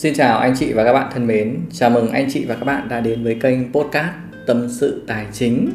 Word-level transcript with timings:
Xin 0.00 0.14
chào 0.14 0.38
anh 0.38 0.54
chị 0.56 0.72
và 0.72 0.84
các 0.84 0.92
bạn 0.92 1.10
thân 1.12 1.26
mến. 1.26 1.60
Chào 1.72 1.90
mừng 1.90 2.08
anh 2.08 2.28
chị 2.30 2.44
và 2.44 2.54
các 2.54 2.64
bạn 2.64 2.88
đã 2.88 3.00
đến 3.00 3.24
với 3.24 3.34
kênh 3.34 3.72
podcast 3.72 4.12
Tâm 4.46 4.68
sự 4.68 5.04
tài 5.06 5.26
chính. 5.32 5.70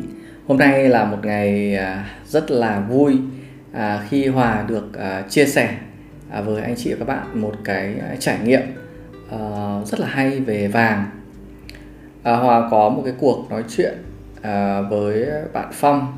Hôm 0.48 0.58
nay 0.58 0.90
là 0.90 1.06
một 1.06 1.18
ngày 1.24 1.76
à, 1.76 2.10
rất 2.28 2.52
là 2.52 2.80
vui 2.80 3.18
à, 3.74 4.04
khi 4.10 4.28
Hòa 4.28 4.66
được 4.68 4.98
à, 4.98 5.22
chia 5.30 5.46
sẻ 5.46 5.78
với 6.46 6.62
anh 6.62 6.76
chị 6.78 6.94
và 6.94 7.00
các 7.00 7.08
bạn 7.08 7.42
một 7.42 7.54
cái 7.64 7.96
trải 8.20 8.38
nghiệm 8.44 8.62
ờ, 9.30 9.82
rất 9.86 10.00
là 10.00 10.08
hay 10.08 10.40
về 10.40 10.68
vàng. 10.68 11.06
Hòa 12.24 12.68
có 12.72 12.90
một 12.90 13.02
cái 13.06 13.14
cuộc 13.20 13.48
nói 13.50 13.64
chuyện 13.76 13.94
với 14.90 15.28
bạn 15.54 15.70
Phong 15.72 16.14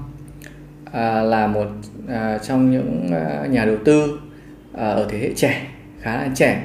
là 1.14 1.48
một 1.48 1.68
trong 2.44 2.72
những 2.72 3.12
nhà 3.50 3.66
đầu 3.66 3.78
tư 3.86 4.20
ở 4.74 5.08
thế 5.10 5.20
hệ 5.20 5.34
trẻ, 5.36 5.68
khá 6.02 6.16
là 6.16 6.30
trẻ 6.36 6.64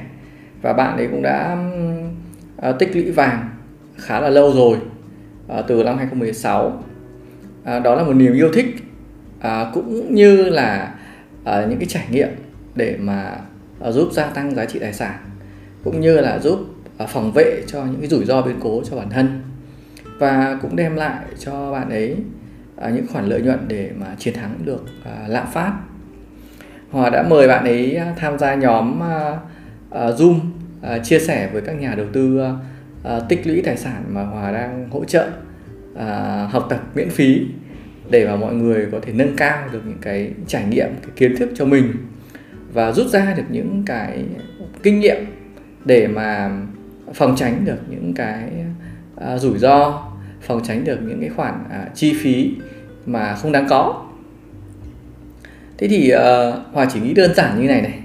và 0.63 0.73
bạn 0.73 0.97
ấy 0.97 1.07
cũng 1.07 1.21
đã 1.21 1.57
uh, 2.69 2.79
tích 2.79 2.95
lũy 2.95 3.11
vàng 3.11 3.49
khá 3.97 4.19
là 4.19 4.29
lâu 4.29 4.53
rồi 4.53 4.77
uh, 5.59 5.65
từ 5.67 5.83
năm 5.83 5.97
2016 5.97 6.67
uh, 6.67 6.73
ờ, 7.63 7.79
đó 7.79 7.95
là 7.95 8.03
một 8.03 8.13
niềm 8.13 8.33
yêu 8.33 8.49
thích 8.53 8.75
uh, 9.37 9.73
cũng 9.73 10.15
như 10.15 10.35
là 10.49 10.95
uh, 11.41 11.69
những 11.69 11.79
cái 11.79 11.87
trải 11.89 12.05
nghiệm 12.11 12.29
để 12.75 12.97
mà 12.99 13.37
uh, 13.87 13.93
giúp 13.93 14.09
gia 14.11 14.25
tăng 14.25 14.55
giá 14.55 14.65
trị 14.65 14.79
tài 14.79 14.93
sản 14.93 15.15
cũng 15.83 16.01
như 16.01 16.19
là 16.19 16.39
giúp 16.39 16.59
uh, 17.03 17.09
phòng 17.09 17.31
vệ 17.31 17.61
cho 17.67 17.83
những 17.85 17.99
cái 17.99 18.09
rủi 18.09 18.25
ro 18.25 18.41
biến 18.41 18.55
cố 18.63 18.81
cho 18.89 18.95
bản 18.95 19.09
thân. 19.09 19.41
Và 20.19 20.59
cũng 20.61 20.75
đem 20.75 20.95
lại 20.95 21.25
cho 21.39 21.71
bạn 21.71 21.89
ấy 21.89 22.17
uh, 22.87 22.93
những 22.93 23.07
khoản 23.07 23.25
lợi 23.25 23.41
nhuận 23.41 23.59
để 23.67 23.91
mà 23.97 24.15
chiến 24.19 24.33
thắng 24.33 24.59
được 24.65 24.83
uh, 24.83 25.29
lạm 25.29 25.47
phát. 25.47 25.73
Hòa 26.91 27.09
đã 27.09 27.23
mời 27.23 27.47
bạn 27.47 27.63
ấy 27.63 27.99
tham 28.17 28.39
gia 28.39 28.55
nhóm 28.55 28.99
uh, 28.99 29.37
uh, 29.93 30.19
Zoom 30.19 30.39
uh, 30.83 31.03
chia 31.03 31.19
sẻ 31.19 31.49
với 31.53 31.61
các 31.61 31.73
nhà 31.73 31.95
đầu 31.95 32.07
tư 32.13 32.41
uh, 32.41 33.29
tích 33.29 33.47
lũy 33.47 33.61
tài 33.61 33.77
sản 33.77 34.03
mà 34.09 34.23
Hòa 34.23 34.51
đang 34.51 34.89
hỗ 34.89 35.05
trợ 35.05 35.27
uh, 35.93 36.51
học 36.51 36.67
tập 36.69 36.79
miễn 36.95 37.09
phí 37.09 37.41
để 38.09 38.27
mà 38.27 38.35
mọi 38.35 38.53
người 38.53 38.87
có 38.91 38.99
thể 39.01 39.13
nâng 39.13 39.35
cao 39.35 39.67
được 39.71 39.81
những 39.85 39.97
cái 40.01 40.31
trải 40.47 40.63
nghiệm 40.69 40.87
cái 41.01 41.11
kiến 41.15 41.37
thức 41.37 41.49
cho 41.55 41.65
mình 41.65 41.93
và 42.73 42.91
rút 42.91 43.07
ra 43.07 43.33
được 43.37 43.43
những 43.49 43.83
cái 43.85 44.23
kinh 44.83 44.99
nghiệm 44.99 45.25
để 45.85 46.07
mà 46.07 46.51
phòng 47.13 47.35
tránh 47.35 47.65
được 47.65 47.79
những 47.89 48.13
cái 48.13 48.49
uh, 49.33 49.41
rủi 49.41 49.57
ro 49.57 50.03
phòng 50.41 50.61
tránh 50.63 50.83
được 50.83 50.99
những 51.01 51.19
cái 51.19 51.29
khoản 51.29 51.63
uh, 51.65 51.95
chi 51.95 52.13
phí 52.21 52.51
mà 53.05 53.35
không 53.35 53.51
đáng 53.51 53.67
có. 53.69 54.05
Thế 55.77 55.87
thì 55.87 56.13
uh, 56.13 56.19
hòa 56.73 56.87
chỉ 56.93 56.99
nghĩ 56.99 57.13
đơn 57.13 57.33
giản 57.35 57.61
như 57.61 57.67
này 57.67 57.81
này. 57.81 57.99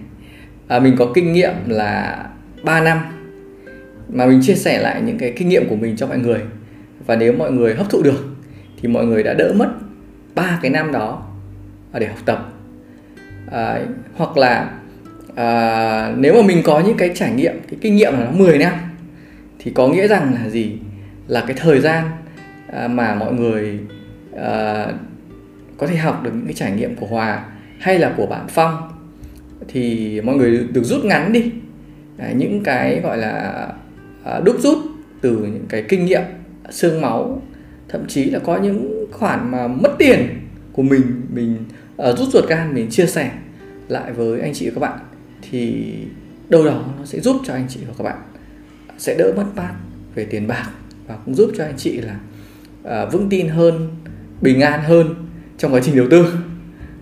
À, 0.69 0.79
mình 0.79 0.97
có 0.99 1.07
kinh 1.15 1.33
nghiệm 1.33 1.55
là 1.67 2.25
3 2.63 2.81
năm. 2.81 2.99
Mà 4.09 4.27
mình 4.27 4.41
chia 4.43 4.55
sẻ 4.55 4.79
lại 4.79 5.03
những 5.03 5.19
cái 5.19 5.33
kinh 5.37 5.49
nghiệm 5.49 5.69
của 5.69 5.77
mình 5.77 5.97
cho 5.97 6.07
mọi 6.07 6.19
người. 6.19 6.41
Và 7.07 7.17
nếu 7.17 7.33
mọi 7.33 7.53
người 7.53 7.75
hấp 7.75 7.91
thụ 7.91 8.03
được 8.03 8.37
thì 8.83 8.89
mọi 8.89 9.07
người 9.07 9.23
đã 9.23 9.35
đỡ 9.35 9.53
mất 9.57 9.69
ba 10.35 10.59
cái 10.63 10.71
năm 10.71 10.93
đó 10.93 11.23
để 11.99 12.07
học 12.07 12.19
tập. 12.25 12.53
À, 13.51 13.81
hoặc 14.15 14.37
là 14.37 14.71
à, 15.35 16.13
nếu 16.17 16.35
mà 16.35 16.47
mình 16.47 16.63
có 16.65 16.81
những 16.81 16.97
cái 16.97 17.11
trải 17.15 17.33
nghiệm 17.33 17.55
cái 17.71 17.79
kinh 17.81 17.97
nghiệm 17.97 18.13
là 18.13 18.25
nó 18.25 18.31
10 18.31 18.59
năm 18.59 18.73
thì 19.59 19.71
có 19.75 19.89
nghĩa 19.89 20.09
rằng 20.09 20.35
là 20.35 20.49
gì? 20.49 20.79
Là 21.29 21.45
cái 21.47 21.57
thời 21.61 21.81
gian 21.81 22.05
à, 22.73 22.89
mà 22.89 23.15
mọi 23.15 23.33
người 23.33 23.79
à, 24.37 24.87
có 25.79 25.87
thể 25.87 25.97
học 25.97 26.23
được 26.23 26.31
những 26.35 26.45
cái 26.45 26.55
trải 26.55 26.73
nghiệm 26.73 26.97
của 26.97 27.07
Hòa 27.07 27.45
hay 27.79 27.99
là 27.99 28.15
của 28.17 28.27
bạn 28.27 28.45
Phong 28.49 28.77
thì 29.69 30.21
mọi 30.21 30.37
người 30.37 30.67
được 30.73 30.85
rút 30.85 31.05
ngắn 31.05 31.33
đi. 31.33 31.53
Đấy, 32.19 32.35
những 32.37 32.63
cái 32.65 33.01
gọi 33.01 33.19
là 33.19 33.67
ờ, 34.25 34.41
đúc 34.45 34.57
rút 34.61 34.79
từ 35.21 35.31
những 35.31 35.67
cái 35.69 35.85
kinh 35.89 36.05
nghiệm 36.05 36.23
xương 36.71 37.01
máu 37.01 37.43
thậm 37.89 38.07
chí 38.09 38.25
là 38.25 38.39
có 38.39 38.57
những 38.57 39.07
khoản 39.13 39.51
mà 39.51 39.67
mất 39.67 39.91
tiền 39.99 40.29
của 40.73 40.83
mình 40.83 41.23
mình 41.33 41.57
uh, 42.03 42.19
rút 42.19 42.29
ruột 42.33 42.49
gan 42.49 42.75
mình 42.75 42.91
chia 42.91 43.07
sẻ 43.07 43.31
lại 43.89 44.13
với 44.13 44.41
anh 44.41 44.55
chị 44.55 44.69
và 44.69 44.75
các 44.75 44.81
bạn 44.81 44.99
thì 45.51 45.85
đâu 46.49 46.65
đó 46.65 46.85
nó 46.99 47.05
sẽ 47.05 47.21
giúp 47.21 47.37
cho 47.45 47.55
anh 47.55 47.67
chị 47.69 47.81
và 47.89 47.95
các 47.99 48.05
bạn 48.05 48.19
sẽ 48.99 49.15
đỡ 49.19 49.33
mất 49.37 49.45
mát 49.57 49.75
về 50.15 50.25
tiền 50.25 50.47
bạc 50.47 50.71
và 51.07 51.17
cũng 51.25 51.35
giúp 51.35 51.51
cho 51.57 51.65
anh 51.65 51.77
chị 51.77 52.01
là 52.01 52.17
uh, 53.05 53.13
vững 53.13 53.29
tin 53.29 53.49
hơn 53.49 53.89
bình 54.41 54.61
an 54.61 54.83
hơn 54.83 55.15
trong 55.59 55.75
quá 55.75 55.81
trình 55.85 55.97
đầu 55.97 56.07
tư 56.11 56.27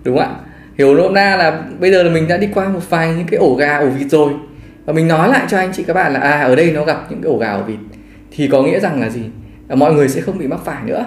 đúng 0.05 0.19
không 0.19 0.27
ạ? 0.27 0.41
Hiểu 0.79 0.95
nôm 0.95 1.15
na 1.15 1.37
là 1.37 1.65
bây 1.81 1.91
giờ 1.93 2.03
là 2.03 2.11
mình 2.11 2.29
đã 2.29 2.37
đi 2.37 2.49
qua 2.55 2.69
một 2.69 2.91
vài 2.91 3.15
những 3.17 3.27
cái 3.27 3.39
ổ 3.39 3.55
gà 3.55 3.79
ổ 3.79 3.89
vịt 3.89 4.11
rồi 4.11 4.33
và 4.87 4.93
mình 4.93 5.09
nói 5.09 5.29
lại 5.29 5.47
cho 5.49 5.59
anh 5.59 5.73
chị 5.73 5.83
các 5.83 5.95
bạn 5.95 6.13
là 6.13 6.21
à 6.21 6.43
ở 6.43 6.57
đây 6.57 6.73
nó 6.73 6.85
gặp 6.85 7.07
những 7.11 7.23
cái 7.23 7.33
ổ 7.33 7.39
gà 7.39 7.53
ổ 7.53 7.63
vịt. 7.63 7.79
Thì 8.31 8.49
có 8.49 8.63
nghĩa 8.63 8.81
rằng 8.81 9.01
là 9.01 9.11
gì? 9.11 9.23
Là 9.69 9.77
mọi 9.77 9.95
người 9.95 10.09
sẽ 10.09 10.21
không 10.21 10.39
bị 10.39 10.47
mắc 10.47 10.61
phải 10.65 10.83
nữa. 10.85 11.07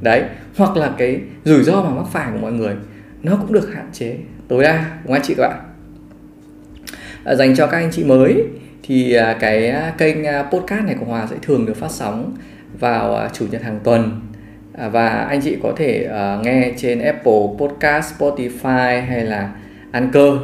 Đấy 0.00 0.22
hoặc 0.56 0.76
là 0.76 0.92
cái 0.98 1.20
rủi 1.44 1.62
ro 1.62 1.82
mà 1.82 1.90
mắc 1.90 2.06
phải 2.12 2.28
của 2.32 2.38
mọi 2.38 2.52
người 2.52 2.74
nó 3.22 3.36
cũng 3.36 3.52
được 3.52 3.74
hạn 3.74 3.86
chế 3.92 4.16
tối 4.48 4.62
đa 4.62 4.76
đúng 4.78 5.06
không 5.06 5.12
anh 5.12 5.22
chị 5.22 5.34
các 5.34 5.48
bạn? 5.48 5.58
À, 7.24 7.34
dành 7.34 7.56
cho 7.56 7.66
các 7.66 7.78
anh 7.78 7.90
chị 7.92 8.04
mới 8.04 8.44
thì 8.82 9.14
à, 9.14 9.36
cái 9.40 9.68
à, 9.68 9.92
kênh 9.98 10.26
à, 10.26 10.42
podcast 10.42 10.84
này 10.84 10.96
của 11.00 11.06
Hòa 11.06 11.26
sẽ 11.30 11.36
thường 11.42 11.66
được 11.66 11.76
phát 11.76 11.90
sóng 11.90 12.36
vào 12.78 13.28
chủ 13.32 13.46
nhật 13.50 13.62
hàng 13.62 13.80
tuần. 13.84 14.20
Và 14.92 15.08
anh 15.08 15.40
chị 15.40 15.56
có 15.62 15.72
thể 15.76 16.08
nghe 16.42 16.72
trên 16.76 16.98
Apple 16.98 17.42
Podcast, 17.58 18.14
Spotify 18.14 19.06
hay 19.06 19.24
là 19.24 19.50
Anchor 19.90 20.34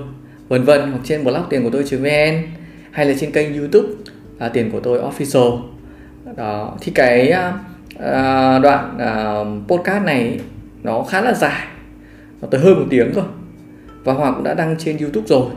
vân 0.49 0.65
vân 0.65 0.91
hoặc 0.91 1.01
trên 1.05 1.25
blog 1.25 1.43
tiền 1.51 1.65
của 1.65 1.71
tôi.vn 1.71 2.43
hay 2.91 3.07
là 3.07 3.15
trên 3.21 3.33
kênh 3.33 3.59
YouTube 3.59 3.89
à, 4.39 4.49
tiền 4.49 4.71
của 4.71 4.81
tôi 4.81 4.99
official. 4.99 5.61
Đó 6.37 6.77
thì 6.81 6.93
cái 6.93 7.31
à, 7.31 7.59
à, 7.99 8.59
đoạn 8.59 8.99
à, 8.99 9.35
podcast 9.69 10.05
này 10.05 10.41
nó 10.83 11.03
khá 11.03 11.21
là 11.21 11.35
dài. 11.35 11.67
Nó 12.43 12.49
tới 12.51 12.61
hơn 12.61 12.75
một 12.75 12.87
tiếng 12.91 13.12
rồi. 13.12 13.25
Và 14.05 14.12
Hoàng 14.12 14.35
cũng 14.35 14.45
đã 14.45 14.55
đăng 14.55 14.77
trên 14.79 14.97
YouTube 14.97 15.27
rồi. 15.27 15.51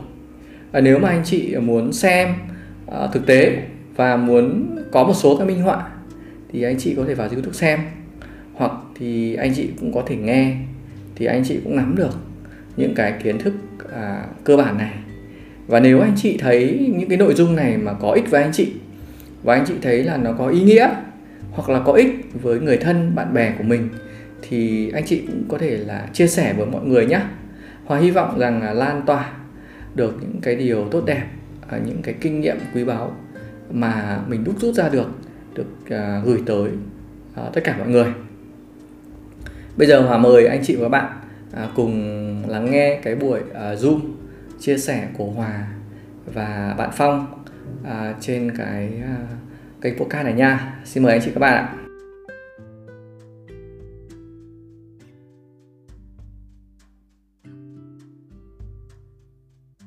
À, 0.72 0.80
nếu 0.80 0.98
mà 0.98 1.08
anh 1.08 1.22
chị 1.24 1.56
muốn 1.56 1.92
xem 1.92 2.34
à, 2.86 3.08
thực 3.12 3.26
tế 3.26 3.62
và 3.96 4.16
muốn 4.16 4.76
có 4.92 5.04
một 5.04 5.14
số 5.14 5.36
các 5.36 5.44
minh 5.44 5.62
họa 5.62 5.88
thì 6.52 6.62
anh 6.62 6.78
chị 6.78 6.94
có 6.96 7.04
thể 7.06 7.14
vào 7.14 7.28
YouTube 7.28 7.52
xem. 7.52 7.80
Hoặc 8.54 8.72
thì 8.94 9.34
anh 9.34 9.52
chị 9.54 9.68
cũng 9.80 9.92
có 9.92 10.02
thể 10.06 10.16
nghe 10.16 10.56
thì 11.14 11.26
anh 11.26 11.44
chị 11.44 11.60
cũng 11.64 11.76
nắm 11.76 11.96
được 11.96 12.14
những 12.76 12.94
cái 12.94 13.14
kiến 13.22 13.38
thức 13.38 13.52
à, 13.92 14.26
cơ 14.44 14.56
bản 14.56 14.78
này. 14.78 14.94
Và 15.66 15.80
nếu 15.80 16.00
anh 16.00 16.12
chị 16.16 16.36
thấy 16.40 16.90
những 16.98 17.08
cái 17.08 17.18
nội 17.18 17.34
dung 17.34 17.56
này 17.56 17.76
mà 17.76 17.92
có 17.92 18.10
ích 18.10 18.30
với 18.30 18.42
anh 18.42 18.52
chị 18.52 18.72
và 19.42 19.54
anh 19.54 19.64
chị 19.66 19.74
thấy 19.82 20.02
là 20.02 20.16
nó 20.16 20.32
có 20.32 20.48
ý 20.48 20.62
nghĩa 20.62 20.88
hoặc 21.50 21.68
là 21.68 21.80
có 21.84 21.92
ích 21.92 22.08
với 22.42 22.60
người 22.60 22.76
thân 22.76 23.14
bạn 23.14 23.34
bè 23.34 23.54
của 23.58 23.64
mình 23.64 23.88
thì 24.42 24.90
anh 24.90 25.04
chị 25.06 25.22
cũng 25.26 25.44
có 25.48 25.58
thể 25.58 25.76
là 25.76 26.08
chia 26.12 26.26
sẻ 26.26 26.54
với 26.56 26.66
mọi 26.66 26.84
người 26.84 27.06
nhé. 27.06 27.20
Hòa 27.84 27.98
hy 27.98 28.10
vọng 28.10 28.38
rằng 28.38 28.62
là 28.62 28.72
lan 28.72 29.02
tỏa 29.06 29.32
được 29.94 30.16
những 30.20 30.40
cái 30.42 30.54
điều 30.54 30.88
tốt 30.90 31.04
đẹp 31.06 31.24
à, 31.68 31.78
những 31.86 32.02
cái 32.02 32.14
kinh 32.20 32.40
nghiệm 32.40 32.56
quý 32.74 32.84
báu 32.84 33.16
mà 33.70 34.20
mình 34.28 34.44
đúc 34.44 34.54
rút 34.60 34.74
ra 34.74 34.88
được 34.88 35.08
được 35.54 35.66
à, 35.90 36.22
gửi 36.24 36.42
tới 36.46 36.70
à, 37.34 37.42
tất 37.52 37.60
cả 37.64 37.76
mọi 37.78 37.88
người. 37.88 38.06
Bây 39.76 39.88
giờ 39.88 40.00
Hòa 40.00 40.18
mời 40.18 40.46
anh 40.46 40.60
chị 40.64 40.76
và 40.76 40.82
các 40.82 40.88
bạn 40.88 41.19
à, 41.54 41.68
cùng 41.74 41.94
lắng 42.48 42.70
nghe 42.70 43.00
cái 43.02 43.14
buổi 43.14 43.40
à, 43.54 43.74
Zoom 43.74 44.00
chia 44.60 44.78
sẻ 44.78 45.08
của 45.18 45.26
Hòa 45.26 45.68
và 46.24 46.74
bạn 46.78 46.90
Phong 46.92 47.44
à, 47.84 48.14
trên 48.20 48.50
cái 48.56 48.92
à, 49.02 49.26
kênh 49.80 49.98
podcast 49.98 50.24
này 50.24 50.34
nha. 50.34 50.80
Xin 50.84 51.02
mời 51.02 51.12
anh 51.12 51.20
chị 51.24 51.30
các 51.34 51.40
bạn 51.40 51.54
ạ. 51.54 51.76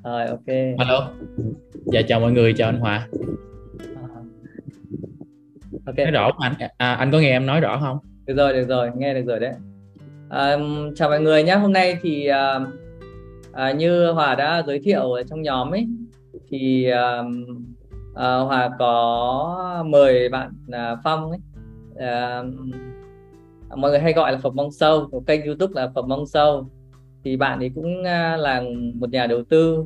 Rồi 0.03 0.25
ok. 0.27 0.47
Hello. 0.47 1.11
Dạ 1.85 2.01
chào 2.07 2.19
mọi 2.19 2.31
người, 2.31 2.53
chào 2.57 2.69
anh 2.69 2.79
Hòa. 2.79 3.07
Ok. 5.85 5.97
Nói 5.97 6.11
rõ 6.11 6.31
không 6.31 6.41
anh? 6.41 6.71
À, 6.77 6.93
anh 6.93 7.11
có 7.11 7.19
nghe 7.19 7.31
em 7.31 7.45
nói 7.45 7.61
rõ 7.61 7.79
không? 7.81 7.97
Được 8.25 8.33
rồi, 8.37 8.53
được 8.53 8.65
rồi, 8.69 8.89
nghe 8.97 9.13
được 9.13 9.25
rồi 9.27 9.39
đấy. 9.39 9.53
À, 10.33 10.57
chào 10.95 11.09
mọi 11.09 11.21
người 11.21 11.43
nhé. 11.43 11.55
Hôm 11.55 11.73
nay 11.73 11.97
thì 12.01 12.25
à, 12.25 12.59
à, 13.51 13.71
như 13.71 14.11
Hòa 14.11 14.35
đã 14.35 14.63
giới 14.67 14.79
thiệu 14.79 15.11
ở 15.11 15.23
trong 15.23 15.41
nhóm 15.41 15.71
ấy 15.73 15.87
thì 16.49 16.85
à, 16.85 17.23
à, 18.15 18.35
Hòa 18.37 18.69
có 18.79 19.83
mời 19.87 20.29
bạn 20.29 20.51
à, 20.71 20.95
Phong 21.03 21.29
ấy. 21.29 21.39
À, 21.95 22.43
mọi 23.75 23.91
người 23.91 23.99
hay 23.99 24.13
gọi 24.13 24.31
là 24.31 24.37
Phẩm 24.37 24.55
Mong 24.55 24.71
Sâu 24.71 25.07
của 25.11 25.19
kênh 25.19 25.45
YouTube 25.45 25.73
là 25.75 25.91
Phẩm 25.95 26.07
Mong 26.07 26.25
Sâu. 26.25 26.69
Thì 27.23 27.37
bạn 27.37 27.59
ấy 27.59 27.71
cũng 27.75 28.03
à, 28.03 28.37
là 28.37 28.63
một 28.95 29.09
nhà 29.09 29.27
đầu 29.27 29.43
tư 29.43 29.83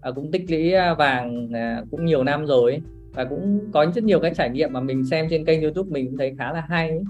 à, 0.00 0.10
cũng 0.10 0.30
tích 0.30 0.50
lũy 0.50 0.72
à, 0.72 0.94
vàng 0.94 1.48
à, 1.54 1.82
cũng 1.90 2.04
nhiều 2.04 2.24
năm 2.24 2.46
rồi 2.46 2.82
và 3.12 3.24
cũng 3.24 3.70
có 3.72 3.86
rất 3.94 4.04
nhiều 4.04 4.20
cái 4.20 4.34
trải 4.34 4.50
nghiệm 4.50 4.72
mà 4.72 4.80
mình 4.80 5.04
xem 5.04 5.26
trên 5.30 5.44
kênh 5.44 5.62
YouTube 5.62 5.90
mình 5.90 6.06
cũng 6.06 6.18
thấy 6.18 6.34
khá 6.38 6.52
là 6.52 6.64
hay 6.68 6.90
ấy. 6.90 7.04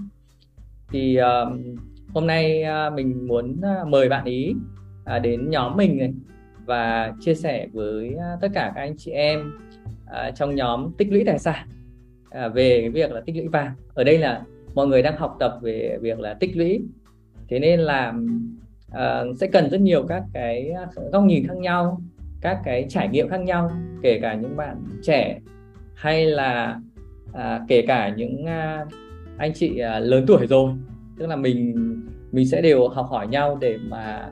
thì 0.91 1.19
uh, 1.19 1.59
hôm 2.13 2.27
nay 2.27 2.63
à, 2.63 2.89
mình 2.89 3.27
muốn 3.27 3.61
à, 3.61 3.83
mời 3.87 4.09
bạn 4.09 4.25
ý 4.25 4.55
à, 5.05 5.19
đến 5.19 5.49
nhóm 5.49 5.77
mình 5.77 5.97
này 5.97 6.13
và 6.65 7.13
chia 7.19 7.35
sẻ 7.35 7.67
với 7.73 8.15
tất 8.41 8.47
cả 8.53 8.71
các 8.75 8.81
anh 8.81 8.97
chị 8.97 9.11
em 9.11 9.53
trong 10.35 10.55
nhóm 10.55 10.91
tích 10.97 11.11
lũy 11.11 11.23
tài 11.25 11.39
sản 11.39 11.67
về 12.53 12.81
cái 12.81 12.89
việc 12.89 13.11
là 13.11 13.21
tích 13.25 13.35
lũy 13.35 13.47
vàng. 13.47 13.71
Ở 13.93 14.03
đây 14.03 14.17
là 14.17 14.41
mọi 14.73 14.87
người 14.87 15.01
đang 15.01 15.17
học 15.17 15.35
tập 15.39 15.59
về 15.61 15.97
việc 16.01 16.19
là 16.19 16.33
tích 16.33 16.57
lũy. 16.57 16.81
Thế 17.49 17.59
nên 17.59 17.79
là 17.79 18.13
uh, 18.91 19.37
sẽ 19.37 19.47
cần 19.47 19.69
rất 19.69 19.81
nhiều 19.81 20.05
các 20.07 20.23
cái 20.33 20.73
góc 21.11 21.23
nhìn 21.23 21.47
khác 21.47 21.57
nhau 21.57 22.01
các 22.41 22.59
cái 22.63 22.85
trải 22.89 23.07
nghiệm 23.07 23.29
khác 23.29 23.41
nhau 23.41 23.71
kể 24.01 24.19
cả 24.21 24.33
những 24.33 24.57
bạn 24.57 24.83
trẻ 25.03 25.39
hay 25.95 26.25
là 26.25 26.79
kể 27.67 27.85
cả 27.87 28.13
những 28.17 28.45
anh 29.37 29.53
chị 29.53 29.81
lớn 29.99 30.23
tuổi 30.27 30.47
rồi 30.47 30.73
tức 31.19 31.27
là 31.27 31.35
mình 31.35 31.75
mình 32.31 32.47
sẽ 32.47 32.61
đều 32.61 32.87
học 32.87 33.07
hỏi 33.09 33.27
nhau 33.27 33.57
để 33.61 33.77
mà, 33.77 34.29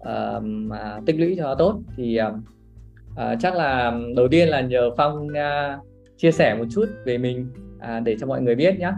uh, 0.00 0.42
mà 0.42 1.00
tích 1.06 1.16
lũy 1.18 1.34
cho 1.38 1.54
tốt. 1.54 1.80
Thì 1.96 2.18
uh, 2.20 3.20
chắc 3.40 3.56
là 3.56 3.98
đầu 4.16 4.28
tiên 4.28 4.48
là 4.48 4.60
nhờ 4.60 4.90
phong 4.96 5.26
uh, 5.26 5.86
chia 6.16 6.32
sẻ 6.32 6.54
một 6.58 6.64
chút 6.70 6.86
về 7.04 7.18
mình 7.18 7.50
uh, 7.76 8.02
để 8.04 8.16
cho 8.20 8.26
mọi 8.26 8.42
người 8.42 8.54
biết 8.54 8.78
nhé 8.78 8.92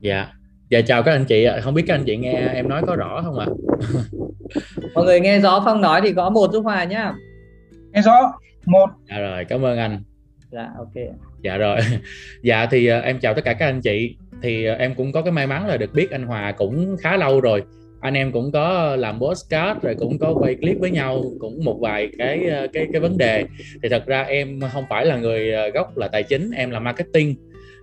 dạ. 0.00 0.32
Dạ 0.68 0.80
chào 0.80 1.02
các 1.02 1.12
anh 1.12 1.24
chị 1.24 1.44
ạ. 1.44 1.60
Không 1.60 1.74
biết 1.74 1.84
các 1.86 1.94
anh 1.94 2.04
chị 2.06 2.16
nghe 2.16 2.32
em 2.32 2.68
nói 2.68 2.82
có 2.86 2.96
rõ 2.96 3.22
không 3.24 3.38
ạ? 3.38 3.46
À? 3.46 3.86
mọi 4.94 5.04
người 5.04 5.20
nghe 5.20 5.40
rõ 5.40 5.62
phong 5.64 5.80
nói 5.80 6.00
thì 6.04 6.12
có 6.12 6.30
một 6.30 6.52
giúp 6.52 6.60
hòa 6.60 6.84
nhá. 6.84 7.12
Nghe 7.92 8.02
rõ. 8.02 8.32
Một. 8.66 8.90
Dạ 9.08 9.18
rồi 9.18 9.44
cảm 9.44 9.64
ơn 9.64 9.78
anh. 9.78 10.02
Dạ 10.50 10.68
ok 10.78 10.92
dạ 11.42 11.56
rồi. 11.56 11.78
Dạ 12.42 12.66
thì 12.70 12.92
uh, 12.92 13.04
em 13.04 13.18
chào 13.18 13.34
tất 13.34 13.44
cả 13.44 13.52
các 13.52 13.66
anh 13.66 13.80
chị 13.80 14.16
thì 14.42 14.64
ờ, 14.64 14.74
em 14.74 14.94
cũng 14.94 15.12
có 15.12 15.22
cái 15.22 15.32
may 15.32 15.46
mắn 15.46 15.66
là 15.66 15.76
được 15.76 15.94
biết 15.94 16.10
anh 16.10 16.22
Hòa 16.22 16.52
cũng 16.52 16.96
khá 17.00 17.16
lâu 17.16 17.40
rồi. 17.40 17.62
Anh 18.00 18.14
em 18.14 18.32
cũng 18.32 18.52
có 18.52 18.96
làm 18.96 19.20
postcard 19.20 19.80
rồi 19.82 19.94
cũng 19.98 20.18
có 20.18 20.34
quay 20.34 20.54
clip 20.54 20.76
với 20.80 20.90
nhau 20.90 21.24
cũng 21.40 21.64
một 21.64 21.78
vài 21.80 22.08
cái 22.18 22.46
ờ, 22.46 22.66
cái 22.72 22.86
cái 22.92 23.00
vấn 23.00 23.18
đề. 23.18 23.44
Thì 23.82 23.88
thật 23.88 24.06
ra 24.06 24.22
em 24.22 24.60
không 24.72 24.84
phải 24.90 25.06
là 25.06 25.16
người 25.16 25.52
ờ, 25.52 25.68
gốc 25.68 25.98
là 25.98 26.08
tài 26.08 26.22
chính 26.22 26.50
em 26.50 26.70
là 26.70 26.80
marketing. 26.80 27.34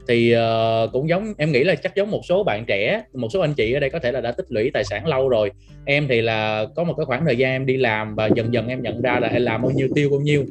Thì 0.07 0.35
uh, 0.35 0.91
cũng 0.91 1.09
giống 1.09 1.33
em 1.37 1.51
nghĩ 1.51 1.63
là 1.63 1.75
chắc 1.75 1.95
giống 1.95 2.11
một 2.11 2.21
số 2.29 2.43
bạn 2.43 2.65
trẻ 2.67 3.03
một 3.13 3.27
số 3.33 3.39
anh 3.39 3.53
chị 3.53 3.73
ở 3.73 3.79
đây 3.79 3.89
có 3.89 3.99
thể 3.99 4.11
là 4.11 4.21
đã 4.21 4.31
tích 4.31 4.45
lũy 4.49 4.71
tài 4.73 4.83
sản 4.83 5.07
lâu 5.07 5.29
rồi. 5.29 5.51
Em 5.85 6.07
thì 6.07 6.21
là 6.21 6.65
có 6.75 6.83
một 6.83 6.93
cái 6.97 7.05
khoảng 7.05 7.25
thời 7.25 7.35
gian 7.35 7.51
em 7.51 7.65
đi 7.65 7.77
làm 7.77 8.15
và 8.15 8.27
dần 8.27 8.53
dần 8.53 8.67
em 8.67 8.81
nhận 8.81 9.01
ra 9.01 9.19
là 9.19 9.27
em 9.27 9.41
làm 9.43 9.61
bao 9.61 9.71
nhiêu 9.71 9.87
tiêu 9.95 10.09
bao 10.09 10.19
nhiêu. 10.19 10.45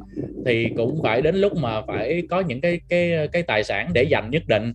Thì 0.45 0.67
cũng 0.77 0.99
phải 1.03 1.21
đến 1.21 1.35
lúc 1.35 1.57
mà 1.57 1.81
phải 1.81 2.23
có 2.29 2.39
những 2.39 2.61
cái 2.61 2.79
cái 2.89 3.27
cái 3.31 3.43
tài 3.43 3.63
sản 3.63 3.89
để 3.93 4.03
dành 4.03 4.29
nhất 4.29 4.43
định 4.47 4.73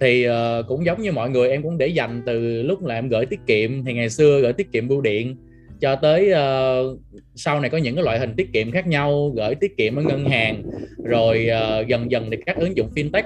thì 0.00 0.28
uh, 0.28 0.34
cũng 0.68 0.84
giống 0.84 1.02
như 1.02 1.12
mọi 1.12 1.30
người 1.30 1.50
em 1.50 1.62
cũng 1.62 1.78
để 1.78 1.86
dành 1.86 2.22
từ 2.26 2.62
lúc 2.62 2.84
là 2.84 2.94
em 2.94 3.08
gửi 3.08 3.26
tiết 3.26 3.40
kiệm 3.46 3.84
thì 3.84 3.92
ngày 3.92 4.10
xưa 4.10 4.40
gửi 4.40 4.52
tiết 4.52 4.72
kiệm 4.72 4.88
bưu 4.88 5.00
điện 5.00 5.36
cho 5.80 5.96
tới 5.96 6.32
uh, 6.32 7.00
sau 7.34 7.60
này 7.60 7.70
có 7.70 7.78
những 7.78 7.94
cái 7.94 8.04
loại 8.04 8.18
hình 8.18 8.34
tiết 8.36 8.52
kiệm 8.52 8.70
khác 8.70 8.86
nhau 8.86 9.32
gửi 9.36 9.54
tiết 9.54 9.76
kiệm 9.76 9.96
ở 9.96 10.02
ngân 10.02 10.24
hàng 10.24 10.62
rồi 11.04 11.48
uh, 11.80 11.86
dần 11.86 12.10
dần 12.10 12.30
thì 12.30 12.36
các 12.46 12.56
ứng 12.56 12.76
dụng 12.76 12.90
fintech 12.94 13.24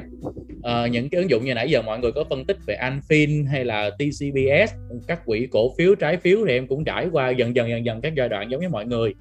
uh, 0.61 0.91
những 0.91 1.09
cái 1.09 1.21
ứng 1.21 1.31
dụng 1.31 1.45
như 1.45 1.55
nãy 1.55 1.71
giờ 1.71 1.83
mọi 1.83 1.99
người 1.99 2.13
có 2.13 2.25
phân 2.25 2.45
tích 2.45 2.57
về 2.67 2.77
Anfin 2.81 3.47
hay 3.47 3.65
là 3.65 3.91
TCBS 3.91 4.75
các 5.07 5.27
quỹ 5.27 5.47
cổ 5.51 5.75
phiếu 5.79 5.95
trái 5.95 6.17
phiếu 6.17 6.39
thì 6.47 6.53
em 6.53 6.67
cũng 6.67 6.85
trải 6.85 7.09
qua 7.13 7.31
dần 7.31 7.57
dần 7.57 7.69
dần 7.69 7.85
dần 7.85 8.01
các 8.01 8.15
giai 8.17 8.29
đoạn 8.29 8.51
giống 8.51 8.61
như 8.61 8.69
mọi 8.69 8.87
người. 8.87 9.15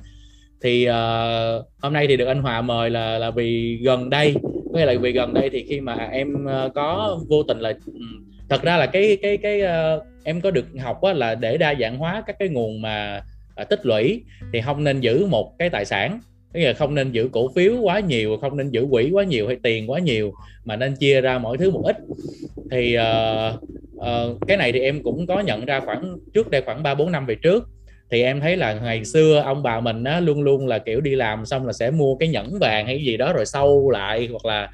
Thì 0.61 0.87
uh, 0.89 1.65
hôm 1.81 1.93
nay 1.93 2.07
thì 2.07 2.17
được 2.17 2.25
anh 2.25 2.41
Hòa 2.41 2.61
mời 2.61 2.89
là 2.89 3.17
là 3.17 3.31
vì 3.31 3.79
gần 3.83 4.09
đây 4.09 4.35
với 4.69 4.85
lại 4.85 4.97
vì 4.97 5.11
gần 5.11 5.33
đây 5.33 5.49
thì 5.49 5.65
khi 5.69 5.81
mà 5.81 5.93
em 5.93 6.45
ờ, 6.45 6.69
có 6.75 7.19
vô 7.29 7.43
tình 7.43 7.59
là 7.59 7.73
ừ, 7.85 8.01
thật 8.49 8.61
ra 8.61 8.77
là 8.77 8.85
cái 8.85 9.17
cái 9.21 9.37
cái 9.37 9.61
uh, 9.61 10.03
em 10.23 10.41
có 10.41 10.51
được 10.51 10.65
học 10.79 11.01
á, 11.01 11.13
là 11.13 11.35
để 11.35 11.57
đa 11.57 11.75
dạng 11.79 11.97
hóa 11.97 12.23
các 12.27 12.35
cái 12.39 12.49
nguồn 12.49 12.81
mà 12.81 13.21
uh, 13.61 13.69
tích 13.69 13.85
lũy 13.85 14.23
thì 14.53 14.61
không 14.61 14.83
nên 14.83 14.99
giữ 14.99 15.25
một 15.25 15.57
cái 15.59 15.69
tài 15.69 15.85
sản. 15.85 16.19
Tức 16.53 16.59
là 16.59 16.73
không 16.73 16.95
nên 16.95 17.11
giữ 17.11 17.29
cổ 17.31 17.51
phiếu 17.55 17.73
quá 17.81 17.99
nhiều 17.99 18.37
không 18.41 18.57
nên 18.57 18.69
giữ 18.69 18.87
quỹ 18.91 19.09
quá 19.13 19.23
nhiều 19.23 19.47
hay 19.47 19.57
tiền 19.63 19.91
quá 19.91 19.99
nhiều 19.99 20.33
mà 20.65 20.75
nên 20.75 20.95
chia 20.95 21.21
ra 21.21 21.37
mỗi 21.37 21.57
thứ 21.57 21.71
một 21.71 21.81
ít. 21.85 21.97
Thì 22.71 22.97
uh, 22.97 23.63
uh, 23.95 24.47
cái 24.47 24.57
này 24.57 24.71
thì 24.71 24.79
em 24.79 25.03
cũng 25.03 25.27
có 25.27 25.39
nhận 25.39 25.65
ra 25.65 25.79
khoảng 25.79 26.17
trước 26.33 26.49
đây 26.49 26.61
khoảng 26.61 26.83
ba 26.83 26.95
bốn 26.95 27.11
năm 27.11 27.25
về 27.25 27.35
trước 27.35 27.69
thì 28.11 28.23
em 28.23 28.39
thấy 28.39 28.57
là 28.57 28.73
ngày 28.73 29.05
xưa 29.05 29.41
ông 29.45 29.63
bà 29.63 29.79
mình 29.79 30.03
á, 30.03 30.19
luôn 30.19 30.41
luôn 30.41 30.67
là 30.67 30.79
kiểu 30.79 31.01
đi 31.01 31.15
làm 31.15 31.45
xong 31.45 31.65
là 31.65 31.73
sẽ 31.73 31.91
mua 31.91 32.15
cái 32.15 32.29
nhẫn 32.29 32.59
vàng 32.59 32.85
hay 32.85 33.03
gì 33.03 33.17
đó 33.17 33.33
rồi 33.33 33.45
sâu 33.45 33.89
lại 33.89 34.27
hoặc 34.31 34.45
là 34.45 34.69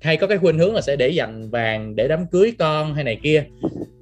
hay 0.00 0.16
có 0.16 0.26
cái 0.26 0.38
khuynh 0.38 0.58
hướng 0.58 0.74
là 0.74 0.80
sẽ 0.80 0.96
để 0.96 1.08
dành 1.08 1.50
vàng 1.50 1.96
để 1.96 2.08
đám 2.08 2.26
cưới 2.26 2.52
con 2.58 2.94
hay 2.94 3.04
này 3.04 3.18
kia. 3.22 3.44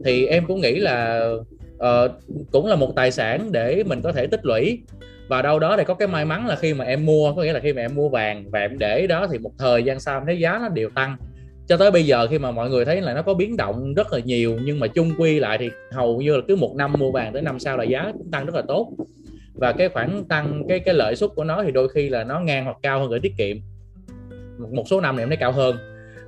Thì 0.04 0.26
em 0.26 0.46
cũng 0.46 0.60
nghĩ 0.60 0.74
là 0.74 1.30
uh, 1.76 2.10
cũng 2.52 2.66
là 2.66 2.76
một 2.76 2.92
tài 2.96 3.10
sản 3.10 3.52
để 3.52 3.82
mình 3.86 4.02
có 4.02 4.12
thể 4.12 4.26
tích 4.26 4.46
lũy. 4.46 4.80
Và 5.28 5.42
đâu 5.42 5.58
đó 5.58 5.76
thì 5.76 5.84
có 5.84 5.94
cái 5.94 6.08
may 6.08 6.24
mắn 6.24 6.46
là 6.46 6.56
khi 6.56 6.74
mà 6.74 6.84
em 6.84 7.06
mua 7.06 7.34
có 7.34 7.42
nghĩa 7.42 7.52
là 7.52 7.60
khi 7.60 7.72
mà 7.72 7.82
em 7.82 7.94
mua 7.94 8.08
vàng 8.08 8.50
và 8.50 8.60
em 8.60 8.78
để 8.78 9.06
đó 9.06 9.26
thì 9.32 9.38
một 9.38 9.52
thời 9.58 9.82
gian 9.82 10.00
sau 10.00 10.18
em 10.18 10.26
thấy 10.26 10.38
giá 10.38 10.58
nó 10.62 10.68
đều 10.68 10.90
tăng 10.90 11.16
cho 11.68 11.76
tới 11.76 11.90
bây 11.90 12.06
giờ 12.06 12.26
khi 12.26 12.38
mà 12.38 12.50
mọi 12.50 12.70
người 12.70 12.84
thấy 12.84 13.00
là 13.00 13.14
nó 13.14 13.22
có 13.22 13.34
biến 13.34 13.56
động 13.56 13.94
rất 13.94 14.12
là 14.12 14.18
nhiều 14.18 14.58
nhưng 14.64 14.80
mà 14.80 14.86
chung 14.86 15.12
quy 15.18 15.40
lại 15.40 15.58
thì 15.58 15.70
hầu 15.92 16.20
như 16.20 16.36
là 16.36 16.42
cứ 16.48 16.56
một 16.56 16.74
năm 16.76 16.92
mua 16.98 17.10
vàng 17.10 17.32
tới 17.32 17.42
năm 17.42 17.58
sau 17.58 17.76
là 17.76 17.84
giá 17.84 18.12
cũng 18.12 18.30
tăng 18.30 18.46
rất 18.46 18.54
là 18.54 18.62
tốt. 18.68 18.92
Và 19.54 19.72
cái 19.72 19.88
khoản 19.88 20.24
tăng 20.28 20.62
cái 20.68 20.78
cái 20.78 20.94
lợi 20.94 21.16
suất 21.16 21.30
của 21.36 21.44
nó 21.44 21.62
thì 21.62 21.70
đôi 21.70 21.88
khi 21.88 22.08
là 22.08 22.24
nó 22.24 22.40
ngang 22.40 22.64
hoặc 22.64 22.76
cao 22.82 23.00
hơn 23.00 23.10
gửi 23.10 23.20
tiết 23.20 23.32
kiệm. 23.38 23.56
Một 24.72 24.84
số 24.86 25.00
năm 25.00 25.16
thì 25.16 25.22
em 25.22 25.28
thấy 25.28 25.36
cao 25.36 25.52
hơn. 25.52 25.76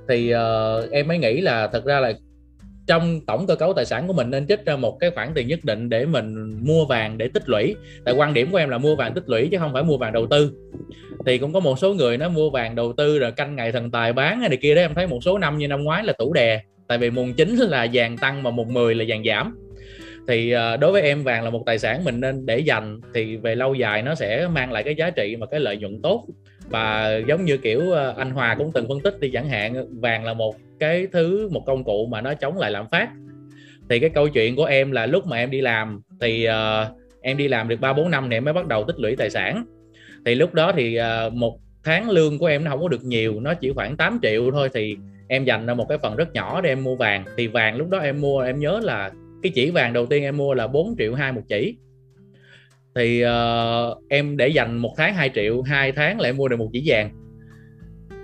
Thì 0.07 0.33
uh, 0.33 0.91
em 0.91 1.07
mới 1.07 1.17
nghĩ 1.17 1.41
là 1.41 1.67
thật 1.67 1.85
ra 1.85 1.99
là 1.99 2.13
trong 2.91 3.21
tổng 3.27 3.47
cơ 3.47 3.55
cấu 3.55 3.73
tài 3.73 3.85
sản 3.85 4.07
của 4.07 4.13
mình 4.13 4.29
nên 4.29 4.47
trích 4.47 4.65
ra 4.65 4.75
một 4.75 4.97
cái 4.99 5.11
khoản 5.11 5.31
tiền 5.35 5.47
nhất 5.47 5.59
định 5.63 5.89
để 5.89 6.05
mình 6.05 6.59
mua 6.63 6.85
vàng 6.85 7.17
để 7.17 7.27
tích 7.33 7.49
lũy. 7.49 7.75
Tại 8.05 8.13
quan 8.13 8.33
điểm 8.33 8.51
của 8.51 8.57
em 8.57 8.69
là 8.69 8.77
mua 8.77 8.95
vàng 8.95 9.13
tích 9.13 9.23
lũy 9.29 9.47
chứ 9.51 9.57
không 9.57 9.73
phải 9.73 9.83
mua 9.83 9.97
vàng 9.97 10.13
đầu 10.13 10.27
tư. 10.27 10.51
Thì 11.25 11.37
cũng 11.37 11.53
có 11.53 11.59
một 11.59 11.79
số 11.79 11.93
người 11.93 12.17
nó 12.17 12.29
mua 12.29 12.49
vàng 12.49 12.75
đầu 12.75 12.93
tư 12.93 13.19
rồi 13.19 13.31
canh 13.31 13.55
ngày 13.55 13.71
thần 13.71 13.91
tài 13.91 14.13
bán 14.13 14.39
hay 14.39 14.49
này 14.49 14.57
kia 14.61 14.75
đấy, 14.75 14.83
em 14.83 14.93
thấy 14.93 15.07
một 15.07 15.19
số 15.21 15.37
năm 15.37 15.57
như 15.57 15.67
năm 15.67 15.83
ngoái 15.83 16.03
là 16.03 16.13
tủ 16.13 16.33
đè. 16.33 16.61
Tại 16.87 16.97
vì 16.97 17.09
mùng 17.09 17.33
9 17.33 17.55
là 17.55 17.87
vàng 17.93 18.17
tăng 18.17 18.43
mà 18.43 18.51
mùng 18.51 18.73
10 18.73 18.95
là 18.95 19.05
vàng 19.07 19.23
giảm. 19.23 19.57
Thì 20.27 20.51
ờ, 20.51 20.77
đối 20.77 20.91
với 20.91 21.01
em 21.01 21.23
vàng 21.23 21.43
là 21.43 21.49
một 21.49 21.63
tài 21.65 21.79
sản 21.79 22.03
mình 22.03 22.19
nên 22.19 22.45
để 22.45 22.59
dành 22.59 22.99
thì 23.13 23.37
về 23.37 23.55
lâu 23.55 23.73
dài 23.73 24.01
nó 24.01 24.15
sẽ 24.15 24.47
mang 24.47 24.71
lại 24.71 24.83
cái 24.83 24.95
giá 24.95 25.09
trị 25.09 25.35
và 25.39 25.45
cái 25.51 25.59
lợi 25.59 25.77
nhuận 25.77 26.01
tốt 26.03 26.25
và 26.71 27.17
giống 27.27 27.45
như 27.45 27.57
kiểu 27.57 27.91
ờ, 27.91 28.13
anh 28.17 28.31
Hòa 28.31 28.55
cũng 28.55 28.71
từng 28.73 28.87
phân 28.87 28.99
tích 28.99 29.19
đi 29.19 29.29
chẳng 29.33 29.49
hạn 29.49 29.99
vàng 30.01 30.25
là 30.25 30.33
một 30.33 30.55
cái 30.79 31.07
thứ 31.11 31.49
một 31.49 31.63
công 31.65 31.83
cụ 31.83 32.05
mà 32.05 32.21
nó 32.21 32.33
chống 32.33 32.57
lại 32.57 32.71
lạm 32.71 32.85
phát. 32.91 33.09
Thì 33.89 33.99
cái 33.99 34.09
câu 34.09 34.29
chuyện 34.29 34.55
của 34.55 34.65
em 34.65 34.91
là 34.91 35.05
lúc 35.05 35.27
mà 35.27 35.37
em 35.37 35.51
đi 35.51 35.61
làm 35.61 36.01
thì 36.21 36.47
uh, 36.47 36.97
em 37.21 37.37
đi 37.37 37.47
làm 37.47 37.67
được 37.67 37.79
ba 37.79 37.93
bốn 37.93 38.11
năm 38.11 38.27
thì 38.29 38.37
em 38.37 38.45
mới 38.45 38.53
bắt 38.53 38.67
đầu 38.67 38.83
tích 38.83 38.99
lũy 38.99 39.15
tài 39.15 39.29
sản. 39.29 39.65
Thì 40.25 40.35
lúc 40.35 40.53
đó 40.53 40.71
thì 40.75 40.99
uh, 40.99 41.33
một 41.33 41.59
tháng 41.83 42.09
lương 42.09 42.37
của 42.37 42.45
em 42.45 42.63
nó 42.63 42.71
không 42.71 42.81
có 42.81 42.87
được 42.87 43.03
nhiều 43.03 43.39
nó 43.39 43.53
chỉ 43.53 43.71
khoảng 43.75 43.97
8 43.97 44.19
triệu 44.21 44.51
thôi 44.51 44.69
thì 44.73 44.97
em 45.27 45.45
dành 45.45 45.65
ra 45.65 45.73
một 45.73 45.85
cái 45.89 45.97
phần 45.97 46.15
rất 46.15 46.33
nhỏ 46.33 46.61
để 46.61 46.69
em 46.69 46.83
mua 46.83 46.95
vàng. 46.95 47.25
Thì 47.37 47.47
vàng 47.47 47.75
lúc 47.75 47.89
đó 47.89 47.97
em 47.97 48.21
mua 48.21 48.41
em 48.41 48.59
nhớ 48.59 48.79
là 48.83 49.11
cái 49.43 49.51
chỉ 49.55 49.71
vàng 49.71 49.93
đầu 49.93 50.05
tiên 50.05 50.23
em 50.23 50.37
mua 50.37 50.53
là 50.53 50.67
4 50.67 50.95
triệu 50.97 51.13
hai 51.13 51.31
một 51.31 51.41
chỉ 51.47 51.75
thì 52.95 53.23
uh, 53.25 53.97
em 54.09 54.37
để 54.37 54.47
dành 54.47 54.77
một 54.77 54.93
tháng 54.97 55.13
2 55.13 55.29
triệu 55.35 55.61
hai 55.61 55.91
tháng 55.91 56.19
lại 56.19 56.33
mua 56.33 56.47
được 56.47 56.57
một 56.57 56.69
chỉ 56.73 56.83
vàng. 56.85 57.11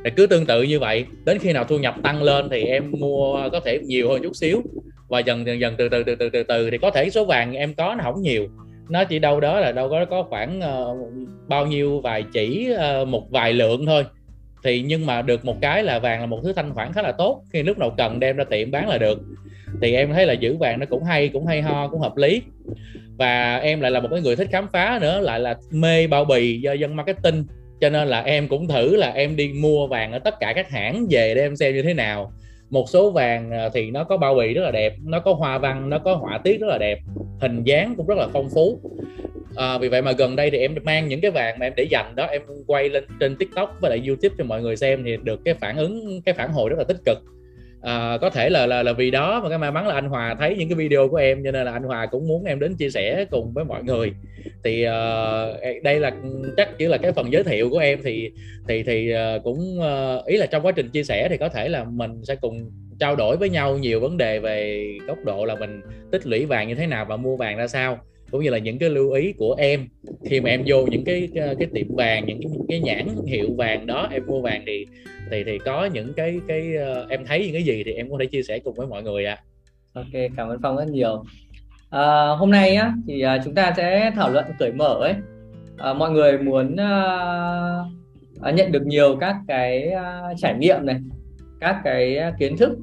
Thì 0.04 0.12
cứ 0.16 0.28
tương 0.28 0.46
tự 0.46 0.64
như 0.64 0.80
vậy 0.80 1.06
đến 1.26 1.40
khi 1.40 1.54
nào 1.54 1.64
thu 1.64 1.78
nhập 1.78 1.96
tăng 2.04 2.24
lên 2.24 2.50
thì 2.50 2.64
em 2.64 2.92
mua 2.92 3.50
có 3.52 3.60
thể 3.60 3.80
nhiều 3.84 4.10
hơn 4.10 4.24
chút 4.24 4.36
xíu. 4.36 4.62
Và 5.08 5.20
dần 5.20 5.46
dần 5.46 5.60
dần 5.60 5.76
từ 5.78 5.90
từ 5.90 6.04
từ 6.04 6.16
từ 6.16 6.30
từ 6.30 6.44
từ 6.44 6.70
thì 6.70 6.78
có 6.78 6.92
thể 6.92 7.10
số 7.10 7.26
vàng 7.26 7.54
em 7.54 7.74
có 7.74 7.96
nó 7.98 8.04
không 8.04 8.22
nhiều. 8.22 8.48
Nó 8.90 9.04
chỉ 9.04 9.20
đâu 9.20 9.40
đó 9.40 9.60
là 9.60 9.72
đâu 9.72 9.90
có 9.90 10.06
có 10.06 10.24
khoảng 10.24 10.60
uh, 10.60 10.98
bao 11.48 11.66
nhiêu 11.66 12.02
vài 12.02 12.24
chỉ 12.34 12.70
uh, 13.02 13.08
một 13.08 13.32
vài 13.32 13.54
lượng 13.54 13.86
thôi 13.86 14.06
thì 14.64 14.82
nhưng 14.82 15.06
mà 15.06 15.22
được 15.22 15.46
một 15.46 15.56
cái 15.62 15.84
là 15.84 16.00
vàng 16.00 16.20
là 16.20 16.26
một 16.26 16.40
thứ 16.44 16.54
thanh 16.54 16.74
khoản 16.74 16.94
khá 16.94 17.02
là 17.02 17.12
tốt. 17.12 17.44
Khi 17.54 17.64
lúc 17.64 17.78
nào 17.78 17.94
cần 17.98 18.20
đem 18.20 18.38
ra 18.38 18.44
tiệm 18.44 18.72
bán 18.72 18.90
là 18.90 18.98
được. 18.98 19.20
Thì 19.82 19.94
em 19.94 20.14
thấy 20.14 20.26
là 20.26 20.34
giữ 20.34 20.58
vàng 20.58 20.80
nó 20.80 20.86
cũng 20.86 21.04
hay 21.04 21.30
cũng 21.30 21.46
hay 21.46 21.62
ho, 21.62 21.88
cũng 21.88 22.00
hợp 22.00 22.18
lý. 22.18 22.42
Và 23.18 23.58
em 23.58 23.82
lại 23.82 23.92
là 23.92 24.00
một 24.00 24.08
cái 24.12 24.22
người 24.22 24.36
thích 24.36 24.48
khám 24.52 24.68
phá 24.74 25.00
nữa, 25.02 25.20
lại 25.20 25.40
là 25.40 25.56
mê 25.72 26.08
bao 26.08 26.26
bì, 26.26 26.62
do 26.62 26.74
dân 26.74 26.96
marketing. 26.96 27.46
Cho 27.82 27.90
nên 27.90 28.08
là 28.08 28.22
em 28.22 28.48
cũng 28.48 28.68
thử 28.68 28.96
là 28.96 29.12
em 29.12 29.36
đi 29.36 29.54
mua 29.54 29.88
vàng 29.88 30.12
ở 30.12 30.20
tất 30.20 30.40
cả 30.40 30.54
các 30.56 30.70
hãng 30.70 31.08
về 31.10 31.36
để 31.36 31.42
em 31.42 31.56
xem 31.56 31.76
như 31.76 31.82
thế 31.82 31.94
nào 31.94 32.32
một 32.70 32.90
số 32.90 33.12
vàng 33.12 33.52
à, 33.52 33.70
thì 33.74 33.92
nó 33.92 34.04
có 34.04 34.18
bao 34.18 34.36
bì 34.36 34.54
rất 34.54 34.62
là 34.62 34.72
đẹp 34.72 34.96
nó 35.04 35.20
có 35.20 35.34
hoa 35.34 35.58
văn 35.58 35.90
nó 35.90 36.00
có 36.00 36.16
họa 36.16 36.38
tiết 36.44 36.62
rất 36.62 36.68
là 36.68 36.78
đẹp 36.78 37.00
hình 37.42 37.64
dáng 37.64 37.94
cũng 37.98 38.08
rất 38.08 38.18
là 38.18 38.28
phong 38.34 38.50
phú. 38.50 38.80
À, 39.56 39.78
vì 39.78 39.90
vậy 39.90 40.02
mà 40.02 40.12
gần 40.12 40.36
đây 40.36 40.52
thì 40.52 40.58
em 40.58 40.76
mang 40.84 41.08
những 41.08 41.22
cái 41.22 41.32
vàng 41.32 41.60
mà 41.60 41.66
em 41.66 41.74
để 41.76 41.84
dành 41.84 42.16
đó 42.16 42.26
em 42.26 42.42
quay 42.68 42.90
lên 42.90 43.04
trên 43.20 43.36
tiktok 43.36 43.78
và 43.82 43.90
lại 43.90 44.02
youtube 44.08 44.36
cho 44.38 44.44
mọi 44.44 44.62
người 44.62 44.76
xem 44.76 45.04
thì 45.06 45.18
được 45.24 45.40
cái 45.46 45.54
phản 45.54 45.78
ứng 45.78 46.22
cái 46.26 46.34
phản 46.34 46.52
hồi 46.52 46.70
rất 46.70 46.76
là 46.78 46.84
tích 46.84 46.98
cực 47.06 47.18
à, 47.88 48.18
có 48.22 48.30
thể 48.30 48.50
là, 48.50 48.66
là 48.66 48.84
là 48.84 48.94
vì 48.94 49.12
đó 49.12 49.42
mà 49.44 49.50
cái 49.50 49.58
may 49.58 49.72
mắn 49.72 49.88
là 49.88 49.96
anh 49.96 50.10
Hòa 50.10 50.36
thấy 50.40 50.56
những 50.56 50.70
cái 50.70 50.76
video 50.76 51.08
của 51.08 51.18
em 51.18 51.44
cho 51.44 51.52
nên 51.52 51.66
là 51.66 51.72
anh 51.72 51.84
Hòa 51.84 52.06
cũng 52.06 52.28
muốn 52.28 52.44
em 52.44 52.60
đến 52.60 52.76
chia 52.76 52.90
sẻ 52.90 53.26
cùng 53.32 53.54
với 53.54 53.66
mọi 53.66 53.84
người. 53.84 54.14
Thì 54.64 54.86
uh, 54.86 55.84
đây 55.84 56.00
là 56.00 56.10
ừ, 56.24 56.54
chắc 56.58 56.78
chỉ 56.78 56.86
là 56.86 56.98
cái 56.98 57.12
phần 57.12 57.32
giới 57.32 57.44
thiệu 57.44 57.70
của 57.70 57.78
em 57.78 58.00
thì 58.04 58.32
thì 58.68 58.84
thì 58.84 59.14
uh, 59.14 59.44
cũng 59.44 59.80
uh, 59.80 60.26
ý 60.26 60.38
là 60.38 60.46
trong 60.46 60.66
quá 60.66 60.72
trình 60.72 60.90
chia 60.90 61.04
sẻ 61.04 61.28
thì 61.30 61.38
có 61.38 61.50
thể 61.50 61.70
là 61.70 61.84
mình 61.84 62.22
sẽ 62.24 62.36
cùng 62.36 62.72
trao 63.00 63.16
đổi 63.16 63.38
với 63.38 63.50
nhau 63.50 63.78
nhiều 63.78 64.00
vấn 64.00 64.18
đề 64.18 64.40
về 64.40 64.88
góc 65.08 65.18
độ 65.26 65.46
là 65.46 65.56
mình 65.56 65.82
tích 66.12 66.28
lũy 66.28 66.46
vàng 66.46 66.68
như 66.68 66.76
thế 66.76 66.88
nào 66.88 67.06
và 67.06 67.18
mua 67.18 67.38
vàng 67.38 67.58
ra 67.58 67.68
sao 67.68 68.00
cũng 68.32 68.44
như 68.44 68.50
là 68.50 68.58
những 68.58 68.80
cái 68.80 68.90
lưu 68.90 69.12
ý 69.12 69.34
của 69.34 69.56
em. 69.58 69.88
Khi 70.24 70.42
mà 70.42 70.50
em 70.50 70.64
vô 70.66 70.86
những 70.86 71.04
cái 71.04 71.30
cái 71.34 71.68
tiệm 71.74 71.96
vàng 71.96 72.26
những 72.26 72.40
cái, 72.42 72.52
cái 72.68 72.80
nhãn 72.80 73.08
hiệu 73.26 73.48
vàng 73.58 73.86
đó 73.86 74.08
em 74.12 74.24
mua 74.28 74.42
vàng 74.42 74.64
thì 74.68 74.86
thì 75.32 75.44
thì 75.44 75.58
có 75.58 75.86
những 75.86 76.14
cái 76.14 76.40
cái 76.48 76.74
uh, 77.04 77.10
em 77.10 77.26
thấy 77.26 77.44
những 77.44 77.54
cái 77.54 77.64
gì 77.64 77.84
thì 77.84 77.92
em 77.92 78.12
có 78.12 78.18
thể 78.20 78.26
chia 78.26 78.44
sẻ 78.44 78.60
cùng 78.60 78.74
với 78.74 78.88
mọi 78.88 79.04
người 79.04 79.26
ạ. 79.26 79.38
À. 79.94 80.02
ok 80.02 80.22
cảm 80.38 80.48
ơn 80.48 80.60
phong 80.64 80.78
rất 80.78 80.88
nhiều. 80.88 81.24
À, 81.90 82.28
hôm 82.28 82.52
nay 82.52 82.76
á 82.76 82.94
thì 83.08 83.26
uh, 83.26 83.30
chúng 83.46 83.54
ta 83.54 83.74
sẽ 83.78 84.12
thảo 84.16 84.30
luận 84.30 84.46
cởi 84.60 84.72
mở 84.72 84.94
ấy. 85.02 85.14
À, 85.78 85.94
mọi 85.94 86.12
người 86.12 86.38
muốn 86.38 86.74
uh, 86.74 88.56
nhận 88.56 88.72
được 88.72 88.86
nhiều 88.86 89.18
các 89.20 89.36
cái 89.48 89.92
uh, 89.94 90.38
trải 90.38 90.56
nghiệm 90.60 90.86
này 90.86 90.96
các 91.60 91.82
cái 91.84 92.20
kiến 92.40 92.58
thức 92.58 92.78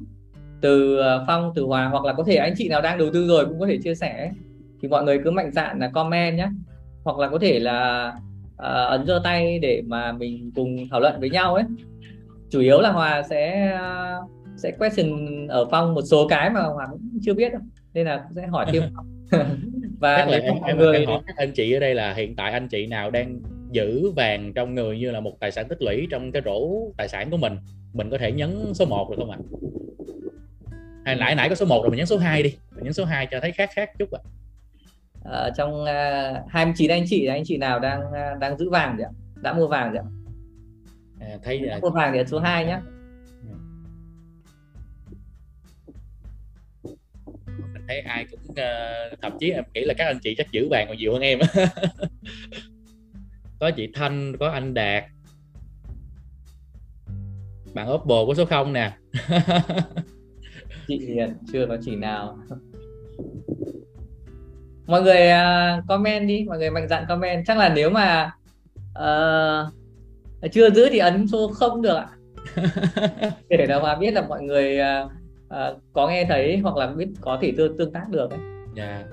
từ 0.61 0.99
phong 1.27 1.51
từ 1.55 1.63
hòa 1.63 1.87
hoặc 1.87 2.05
là 2.05 2.13
có 2.13 2.23
thể 2.23 2.35
anh 2.35 2.53
chị 2.57 2.69
nào 2.69 2.81
đang 2.81 2.97
đầu 2.97 3.09
tư 3.13 3.27
rồi 3.27 3.45
cũng 3.45 3.59
có 3.59 3.67
thể 3.67 3.77
chia 3.83 3.95
sẻ 3.95 4.31
thì 4.81 4.87
mọi 4.87 5.03
người 5.03 5.19
cứ 5.23 5.31
mạnh 5.31 5.51
dạn 5.51 5.79
là 5.79 5.89
comment 5.93 6.37
nhé 6.37 6.47
hoặc 7.03 7.17
là 7.17 7.29
có 7.29 7.39
thể 7.39 7.59
là 7.59 8.07
uh, 8.53 8.89
ấn 8.89 9.05
giơ 9.05 9.21
tay 9.23 9.59
để 9.59 9.81
mà 9.87 10.11
mình 10.11 10.51
cùng 10.55 10.77
thảo 10.91 10.99
luận 10.99 11.19
với 11.19 11.29
nhau 11.29 11.55
ấy. 11.55 11.63
Chủ 12.49 12.59
yếu 12.59 12.81
là 12.81 12.91
hòa 12.91 13.23
sẽ 13.29 13.71
uh, 13.75 14.29
sẽ 14.57 14.71
question 14.71 15.47
ở 15.47 15.65
phong 15.71 15.93
một 15.93 16.01
số 16.01 16.27
cái 16.27 16.49
mà 16.49 16.61
hòa 16.61 16.87
cũng 16.91 17.19
chưa 17.21 17.33
biết 17.33 17.51
đâu. 17.51 17.61
Nên 17.93 18.05
là 18.05 18.25
sẽ 18.35 18.47
hỏi 18.47 18.65
thêm. 18.71 18.83
Và 19.99 20.25
nếu 20.29 20.41
em, 20.41 20.55
em, 20.65 20.77
người 20.77 20.97
em 20.97 21.09
hỏi 21.09 21.21
các 21.27 21.35
anh 21.37 21.51
chị 21.51 21.73
ở 21.73 21.79
đây 21.79 21.95
là 21.95 22.13
hiện 22.13 22.35
tại 22.35 22.51
anh 22.51 22.67
chị 22.67 22.87
nào 22.87 23.11
đang 23.11 23.39
giữ 23.71 24.11
vàng 24.11 24.53
trong 24.53 24.75
người 24.75 24.99
như 24.99 25.11
là 25.11 25.19
một 25.19 25.39
tài 25.39 25.51
sản 25.51 25.67
tích 25.67 25.81
lũy 25.81 26.07
trong 26.11 26.31
cái 26.31 26.41
rổ 26.45 26.69
tài 26.97 27.07
sản 27.07 27.29
của 27.29 27.37
mình? 27.37 27.57
Mình 27.93 28.09
có 28.09 28.17
thể 28.17 28.31
nhấn 28.31 28.73
số 28.73 28.85
1 28.85 29.09
được 29.09 29.15
không 29.17 29.31
ạ? 29.31 29.37
Hay 31.05 31.15
nãy 31.15 31.35
nãy 31.35 31.49
có 31.49 31.55
số 31.55 31.65
1 31.65 31.81
rồi 31.81 31.89
mình 31.89 31.97
nhấn 31.97 32.05
số 32.05 32.17
2 32.17 32.43
đi. 32.43 32.55
Mình 32.75 32.83
nhấn 32.83 32.93
số 32.93 33.05
2 33.05 33.27
cho 33.31 33.39
thấy 33.39 33.51
khác 33.51 33.69
khác 33.73 33.89
chút 33.99 34.11
ạ. 34.11 34.19
à. 34.23 34.29
Trong 35.57 35.83
uh, 35.83 36.49
29 36.49 36.91
anh 36.91 37.03
chị 37.07 37.25
anh 37.25 37.43
chị 37.45 37.57
nào 37.57 37.79
đang 37.79 38.01
uh, 38.01 38.39
đang 38.39 38.57
giữ 38.57 38.69
vàng 38.69 38.95
vậy 38.97 39.07
đã 39.41 39.53
mua 39.53 39.67
vàng 39.67 39.91
vậy 39.93 40.01
à, 41.19 41.37
thấy 41.43 41.59
là... 41.59 41.79
mua 41.81 41.89
vàng 41.89 42.13
thì 42.13 42.19
số 42.27 42.39
2 42.39 42.65
nhé 42.65 42.79
thấy 47.87 47.99
ai 47.99 48.25
cũng 48.31 48.39
uh, 48.49 49.19
thậm 49.21 49.37
chí 49.39 49.51
em 49.51 49.63
nghĩ 49.73 49.81
là 49.85 49.93
các 49.97 50.05
anh 50.05 50.19
chị 50.23 50.35
chắc 50.37 50.51
giữ 50.51 50.67
vàng 50.71 50.87
còn 50.87 50.97
nhiều 50.97 51.13
hơn 51.13 51.21
em 51.21 51.39
có 53.59 53.71
chị 53.71 53.89
Thanh 53.93 54.37
có 54.39 54.49
anh 54.49 54.73
Đạt. 54.73 55.03
Bạn 57.73 57.93
Oppo 57.93 58.25
có 58.27 58.33
số 58.33 58.45
0 58.45 58.73
nè? 58.73 58.97
Chị 60.87 60.99
Hiền 60.99 61.37
chưa 61.53 61.65
có 61.67 61.77
chỉ 61.85 61.95
nào 61.95 62.37
mọi 64.87 65.01
người 65.01 65.29
uh, 65.31 65.87
comment 65.87 66.27
đi 66.27 66.45
mọi 66.47 66.57
người 66.57 66.69
mạnh 66.69 66.87
dạn 66.87 67.05
comment 67.09 67.45
chắc 67.47 67.57
là 67.57 67.69
nếu 67.69 67.89
mà 67.89 68.31
uh, 68.99 69.73
chưa 70.51 70.69
giữ 70.69 70.89
thì 70.91 70.97
ấn 70.97 71.27
số 71.27 71.47
không 71.47 71.81
được 71.81 71.95
ạ 71.95 72.07
để 73.49 73.65
đâu 73.65 73.81
mà 73.81 73.95
biết 73.95 74.11
là 74.11 74.21
mọi 74.21 74.41
người 74.41 74.79
uh, 74.79 75.11
uh, 75.47 75.81
có 75.93 76.07
nghe 76.07 76.25
thấy 76.29 76.57
hoặc 76.57 76.75
là 76.77 76.87
biết 76.87 77.07
có 77.21 77.39
thể 77.41 77.53
tương 77.57 77.77
tương 77.77 77.91
tác 77.91 78.09
được 78.09 78.31
ấy. 78.31 78.39
Yeah. 78.75 78.89
Dạ. 78.99 79.03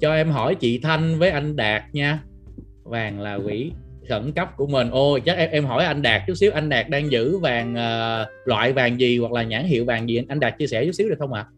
cho 0.00 0.14
em 0.14 0.30
hỏi 0.30 0.54
chị 0.54 0.80
Thanh 0.82 1.18
với 1.18 1.30
anh 1.30 1.56
Đạt 1.56 1.82
nha 1.92 2.18
vàng 2.84 3.20
là 3.20 3.38
quỹ 3.44 3.72
khẩn 4.08 4.32
cấp 4.32 4.48
của 4.56 4.66
mình 4.66 4.90
ô 4.90 5.18
chắc 5.18 5.36
em 5.36 5.50
em 5.50 5.64
hỏi 5.64 5.84
anh 5.84 6.02
Đạt 6.02 6.22
chút 6.26 6.34
xíu 6.34 6.52
anh 6.54 6.68
Đạt 6.68 6.88
đang 6.88 7.10
giữ 7.10 7.38
vàng 7.38 7.72
uh, 7.72 8.48
loại 8.48 8.72
vàng 8.72 9.00
gì 9.00 9.18
hoặc 9.18 9.32
là 9.32 9.42
nhãn 9.42 9.64
hiệu 9.64 9.84
vàng 9.84 10.08
gì 10.08 10.22
anh 10.28 10.40
Đạt 10.40 10.58
chia 10.58 10.66
sẻ 10.66 10.84
chút 10.84 10.92
xíu 10.92 11.08
được 11.08 11.16
không 11.18 11.32
ạ 11.32 11.46
à? 11.48 11.57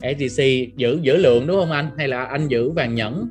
STC 0.00 0.42
giữ 0.76 0.98
giữ 1.02 1.16
lượng 1.16 1.46
đúng 1.46 1.56
không 1.56 1.70
anh? 1.70 1.90
Hay 1.96 2.08
là 2.08 2.24
anh 2.24 2.48
giữ 2.48 2.70
vàng 2.70 2.94
nhẫn? 2.94 3.28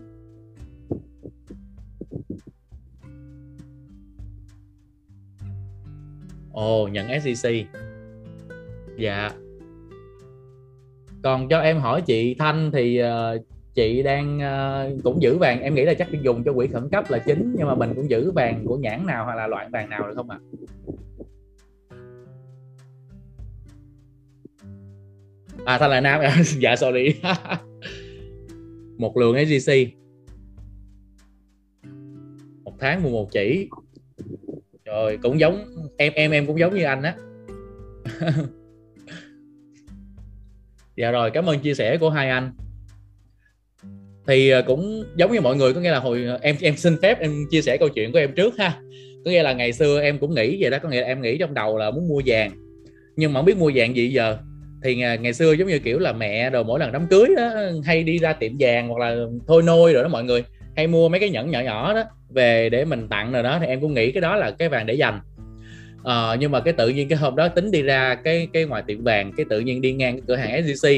Ồ 6.52 6.88
nhận 6.88 7.08
SEC 7.22 7.66
dạ. 8.98 9.30
Còn 11.24 11.50
cho 11.50 11.60
em 11.60 11.80
hỏi 11.80 12.02
chị 12.02 12.36
Thanh 12.40 12.72
thì 12.72 13.02
uh, 13.04 13.42
chị 13.74 14.04
đang 14.04 14.38
uh, 14.38 15.04
cũng 15.04 15.22
giữ 15.22 15.38
vàng. 15.38 15.62
Em 15.62 15.76
nghĩ 15.76 15.86
là 15.86 15.94
chắc 15.94 16.08
dùng 16.22 16.44
cho 16.44 16.54
quỹ 16.54 16.68
khẩn 16.68 16.90
cấp 16.90 17.06
là 17.10 17.20
chính 17.20 17.56
nhưng 17.58 17.68
mà 17.68 17.76
mình 17.76 17.94
cũng 17.96 18.10
giữ 18.10 18.32
vàng 18.32 18.64
của 18.66 18.78
nhãn 18.78 19.06
nào 19.06 19.26
hoặc 19.26 19.36
là 19.36 19.48
loại 19.48 19.70
vàng 19.72 19.90
nào 19.90 20.08
được 20.08 20.14
không 20.16 20.30
ạ? 20.30 20.40
à? 20.88 21.09
À 25.70 25.78
Thanh 25.78 25.90
là 25.90 26.02
nam? 26.02 26.22
Dạ 26.60 26.76
sorry. 26.76 27.16
Một 28.98 29.18
lượng 29.18 29.46
SGC 29.46 29.74
một 32.64 32.74
tháng 32.80 33.04
mua 33.04 33.10
một 33.10 33.32
chỉ. 33.32 33.68
Rồi 34.86 35.20
cũng 35.24 35.40
giống, 35.40 35.66
em 35.98 36.14
em 36.16 36.32
em 36.32 36.46
cũng 36.46 36.60
giống 36.60 36.76
như 36.76 36.84
anh 36.84 37.04
á. 37.04 37.16
Dạ 40.96 41.12
rồi, 41.12 41.32
cảm 41.32 41.46
ơn 41.46 41.60
chia 41.60 41.74
sẻ 41.74 41.98
của 41.98 42.10
hai 42.10 42.30
anh. 42.30 42.52
Thì 44.28 44.50
à, 44.50 44.62
cũng 44.62 45.04
giống 45.16 45.32
như 45.32 45.42
mọi 45.42 45.56
người, 45.56 45.74
có 45.74 45.82
nghĩa 45.82 45.92
là 45.92 46.00
hồi 46.00 46.26
à, 46.28 46.38
em 46.42 46.56
em 46.62 46.78
xin 46.78 46.98
phép 47.02 47.20
em 47.20 47.46
chia 47.52 47.62
sẻ 47.62 47.78
câu 47.78 47.90
chuyện 47.90 48.12
của 48.12 48.20
em 48.20 48.32
trước 48.36 48.54
ha. 48.58 48.82
Có 49.26 49.32
nghĩa 49.32 49.44
là 49.44 49.54
ngày 49.54 49.74
xưa 49.74 50.02
em 50.02 50.20
cũng 50.20 50.36
nghĩ 50.36 50.58
vậy 50.62 50.70
đó, 50.70 50.78
có 50.84 50.90
nghĩa 50.90 51.02
là 51.02 51.08
em 51.08 51.22
nghĩ 51.22 51.38
trong 51.38 51.54
đầu 51.54 51.78
là 51.78 51.92
muốn 51.92 52.08
mua 52.08 52.22
vàng. 52.26 52.52
Nhưng 53.16 53.34
mà 53.34 53.40
không 53.40 53.46
biết 53.46 53.58
mua 53.58 53.72
vàng 53.76 53.96
gì 53.96 54.10
giờ 54.10 54.38
thì 54.84 55.02
à, 55.02 55.16
ngày, 55.16 55.34
xưa 55.34 55.54
giống 55.54 55.68
như 55.68 55.80
kiểu 55.80 56.00
là 56.00 56.14
mẹ 56.14 56.50
rồi 56.50 56.64
mỗi 56.64 56.80
lần 56.80 56.92
đám 56.92 57.08
cưới 57.08 57.26
đó 57.38 57.52
hay 57.86 58.04
đi 58.04 58.18
ra 58.18 58.34
tiệm 58.34 58.52
vàng 58.60 58.90
hoặc 58.90 59.00
là 59.00 59.16
thôi 59.48 59.64
nôi 59.64 59.94
rồi 59.94 60.04
đó 60.04 60.10
mọi 60.10 60.24
người 60.24 60.44
hay 60.76 60.88
mua 60.88 61.10
mấy 61.10 61.20
cái 61.20 61.30
nhẫn 61.30 61.52
nhỏ 61.52 61.60
nhỏ 61.62 61.94
đó 61.94 62.04
về 62.30 62.70
để 62.70 62.86
mình 62.86 63.08
tặng 63.08 63.32
rồi 63.32 63.44
đó 63.44 63.58
thì 63.62 63.68
em 63.68 63.82
cũng 63.82 63.94
nghĩ 63.94 64.12
cái 64.12 64.22
đó 64.22 64.36
là 64.36 64.52
cái 64.52 64.70
vàng 64.70 64.86
để 64.86 64.94
dành. 64.94 65.20
À, 66.04 66.36
nhưng 66.40 66.52
mà 66.52 66.60
cái 66.60 66.74
tự 66.74 66.90
nhiên 66.90 67.10
cái 67.10 67.18
hôm 67.18 67.36
đó 67.36 67.48
tính 67.48 67.72
đi 67.72 67.82
ra 67.82 68.16
cái 68.16 68.48
cái 68.54 68.66
ngoài 68.66 68.84
tiệm 68.88 69.04
vàng 69.04 69.32
cái 69.38 69.46
tự 69.50 69.60
nhiên 69.60 69.82
đi 69.82 69.94
ngang 69.94 70.14
cái 70.14 70.24
cửa 70.28 70.36
hàng 70.36 70.64
SGC 70.64 70.90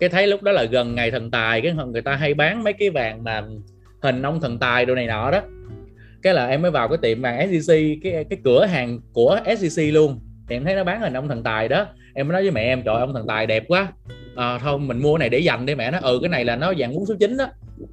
cái 0.00 0.08
thấy 0.08 0.26
lúc 0.26 0.42
đó 0.42 0.52
là 0.52 0.64
gần 0.64 0.94
ngày 0.94 1.10
thần 1.10 1.30
tài 1.30 1.60
cái 1.60 1.74
người 1.86 2.02
ta 2.02 2.14
hay 2.14 2.34
bán 2.34 2.64
mấy 2.64 2.72
cái 2.72 2.90
vàng 2.90 3.24
mà 3.24 3.42
hình 4.02 4.22
ông 4.22 4.40
thần 4.40 4.58
tài 4.58 4.86
đồ 4.86 4.94
này 4.94 5.06
nọ 5.06 5.30
đó. 5.30 5.40
Cái 6.22 6.34
là 6.34 6.46
em 6.46 6.62
mới 6.62 6.70
vào 6.70 6.88
cái 6.88 6.98
tiệm 7.02 7.22
vàng 7.22 7.48
SGC 7.48 7.72
cái 8.02 8.24
cái 8.30 8.38
cửa 8.44 8.66
hàng 8.66 9.00
của 9.12 9.40
SGC 9.58 9.82
luôn 9.92 10.20
thì 10.48 10.56
em 10.56 10.64
thấy 10.64 10.74
nó 10.74 10.84
bán 10.84 11.00
hình 11.00 11.12
ông 11.12 11.28
thần 11.28 11.42
tài 11.42 11.68
đó. 11.68 11.86
Em 12.14 12.28
mới 12.28 12.32
nói 12.32 12.42
với 12.42 12.50
mẹ 12.50 12.62
em 12.62 12.82
trời 12.82 12.96
ông 13.00 13.14
thần 13.14 13.26
tài 13.26 13.46
đẹp 13.46 13.64
quá. 13.68 13.92
À, 14.36 14.58
thôi 14.58 14.78
mình 14.78 14.98
mua 14.98 15.18
này 15.18 15.28
để 15.28 15.38
dành 15.38 15.66
đi 15.66 15.74
mẹ 15.74 15.90
nó 15.90 15.98
ừ 16.02 16.18
cái 16.22 16.28
này 16.28 16.44
là 16.44 16.56
nó 16.56 16.72
vàng 16.76 16.94
bốn 16.94 17.06
số 17.06 17.14
9 17.20 17.36
đó. 17.36 17.46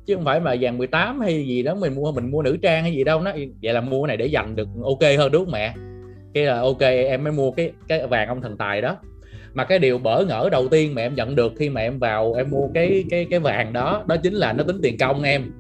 Chứ 0.06 0.16
không 0.16 0.26
phải 0.26 0.40
mà 0.40 0.56
vàng 0.62 0.78
18 0.78 1.20
hay 1.20 1.46
gì 1.48 1.64
đó 1.64 1.76
mình 1.76 1.96
mua 1.96 2.12
mình 2.12 2.32
mua 2.32 2.42
nữ 2.42 2.58
trang 2.62 2.84
hay 2.84 2.94
gì 2.94 3.04
đâu. 3.04 3.22
Nó 3.22 3.32
vậy 3.62 3.74
là 3.74 3.82
mua 3.82 4.04
cái 4.04 4.08
này 4.08 4.18
để 4.18 4.26
dành 4.26 4.56
được 4.56 4.68
ok 4.84 5.02
hơn 5.18 5.32
đúng 5.32 5.46
không 5.46 5.52
mẹ? 5.52 5.74
Cái 6.34 6.46
là 6.46 6.60
ok 6.60 6.82
em 6.82 7.24
mới 7.24 7.34
mua 7.34 7.52
cái 7.52 7.72
cái 7.88 8.08
vàng 8.08 8.28
ông 8.28 8.42
thần 8.42 8.58
tài 8.58 8.82
đó. 8.82 8.98
Mà 9.54 9.64
cái 9.64 9.80
điều 9.80 9.98
bỡ 9.98 10.26
ngỡ 10.26 10.50
đầu 10.52 10.68
tiên 10.68 10.96
mà 10.96 11.02
em 11.02 11.16
nhận 11.16 11.36
được 11.36 11.54
khi 11.60 11.70
mà 11.70 11.82
em 11.82 12.00
vào 12.00 12.34
em 12.34 12.50
mua 12.50 12.68
cái 12.74 13.04
cái 13.10 13.28
cái 13.30 13.40
vàng 13.40 13.74
đó 13.74 14.04
đó 14.08 14.16
chính 14.24 14.34
là 14.34 14.54
nó 14.54 14.64
tính 14.64 14.80
tiền 14.84 14.98
công 14.98 15.24
em. 15.24 15.52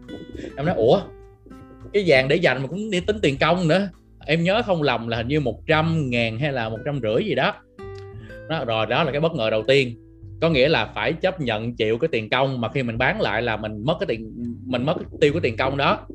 Em 0.57 0.65
nói 0.65 0.75
ủa? 0.75 1.01
Cái 1.93 2.03
vàng 2.07 2.27
để 2.27 2.35
dành 2.35 2.62
mà 2.62 2.67
cũng 2.67 2.91
đi 2.91 3.00
tính 3.00 3.17
tiền 3.21 3.38
công 3.38 3.67
nữa 3.67 3.88
em 4.25 4.43
nhớ 4.43 4.61
không 4.65 4.81
lầm 4.81 5.07
là 5.07 5.17
hình 5.17 5.27
như 5.27 5.39
100 5.39 6.09
ngàn 6.09 6.39
hay 6.39 6.51
là 6.51 6.69
một 6.69 6.79
trăm 6.85 6.99
rưỡi 7.01 7.25
gì 7.25 7.35
đó. 7.35 7.53
Đó, 8.49 8.65
rồi 8.65 8.85
đó 8.85 9.03
là 9.03 9.11
cái 9.11 9.21
bất 9.21 9.33
ngờ 9.33 9.49
đầu 9.49 9.63
tiên. 9.67 9.95
Có 10.41 10.49
nghĩa 10.49 10.69
là 10.69 10.85
phải 10.85 11.13
chấp 11.13 11.41
nhận 11.41 11.75
chịu 11.75 11.97
cái 11.97 12.07
tiền 12.11 12.29
công 12.29 12.61
mà 12.61 12.69
khi 12.69 12.83
mình 12.83 12.97
bán 12.97 13.21
lại 13.21 13.41
là 13.41 13.57
mình 13.57 13.83
mất 13.85 13.95
cái 13.99 14.07
tiền 14.07 14.33
mình 14.65 14.85
mất 14.85 14.95
tiêu 15.21 15.33
cái 15.33 15.41
tiền 15.41 15.57
công 15.57 15.77
đó. 15.77 16.07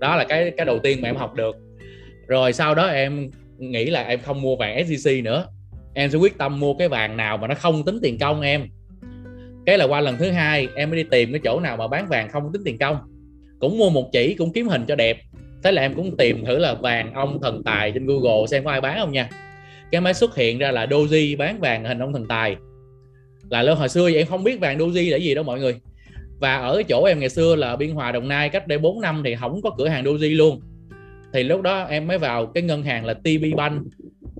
Đó 0.00 0.16
là 0.16 0.24
cái 0.24 0.52
cái 0.56 0.66
đầu 0.66 0.78
tiên 0.78 0.98
mà 1.02 1.08
em 1.08 1.16
học 1.16 1.34
được. 1.34 1.56
Rồi 2.26 2.52
sau 2.52 2.74
đó 2.74 2.86
em 2.86 3.30
nghĩ 3.58 3.84
là 3.84 4.02
em 4.02 4.20
không 4.20 4.42
mua 4.42 4.56
vàng 4.56 4.76
SJC 4.76 5.22
nữa. 5.22 5.46
Em 5.94 6.10
sẽ 6.10 6.18
quyết 6.18 6.38
tâm 6.38 6.60
mua 6.60 6.74
cái 6.74 6.88
vàng 6.88 7.16
nào 7.16 7.36
mà 7.36 7.46
nó 7.46 7.54
không 7.54 7.84
tính 7.84 7.98
tiền 8.02 8.18
công 8.18 8.40
em. 8.40 8.66
Cái 9.66 9.78
là 9.78 9.84
qua 9.84 10.00
lần 10.00 10.16
thứ 10.18 10.30
hai 10.30 10.68
em 10.74 10.90
mới 10.90 11.02
đi 11.02 11.08
tìm 11.10 11.32
cái 11.32 11.40
chỗ 11.44 11.60
nào 11.60 11.76
mà 11.76 11.88
bán 11.88 12.08
vàng 12.08 12.28
không 12.28 12.52
tính 12.52 12.62
tiền 12.64 12.78
công. 12.78 12.96
Cũng 13.60 13.78
mua 13.78 13.90
một 13.90 14.12
chỉ 14.12 14.34
cũng 14.34 14.52
kiếm 14.52 14.68
hình 14.68 14.84
cho 14.88 14.96
đẹp 14.96 15.18
thế 15.64 15.72
là 15.72 15.82
em 15.82 15.94
cũng 15.94 16.16
tìm 16.16 16.44
thử 16.44 16.58
là 16.58 16.74
vàng 16.74 17.14
ông 17.14 17.38
thần 17.42 17.62
tài 17.64 17.92
trên 17.92 18.06
google 18.06 18.46
xem 18.46 18.64
có 18.64 18.70
ai 18.70 18.80
bán 18.80 18.98
không 19.00 19.12
nha. 19.12 19.28
Cái 19.90 20.00
máy 20.00 20.14
xuất 20.14 20.36
hiện 20.36 20.58
ra 20.58 20.70
là 20.70 20.86
doji 20.86 21.36
bán 21.36 21.60
vàng 21.60 21.84
hình 21.84 21.98
ông 21.98 22.12
thần 22.12 22.26
tài. 22.28 22.56
Là 23.50 23.62
lâu 23.62 23.74
hồi 23.74 23.88
xưa 23.88 24.02
vậy 24.02 24.16
em 24.16 24.26
không 24.26 24.44
biết 24.44 24.60
vàng 24.60 24.78
doji 24.78 25.12
là 25.12 25.16
gì 25.16 25.34
đâu 25.34 25.44
mọi 25.44 25.60
người. 25.60 25.74
Và 26.40 26.56
ở 26.56 26.82
chỗ 26.88 27.04
em 27.04 27.20
ngày 27.20 27.28
xưa 27.28 27.56
là 27.56 27.76
biên 27.76 27.90
hòa 27.90 28.12
đồng 28.12 28.28
nai 28.28 28.48
cách 28.48 28.66
đây 28.66 28.78
4 28.78 29.00
năm 29.00 29.22
thì 29.24 29.34
không 29.40 29.62
có 29.62 29.70
cửa 29.78 29.88
hàng 29.88 30.04
doji 30.04 30.36
luôn. 30.36 30.60
Thì 31.32 31.42
lúc 31.42 31.62
đó 31.62 31.84
em 31.84 32.06
mới 32.06 32.18
vào 32.18 32.46
cái 32.46 32.62
ngân 32.62 32.82
hàng 32.82 33.04
là 33.04 33.14
TB 33.14 33.56
Bank, 33.56 33.82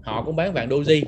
họ 0.02 0.23
cũng 0.23 0.37
bán 0.37 0.52
vàng 0.52 0.69
doji. 0.69 1.02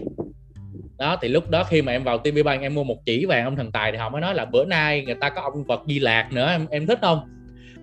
Đó, 0.98 1.18
thì 1.22 1.28
lúc 1.28 1.50
đó 1.50 1.64
khi 1.64 1.82
mà 1.82 1.92
em 1.92 2.04
vào 2.04 2.18
TB 2.18 2.38
Bank 2.44 2.62
em 2.62 2.74
mua 2.74 2.84
một 2.84 2.96
chỉ 3.06 3.26
vàng 3.26 3.44
ông 3.44 3.56
thần 3.56 3.72
tài 3.72 3.92
thì 3.92 3.98
họ 3.98 4.08
mới 4.08 4.20
nói 4.20 4.34
là 4.34 4.44
bữa 4.44 4.64
nay 4.64 5.04
người 5.04 5.14
ta 5.14 5.30
có 5.30 5.42
ông 5.42 5.64
vật 5.64 5.82
Di 5.88 5.98
Lạc 5.98 6.28
nữa, 6.32 6.48
em 6.50 6.66
em 6.70 6.86
thích 6.86 6.98
không? 7.02 7.20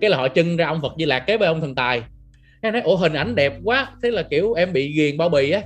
Cái 0.00 0.10
là 0.10 0.16
họ 0.16 0.28
trưng 0.28 0.56
ra 0.56 0.66
ông 0.66 0.80
vật 0.80 0.92
Di 0.98 1.04
Lạc 1.04 1.20
kế 1.20 1.38
bên 1.38 1.48
ông 1.48 1.60
thần 1.60 1.74
tài 1.74 2.02
em 2.62 2.72
nói, 2.72 2.82
ủa, 2.82 2.96
hình 2.96 3.12
ảnh 3.12 3.34
đẹp 3.34 3.52
quá. 3.64 3.88
Thế 4.02 4.10
là, 4.10 4.22
kiểu, 4.22 4.52
em 4.52 4.72
bị 4.72 4.92
ghiền 4.92 5.16
bao 5.16 5.28
bì 5.28 5.50
á. 5.50 5.62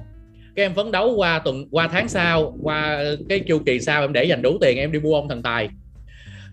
Cái 0.56 0.64
em 0.64 0.74
phấn 0.74 0.92
đấu 0.92 1.14
qua 1.16 1.38
tuần, 1.38 1.68
qua 1.70 1.88
tháng 1.88 2.08
sau, 2.08 2.56
qua 2.62 3.04
cái 3.28 3.40
chu 3.40 3.58
kỳ 3.66 3.80
sau 3.80 4.00
em 4.02 4.12
để 4.12 4.24
dành 4.24 4.42
đủ 4.42 4.58
tiền 4.60 4.78
em 4.78 4.92
đi 4.92 4.98
mua 4.98 5.14
ông 5.14 5.28
thần 5.28 5.42
tài. 5.42 5.68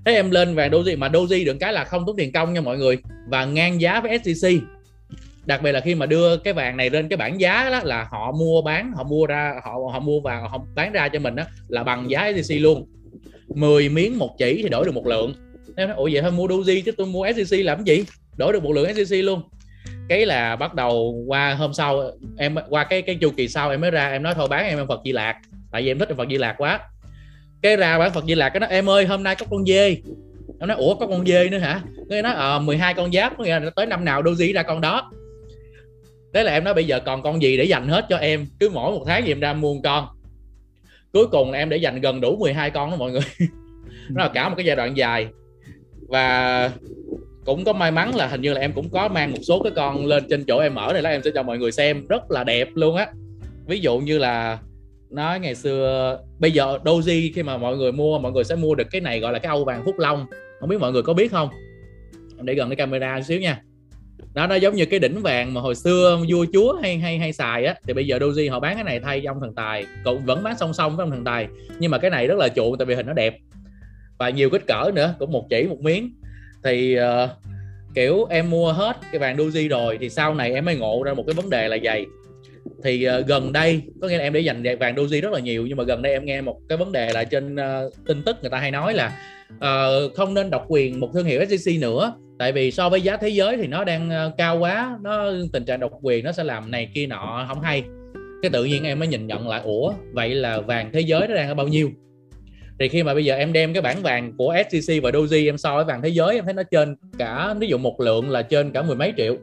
Thế 0.05 0.13
em 0.13 0.31
lên 0.31 0.55
vàng 0.55 0.71
doji, 0.71 0.97
mà 0.97 1.09
doji 1.09 1.45
được 1.45 1.57
cái 1.59 1.73
là 1.73 1.83
không 1.83 2.03
tốn 2.07 2.15
tiền 2.15 2.31
công 2.31 2.53
nha 2.53 2.62
mọi 2.62 2.77
người, 2.77 2.97
và 3.27 3.45
ngang 3.45 3.81
giá 3.81 4.01
với 4.01 4.19
sgc. 4.19 4.47
đặc 5.45 5.62
biệt 5.63 5.71
là 5.71 5.79
khi 5.79 5.95
mà 5.95 6.05
đưa 6.05 6.38
cái 6.38 6.53
vàng 6.53 6.77
này 6.77 6.89
lên 6.89 7.09
cái 7.09 7.17
bảng 7.17 7.39
giá 7.39 7.69
đó, 7.71 7.81
là 7.83 8.07
họ 8.12 8.31
mua 8.31 8.62
bán, 8.62 8.91
họ 8.95 9.03
mua 9.03 9.25
ra, 9.25 9.53
họ 9.63 9.71
họ 9.91 10.00
mua 10.00 10.19
vàng 10.19 10.50
họ 10.50 10.65
bán 10.75 10.91
ra 10.91 11.09
cho 11.09 11.19
mình 11.19 11.35
đó 11.35 11.43
là 11.67 11.83
bằng 11.83 12.09
giá 12.09 12.31
sgc 12.35 12.55
luôn. 12.62 12.88
10 13.47 13.89
miếng 13.89 14.17
một 14.17 14.35
chỉ 14.38 14.59
thì 14.63 14.69
đổi 14.69 14.85
được 14.85 14.93
một 14.95 15.07
lượng. 15.07 15.33
Em 15.75 15.88
nói, 15.88 15.97
ủa, 15.97 16.09
vậy 16.12 16.21
thôi, 16.21 16.31
mua 16.31 16.47
doji 16.47 16.81
chứ 16.85 16.91
tôi 16.91 17.07
mua 17.07 17.27
sgc 17.33 17.57
làm 17.59 17.85
cái 17.85 17.97
gì? 17.97 18.03
Đổi 18.38 18.53
được 18.53 18.63
một 18.63 18.71
lượng 18.73 18.93
sgc 18.95 19.15
luôn 19.15 19.41
cái 20.10 20.25
là 20.25 20.56
bắt 20.56 20.74
đầu 20.74 21.24
qua 21.28 21.54
hôm 21.54 21.74
sau 21.74 22.04
em 22.38 22.56
qua 22.70 22.84
cái 22.84 23.02
cái 23.02 23.16
chu 23.16 23.32
kỳ 23.38 23.48
sau 23.48 23.70
em 23.70 23.82
mới 23.82 23.92
ra 23.92 24.10
em 24.10 24.24
nói 24.24 24.34
thôi 24.34 24.48
bán 24.48 24.66
em 24.66 24.78
em 24.78 24.88
Phật 24.88 25.02
Di 25.06 25.12
Lạc. 25.12 25.40
Tại 25.72 25.82
vì 25.82 25.92
em 25.92 26.00
thích 26.00 26.10
Phật 26.18 26.28
Di 26.30 26.38
Lạc 26.38 26.56
quá. 26.58 26.80
Cái 27.62 27.78
ra 27.78 28.00
bán 28.00 28.13
Phật 28.13 28.25
Di 28.25 28.36
Lạc 28.36 28.50
cái 28.50 28.60
nó 28.60 28.68
em 28.68 28.90
ơi 28.90 29.06
hôm 29.06 29.24
nay 29.24 29.36
có 29.36 29.46
con 29.50 29.66
dê. 29.66 29.98
Em 30.60 30.68
nói 30.68 30.78
ủa 30.78 30.96
có 30.96 31.08
con 31.08 31.25
dê 31.25 31.50
nữa 31.50 31.58
hả? 31.58 31.82
Cái 32.10 32.22
nói 32.22 32.34
ờ 32.34 32.56
à, 32.56 32.60
12 32.60 32.94
con 32.94 33.12
giáp 33.12 33.38
có 33.38 33.44
nghĩa 33.44 33.60
là 33.60 33.70
tới 33.75 33.86
năm 33.86 34.06
nào 34.06 34.22
doji 34.22 34.54
ra 34.54 34.63
con 34.63 34.82
đó. 34.82 35.12
Thế 36.34 36.44
là 36.44 36.54
em 36.54 36.63
nói 36.63 36.74
bây 36.74 36.88
giờ 36.88 37.00
còn 37.00 37.24
con 37.24 37.42
gì 37.42 37.58
để 37.58 37.63
dành 37.63 37.88
hết 37.88 38.06
cho 38.10 38.18
em? 38.18 38.48
Cứ 38.60 38.70
mỗi 38.70 38.92
một 38.92 39.04
tháng 39.08 39.25
gì 39.25 39.32
em 39.32 39.40
ra 39.40 39.54
mua 39.54 39.74
một 39.74 39.82
con. 39.84 40.08
Cuối 41.13 41.28
cùng 41.28 41.52
em 41.52 41.70
để 41.70 41.78
dành 41.78 42.02
gần 42.02 42.22
đủ 42.22 42.38
12 42.38 42.72
con 42.72 42.92
đó 42.92 42.98
mọi 42.98 43.12
người. 43.12 43.22
Nó 44.10 44.24
là 44.24 44.30
cả 44.34 44.50
một 44.50 44.56
cái 44.58 44.66
giai 44.66 44.75
đoạn 44.75 44.98
dài. 44.98 45.28
Và 46.08 46.70
cũng 47.45 47.63
có 47.63 47.73
may 47.73 47.91
mắn 47.91 48.15
là 48.15 48.27
hình 48.27 48.41
như 48.41 48.53
là 48.53 48.62
em 48.62 48.71
cũng 48.73 48.89
có 48.89 49.07
mang 49.07 49.31
một 49.31 49.38
số 49.41 49.63
cái 49.63 49.71
con 49.75 50.05
lên 50.05 50.23
trên 50.29 50.43
chỗ 50.47 50.59
em 50.59 50.75
ở 50.75 50.93
này 50.93 51.01
là 51.01 51.09
em 51.09 51.21
sẽ 51.23 51.31
cho 51.35 51.43
mọi 51.43 51.57
người 51.57 51.71
xem. 51.71 52.07
Rất 52.07 52.31
là 52.31 52.43
đẹp 52.43 52.69
luôn 52.73 52.95
á. 52.95 53.07
Ví 53.67 53.79
dụ 53.79 54.00
như 54.00 54.17
là 54.17 54.59
nói 55.09 55.39
ngày 55.39 55.55
xưa, 55.55 56.19
bây 56.39 56.51
giờ 56.51 56.77
doji 56.83 57.31
khi 57.35 57.43
mà 57.43 57.57
mọi 57.57 57.77
người 57.77 57.91
mua, 57.91 58.19
mọi 58.19 58.31
người 58.31 58.43
sẽ 58.43 58.55
mua 58.55 58.75
được 58.75 58.88
cái 58.91 59.01
này 59.01 59.19
gọi 59.19 59.33
là 59.33 59.39
cái 59.39 59.50
âu 59.50 59.65
vàng 59.65 59.81
phúc 59.85 60.00
long. 60.00 60.25
Không 60.59 60.69
biết 60.69 60.79
mọi 60.79 60.91
người 60.91 61.01
có 61.01 61.13
biết 61.13 61.31
không? 61.31 61.50
Em 62.38 62.45
để 62.45 62.53
gần 62.53 62.69
cái 62.69 62.75
camera 62.75 63.15
một 63.15 63.23
xíu 63.27 63.39
nha. 63.39 63.62
Nó 64.33 64.47
nó 64.47 64.55
giống 64.55 64.75
như 64.75 64.85
cái 64.85 65.00
đỉnh 65.00 65.21
vàng 65.21 65.53
mà 65.53 65.62
hồi 65.62 65.75
xưa 65.75 66.19
vua 66.29 66.45
chúa 66.53 66.73
hay 66.81 66.97
hay 66.97 67.17
hay 67.17 67.33
xài 67.33 67.65
á. 67.65 67.75
Thì 67.88 67.93
bây 67.93 68.07
giờ 68.07 68.17
doji 68.17 68.51
họ 68.51 68.59
bán 68.59 68.75
cái 68.75 68.83
này 68.83 69.00
thay 69.00 69.21
cho 69.23 69.31
ông 69.31 69.39
thần 69.41 69.55
tài. 69.55 69.85
Cũng 70.03 70.25
vẫn 70.25 70.43
bán 70.43 70.57
song 70.57 70.73
song 70.73 70.95
với 70.95 71.03
ông 71.03 71.12
thần 71.12 71.23
tài. 71.23 71.47
Nhưng 71.79 71.91
mà 71.91 71.97
cái 71.97 72.12
này 72.12 72.27
rất 72.27 72.38
là 72.38 72.50
chuộng, 72.50 72.77
tại 72.77 72.85
vì 72.85 72.95
hình 72.95 73.05
nó 73.05 73.13
đẹp. 73.13 73.38
Và 74.17 74.29
nhiều 74.29 74.50
kích 74.50 74.67
cỡ 74.67 74.91
nữa, 74.93 75.15
cũng 75.19 75.31
một 75.31 75.45
chỉ, 75.50 75.63
một 75.63 75.79
miếng 75.79 76.13
thì 76.63 76.98
uh, 77.00 77.29
kiểu 77.96 78.25
em 78.29 78.50
mua 78.50 78.72
hết 78.72 78.98
cái 79.12 79.20
vàng 79.20 79.38
doji 79.38 79.70
rồi 79.70 79.98
thì 80.01 80.10
sau 80.10 80.36
này 80.36 80.53
em 80.53 80.65
mới 80.65 80.75
ngộ 80.75 81.03
ra 81.03 81.13
một 81.13 81.24
cái 81.27 81.34
vấn 81.34 81.50
đề 81.50 81.67
là 81.67 81.77
giày 81.84 82.05
thì 82.84 83.08
uh, 83.20 83.27
gần 83.27 83.53
đây 83.53 83.82
có 84.01 84.08
nghĩa 84.08 84.17
là 84.17 84.24
em 84.24 84.34
để 84.34 84.39
dành 84.39 84.63
vàng 84.79 84.96
doji 84.96 85.22
rất 85.22 85.32
là 85.32 85.39
nhiều 85.39 85.65
nhưng 85.67 85.77
mà 85.77 85.84
gần 85.84 86.01
đây 86.01 86.13
em 86.13 86.25
nghe 86.25 86.41
một 86.41 86.60
cái 86.70 86.77
vấn 86.77 86.91
đề 86.91 87.13
là 87.13 87.24
trên 87.24 87.55
uh, 87.55 87.93
tin 88.08 88.24
tức 88.24 88.38
người 88.41 88.50
ta 88.50 88.58
hay 88.58 88.72
nói 88.72 88.93
là 88.93 89.20
uh, 89.55 90.15
không 90.15 90.34
nên 90.34 90.50
độc 90.50 90.65
quyền 90.67 91.00
một 91.00 91.10
thương 91.13 91.25
hiệu 91.25 91.46
sgc 91.46 91.72
nữa. 91.82 92.13
Tại 92.39 92.51
vì 92.51 92.72
so 92.72 92.89
với 92.89 93.01
giá 93.01 93.17
thế 93.17 93.29
giới 93.29 93.58
thì 93.58 93.67
nó 93.67 93.84
đang 93.84 94.10
uh, 94.10 94.38
cao 94.38 94.60
quá 94.60 94.98
nó 95.01 95.32
tình 95.53 95.65
trạng 95.65 95.79
độc 95.79 95.91
quyền 96.01 96.25
nó 96.25 96.32
sẽ 96.32 96.43
làm 96.43 96.72
này 96.72 96.89
kia 96.93 97.08
nọ 97.08 97.46
không 97.48 97.62
hay. 97.62 97.84
Cái 98.41 98.50
tự 98.50 98.65
nhiên 98.65 98.84
em 98.84 99.00
mới 99.00 99.08
nhìn 99.08 99.27
nhận 99.27 99.48
lại 99.48 99.62
ủa 99.63 99.93
vậy 100.12 100.36
là 100.36 100.62
vàng 100.62 100.89
thế 100.93 101.01
giới 101.01 101.27
nó 101.27 101.36
đang 101.36 101.48
ở 101.48 101.53
bao 101.53 101.67
nhiêu? 101.67 101.89
Thì 102.80 102.88
khi 102.88 103.03
mà 103.03 103.13
bây 103.13 103.25
giờ 103.25 103.36
em 103.36 103.53
đem 103.53 103.74
cái 103.74 103.82
bản 103.82 104.01
vàng 104.01 104.34
của 104.38 104.53
SJC 104.53 105.01
và 105.01 105.12
Doji 105.12 105.50
em 105.50 105.58
so 105.58 105.75
với 105.75 105.86
vàng 105.86 106.01
thế 106.01 106.10
giới 106.10 106.36
em 106.36 106.46
thấy 106.46 106.53
nó 106.53 106.63
trên 106.63 106.96
cả 107.18 107.53
ví 107.60 107.68
dụ 107.68 107.77
một 107.77 108.00
lượng 108.00 108.30
là 108.30 108.42
trên 108.42 108.72
cả 108.72 108.82
mười 108.82 108.96
mấy 108.96 109.13
triệu. 109.18 109.38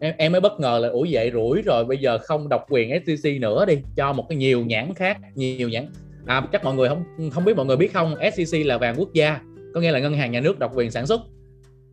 Em 0.00 0.14
em 0.18 0.32
mới 0.32 0.40
bất 0.40 0.60
ngờ 0.60 0.78
là 0.82 0.88
ủa 0.88 1.06
vậy 1.10 1.30
rủi 1.34 1.62
rồi 1.62 1.84
bây 1.84 1.98
giờ 1.98 2.18
không 2.18 2.48
độc 2.48 2.66
quyền 2.68 2.90
SJC 2.90 3.40
nữa 3.40 3.64
đi 3.66 3.78
cho 3.96 4.12
một 4.12 4.26
cái 4.28 4.38
nhiều 4.38 4.64
nhãn 4.64 4.94
khác 4.94 5.18
nhiều 5.34 5.68
nhãn. 5.68 5.86
À, 6.26 6.42
chắc 6.52 6.64
mọi 6.64 6.74
người 6.74 6.88
không 6.88 7.04
không 7.30 7.44
biết 7.44 7.56
mọi 7.56 7.66
người 7.66 7.76
biết 7.76 7.92
không 7.92 8.14
SJC 8.14 8.66
là 8.66 8.78
vàng 8.78 8.94
quốc 8.98 9.12
gia 9.12 9.40
có 9.74 9.80
nghĩa 9.80 9.92
là 9.92 9.98
ngân 9.98 10.14
hàng 10.14 10.32
nhà 10.32 10.40
nước 10.40 10.58
độc 10.58 10.72
quyền 10.74 10.90
sản 10.90 11.06
xuất. 11.06 11.20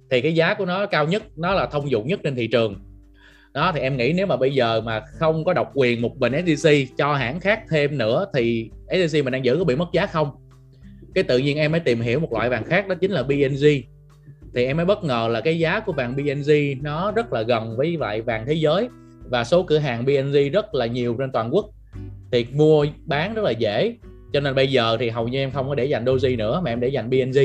Thì 0.09 0.21
cái 0.21 0.35
giá 0.35 0.53
của 0.53 0.65
nó 0.65 0.85
cao 0.85 1.05
nhất 1.05 1.23
nó 1.35 1.53
là 1.53 1.65
thông 1.65 1.91
dụng 1.91 2.07
nhất 2.07 2.19
trên 2.23 2.35
thị 2.35 2.47
trường 2.47 2.75
đó, 3.53 3.71
thì 3.75 3.79
em 3.81 3.97
nghĩ 3.97 4.13
nếu 4.13 4.27
mà 4.27 4.37
bây 4.37 4.53
giờ 4.53 4.81
mà 4.81 4.99
không 4.99 5.43
có 5.43 5.53
độc 5.53 5.71
quyền 5.73 6.01
một 6.01 6.17
bình 6.17 6.33
SDC 6.45 6.69
cho 6.97 7.13
hãng 7.13 7.39
khác 7.39 7.63
thêm 7.69 7.97
nữa, 7.97 8.25
thì 8.33 8.69
SDC 8.87 9.23
mình 9.23 9.31
đang 9.31 9.45
giữ 9.45 9.55
có 9.57 9.63
bị 9.63 9.75
mất 9.75 9.89
giá 9.93 10.05
không? 10.05 10.31
Cái 11.15 11.23
tự 11.23 11.37
nhiên 11.37 11.57
em 11.57 11.71
mới 11.71 11.79
tìm 11.79 12.01
hiểu 12.01 12.19
một 12.19 12.33
loại 12.33 12.49
vàng 12.49 12.63
khác, 12.63 12.87
đó 12.87 12.95
chính 12.95 13.11
là 13.11 13.23
BNG 13.23 13.65
thì 14.55 14.65
em 14.65 14.77
mới 14.77 14.85
bất 14.85 15.03
ngờ 15.03 15.29
là 15.31 15.41
cái 15.41 15.59
giá 15.59 15.79
của 15.79 15.93
vàng 15.93 16.15
BNG 16.15 16.51
nó 16.81 17.11
rất 17.11 17.33
là 17.33 17.41
gần 17.41 17.77
với 17.77 17.97
lại 17.97 18.21
vàng 18.21 18.45
thế 18.47 18.53
giới, 18.53 18.89
và 19.29 19.43
số 19.43 19.63
cửa 19.63 19.77
hàng 19.77 20.05
BNG 20.05 20.51
rất 20.53 20.75
là 20.75 20.85
nhiều 20.85 21.15
trên 21.19 21.31
toàn 21.31 21.55
quốc. 21.55 21.69
Thì 22.31 22.45
mua 22.53 22.85
bán 23.05 23.33
rất 23.33 23.41
là 23.41 23.51
dễ, 23.51 23.95
cho 24.33 24.39
nên 24.39 24.55
bây 24.55 24.71
giờ 24.71 24.97
thì 24.99 25.09
hầu 25.09 25.27
như 25.27 25.39
em 25.39 25.51
không 25.51 25.69
có 25.69 25.75
để 25.75 25.85
dành 25.85 26.05
Doji 26.05 26.37
nữa, 26.37 26.61
mà 26.65 26.71
em 26.71 26.79
để 26.79 26.87
dành 26.87 27.09
BNG 27.09 27.37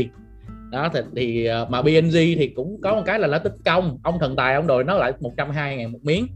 đó 0.71 0.91
thì, 0.95 1.01
thì 1.17 1.45
ờ, 1.45 1.67
mà 1.71 1.83
BNG 1.83 2.13
thì 2.13 2.53
cũng 2.57 2.81
có 2.81 2.95
một 2.95 3.03
cái 3.07 3.19
là 3.19 3.27
nó 3.27 3.39
tích 3.39 3.55
công. 3.65 3.99
Ông 4.03 4.19
thần 4.21 4.37
tài 4.37 4.55
ông 4.55 4.67
đòi 4.67 4.85
nó 4.85 4.95
lại 4.99 5.13
120 5.21 5.77
ngàn 5.77 5.93
một 5.93 5.99
miếng. 6.03 6.27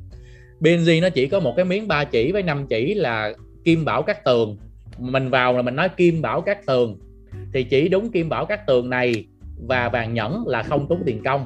BNG 0.60 1.00
nó 1.02 1.08
chỉ 1.08 1.26
có 1.26 1.40
một 1.40 1.52
cái 1.56 1.64
miếng 1.64 1.88
ba 1.88 2.04
chỉ 2.04 2.32
với 2.32 2.42
5 2.42 2.66
chỉ 2.66 2.94
là 2.94 3.32
kim 3.64 3.84
bảo 3.84 4.02
các 4.02 4.24
tường. 4.24 4.56
Mình 4.98 5.30
vào 5.30 5.56
là 5.56 5.62
mình 5.62 5.76
nói 5.76 5.88
kim 5.88 6.22
bảo 6.22 6.40
các 6.40 6.66
tường. 6.66 6.98
Thì 7.52 7.64
chỉ 7.64 7.88
đúng 7.88 8.10
kim 8.10 8.28
bảo 8.28 8.46
các 8.46 8.66
tường 8.66 8.90
này 8.90 9.24
và 9.66 9.88
vàng 9.88 10.14
nhẫn 10.14 10.44
là 10.46 10.62
không 10.62 10.86
tốn 10.88 11.02
tiền 11.06 11.22
công. 11.24 11.44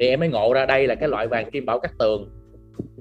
Thì 0.00 0.08
em 0.08 0.20
mới 0.20 0.28
ngộ 0.28 0.52
ra 0.52 0.66
đây 0.66 0.86
là 0.86 0.94
cái 0.94 1.08
loại 1.08 1.28
vàng 1.28 1.50
kim 1.50 1.66
bảo 1.66 1.80
các 1.80 1.92
tường. 1.98 2.30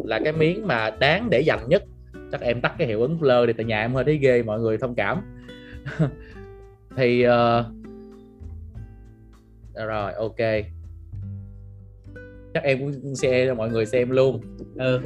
Là 0.06 0.19
cái 0.23 0.34
miếng 0.34 0.67
mà 0.67 0.89
đáng 0.89 1.29
để 1.29 1.41
dành 1.41 1.69
nhất. 1.69 1.84
Chắc 2.32 2.41
em 2.41 2.62
tắt 2.62 2.73
cái 2.77 2.88
hiệu 2.88 3.01
ứng 3.01 3.19
blur 3.19 3.47
đi 3.47 3.53
tại 3.53 3.65
nhà 3.65 3.82
em 3.82 3.93
hơi 3.93 4.03
thấy 4.03 4.17
ghê 4.17 4.43
mọi 4.43 4.60
người 4.60 4.77
thông 4.77 4.95
cảm. 4.95 5.21
Thì 6.97 7.27
uh, 7.27 7.34
rồi 9.75 10.13
ok. 10.13 10.38
Chắc 12.53 12.63
em 12.63 12.79
cũng 12.79 13.15
share 13.15 13.47
cho 13.47 13.55
mọi 13.55 13.69
người 13.69 13.86
xem 13.86 14.09
luôn. 14.09 14.41
Ừ. 14.75 14.99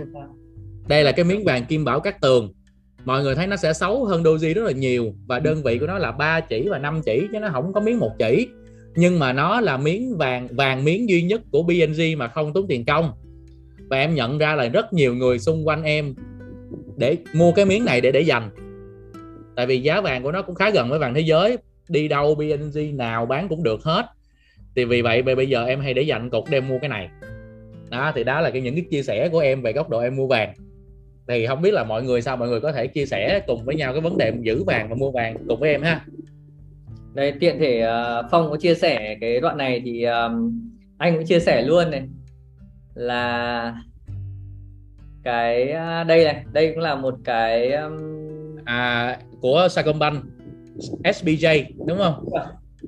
đây 0.88 1.04
là 1.04 1.12
cái 1.12 1.26
miếng 1.26 1.44
vàng 1.46 1.66
kim 1.66 1.86
bảo 1.86 2.00
các 2.00 2.22
tường. 2.22 2.54
Mọi 3.06 3.24
người 3.24 3.36
thấy 3.36 3.48
nó 3.48 3.56
sẽ 3.56 3.74
xấu 3.74 4.06
hơn 4.06 4.24
doji 4.24 4.54
rất 4.54 4.64
là 4.64 4.72
nhiều 4.72 5.14
và 5.28 5.40
đơn 5.40 5.64
vị 5.64 5.78
của 5.78 5.88
nó 5.88 5.98
là 5.98 6.12
ba 6.12 6.40
chỉ 6.40 6.68
và 6.70 6.78
5 6.78 7.02
chỉ 7.06 7.28
chứ 7.32 7.40
nó 7.40 7.50
không 7.52 7.74
có 7.74 7.82
miếng 7.82 8.00
một 8.00 8.12
chỉ. 8.20 8.48
Nhưng 8.96 9.20
mà 9.20 9.34
nó 9.34 9.62
là 9.62 9.78
miếng 9.78 10.18
vàng 10.18 10.48
vàng 10.52 10.84
miếng 10.84 11.10
duy 11.10 11.22
nhất 11.22 11.42
của 11.52 11.64
BNG 11.64 12.18
mà 12.18 12.28
không 12.28 12.54
tốn 12.54 12.68
tiền 12.68 12.86
công. 12.86 13.12
Và 13.90 13.98
em 13.98 14.16
nhận 14.16 14.38
ra 14.38 14.56
là 14.56 14.68
rất 14.68 14.94
nhiều 14.94 15.16
người 15.16 15.40
xung 15.40 15.68
quanh 15.68 15.84
em 15.84 16.16
để 16.98 17.18
mua 17.34 17.52
cái 17.52 17.66
miếng 17.66 17.86
này 17.86 18.02
để 18.02 18.12
để 18.12 18.22
dành. 18.22 18.50
Tại 19.56 19.66
vì 19.66 19.82
giá 19.82 20.02
vàng 20.02 20.24
của 20.24 20.32
nó 20.32 20.42
cũng 20.42 20.56
khá 20.56 20.70
gần 20.70 20.90
với 20.90 21.00
vàng 21.00 21.14
thế 21.14 21.22
giới. 21.22 21.58
Đi 21.90 22.08
đâu 22.08 22.36
BNG 22.36 22.98
nào 22.98 23.26
bán 23.26 23.48
cũng 23.48 23.64
được 23.64 23.84
hết 23.84 24.06
thì 24.78 24.86
vì 24.86 25.02
vậy 25.02 25.22
bây 25.22 25.50
giờ 25.50 25.66
em 25.66 25.80
hay 25.80 25.94
để 25.94 26.02
dành 26.02 26.30
cục 26.30 26.50
đem 26.50 26.68
mua 26.68 26.80
cái 26.80 26.90
này. 26.90 27.10
Đó 27.92 28.12
thì 28.16 28.24
đó 28.24 28.42
là 28.42 28.50
cái 28.50 28.62
những 28.62 28.76
cái 28.76 28.86
chia 28.92 29.02
sẻ 29.02 29.30
của 29.30 29.40
em 29.40 29.62
về 29.62 29.74
góc 29.74 29.90
độ 29.90 30.00
em 30.00 30.16
mua 30.16 30.28
vàng. 30.28 30.54
Thì 31.28 31.48
không 31.48 31.62
biết 31.62 31.74
là 31.74 31.84
mọi 31.84 32.04
người 32.04 32.22
sao 32.22 32.38
mọi 32.38 32.50
người 32.50 32.62
có 32.62 32.72
thể 32.72 32.88
chia 32.88 33.06
sẻ 33.06 33.42
cùng 33.48 33.66
với 33.66 33.76
nhau 33.76 33.94
cái 33.94 34.02
vấn 34.02 34.18
đề 34.18 34.34
giữ 34.42 34.64
vàng 34.64 34.90
và 34.90 34.96
mua 34.96 35.12
vàng 35.12 35.38
cùng 35.48 35.60
với 35.60 35.72
em 35.72 35.82
ha. 35.82 36.06
Đây 37.14 37.34
tiện 37.40 37.60
thể 37.60 37.86
uh, 37.86 38.26
phong 38.32 38.50
có 38.50 38.58
chia 38.58 38.76
sẻ 38.76 39.18
cái 39.22 39.40
đoạn 39.40 39.58
này 39.58 39.82
thì 39.86 40.04
um, 40.04 40.60
anh 40.98 41.16
cũng 41.16 41.26
chia 41.26 41.40
sẻ 41.40 41.62
luôn 41.62 41.92
này. 41.92 42.04
Là 42.94 43.76
cái 45.24 45.64
uh, 45.64 46.08
đây 46.08 46.26
này 46.26 46.44
đây 46.54 46.72
cũng 46.74 46.84
là 46.84 46.96
một 46.96 47.16
cái 47.24 47.72
um... 47.72 47.98
à 48.66 49.18
của 49.42 49.68
Sacombank 49.72 50.24
SBJ 51.04 51.64
đúng 51.88 51.98
không 51.98 52.26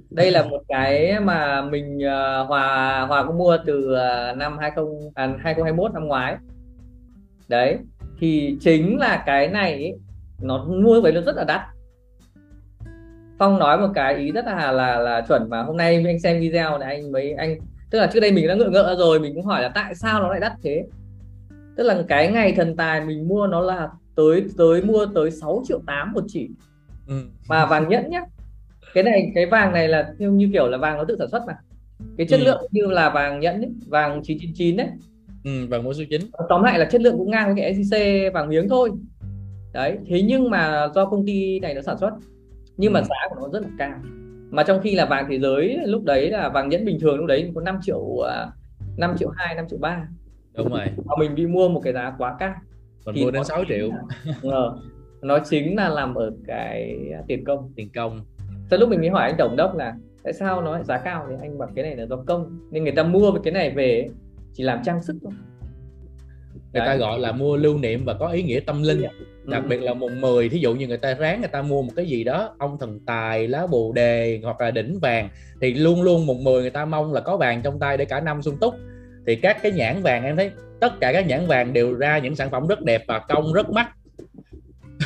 đây 0.09 0.31
là 0.31 0.43
một 0.43 0.61
cái 0.67 1.19
mà 1.19 1.61
mình 1.61 1.97
uh, 1.97 2.47
hòa 2.47 3.05
hòa 3.07 3.23
có 3.23 3.31
mua 3.31 3.57
từ 3.65 3.93
uh, 3.93 4.37
năm 4.37 4.57
20 4.57 4.85
à, 5.15 5.27
2021 5.27 5.93
năm 5.93 6.07
ngoái. 6.07 6.35
Đấy 7.47 7.77
thì 8.19 8.57
chính 8.61 8.97
là 8.97 9.23
cái 9.25 9.47
này 9.47 9.71
ấy, 9.71 9.93
nó 10.41 10.65
mua 10.65 11.01
với 11.01 11.11
nó 11.11 11.21
rất 11.21 11.35
là 11.35 11.43
đắt. 11.43 11.61
Phong 13.39 13.59
nói 13.59 13.77
một 13.77 13.89
cái 13.95 14.15
ý 14.15 14.31
rất 14.31 14.45
là 14.45 14.71
là 14.71 14.99
là 14.99 15.21
chuẩn 15.27 15.49
mà 15.49 15.61
hôm 15.63 15.77
nay 15.77 16.03
anh 16.05 16.19
xem 16.19 16.39
video 16.39 16.77
này 16.77 16.95
anh 16.95 17.11
mới 17.11 17.33
anh 17.33 17.57
tức 17.89 17.99
là 17.99 18.07
trước 18.07 18.19
đây 18.19 18.31
mình 18.31 18.47
đã 18.47 18.55
ngựa 18.55 18.69
ngỡ 18.69 18.95
rồi 18.99 19.19
mình 19.19 19.35
cũng 19.35 19.45
hỏi 19.45 19.61
là 19.61 19.69
tại 19.69 19.95
sao 19.95 20.21
nó 20.21 20.29
lại 20.29 20.39
đắt 20.39 20.51
thế? 20.63 20.85
Tức 21.75 21.83
là 21.83 22.03
cái 22.07 22.31
ngày 22.31 22.53
thần 22.57 22.75
tài 22.75 23.05
mình 23.05 23.27
mua 23.27 23.47
nó 23.47 23.61
là 23.61 23.89
tới 24.15 24.45
tới 24.57 24.81
mua 24.81 25.05
tới 25.15 25.31
6 25.31 25.61
triệu 25.65 25.79
8 25.87 26.11
một 26.11 26.23
chỉ. 26.27 26.49
Ừ. 27.07 27.15
mà 27.47 27.65
vàng 27.65 27.89
nhẫn 27.89 28.09
nhá 28.09 28.21
cái 28.93 29.03
này 29.03 29.31
cái 29.35 29.45
vàng 29.45 29.73
này 29.73 29.87
là 29.87 30.13
như, 30.17 30.31
như 30.31 30.49
kiểu 30.53 30.67
là 30.67 30.77
vàng 30.77 30.97
nó 30.97 31.03
tự 31.03 31.15
sản 31.19 31.29
xuất 31.29 31.43
mà. 31.47 31.57
Cái 32.17 32.27
chất 32.27 32.39
ừ. 32.39 32.43
lượng 32.43 32.67
như 32.71 32.85
là 32.85 33.09
vàng 33.09 33.39
nhẫn 33.39 33.61
ấy, 33.61 33.71
vàng 33.87 34.21
999 34.23 34.77
đấy. 34.77 34.87
Ừ, 35.43 35.67
vàng 35.69 35.83
mỗi 35.83 35.93
số 35.93 36.03
9 36.09 36.21
tóm 36.49 36.63
lại 36.63 36.79
là 36.79 36.85
chất 36.85 37.01
lượng 37.01 37.17
cũng 37.17 37.31
ngang 37.31 37.45
với 37.47 37.55
cái 37.57 37.73
SJC 37.73 38.31
vàng 38.31 38.49
miếng 38.49 38.69
thôi. 38.69 38.91
Đấy 39.73 39.97
thế 40.07 40.21
nhưng 40.21 40.49
mà 40.49 40.89
do 40.95 41.05
công 41.05 41.25
ty 41.25 41.59
này 41.59 41.73
nó 41.73 41.81
sản 41.81 41.97
xuất 41.97 42.11
nhưng 42.77 42.93
mà 42.93 42.99
ừ. 42.99 43.05
giá 43.09 43.15
của 43.29 43.35
nó 43.35 43.49
rất 43.53 43.61
là 43.61 43.69
cao. 43.77 43.93
Mà 44.51 44.63
trong 44.63 44.79
khi 44.83 44.95
là 44.95 45.05
vàng 45.05 45.25
thế 45.29 45.39
giới 45.39 45.77
lúc 45.85 46.03
đấy 46.03 46.29
là 46.29 46.49
vàng 46.49 46.69
nhẫn 46.69 46.85
bình 46.85 46.99
thường 46.99 47.17
lúc 47.17 47.25
đấy 47.25 47.51
có 47.55 47.61
5 47.61 47.79
triệu 47.81 48.17
5 48.97 49.11
à, 49.11 49.15
triệu 49.19 49.29
2 49.29 49.55
5 49.55 49.65
triệu 49.69 49.79
3 49.79 50.07
đúng 50.53 50.69
rồi. 50.69 50.85
Mà 51.05 51.13
mình 51.19 51.35
bị 51.35 51.47
mua 51.47 51.69
một 51.69 51.81
cái 51.83 51.93
giá 51.93 52.13
quá 52.17 52.35
cao. 52.39 52.53
Thì 53.15 53.23
mua 53.23 53.31
đến 53.31 53.39
nó 53.39 53.43
6 53.43 53.63
triệu. 53.67 53.89
Ờ, 54.43 54.77
nó 55.21 55.39
chính 55.49 55.75
là 55.75 55.89
nằm 55.95 56.15
ở 56.15 56.31
cái 56.47 56.97
tiền 57.27 57.43
công. 57.45 57.71
Tiền 57.75 57.89
công 57.95 58.21
Sau 58.69 58.79
lúc 58.79 58.89
mình 58.89 58.99
mới 58.99 59.09
hỏi 59.09 59.23
anh 59.23 59.35
tổng 59.37 59.55
đốc 59.55 59.75
là 59.77 59.93
tại 60.23 60.33
sao 60.33 60.61
nó 60.61 60.71
lại 60.71 60.83
giá 60.83 60.97
cao 60.97 61.25
thì 61.29 61.35
anh 61.41 61.57
bảo 61.57 61.69
cái 61.75 61.83
này 61.83 61.95
là 61.95 62.05
do 62.05 62.15
công? 62.15 62.59
Nên 62.71 62.83
người 62.83 62.91
ta 62.91 63.03
mua 63.03 63.31
cái 63.43 63.53
này 63.53 63.69
về 63.69 64.07
chỉ 64.53 64.63
làm 64.63 64.79
trang 64.85 65.03
sức 65.03 65.15
thôi. 65.23 65.33
Người 66.73 66.83
ta 66.85 66.95
gọi 66.95 67.19
là 67.19 67.31
mua 67.31 67.57
lưu 67.57 67.77
niệm 67.77 68.05
và 68.05 68.13
có 68.13 68.27
ý 68.27 68.43
nghĩa 68.43 68.59
tâm 68.59 68.83
linh. 68.83 69.01
Đặc 69.45 69.63
Ừ. 69.63 69.67
biệt 69.69 69.81
là 69.81 69.93
mùng 69.93 70.21
10 70.21 70.49
thí 70.49 70.59
dụ 70.59 70.75
như 70.75 70.87
người 70.87 70.97
ta 70.97 71.13
ráng 71.13 71.39
người 71.39 71.47
ta 71.49 71.61
mua 71.61 71.81
một 71.81 71.91
cái 71.95 72.05
gì 72.05 72.23
đó 72.23 72.55
ông 72.59 72.77
thần 72.79 72.99
tài 73.05 73.47
lá 73.47 73.67
bồ 73.67 73.91
đề 73.91 74.39
hoặc 74.43 74.61
là 74.61 74.71
đỉnh 74.71 74.99
vàng 75.01 75.29
thì 75.61 75.73
luôn 75.73 76.01
luôn 76.01 76.25
mùng 76.25 76.43
10 76.43 76.61
người 76.61 76.69
ta 76.69 76.85
mong 76.85 77.13
là 77.13 77.21
có 77.21 77.37
vàng 77.37 77.61
trong 77.61 77.79
tay 77.79 77.97
để 77.97 78.05
cả 78.05 78.19
năm 78.19 78.41
sung 78.41 78.57
túc. 78.61 78.73
Thì 79.27 79.35
các 79.35 79.57
cái 79.63 79.71
nhãn 79.71 80.01
vàng 80.01 80.23
em 80.23 80.35
thấy 80.37 80.51
tất 80.79 80.99
cả 80.99 81.13
các 81.13 81.27
nhãn 81.27 81.45
vàng 81.47 81.73
đều 81.73 81.93
ra 81.93 82.17
những 82.17 82.35
sản 82.35 82.49
phẩm 82.49 82.67
rất 82.67 82.81
đẹp 82.81 83.03
và 83.07 83.19
công 83.19 83.53
rất 83.53 83.69
mắc 83.69 83.89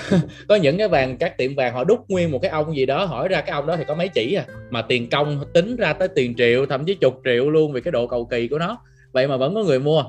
có 0.47 0.55
những 0.55 0.77
cái 0.77 0.87
vàng 0.87 1.17
các 1.17 1.37
tiệm 1.37 1.55
vàng 1.55 1.73
họ 1.73 1.83
đúc 1.83 1.99
nguyên 2.09 2.31
một 2.31 2.39
cái 2.41 2.51
ông 2.51 2.75
gì 2.75 2.85
đó 2.85 3.05
hỏi 3.05 3.27
ra 3.27 3.41
cái 3.41 3.51
ông 3.51 3.67
đó 3.67 3.77
thì 3.77 3.83
có 3.87 3.95
mấy 3.95 4.07
chỉ 4.07 4.33
à. 4.33 4.45
Mà 4.69 4.81
tiền 4.81 5.09
công 5.09 5.43
tính 5.53 5.75
ra 5.75 5.93
tới 5.93 6.07
tiền 6.07 6.35
triệu 6.35 6.65
thậm 6.65 6.85
chí 6.85 6.95
chục 6.95 7.21
triệu 7.25 7.49
luôn 7.49 7.73
vì 7.73 7.81
cái 7.81 7.91
độ 7.91 8.07
cầu 8.07 8.25
kỳ 8.25 8.47
của 8.47 8.59
nó. 8.59 8.77
Vậy 9.11 9.27
mà 9.27 9.37
vẫn 9.37 9.55
có 9.55 9.63
người 9.63 9.79
mua. 9.79 10.03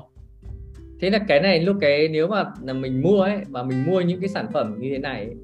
Thế 1.01 1.09
là 1.09 1.19
cái 1.27 1.39
này 1.39 1.59
lúc 1.59 1.77
cái 1.81 2.07
nếu 2.07 2.27
mà 2.27 2.45
là 2.63 2.73
mình 2.73 3.01
mua 3.01 3.21
ấy 3.21 3.37
mà 3.47 3.63
mình 3.63 3.83
mua 3.85 4.01
những 4.01 4.19
cái 4.19 4.29
sản 4.29 4.47
phẩm 4.53 4.75
như 4.79 4.89
thế 4.91 4.97
này 4.97 5.19
ấy, 5.19 5.35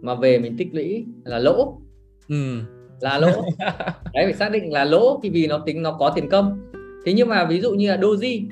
mà 0.00 0.14
về 0.14 0.38
mình 0.38 0.56
tích 0.56 0.68
lũy 0.72 1.04
là 1.24 1.38
lỗ. 1.38 1.78
Ừ. 2.28 2.60
là 3.00 3.18
lỗ. 3.18 3.30
Đấy 4.14 4.24
phải 4.24 4.34
xác 4.34 4.52
định 4.52 4.72
là 4.72 4.84
lỗ 4.84 5.20
thì 5.22 5.30
vì 5.30 5.46
nó 5.46 5.58
tính 5.58 5.82
nó 5.82 5.92
có 5.92 6.12
tiền 6.14 6.28
công. 6.28 6.58
Thế 7.06 7.12
nhưng 7.12 7.28
mà 7.28 7.44
ví 7.44 7.60
dụ 7.60 7.70
như 7.72 7.90
là 7.90 7.96
doji 7.96 8.48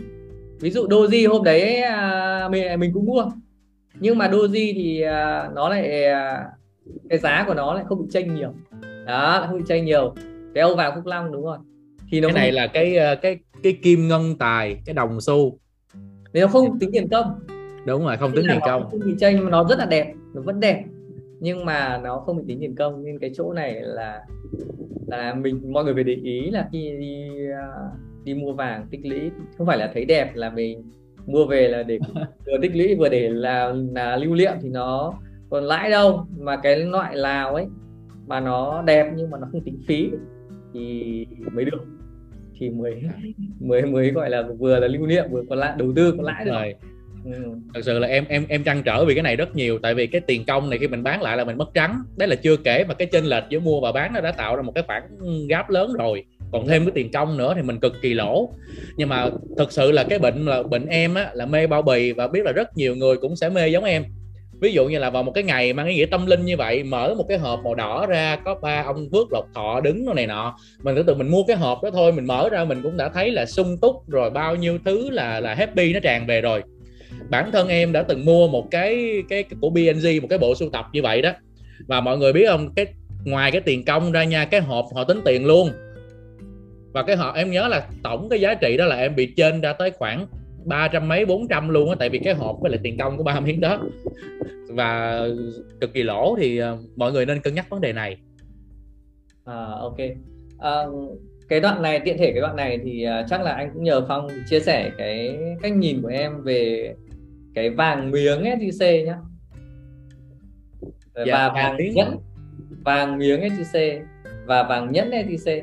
ví 0.60 0.70
dụ 0.70 0.86
doji 0.88 1.30
hôm 1.30 1.44
đấy 1.44 1.76
à, 1.76 2.48
mình 2.50 2.80
mình 2.80 2.90
cũng 2.94 3.04
mua 3.04 3.30
nhưng 4.00 4.18
mà 4.18 4.28
doji 4.28 4.72
thì 4.74 5.00
à, 5.00 5.50
nó 5.54 5.68
lại 5.68 6.04
à, 6.04 6.44
cái 7.08 7.18
giá 7.18 7.44
của 7.46 7.54
nó 7.54 7.74
lại 7.74 7.84
không 7.88 8.02
bị 8.02 8.08
chênh 8.10 8.34
nhiều. 8.34 8.52
Đó 9.06 9.44
không 9.48 9.58
bị 9.58 9.64
chênh 9.68 9.84
nhiều. 9.84 10.14
Cái 10.54 10.62
Âu 10.62 10.76
vàng 10.76 10.92
phúc 10.94 11.06
long 11.06 11.32
đúng 11.32 11.44
rồi. 11.44 11.58
Thì 12.10 12.20
nó 12.20 12.28
cái 12.28 12.32
không, 12.32 12.40
này 12.40 12.52
là 12.52 12.66
cái 12.66 12.96
ờ, 12.96 13.16
cái 13.16 13.38
cái 13.62 13.78
kim 13.82 14.08
ngân 14.08 14.36
tài 14.38 14.76
cái 14.86 14.94
đồng 14.94 15.20
xu. 15.20 15.58
Nếu 16.32 16.48
không 16.48 16.78
tính 16.78 16.90
tiền 16.92 17.08
công. 17.08 17.40
Đúng 17.86 18.04
rồi 18.04 18.16
không 18.16 18.32
tính 18.34 18.44
tiền 18.48 18.60
công. 18.66 18.90
không 18.90 19.00
bị 19.00 19.14
chênh 19.20 19.36
nhưng 19.36 19.44
mà 19.44 19.50
nó 19.50 19.64
rất 19.68 19.78
là 19.78 19.86
đẹp 19.86 20.14
nó 20.34 20.42
vẫn 20.42 20.60
đẹp. 20.60 20.84
Nhưng 21.40 21.64
mà 21.64 21.98
nó 22.02 22.18
không 22.18 22.36
bị 22.36 22.44
tính 22.48 22.60
tiền 22.60 22.74
công 22.74 23.04
nên 23.04 23.18
cái 23.18 23.30
chỗ 23.34 23.52
này 23.52 23.80
là 23.80 24.20
là 25.06 25.34
mình 25.34 25.72
mọi 25.72 25.84
người 25.84 25.94
phải 25.94 26.04
để 26.04 26.14
ý 26.14 26.50
là 26.50 26.68
khi 26.72 26.96
đi 26.98 27.28
à, 27.52 27.68
đi 28.24 28.34
mua 28.34 28.52
vàng 28.52 28.86
tích 28.90 29.00
lũy. 29.04 29.30
Không 29.58 29.66
phải 29.66 29.78
là 29.78 29.90
thấy 29.94 30.04
đẹp 30.04 30.30
là 30.34 30.50
mình 30.50 30.82
mua 31.30 31.46
về 31.46 31.68
là 31.68 31.82
để 31.82 31.98
vừa 32.46 32.58
tích 32.62 32.76
lũy 32.76 32.94
vừa 32.94 33.08
để 33.08 33.28
là 33.28 33.74
là 33.94 34.16
lưu 34.16 34.34
niệm 34.34 34.52
thì 34.62 34.68
nó 34.68 35.14
còn 35.50 35.64
lãi 35.64 35.90
đâu. 35.90 36.26
Mà 36.38 36.56
cái 36.56 36.76
loại 36.76 37.16
lào 37.16 37.54
ấy 37.54 37.66
mà 38.26 38.40
nó 38.40 38.82
đẹp 38.82 39.06
nhưng 39.16 39.30
mà 39.30 39.38
nó 39.38 39.46
không 39.52 39.60
tính 39.60 39.78
phí 39.86 40.10
thì 40.74 41.26
mới 41.52 41.64
được. 41.64 41.84
Thì 42.58 42.70
mới 42.70 43.02
mới 43.60 43.86
mới 43.86 44.10
gọi 44.10 44.30
là 44.30 44.42
vừa 44.58 44.78
là 44.78 44.86
lưu 44.86 45.06
niệm 45.06 45.24
vừa 45.30 45.42
có 45.48 45.54
lãi 45.54 45.74
đầu 45.78 45.92
tư 45.96 46.14
có 46.16 46.22
lãi 46.22 46.44
được 46.44 46.50
rồi. 46.50 46.74
Ừ. 47.24 47.32
thật 47.74 47.80
sự 47.82 47.98
là 47.98 48.08
em 48.08 48.24
em 48.28 48.44
em 48.48 48.64
trăn 48.64 48.82
trở 48.84 49.04
vì 49.04 49.14
cái 49.14 49.22
này 49.22 49.36
rất 49.36 49.56
nhiều. 49.56 49.78
Tại 49.78 49.94
vì 49.94 50.06
cái 50.06 50.20
tiền 50.20 50.44
công 50.46 50.70
này 50.70 50.78
khi 50.78 50.88
mình 50.88 51.02
bán 51.02 51.22
lại 51.22 51.36
là 51.36 51.44
mình 51.44 51.58
mất 51.58 51.74
trắng. 51.74 52.02
Đấy 52.16 52.28
là 52.28 52.36
chưa 52.36 52.56
kể 52.56 52.84
mà 52.88 52.94
cái 52.94 53.08
chênh 53.12 53.24
lệch 53.24 53.44
giữa 53.48 53.60
mua 53.60 53.80
và 53.80 53.92
bán 53.92 54.12
nó 54.12 54.20
đã 54.20 54.32
tạo 54.32 54.56
ra 54.56 54.62
một 54.62 54.72
cái 54.74 54.84
khoản 54.86 55.02
gáp 55.48 55.70
lớn 55.70 55.92
rồi 55.98 56.24
còn 56.52 56.66
thêm 56.66 56.84
cái 56.84 56.92
tiền 56.94 57.12
công 57.12 57.36
nữa 57.36 57.52
thì 57.56 57.62
mình 57.62 57.80
cực 57.80 57.92
kỳ 58.02 58.14
lỗ. 58.14 58.52
Nhưng 58.96 59.08
mà 59.08 59.30
thực 59.58 59.72
sự 59.72 59.92
là 59.92 60.04
cái 60.04 60.18
bệnh 60.18 60.46
là 60.46 60.62
bệnh 60.62 60.86
em 60.86 61.14
á 61.14 61.30
là 61.34 61.46
mê 61.46 61.66
bao 61.66 61.82
bì 61.82 62.12
và 62.12 62.28
biết 62.28 62.44
là 62.44 62.52
rất 62.52 62.76
nhiều 62.76 62.96
người 62.96 63.16
cũng 63.16 63.36
sẽ 63.36 63.48
mê 63.48 63.68
giống 63.68 63.84
em. 63.84 64.04
Ví 64.60 64.72
dụ 64.72 64.88
như 64.88 64.98
là 64.98 65.10
vào 65.10 65.22
một 65.22 65.32
cái 65.34 65.44
ngày 65.44 65.72
mang 65.72 65.86
ý 65.86 65.94
nghĩa 65.94 66.06
tâm 66.06 66.26
linh 66.26 66.44
như 66.44 66.56
vậy 66.56 66.82
mở 66.82 67.14
một 67.14 67.24
cái 67.28 67.38
hộp 67.38 67.60
màu 67.64 67.74
đỏ 67.74 68.06
ra 68.06 68.36
có 68.44 68.54
ba 68.54 68.82
ông 68.82 69.08
phước 69.12 69.32
lộc 69.32 69.44
thọ 69.54 69.80
đứng 69.80 70.04
nó 70.04 70.14
này 70.14 70.26
nọ. 70.26 70.56
Mình 70.82 70.96
tưởng 70.96 71.06
tượng 71.06 71.18
mình 71.18 71.30
mua 71.30 71.42
cái 71.42 71.56
hộp 71.56 71.82
đó 71.82 71.90
thôi 71.90 72.12
mình 72.12 72.26
mở 72.26 72.48
ra 72.48 72.64
mình 72.64 72.80
cũng 72.82 72.96
đã 72.96 73.08
thấy 73.08 73.30
là 73.30 73.46
sung 73.46 73.76
túc 73.82 74.08
rồi 74.08 74.30
bao 74.30 74.56
nhiêu 74.56 74.78
thứ 74.84 75.10
là 75.10 75.40
là 75.40 75.54
happy 75.54 75.92
nó 75.92 76.00
tràn 76.00 76.26
về 76.26 76.40
rồi. 76.40 76.62
Bản 77.30 77.50
thân 77.52 77.68
em 77.68 77.92
đã 77.92 78.02
từng 78.02 78.24
mua 78.24 78.48
một 78.48 78.70
cái 78.70 79.22
cái, 79.28 79.42
cái 79.42 79.58
của 79.60 79.70
BNG 79.70 80.22
một 80.22 80.28
cái 80.30 80.38
bộ 80.38 80.54
sưu 80.54 80.70
tập 80.70 80.86
như 80.92 81.02
vậy 81.02 81.22
đó. 81.22 81.32
Và 81.86 82.00
mọi 82.00 82.18
người 82.18 82.32
biết 82.32 82.46
không? 82.48 82.74
Cái 82.74 82.86
ngoài 83.24 83.50
cái 83.50 83.60
tiền 83.60 83.84
công 83.84 84.12
ra 84.12 84.24
nha 84.24 84.44
cái 84.44 84.60
hộp 84.60 84.84
họ 84.94 85.04
tính 85.04 85.20
tiền 85.24 85.46
luôn 85.46 85.70
và 86.92 87.02
cái 87.02 87.16
hộp 87.16 87.34
em 87.34 87.50
nhớ 87.50 87.68
là 87.68 87.86
tổng 88.02 88.28
cái 88.28 88.40
giá 88.40 88.54
trị 88.54 88.76
đó 88.76 88.84
là 88.84 88.96
em 88.96 89.14
bị 89.14 89.26
trên 89.36 89.60
ra 89.60 89.72
tới 89.72 89.90
khoảng 89.90 90.26
ba 90.64 90.88
trăm 90.88 91.08
mấy 91.08 91.26
bốn 91.26 91.48
trăm 91.48 91.68
luôn 91.68 91.88
á 91.88 91.96
tại 91.98 92.08
vì 92.08 92.18
cái 92.18 92.34
hộp 92.34 92.56
với 92.60 92.70
lại 92.70 92.80
tiền 92.82 92.98
công 92.98 93.16
của 93.16 93.22
ba 93.22 93.40
miếng 93.46 93.60
đó 93.60 93.78
và 94.68 95.20
cực 95.80 95.94
kỳ 95.94 96.02
lỗ 96.02 96.36
thì 96.38 96.62
uh, 96.62 96.78
mọi 96.96 97.12
người 97.12 97.26
nên 97.26 97.40
cân 97.40 97.54
nhắc 97.54 97.70
vấn 97.70 97.80
đề 97.80 97.92
này 97.92 98.16
À, 99.44 99.66
ok. 99.80 99.96
À, 100.58 100.84
cái 101.48 101.60
đoạn 101.60 101.82
này 101.82 102.00
tiện 102.04 102.18
thể 102.18 102.32
cái 102.32 102.40
đoạn 102.40 102.56
này 102.56 102.78
thì 102.84 103.02
à, 103.02 103.26
chắc 103.28 103.42
là 103.42 103.52
anh 103.52 103.70
cũng 103.74 103.84
nhờ 103.84 104.04
Phong 104.08 104.28
chia 104.48 104.60
sẻ 104.60 104.90
cái 104.98 105.36
cách 105.62 105.72
nhìn 105.72 106.02
của 106.02 106.08
em 106.08 106.42
về 106.42 106.94
cái 107.54 107.70
vàng 107.70 108.10
miếng 108.10 108.42
SJC 108.42 109.06
nhá. 109.06 109.18
Dạ, 111.14 111.24
và 111.26 111.48
vàng 111.48 111.54
vàng 111.54 111.76
miếng. 111.76 111.94
nhẫn 111.94 112.16
vàng 112.84 113.18
miếng 113.18 113.40
SJC 113.40 114.00
và 114.46 114.62
vàng 114.62 114.92
nhẫn 114.92 115.10
SJC. 115.10 115.62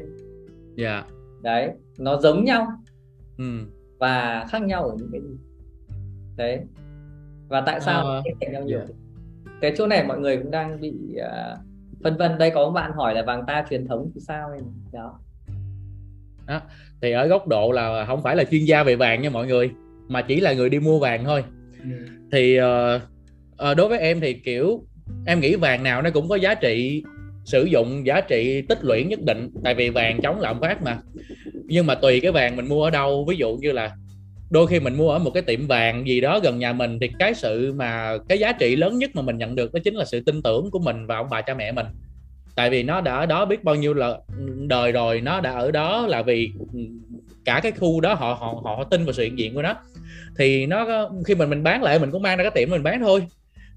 dạ 0.75 1.03
Đấy, 1.47 1.69
nó 1.99 2.17
giống 2.17 2.45
nhau 2.45 2.67
ừ. 3.37 3.43
và 3.99 4.45
khác 4.49 4.61
nhau 4.61 4.83
ở 4.89 4.95
những 4.97 5.09
cái 5.11 5.21
gì. 5.21 5.35
Đấy. 6.35 6.59
Và 7.47 7.61
tại 7.61 7.81
sao 7.81 8.21
khác 8.25 8.31
cạnh 8.39 8.51
nhau 8.53 8.63
nhiều? 8.63 8.79
dạ. 8.79 8.93
Cái 9.61 9.73
chỗ 9.77 9.87
này 9.87 10.03
mọi 10.07 10.19
người 10.19 10.37
cũng 10.37 10.51
đang 10.51 10.81
bị 10.81 10.93
à, 11.31 11.57
phân 12.03 12.17
vân. 12.17 12.37
Đây 12.37 12.51
có 12.55 12.65
một 12.65 12.71
bạn 12.71 12.91
hỏi 12.91 13.15
là 13.15 13.23
vàng 13.23 13.43
ta 13.47 13.65
truyền 13.69 13.87
thống 13.87 14.11
thì 14.15 14.21
sao 14.21 14.51
em? 14.53 14.63
Đó. 14.91 15.19
thì 17.01 17.11
ở 17.11 17.27
góc 17.27 17.47
độ 17.47 17.71
là 17.71 18.05
không 18.05 18.21
phải 18.21 18.35
là 18.35 18.43
chuyên 18.43 18.65
gia 18.65 18.83
về 18.83 18.95
vàng 18.95 19.21
nha 19.21 19.29
mọi 19.29 19.47
người 19.47 19.71
mà 20.07 20.21
chỉ 20.21 20.39
là 20.41 20.53
người 20.53 20.69
đi 20.69 20.79
mua 20.79 20.99
vàng 20.99 21.23
thôi 21.23 21.43
Ừ. 21.83 21.89
thì 22.31 22.55
ờ, 22.55 22.99
ờ, 23.57 23.73
đối 23.73 23.89
với 23.89 23.99
em 23.99 24.19
thì 24.19 24.33
kiểu 24.33 24.83
em 25.25 25.39
nghĩ 25.39 25.55
vàng 25.55 25.83
nào 25.83 26.01
nó 26.01 26.09
cũng 26.13 26.29
có 26.29 26.35
giá 26.35 26.55
trị 26.55 27.03
sử 27.47 27.63
dụng 27.63 28.05
giá 28.05 28.21
trị 28.21 28.61
tích 28.61 28.83
lũy 28.83 29.03
nhất 29.03 29.19
định, 29.25 29.49
tại 29.63 29.73
vì 29.73 29.89
vàng 29.89 30.19
chống 30.21 30.39
lạm 30.39 30.61
phát 30.61 30.81
mà. 30.81 30.97
Nhưng 31.65 31.85
mà 31.85 31.95
tùy 31.95 32.19
cái 32.19 32.31
vàng 32.31 32.55
mình 32.55 32.67
mua 32.67 32.83
ở 32.83 32.89
đâu, 32.89 33.25
ví 33.29 33.35
dụ 33.37 33.57
như 33.61 33.71
là 33.71 33.91
đôi 34.49 34.67
khi 34.67 34.79
mình 34.79 34.97
mua 34.97 35.09
ở 35.09 35.19
một 35.19 35.31
cái 35.33 35.43
tiệm 35.43 35.67
vàng 35.67 36.07
gì 36.07 36.21
đó 36.21 36.39
gần 36.39 36.59
nhà 36.59 36.73
mình, 36.73 36.99
thì 37.01 37.09
cái 37.19 37.33
sự 37.33 37.73
mà, 37.73 38.17
cái 38.29 38.39
giá 38.39 38.51
trị 38.51 38.75
lớn 38.75 38.97
nhất 38.97 39.11
mà 39.13 39.21
mình 39.21 39.37
nhận 39.37 39.55
được 39.55 39.73
đó 39.73 39.79
chính 39.83 39.95
là 39.95 40.05
sự 40.05 40.19
tin 40.19 40.41
tưởng 40.41 40.71
của 40.71 40.79
mình 40.79 41.05
và 41.07 41.17
ông 41.17 41.27
bà 41.29 41.41
cha 41.41 41.53
mẹ 41.53 41.71
mình. 41.71 41.85
Tại 42.55 42.69
vì 42.69 42.83
nó 42.83 43.01
đã 43.01 43.15
ở 43.15 43.25
đó 43.25 43.45
biết 43.45 43.63
bao 43.63 43.75
nhiêu 43.75 43.93
là 43.93 44.17
đời 44.67 44.91
rồi, 44.91 45.21
nó 45.21 45.41
đã 45.41 45.51
ở 45.51 45.71
đó 45.71 46.07
là 46.07 46.21
vì 46.21 46.51
ừ, 46.73 46.79
cả 47.45 47.59
cái 47.63 47.71
khu 47.71 48.01
đó 48.01 48.13
họ 48.13 48.33
họ 48.33 48.61
họ 48.63 48.83
tin 48.83 49.05
vào 49.05 49.13
sự 49.13 49.23
hiện 49.23 49.39
diện 49.39 49.53
của 49.53 49.61
nó. 49.61 49.75
Thì 50.37 50.65
nó 50.65 51.09
khi 51.25 51.35
mình 51.35 51.49
mình 51.49 51.63
bán 51.63 51.83
lại, 51.83 51.99
mình 51.99 52.11
cũng 52.11 52.21
mang 52.21 52.37
ra 52.37 52.43
cái 52.43 52.51
tiệm 52.55 52.69
mình 52.69 52.83
bán 52.83 52.99
thôi 52.99 53.23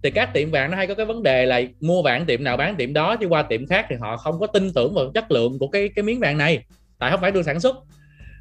thì 0.03 0.11
các 0.11 0.31
tiệm 0.35 0.51
vàng 0.51 0.71
nó 0.71 0.77
hay 0.77 0.87
có 0.87 0.95
cái 0.95 1.07
vấn 1.07 1.23
đề 1.23 1.47
là 1.47 1.63
mua 1.81 2.03
vàng 2.03 2.27
tiệm 2.27 2.45
nào 2.45 2.57
bán 2.57 2.77
tiệm 2.77 2.93
đó, 2.93 3.17
chứ 3.17 3.27
qua 3.27 3.43
tiệm 3.43 3.67
khác 3.67 3.87
thì 3.91 3.97
họ 4.01 4.17
không 4.17 4.41
có 4.41 4.47
tin 4.47 4.73
tưởng 4.73 4.95
vào 4.95 5.11
chất 5.15 5.31
lượng 5.31 5.59
của 5.59 5.69
cái 5.69 5.89
cái 5.89 6.03
miếng 6.03 6.21
vàng 6.21 6.39
này. 6.39 6.63
Tại 6.99 7.11
không 7.11 7.21
phải 7.21 7.33
tôi 7.33 7.45
sản 7.45 7.61
xuất. 7.61 7.77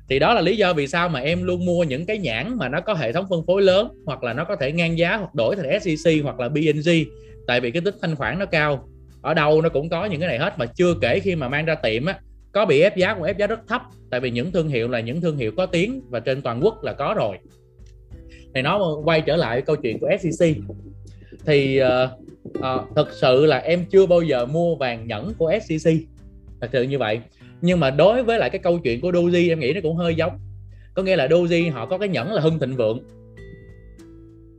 Thì 0.10 0.20
đó 0.20 0.34
là 0.34 0.42
lý 0.42 0.58
do 0.58 0.74
vì 0.74 0.88
sao 0.88 1.10
mà 1.10 1.20
em 1.20 1.44
luôn 1.44 1.66
mua 1.66 1.84
những 1.84 2.06
cái 2.06 2.18
nhãn 2.18 2.58
mà 2.58 2.70
nó 2.70 2.82
có 2.82 2.94
hệ 2.94 3.12
thống 3.12 3.26
phân 3.30 3.46
phối 3.48 3.62
lớn, 3.62 3.88
hoặc 4.06 4.24
là 4.24 4.34
nó 4.34 4.44
có 4.44 4.56
thể 4.56 4.72
ngang 4.72 4.98
giá, 4.98 5.18
hoặc 5.18 5.36
đổi 5.36 5.56
thành 5.56 5.80
SCC 5.80 6.12
hoặc 6.24 6.40
là 6.40 6.50
BNG 6.50 6.90
tại 7.48 7.62
vì 7.62 7.72
cái 7.72 7.82
tích 7.86 7.96
thanh 8.02 8.16
khoản 8.16 8.40
nó 8.40 8.46
cao. 8.46 8.88
Ở 9.22 9.34
đâu 9.34 9.62
nó 9.62 9.70
cũng 9.70 9.90
có 9.90 10.06
những 10.06 10.20
cái 10.20 10.30
này 10.30 10.38
hết, 10.38 10.60
mà 10.60 10.66
chưa 10.66 10.94
kể 11.02 11.20
khi 11.20 11.36
mà 11.36 11.50
mang 11.50 11.66
ra 11.66 11.76
tiệm 11.76 12.06
á, 12.06 12.20
có 12.52 12.66
bị 12.66 12.82
ép 12.82 12.98
giá 12.98 13.14
cũng 13.14 13.24
ép 13.24 13.38
giá 13.38 13.48
rất 13.48 13.60
thấp. 13.68 13.82
Tại 14.12 14.20
vì 14.20 14.32
những 14.32 14.52
thương 14.52 14.68
hiệu 14.68 14.88
là 14.88 15.00
những 15.00 15.22
thương 15.22 15.38
hiệu 15.38 15.52
có 15.58 15.66
tiếng 15.66 16.02
và 16.10 16.20
trên 16.20 16.42
toàn 16.42 16.60
quốc 16.64 16.84
là 16.84 16.94
có 16.94 17.14
rồi. 17.18 17.38
Thì 18.56 18.62
nó 18.62 18.96
quay 19.06 19.22
trở 19.22 19.36
lại 19.36 19.62
câu 19.62 19.76
chuyện 19.76 20.00
của 20.00 20.10
SCC 20.20 20.46
thì 21.46 21.82
uh, 21.82 22.10
uh, 22.58 22.96
thật 22.96 23.08
sự 23.22 23.46
là 23.46 23.58
em 23.58 23.86
chưa 23.86 24.06
bao 24.06 24.22
giờ 24.22 24.46
mua 24.46 24.76
vàng 24.76 25.08
nhẫn 25.08 25.34
của 25.38 25.54
SCC 25.62 25.92
thật 26.62 26.70
sự 26.72 26.84
như 26.84 26.98
vậy. 26.98 27.20
Nhưng 27.62 27.80
mà 27.80 27.90
đối 27.90 28.24
với 28.24 28.40
lại 28.40 28.50
cái 28.50 28.60
câu 28.60 28.80
chuyện 28.80 29.02
của 29.02 29.12
Doji 29.12 29.50
em 29.50 29.60
nghĩ 29.60 29.74
nó 29.74 29.82
cũng 29.84 29.96
hơi 29.96 30.16
giống. 30.16 30.40
Có 30.94 31.04
nghĩa 31.04 31.16
là 31.16 31.28
Doji 31.28 31.72
họ 31.72 31.86
có 31.86 31.98
cái 31.98 32.10
nhẫn 32.10 32.34
là 32.34 32.42
hưng 32.42 32.60
thịnh 32.60 32.76
vượng. 32.76 33.00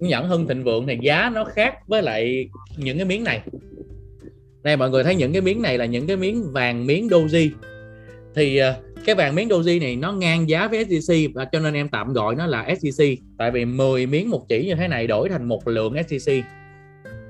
Nhẫn 0.01 0.29
hưng 0.29 0.49
thịnh 0.49 0.65
vượng 0.65 0.87
thì 0.87 0.99
giá 1.03 1.31
nó 1.35 1.45
khác 1.45 1.89
với 1.89 2.03
lại 2.03 2.49
những 2.77 2.97
cái 2.99 3.07
miếng 3.07 3.25
này. 3.25 3.41
Này 4.63 4.77
mọi 4.77 4.91
người 4.91 5.05
thấy 5.05 5.15
những 5.15 5.33
cái 5.33 5.43
miếng 5.43 5.63
này 5.63 5.79
là 5.79 5.85
những 5.85 6.07
cái 6.07 6.17
miếng 6.17 6.53
vàng 6.53 6.87
miếng 6.87 7.09
Doji. 7.09 7.51
Thì 8.35 8.57
ờ, 8.57 8.75
cái 9.05 9.15
vàng 9.15 9.35
miếng 9.35 9.49
Doji 9.49 9.81
này 9.81 9.97
nó 9.97 10.13
ngang 10.13 10.49
giá 10.49 10.69
với 10.69 10.85
scc 10.85 11.15
và 11.35 11.45
cho 11.45 11.61
nên 11.61 11.75
em 11.75 11.89
tạm 11.89 12.13
gọi 12.13 12.35
nó 12.35 12.47
là 12.47 12.75
scc 12.75 13.05
tại 13.39 13.51
vì 13.51 13.65
10 13.65 14.07
miếng 14.07 14.31
một 14.31 14.49
chỉ 14.49 14.67
như 14.67 14.75
thế 14.75 14.89
này 14.89 15.07
đổi 15.07 15.29
thành 15.29 15.45
một 15.45 15.69
lượng 15.69 15.95
scc 16.03 16.33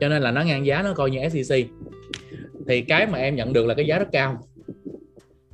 cho 0.00 0.08
nên 0.08 0.22
là 0.22 0.30
nó 0.30 0.42
ngang 0.42 0.66
giá 0.66 0.82
nó 0.82 0.92
coi 0.92 1.10
như 1.10 1.18
SJC 1.18 1.64
thì 2.68 2.80
cái 2.80 3.06
mà 3.06 3.18
em 3.18 3.36
nhận 3.36 3.52
được 3.52 3.66
là 3.66 3.74
cái 3.74 3.86
giá 3.86 3.98
rất 3.98 4.08
cao. 4.12 4.38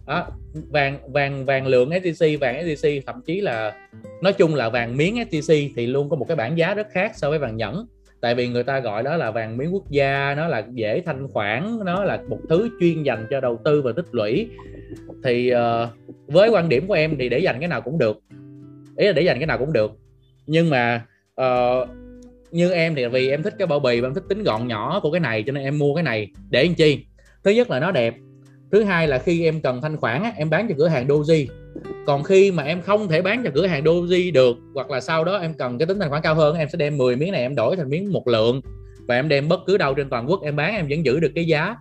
Đó, 0.06 0.26
vàng 0.70 1.12
vàng 1.12 1.44
vàng 1.44 1.66
lượng 1.66 1.90
SJC 1.90 2.38
vàng 2.38 2.66
SJC 2.66 3.00
thậm 3.06 3.22
chí 3.26 3.40
là 3.40 3.88
nói 4.22 4.32
chung 4.32 4.54
là 4.54 4.68
vàng 4.68 4.96
miếng 4.96 5.16
SJC 5.16 5.70
thì 5.76 5.86
luôn 5.86 6.08
có 6.08 6.16
một 6.16 6.24
cái 6.28 6.36
bảng 6.36 6.58
giá 6.58 6.74
rất 6.74 6.86
khác 6.90 7.12
so 7.14 7.30
với 7.30 7.38
vàng 7.38 7.56
nhẫn. 7.56 7.86
Tại 8.20 8.34
vì 8.34 8.48
người 8.48 8.62
ta 8.64 8.80
gọi 8.80 9.02
đó 9.02 9.16
là 9.16 9.30
vàng 9.30 9.56
miếng 9.56 9.74
quốc 9.74 9.90
gia 9.90 10.34
nó 10.34 10.48
là 10.48 10.66
dễ 10.72 11.00
thanh 11.00 11.28
khoản 11.28 11.78
nó 11.84 12.04
là 12.04 12.22
một 12.28 12.38
thứ 12.48 12.68
chuyên 12.80 13.02
dành 13.02 13.26
cho 13.30 13.40
đầu 13.40 13.60
tư 13.64 13.82
và 13.82 13.92
tích 13.96 14.06
lũy. 14.12 14.48
Thì 15.24 15.52
uh, 15.54 15.88
với 16.26 16.48
quan 16.48 16.68
điểm 16.68 16.86
của 16.86 16.94
em 16.94 17.16
thì 17.18 17.28
để 17.28 17.38
dành 17.38 17.60
cái 17.60 17.68
nào 17.68 17.80
cũng 17.80 17.98
được 17.98 18.20
ý 18.96 19.06
là 19.06 19.12
để 19.12 19.22
dành 19.22 19.38
cái 19.38 19.46
nào 19.46 19.58
cũng 19.58 19.72
được. 19.72 19.92
Nhưng 20.46 20.70
mà 20.70 21.06
uh, 21.40 21.88
như 22.56 22.70
em 22.70 22.94
thì 22.94 23.06
vì 23.06 23.30
em 23.30 23.42
thích 23.42 23.54
cái 23.58 23.66
bao 23.66 23.80
bì 23.80 24.00
và 24.00 24.08
em 24.08 24.14
thích 24.14 24.24
tính 24.28 24.42
gọn 24.42 24.68
nhỏ 24.68 25.00
của 25.02 25.10
cái 25.10 25.20
này, 25.20 25.44
cho 25.46 25.52
nên 25.52 25.64
em 25.64 25.78
mua 25.78 25.94
cái 25.94 26.02
này. 26.02 26.28
Để 26.50 26.64
làm 26.64 26.74
chi? 26.74 27.06
Thứ 27.44 27.50
nhất 27.50 27.70
là 27.70 27.80
nó 27.80 27.90
đẹp. 27.90 28.14
Thứ 28.72 28.82
hai 28.82 29.08
là 29.08 29.18
khi 29.18 29.44
em 29.44 29.60
cần 29.60 29.80
thanh 29.82 29.96
khoản 29.96 30.22
em 30.36 30.50
bán 30.50 30.68
cho 30.68 30.74
cửa 30.78 30.88
hàng 30.88 31.08
doji. 31.08 31.46
Còn 32.06 32.22
khi 32.22 32.50
mà 32.50 32.62
em 32.62 32.80
không 32.80 33.08
thể 33.08 33.22
bán 33.22 33.42
cho 33.44 33.50
cửa 33.54 33.66
hàng 33.66 33.84
doji 33.84 34.32
được, 34.32 34.56
hoặc 34.74 34.90
là 34.90 35.00
sau 35.00 35.24
đó 35.24 35.38
em 35.38 35.54
cần 35.54 35.78
cái 35.78 35.86
tính 35.86 35.98
thanh 36.00 36.10
khoản 36.10 36.22
cao 36.22 36.34
hơn 36.34 36.56
em 36.56 36.68
sẽ 36.68 36.76
đem 36.78 36.98
10 36.98 37.16
miếng 37.16 37.32
này 37.32 37.40
em 37.40 37.54
đổi 37.54 37.76
thành 37.76 37.90
miếng 37.90 38.12
một 38.12 38.28
lượng. 38.28 38.60
Và 39.08 39.14
em 39.14 39.28
đem 39.28 39.48
bất 39.48 39.60
cứ 39.66 39.78
đâu 39.78 39.94
trên 39.94 40.10
toàn 40.10 40.30
quốc 40.30 40.42
em 40.42 40.56
bán, 40.56 40.74
em 40.74 40.86
vẫn 40.88 41.04
giữ 41.04 41.20
được 41.20 41.32
cái 41.34 41.46
giá 41.46 41.76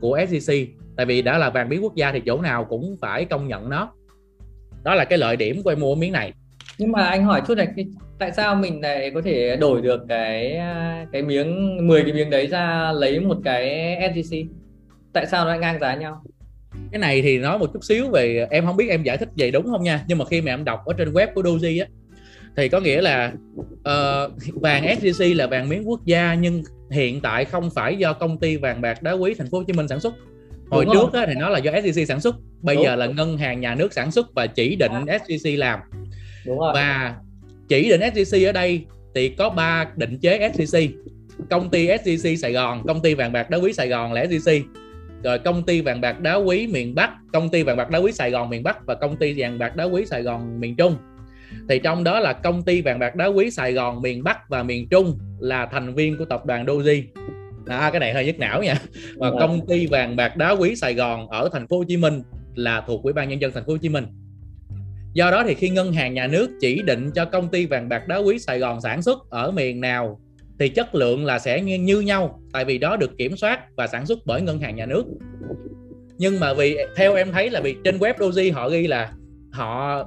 của 0.00 0.18
SJC 0.18 0.66
tại 0.96 1.06
vì 1.06 1.22
đã 1.22 1.38
là 1.38 1.50
vàng 1.50 1.68
biến 1.68 1.84
quốc 1.84 1.94
gia 1.94 2.12
thì 2.12 2.20
chỗ 2.26 2.40
nào 2.40 2.64
cũng 2.64 2.96
phải 3.00 3.24
công 3.24 3.48
nhận 3.48 3.68
nó. 3.68 3.92
Đó 4.84 4.94
là 4.94 5.04
cái 5.04 5.18
lợi 5.18 5.36
điểm 5.36 5.62
của 5.62 5.70
em 5.70 5.80
mua 5.80 5.94
miếng 5.94 6.12
này 6.12 6.32
nhưng 6.80 6.92
mà 6.92 7.04
anh 7.04 7.24
hỏi 7.24 7.42
chút 7.46 7.54
này 7.54 7.68
tại 8.18 8.32
sao 8.32 8.54
mình 8.54 8.80
lại 8.80 9.10
có 9.14 9.22
thể 9.22 9.56
đổi 9.56 9.82
được 9.82 10.00
cái 10.08 10.60
cái 11.12 11.22
miếng 11.22 11.78
10 11.86 12.02
cái 12.02 12.12
miếng 12.12 12.30
đấy 12.30 12.46
ra 12.46 12.92
lấy 12.92 13.20
một 13.20 13.36
cái 13.44 13.96
SJC 14.14 14.46
tại 15.12 15.26
sao 15.26 15.44
nó 15.44 15.50
lại 15.50 15.58
ngang 15.58 15.80
giá 15.80 15.94
nhau? 15.94 16.22
Cái 16.92 16.98
này 16.98 17.22
thì 17.22 17.38
nói 17.38 17.58
một 17.58 17.70
chút 17.72 17.84
xíu 17.84 18.10
về 18.10 18.46
em 18.50 18.66
không 18.66 18.76
biết 18.76 18.88
em 18.88 19.02
giải 19.02 19.16
thích 19.16 19.28
vậy 19.36 19.50
đúng 19.50 19.66
không 19.66 19.82
nha 19.82 20.04
nhưng 20.08 20.18
mà 20.18 20.24
khi 20.24 20.40
mà 20.40 20.52
em 20.52 20.64
đọc 20.64 20.80
ở 20.86 20.94
trên 20.98 21.12
web 21.12 21.26
của 21.34 21.42
Doji 21.42 21.82
á 21.82 21.88
thì 22.56 22.68
có 22.68 22.80
nghĩa 22.80 23.00
là 23.00 23.32
uh, 23.70 24.32
vàng 24.54 24.84
SJC 24.84 25.36
là 25.36 25.46
vàng 25.46 25.68
miếng 25.68 25.88
quốc 25.88 26.00
gia 26.04 26.34
nhưng 26.34 26.62
hiện 26.90 27.20
tại 27.20 27.44
không 27.44 27.70
phải 27.70 27.96
do 27.96 28.12
công 28.12 28.38
ty 28.38 28.56
vàng 28.56 28.80
bạc 28.80 29.02
đá 29.02 29.12
quý 29.12 29.34
thành 29.34 29.50
phố 29.50 29.58
Hồ 29.58 29.64
Chí 29.64 29.72
Minh 29.72 29.88
sản 29.88 30.00
xuất. 30.00 30.14
Hồi 30.70 30.84
Đúng 30.84 30.94
trước 30.94 31.12
á, 31.12 31.24
thì 31.26 31.34
nó 31.34 31.48
là 31.48 31.58
do 31.58 31.72
SJC 31.72 32.04
sản 32.04 32.20
xuất 32.20 32.36
bây 32.62 32.76
Đúng. 32.76 32.84
giờ 32.84 32.96
là 32.96 33.06
ngân 33.06 33.38
hàng 33.38 33.60
nhà 33.60 33.74
nước 33.74 33.92
sản 33.92 34.10
xuất 34.10 34.34
và 34.34 34.46
chỉ 34.46 34.76
định 34.76 34.92
SJC 34.92 35.58
làm 35.58 35.80
Đúng 36.46 36.58
rồi. 36.58 36.72
và 36.74 37.16
chỉ 37.68 37.88
định 37.88 38.00
SJC 38.00 38.48
ở 38.48 38.52
đây 38.52 38.86
thì 39.14 39.28
có 39.28 39.50
ba 39.50 39.86
định 39.96 40.18
chế 40.18 40.50
SJC 40.54 40.88
công 41.50 41.70
ty 41.70 41.88
SJC 41.88 42.36
Sài 42.36 42.52
Gòn 42.52 42.82
công 42.86 43.02
ty 43.02 43.14
vàng 43.14 43.32
bạc 43.32 43.50
đá 43.50 43.58
quý 43.58 43.72
Sài 43.72 43.88
Gòn 43.88 44.12
là 44.12 44.24
SJC 44.24 44.62
rồi 45.24 45.38
công 45.38 45.62
ty 45.62 45.80
vàng 45.80 46.00
bạc 46.00 46.20
đá 46.20 46.34
quý 46.34 46.66
miền 46.66 46.94
Bắc 46.94 47.10
công 47.32 47.48
ty 47.48 47.62
vàng 47.62 47.76
bạc 47.76 47.90
đá 47.90 47.98
quý 47.98 48.12
Sài 48.12 48.30
Gòn 48.30 48.50
miền 48.50 48.62
Bắc 48.62 48.86
và 48.86 48.94
công 48.94 49.16
ty 49.16 49.40
vàng 49.40 49.58
bạc 49.58 49.76
đá 49.76 49.84
quý 49.84 50.06
Sài 50.06 50.22
Gòn 50.22 50.60
miền 50.60 50.76
Trung. 50.76 50.96
Thì 51.68 51.78
trong 51.78 52.04
đó 52.04 52.20
là 52.20 52.32
công 52.32 52.62
ty 52.62 52.82
vàng 52.82 52.98
bạc 52.98 53.16
đá 53.16 53.26
quý 53.26 53.50
Sài 53.50 53.72
Gòn 53.72 54.02
miền 54.02 54.24
Bắc 54.24 54.48
và 54.48 54.62
miền 54.62 54.88
Trung 54.88 55.18
là 55.40 55.66
thành 55.66 55.94
viên 55.94 56.18
của 56.18 56.24
tập 56.24 56.46
đoàn 56.46 56.66
Doji. 56.66 57.02
Đó, 57.64 57.90
cái 57.90 58.00
này 58.00 58.14
hơi 58.14 58.26
nhức 58.26 58.38
não 58.38 58.62
nha. 58.62 58.74
Và 59.16 59.30
công 59.40 59.66
ty 59.66 59.86
vàng 59.86 60.16
bạc 60.16 60.36
đá 60.36 60.50
quý 60.50 60.76
Sài 60.76 60.94
Gòn 60.94 61.28
ở 61.28 61.48
thành 61.52 61.68
phố 61.68 61.78
Hồ 61.78 61.84
Chí 61.88 61.96
Minh 61.96 62.22
là 62.54 62.84
thuộc 62.86 63.02
Ủy 63.02 63.12
ban 63.12 63.28
nhân 63.28 63.40
dân 63.40 63.52
thành 63.54 63.64
phố 63.66 63.72
Hồ 63.72 63.78
Chí 63.78 63.88
Minh 63.88 64.06
do 65.12 65.30
đó 65.30 65.44
thì 65.46 65.54
khi 65.54 65.68
ngân 65.68 65.92
hàng 65.92 66.14
nhà 66.14 66.26
nước 66.26 66.50
chỉ 66.60 66.82
định 66.82 67.10
cho 67.14 67.24
công 67.24 67.48
ty 67.48 67.66
vàng 67.66 67.88
bạc 67.88 68.08
đá 68.08 68.16
quý 68.16 68.38
Sài 68.38 68.58
Gòn 68.58 68.80
sản 68.80 69.02
xuất 69.02 69.30
ở 69.30 69.50
miền 69.50 69.80
nào 69.80 70.20
thì 70.58 70.68
chất 70.68 70.94
lượng 70.94 71.24
là 71.24 71.38
sẽ 71.38 71.62
như, 71.62 72.00
nhau 72.00 72.40
tại 72.52 72.64
vì 72.64 72.78
đó 72.78 72.96
được 72.96 73.18
kiểm 73.18 73.36
soát 73.36 73.60
và 73.76 73.86
sản 73.86 74.06
xuất 74.06 74.18
bởi 74.24 74.42
ngân 74.42 74.60
hàng 74.60 74.76
nhà 74.76 74.86
nước. 74.86 75.04
Nhưng 76.18 76.40
mà 76.40 76.54
vì 76.54 76.78
theo 76.96 77.14
em 77.14 77.32
thấy 77.32 77.50
là 77.50 77.60
vì 77.60 77.76
trên 77.84 77.98
web 77.98 78.14
Doji 78.14 78.52
họ 78.52 78.68
ghi 78.68 78.86
là 78.86 79.12
họ 79.52 80.04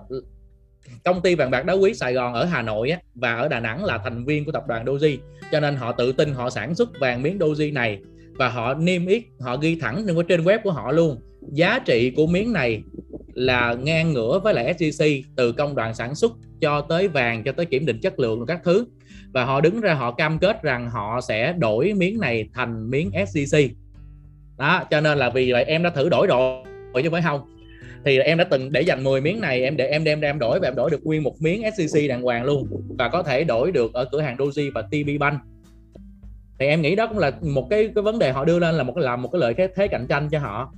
công 1.04 1.22
ty 1.22 1.36
vàng 1.36 1.52
bạc 1.52 1.66
đá 1.66 1.74
quý 1.74 1.94
Sài 1.94 2.14
Gòn 2.14 2.34
ở 2.34 2.46
Hà 2.46 2.62
Nội 2.62 2.90
á, 2.90 3.00
và 3.16 3.36
ở 3.36 3.48
Đà 3.48 3.60
Nẵng 3.60 3.86
là 3.86 3.98
thành 3.98 4.26
viên 4.26 4.46
của 4.46 4.52
tập 4.52 4.64
đoàn 4.68 4.86
Doji 4.86 5.18
cho 5.52 5.60
nên 5.60 5.76
họ 5.76 5.92
tự 5.92 6.12
tin 6.12 6.34
họ 6.34 6.50
sản 6.50 6.76
xuất 6.76 6.90
vàng 7.00 7.22
miếng 7.24 7.40
Doji 7.40 7.74
này 7.74 8.00
và 8.38 8.50
họ 8.50 8.74
niêm 8.74 9.06
yết 9.06 9.24
họ 9.40 9.58
ghi 9.58 9.76
thẳng 9.76 10.06
trên 10.28 10.44
web 10.44 10.60
của 10.64 10.72
họ 10.72 10.92
luôn. 10.92 11.22
Giá 11.52 11.80
trị 11.80 12.12
của 12.16 12.28
miếng 12.28 12.54
này 12.54 12.84
là 13.34 13.76
ngang 13.84 14.14
ngửa 14.14 14.40
với 14.40 14.54
lại 14.54 14.74
SJC 14.74 15.22
từ 15.36 15.52
công 15.52 15.76
đoạn 15.76 15.96
sản 15.96 16.16
xuất 16.16 16.32
cho 16.62 16.82
tới 16.82 17.08
vàng, 17.08 17.44
cho 17.44 17.52
tới 17.52 17.66
kiểm 17.66 17.86
định 17.86 18.00
chất 18.02 18.20
lượng 18.20 18.46
các 18.46 18.62
thứ. 18.64 18.86
Và 19.34 19.46
họ 19.46 19.62
đứng 19.62 19.82
ra 19.82 19.94
họ 19.94 20.12
cam 20.12 20.40
kết 20.40 20.64
rằng 20.64 20.90
họ 20.90 21.22
sẽ 21.22 21.54
đổi 21.54 21.94
miếng 21.94 22.20
này 22.20 22.50
thành 22.54 22.90
miếng 22.90 23.12
SJC 23.12 23.70
đó, 24.58 24.84
cho 24.92 25.02
nên 25.02 25.18
là 25.18 25.30
vì 25.30 25.52
vậy 25.52 25.64
em 25.64 25.84
đã 25.84 25.90
thử 25.90 26.10
đổi 26.10 26.28
rồi 26.28 26.64
chứ 27.04 27.10
phải 27.12 27.22
không? 27.22 27.42
Thì 28.06 28.20
em 28.20 28.38
đã 28.38 28.44
từng 28.44 28.72
để 28.72 28.82
dành 28.82 29.04
10 29.04 29.22
miếng 29.22 29.42
này, 29.42 29.64
em 29.64 29.78
để, 29.78 29.88
em 29.88 30.04
đem 30.04 30.22
đem 30.22 30.40
đổi 30.40 30.60
và 30.60 30.68
em 30.68 30.76
đổi 30.76 30.90
được 30.90 31.06
nguyên 31.06 31.24
một 31.24 31.42
miếng 31.42 31.64
SCC 31.72 32.10
đàng 32.10 32.22
hoàng 32.22 32.44
luôn 32.44 32.68
và 32.98 33.10
có 33.10 33.24
thể 33.24 33.44
đổi 33.44 33.72
được 33.72 33.94
ở 33.94 34.06
cửa 34.06 34.22
hàng 34.22 34.38
Doji 34.38 34.72
và 34.74 34.82
TB 34.82 35.20
Bank. 35.20 35.42
Thì 36.60 36.66
em 36.66 36.82
nghĩ 36.82 36.96
đó 36.96 37.08
cũng 37.08 37.18
là 37.18 37.32
một 37.42 37.68
cái 37.70 37.90
cái 37.96 38.02
vấn 38.02 38.20
đề 38.20 38.32
họ 38.32 38.46
đưa 38.46 38.60
lên 38.60 38.76
là 38.76 38.84
một 38.84 38.94
cái 38.96 39.04
làm 39.04 39.22
một 39.22 39.30
cái 39.32 39.40
lợi 39.40 39.54
cái 39.54 39.68
thế 39.76 39.88
cạnh 39.88 40.08
tranh 40.10 40.30
cho 40.30 40.40
họ 40.40 40.74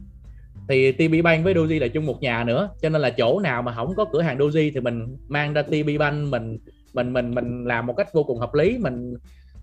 thì 0.69 0.91
TB 0.91 1.23
Bank 1.23 1.43
với 1.43 1.53
Doji 1.53 1.79
là 1.79 1.87
chung 1.87 2.05
một 2.05 2.21
nhà 2.21 2.43
nữa 2.43 2.69
cho 2.81 2.89
nên 2.89 3.01
là 3.01 3.09
chỗ 3.09 3.39
nào 3.39 3.61
mà 3.61 3.73
không 3.75 3.95
có 3.95 4.05
cửa 4.13 4.21
hàng 4.21 4.37
Doji 4.37 4.71
thì 4.73 4.79
mình 4.79 5.17
mang 5.27 5.53
ra 5.53 5.61
TB 5.61 5.89
Bank 5.99 6.29
mình 6.29 6.57
mình 6.93 7.13
mình 7.13 7.35
mình 7.35 7.65
làm 7.65 7.85
một 7.85 7.93
cách 7.93 8.13
vô 8.13 8.23
cùng 8.23 8.39
hợp 8.39 8.53
lý. 8.53 8.77
Mình 8.77 9.13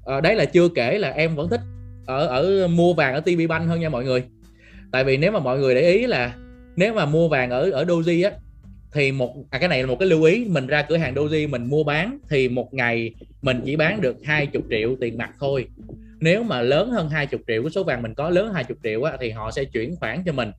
à, 0.05 0.21
đấy 0.21 0.35
là 0.35 0.45
chưa 0.45 0.69
kể 0.69 0.99
là 0.99 1.11
em 1.11 1.37
vẫn 1.37 1.49
thích 1.49 1.61
ở 2.07 2.27
ở 2.27 2.69
mua 2.69 2.95
vàng 2.95 3.15
ở 3.15 3.21
TB 3.21 3.49
Bank 3.49 3.69
hơn 3.69 3.81
nha 3.81 3.89
mọi 3.89 4.05
người. 4.05 4.25
Tại 4.93 5.05
vì 5.05 5.17
nếu 5.17 5.33
mà 5.33 5.39
mọi 5.39 5.59
người 5.59 5.75
để 5.75 5.81
ý 5.81 6.07
là 6.07 6.37
nếu 6.77 6.95
mà 6.95 7.07
mua 7.07 7.29
vàng 7.29 7.51
ở 7.51 7.71
ở 7.71 7.85
Doji 7.85 8.31
á 8.31 8.37
thì 8.93 9.13
một 9.13 9.35
à, 9.51 9.59
cái 9.59 9.69
này 9.69 9.83
là 9.83 9.87
một 9.87 9.97
cái 9.99 10.09
lưu 10.09 10.23
ý 10.23 10.45
mình 10.49 10.67
ra 10.67 10.83
cửa 10.83 10.97
hàng 10.97 11.15
Doji 11.15 11.49
mình 11.49 11.65
mua 11.65 11.85
bán 11.85 12.19
thì 12.31 12.49
một 12.49 12.75
ngày 12.75 13.15
mình 13.43 13.61
chỉ 13.65 13.77
bán 13.77 14.01
được 14.01 14.17
20 14.25 14.63
triệu 14.71 14.97
tiền 15.01 15.19
mặt 15.19 15.31
thôi. 15.41 15.67
Nếu 16.21 16.43
mà 16.43 16.63
lớn 16.63 16.91
hơn 16.91 17.09
20 17.09 17.39
triệu 17.49 17.63
cái 17.63 17.71
số 17.71 17.85
vàng 17.85 18.03
mình 18.03 18.15
có 18.15 18.31
lớn 18.31 18.53
20 18.55 18.77
triệu 18.83 19.03
á, 19.03 19.17
thì 19.21 19.31
họ 19.31 19.51
sẽ 19.51 19.65
chuyển 19.65 19.97
khoản 19.97 20.23
cho 20.27 20.33
mình 20.33 20.51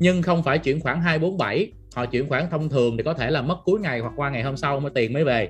nhưng 0.00 0.22
không 0.22 0.42
phải 0.42 0.58
chuyển 0.58 0.80
khoản 0.80 1.00
247 1.00 1.72
họ 1.94 2.06
chuyển 2.06 2.28
khoản 2.28 2.50
thông 2.50 2.68
thường 2.68 2.96
thì 2.96 3.02
có 3.02 3.14
thể 3.14 3.30
là 3.30 3.42
mất 3.42 3.56
cuối 3.64 3.80
ngày 3.80 4.00
hoặc 4.00 4.12
qua 4.16 4.30
ngày 4.30 4.42
hôm 4.42 4.56
sau 4.56 4.80
mới 4.80 4.90
tiền 4.94 5.12
mới 5.12 5.24
về. 5.24 5.48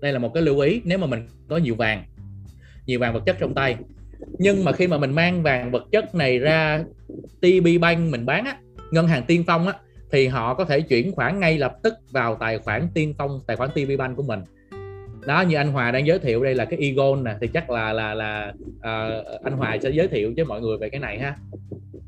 Đây 0.00 0.12
là 0.12 0.18
một 0.18 0.34
cái 0.34 0.42
lưu 0.42 0.60
ý 0.60 0.80
nếu 0.84 0.98
mà 0.98 1.06
mình 1.06 1.28
có 1.48 1.56
nhiều 1.56 1.74
vàng 1.74 2.04
nhiều 2.86 3.00
vàng 3.00 3.14
vật 3.14 3.22
chất 3.26 3.36
trong 3.40 3.54
tay. 3.54 3.76
Nhưng 4.38 4.64
mà 4.64 4.72
khi 4.72 4.86
mà 4.86 4.98
mình 4.98 5.12
mang 5.12 5.42
vàng 5.42 5.70
vật 5.70 5.84
chất 5.92 6.14
này 6.14 6.38
ra 6.38 6.84
TB 7.40 7.66
Bank 7.80 8.12
mình 8.12 8.26
bán 8.26 8.44
á 8.44 8.56
ngân 8.90 9.08
hàng 9.08 9.22
tiên 9.26 9.44
phong 9.46 9.66
á 9.66 9.74
thì 10.12 10.26
họ 10.26 10.54
có 10.54 10.64
thể 10.64 10.80
chuyển 10.80 11.12
khoản 11.12 11.40
ngay 11.40 11.58
lập 11.58 11.76
tức 11.82 11.94
vào 12.10 12.36
tài 12.40 12.58
khoản 12.58 12.88
tiên 12.94 13.14
phong 13.18 13.40
tài 13.46 13.56
khoản 13.56 13.70
TB 13.70 13.98
Bank 13.98 14.16
của 14.16 14.22
mình. 14.22 14.40
Đó 15.26 15.40
như 15.40 15.56
anh 15.56 15.72
Hòa 15.72 15.90
đang 15.90 16.06
giới 16.06 16.18
thiệu 16.18 16.44
đây 16.44 16.54
là 16.54 16.64
cái 16.64 16.78
Egon 16.80 17.24
nè 17.24 17.34
thì 17.40 17.46
chắc 17.46 17.70
là 17.70 17.92
là 17.92 18.14
là 18.14 18.52
uh, 18.76 19.42
anh 19.44 19.52
Hòa 19.56 19.76
sẽ 19.82 19.90
giới 19.90 20.08
thiệu 20.08 20.32
với 20.36 20.44
mọi 20.44 20.60
người 20.60 20.78
về 20.78 20.90
cái 20.90 21.00
này 21.00 21.18
ha 21.18 21.36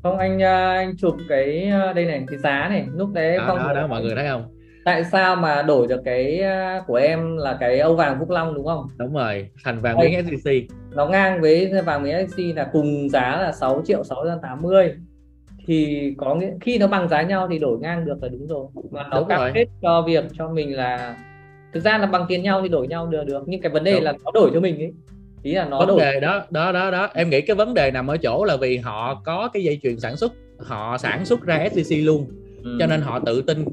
không 0.03 0.17
anh 0.17 0.43
à, 0.43 0.73
anh 0.73 0.97
chụp 0.97 1.15
cái 1.29 1.63
à, 1.63 1.93
đây 1.93 2.05
này 2.05 2.23
cái 2.27 2.39
giá 2.39 2.67
này. 2.69 2.87
Lúc 2.95 3.09
đấy 3.13 3.37
đó, 3.37 3.43
không 3.47 3.57
đó, 3.57 3.73
đó 3.73 3.87
mọi 3.87 4.01
người 4.01 4.15
thấy 4.15 4.27
không? 4.27 4.55
Tại 4.85 5.03
sao 5.03 5.35
mà 5.35 5.61
đổi 5.61 5.87
được 5.87 6.01
cái 6.05 6.41
à, 6.41 6.83
của 6.87 6.95
em 6.95 7.37
là 7.37 7.57
cái 7.59 7.79
Âu 7.79 7.95
vàng 7.95 8.19
Phúc 8.19 8.29
Long 8.29 8.53
đúng 8.53 8.65
không? 8.65 8.87
Đúng 8.97 9.13
rồi 9.13 9.49
thành 9.63 9.79
vàng 9.81 9.97
miếng 9.97 10.25
SJC 10.25 10.65
nó 10.91 11.05
ngang 11.05 11.41
với 11.41 11.71
vàng 11.85 12.03
miếng 12.03 12.15
SJC 12.15 12.55
là 12.55 12.69
cùng 12.71 13.09
giá 13.09 13.37
là 13.41 13.51
6 13.51 13.81
triệu 13.85 14.03
680 14.03 14.93
thì 15.65 16.13
có 16.17 16.35
nghĩa 16.35 16.51
khi 16.61 16.77
nó 16.77 16.87
bằng 16.87 17.07
giá 17.07 17.21
nhau 17.21 17.47
thì 17.51 17.59
đổi 17.59 17.79
ngang 17.79 18.05
được 18.05 18.23
là 18.23 18.29
đúng 18.29 18.47
rồi. 18.47 18.67
Mà 18.91 19.07
nó 19.11 19.23
cam 19.23 19.51
kết 19.53 19.65
cho 19.81 20.01
việc 20.01 20.23
cho 20.37 20.49
mình 20.49 20.75
là 20.75 21.15
thực 21.73 21.79
ra 21.79 21.97
là 21.97 22.05
bằng 22.05 22.25
tiền 22.29 22.43
nhau 22.43 22.61
thì 22.61 22.69
đổi 22.69 22.87
nhau 22.87 23.07
được 23.07 23.23
được. 23.27 23.43
Nhưng 23.47 23.61
cái 23.61 23.71
vấn 23.71 23.83
đề 23.83 23.93
đúng. 23.93 24.03
là 24.03 24.13
nó 24.25 24.31
đổi 24.33 24.51
cho 24.53 24.59
mình 24.59 24.79
ấy 24.79 24.93
ý 25.43 25.53
là 25.53 25.65
nó 25.65 25.79
vấn 25.79 25.87
đổi. 25.87 25.99
đề 25.99 26.19
đó 26.19 26.45
đó 26.49 26.71
đó 26.71 26.91
đó 26.91 27.09
em 27.13 27.29
nghĩ 27.29 27.41
cái 27.41 27.55
vấn 27.55 27.73
đề 27.73 27.91
nằm 27.91 28.07
ở 28.07 28.17
chỗ 28.17 28.45
là 28.45 28.57
vì 28.57 28.77
họ 28.77 29.21
có 29.25 29.49
cái 29.53 29.63
dây 29.63 29.79
chuyền 29.83 29.99
sản 29.99 30.17
xuất 30.17 30.33
họ 30.59 30.97
sản 30.97 31.25
xuất 31.25 31.41
ra 31.41 31.67
SCC 31.69 31.95
luôn 31.97 32.27
ừ. 32.63 32.77
cho 32.79 32.87
nên 32.87 33.01
họ 33.01 33.19
tự 33.19 33.41
tin 33.41 33.65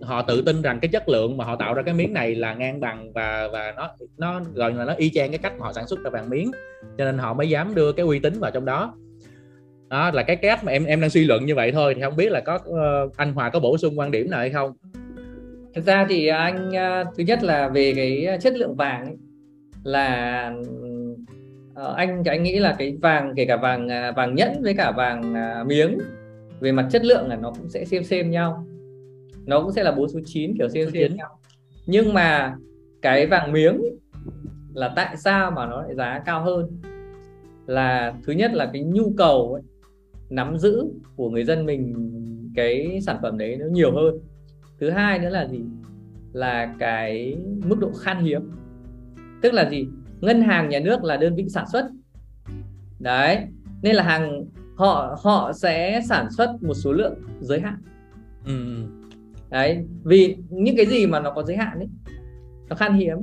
họ 0.00 0.22
tự 0.22 0.42
tin 0.42 0.62
rằng 0.62 0.78
cái 0.80 0.88
chất 0.88 1.08
lượng 1.08 1.36
mà 1.36 1.44
họ 1.44 1.56
tạo 1.56 1.74
ra 1.74 1.82
cái 1.82 1.94
miếng 1.94 2.12
này 2.12 2.34
là 2.34 2.54
ngang 2.54 2.80
bằng 2.80 3.12
và 3.12 3.48
và 3.52 3.74
nó 3.76 3.90
nó 4.18 4.40
gọi 4.54 4.72
là 4.72 4.84
nó 4.84 4.94
y 4.96 5.10
chang 5.10 5.30
cái 5.30 5.38
cách 5.38 5.52
mà 5.58 5.66
họ 5.66 5.72
sản 5.72 5.86
xuất 5.86 6.04
ra 6.04 6.10
vàng 6.10 6.30
miếng 6.30 6.50
cho 6.98 7.04
nên 7.04 7.18
họ 7.18 7.34
mới 7.34 7.48
dám 7.48 7.74
đưa 7.74 7.92
cái 7.92 8.06
uy 8.06 8.18
tín 8.18 8.40
vào 8.40 8.50
trong 8.50 8.64
đó 8.64 8.94
đó 9.88 10.10
là 10.10 10.22
cái 10.22 10.36
cách 10.36 10.64
mà 10.64 10.72
em 10.72 10.84
em 10.84 11.00
đang 11.00 11.10
suy 11.10 11.24
luận 11.24 11.46
như 11.46 11.54
vậy 11.54 11.72
thôi 11.72 11.94
thì 11.94 12.02
không 12.02 12.16
biết 12.16 12.32
là 12.32 12.40
có 12.40 12.54
uh, 12.54 13.16
anh 13.16 13.32
Hòa 13.32 13.50
có 13.50 13.60
bổ 13.60 13.78
sung 13.78 13.98
quan 13.98 14.10
điểm 14.10 14.30
nào 14.30 14.40
hay 14.40 14.50
không 14.50 14.72
thực 15.74 15.84
ra 15.84 16.06
thì 16.08 16.26
anh 16.26 16.68
uh, 16.68 17.16
thứ 17.16 17.24
nhất 17.24 17.42
là 17.42 17.68
về 17.68 17.92
cái 17.96 18.38
chất 18.40 18.56
lượng 18.56 18.76
vàng 18.76 19.06
ấy, 19.06 19.16
là 19.84 20.52
uh, 21.80 21.96
anh 21.96 22.24
anh 22.24 22.42
nghĩ 22.42 22.58
là 22.58 22.74
cái 22.78 22.96
vàng 23.02 23.32
kể 23.36 23.44
cả 23.44 23.56
vàng 23.56 23.86
uh, 23.86 24.16
vàng 24.16 24.34
nhẫn 24.34 24.62
với 24.62 24.74
cả 24.74 24.90
vàng 24.90 25.32
uh, 25.32 25.66
miếng 25.66 25.98
về 26.60 26.72
mặt 26.72 26.86
chất 26.90 27.04
lượng 27.04 27.28
là 27.28 27.36
nó 27.36 27.52
cũng 27.58 27.68
sẽ 27.68 27.84
xem 27.84 28.04
xem 28.04 28.30
nhau. 28.30 28.66
Nó 29.46 29.60
cũng 29.62 29.72
sẽ 29.72 29.82
là 29.82 29.92
bốn 29.92 30.08
số 30.08 30.20
9 30.24 30.54
kiểu 30.58 30.68
xem 30.68 30.90
xem 30.90 31.16
nhau. 31.16 31.38
Nhưng 31.86 32.14
mà 32.14 32.56
cái 33.02 33.26
vàng 33.26 33.52
miếng 33.52 33.80
là 34.74 34.92
tại 34.96 35.16
sao 35.16 35.50
mà 35.50 35.66
nó 35.66 35.82
lại 35.82 35.94
giá 35.94 36.22
cao 36.26 36.44
hơn? 36.44 36.80
Là 37.66 38.14
thứ 38.24 38.32
nhất 38.32 38.50
là 38.54 38.70
cái 38.72 38.82
nhu 38.82 39.12
cầu 39.16 39.52
ấy, 39.52 39.62
nắm 40.30 40.58
giữ 40.58 40.84
của 41.16 41.30
người 41.30 41.44
dân 41.44 41.66
mình 41.66 41.94
cái 42.54 43.00
sản 43.06 43.16
phẩm 43.22 43.38
đấy 43.38 43.56
nó 43.56 43.66
nhiều 43.66 43.92
hơn. 43.92 44.18
Thứ 44.80 44.90
hai 44.90 45.18
nữa 45.18 45.30
là 45.30 45.46
gì? 45.46 45.60
Là 46.32 46.74
cái 46.78 47.36
mức 47.66 47.76
độ 47.80 47.90
khan 48.00 48.24
hiếm. 48.24 48.50
Tức 49.42 49.54
là 49.54 49.70
gì 49.70 49.86
ngân 50.24 50.42
hàng 50.42 50.68
nhà 50.68 50.78
nước 50.78 51.04
là 51.04 51.16
đơn 51.16 51.34
vị 51.34 51.46
sản 51.48 51.64
xuất. 51.72 51.88
Đấy 52.98 53.38
nên 53.82 53.94
là 53.94 54.02
hàng 54.02 54.44
họ 54.76 55.18
họ 55.22 55.52
sẽ 55.52 56.00
sản 56.08 56.26
xuất 56.30 56.62
một 56.62 56.74
số 56.74 56.92
lượng 56.92 57.14
giới 57.40 57.60
hạn. 57.60 57.76
Ừ. 58.46 58.84
đấy 59.50 59.84
vì 60.04 60.36
những 60.50 60.76
cái 60.76 60.86
gì 60.86 61.06
mà 61.06 61.20
nó 61.20 61.30
có 61.30 61.42
giới 61.42 61.56
hạn 61.56 61.78
ấy 61.78 61.88
nó 62.68 62.76
khan 62.76 62.94
hiếm 62.94 63.18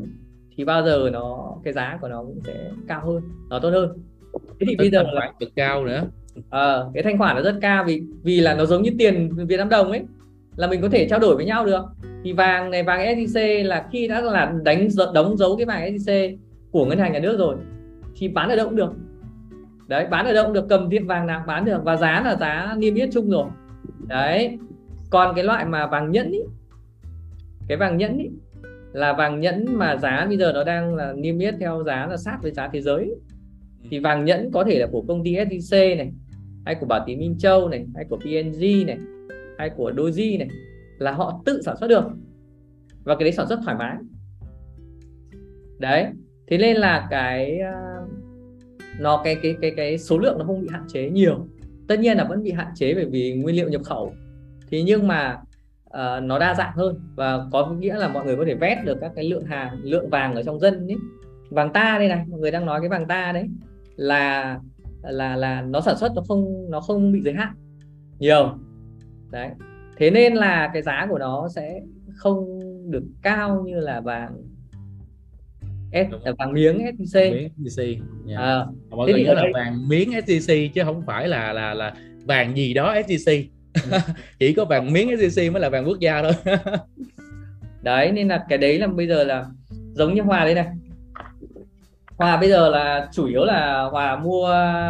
thì 0.58 0.66
bao 0.66 0.86
giờ 0.86 1.10
nó 1.14 1.56
cái 1.64 1.74
giá 1.74 1.98
của 2.02 2.08
nó 2.08 2.24
cũng 2.24 2.40
sẽ 2.46 2.72
cao 2.88 3.06
hơn 3.06 3.24
nó 3.50 3.60
tốt 3.60 3.70
hơn. 3.70 3.98
Thế 4.34 4.66
thì 4.70 4.76
bây 4.76 4.90
giờ 4.90 5.04
là 5.04 5.32
cực 5.40 5.50
cao 5.56 5.86
nữa. 5.86 6.04
À, 6.50 6.78
cái 6.94 7.04
thanh 7.04 7.18
khoản 7.18 7.36
nó 7.36 7.42
rất 7.42 7.56
cao 7.62 7.84
vì 7.88 8.02
vì 8.24 8.42
là 8.42 8.56
nó 8.56 8.66
giống 8.66 8.84
như 8.84 8.92
tiền 9.00 9.46
Việt 9.48 9.58
Nam 9.58 9.70
đồng 9.70 9.92
ấy 9.92 10.02
là 10.56 10.68
mình 10.68 10.82
có 10.82 10.90
thể 10.90 11.08
trao 11.10 11.20
đổi 11.20 11.36
với 11.36 11.46
nhau 11.46 11.66
được. 11.66 11.86
Thì 12.24 12.34
vàng 12.34 12.72
này 12.72 12.84
vàng 12.84 13.00
SJC 13.00 13.66
là 13.66 13.88
khi 13.92 14.08
đã 14.08 14.22
là 14.22 14.54
đánh 14.64 14.88
đóng 15.14 15.38
dấu 15.38 15.58
cái 15.58 15.66
vàng 15.66 15.96
SJC 15.96 16.38
của 16.72 16.86
ngân 16.86 17.00
hàng 17.00 17.14
nhà 17.14 17.20
nước 17.20 17.38
rồi 17.40 17.56
thì 18.16 18.28
bán 18.28 18.50
ở 18.50 18.56
đâu 18.56 18.66
cũng 18.66 18.76
được. 18.76 18.94
Đấy 19.88 20.08
bán 20.12 20.26
ở 20.26 20.34
đâu 20.34 20.46
cũng 20.46 20.54
được 20.54 20.66
cầm 20.70 20.90
tiệm 20.90 21.08
vàng 21.08 21.28
nào 21.28 21.44
bán 21.48 21.66
được 21.66 21.84
và 21.84 21.96
giá 21.96 22.22
là 22.22 22.36
giá 22.36 22.76
niêm 22.78 22.96
yết 22.96 23.10
chung 23.14 23.30
rồi. 23.30 23.46
Đấy 24.08 24.58
còn 25.10 25.36
cái 25.36 25.44
loại 25.44 25.66
mà 25.66 25.88
vàng 25.88 26.12
nhẫn 26.12 26.32
ý, 26.32 26.40
cái 27.68 27.78
vàng 27.78 27.98
nhẫn 27.98 28.18
ý, 28.18 28.30
là 28.94 29.14
vàng 29.14 29.40
nhẫn 29.40 29.66
mà 29.78 29.98
giá 29.98 30.26
bây 30.28 30.38
giờ 30.38 30.52
nó 30.54 30.64
đang 30.64 30.96
là 30.96 31.14
niêm 31.14 31.40
yết 31.40 31.56
theo 31.60 31.84
giá 31.84 32.08
là 32.08 32.18
sát 32.18 32.38
với 32.42 32.52
giá 32.52 32.68
thế 32.68 32.82
giới. 32.82 33.16
Thì 33.90 34.00
vàng 34.00 34.26
nhẫn 34.26 34.52
có 34.52 34.64
thể 34.64 34.80
là 34.80 34.88
của 34.92 35.02
công 35.08 35.24
ty 35.24 35.36
SJC 35.36 35.98
này 35.98 36.12
hay 36.66 36.76
của 36.76 36.86
Bảo 36.86 37.04
Tín 37.06 37.20
Minh 37.20 37.38
Châu 37.38 37.70
này 37.70 37.86
hay 37.96 38.06
của 38.10 38.18
PNG 38.18 38.88
này 38.88 38.98
hay 39.58 39.70
của 39.70 39.92
Doji 39.92 40.40
này 40.40 40.48
là 40.98 41.12
họ 41.12 41.42
tự 41.46 41.62
sản 41.62 41.78
xuất 41.80 41.88
được. 41.88 42.04
Và 43.04 43.16
cái 43.16 43.24
đấy 43.24 43.32
sản 43.32 43.48
xuất 43.48 43.60
thoải 43.66 43.78
mái. 43.78 43.96
Đấy 45.80 46.06
thế 46.48 46.58
nên 46.58 46.78
là 46.78 47.08
cái 47.10 47.60
ờ, 47.60 48.08
nó 49.00 49.22
cái 49.24 49.36
cái 49.44 49.56
cái 49.62 49.72
cái 49.78 49.98
số 49.98 50.18
lượng 50.18 50.40
nó 50.40 50.46
không 50.46 50.62
bị 50.62 50.68
hạn 50.72 50.84
chế 50.88 51.10
nhiều. 51.10 51.48
Tất 51.88 52.00
nhiên 52.00 52.18
là 52.18 52.24
vẫn 52.24 52.44
bị 52.44 52.52
hạn 52.52 52.68
chế 52.76 52.94
bởi 52.94 53.06
vì 53.06 53.34
nguyên 53.34 53.56
liệu 53.56 53.70
nhập 53.70 53.82
khẩu. 53.84 54.14
Thì 54.70 54.84
nhưng 54.84 55.08
mà 55.08 55.38
uh, 55.86 56.24
nó 56.24 56.40
đa 56.40 56.54
dạng 56.54 56.74
hơn 56.76 57.00
và 57.16 57.40
có 57.52 57.74
nghĩa 57.80 57.96
là 57.96 58.08
mọi 58.08 58.26
người 58.26 58.36
có 58.38 58.44
thể 58.48 58.56
vét 58.56 58.78
được 58.86 58.98
các 59.02 59.12
cái 59.16 59.26
lượng 59.26 59.46
hàng 59.46 59.80
lượng 59.84 60.10
vàng 60.10 60.36
ở 60.36 60.44
trong 60.44 60.60
dân 60.60 60.88
ấy. 60.88 60.98
Vàng 61.50 61.74
ta 61.74 61.96
đây 62.00 62.08
này 62.08 62.26
mọi 62.28 62.40
người 62.40 62.52
đang 62.52 62.66
nói 62.66 62.80
cái 62.80 62.90
vàng 62.90 63.08
ta 63.08 63.32
đấy 63.32 63.48
là 63.96 64.60
là 65.04 65.36
là 65.36 65.62
nó 65.62 65.82
sản 65.82 65.98
xuất 65.98 66.12
nó 66.16 66.22
không 66.28 66.72
nó 66.72 66.82
không 66.82 67.12
bị 67.12 67.22
giới 67.22 67.34
hạn 67.34 67.54
nhiều. 68.20 68.58
Đấy. 69.32 69.50
Thế 69.98 70.12
nên 70.12 70.36
là 70.36 70.70
cái 70.74 70.82
giá 70.82 71.08
của 71.10 71.20
nó 71.20 71.50
sẽ 71.50 71.82
không 72.16 72.60
được 72.92 73.04
cao 73.22 73.64
như 73.66 73.80
là 73.80 74.02
vàng. 74.02 74.38
S, 75.92 76.14
là 76.24 76.32
vàng 76.38 76.54
miếng 76.54 76.78
SJC 76.78 77.32
miếng 77.32 77.50
SJC 77.58 77.98
yeah. 78.28 78.42
à, 78.42 78.66
mọi 78.90 79.12
người 79.12 79.24
nhớ 79.24 79.34
là 79.34 79.44
vàng 79.54 79.88
miếng 79.90 80.12
SJC 80.12 80.70
chứ 80.74 80.84
không 80.84 81.04
phải 81.06 81.28
là 81.28 81.54
là 81.54 81.74
là 81.74 81.94
vàng 82.26 82.58
gì 82.58 82.74
đó 82.74 82.94
SJC 82.94 83.46
ừ. 83.92 83.98
chỉ 84.40 84.54
có 84.54 84.66
vàng 84.66 84.94
miếng 84.94 85.10
SJC 85.10 85.52
mới 85.52 85.62
là 85.62 85.70
vàng 85.70 85.88
quốc 85.88 86.00
gia 86.00 86.22
thôi. 86.22 86.56
Đấy 87.82 88.12
nên 88.12 88.28
là 88.28 88.46
cái 88.50 88.58
đấy 88.58 88.80
là 88.80 88.88
bây 88.88 89.08
giờ 89.08 89.24
là 89.24 89.46
giống 89.94 90.14
như 90.14 90.22
Hòa 90.22 90.46
đây 90.46 90.56
này. 90.56 90.68
Hòa 92.18 92.38
bây 92.38 92.50
giờ 92.50 92.70
là 92.70 93.10
chủ 93.14 93.26
yếu 93.26 93.46
là 93.46 93.84
Hòa 93.84 94.16
mua 94.16 94.48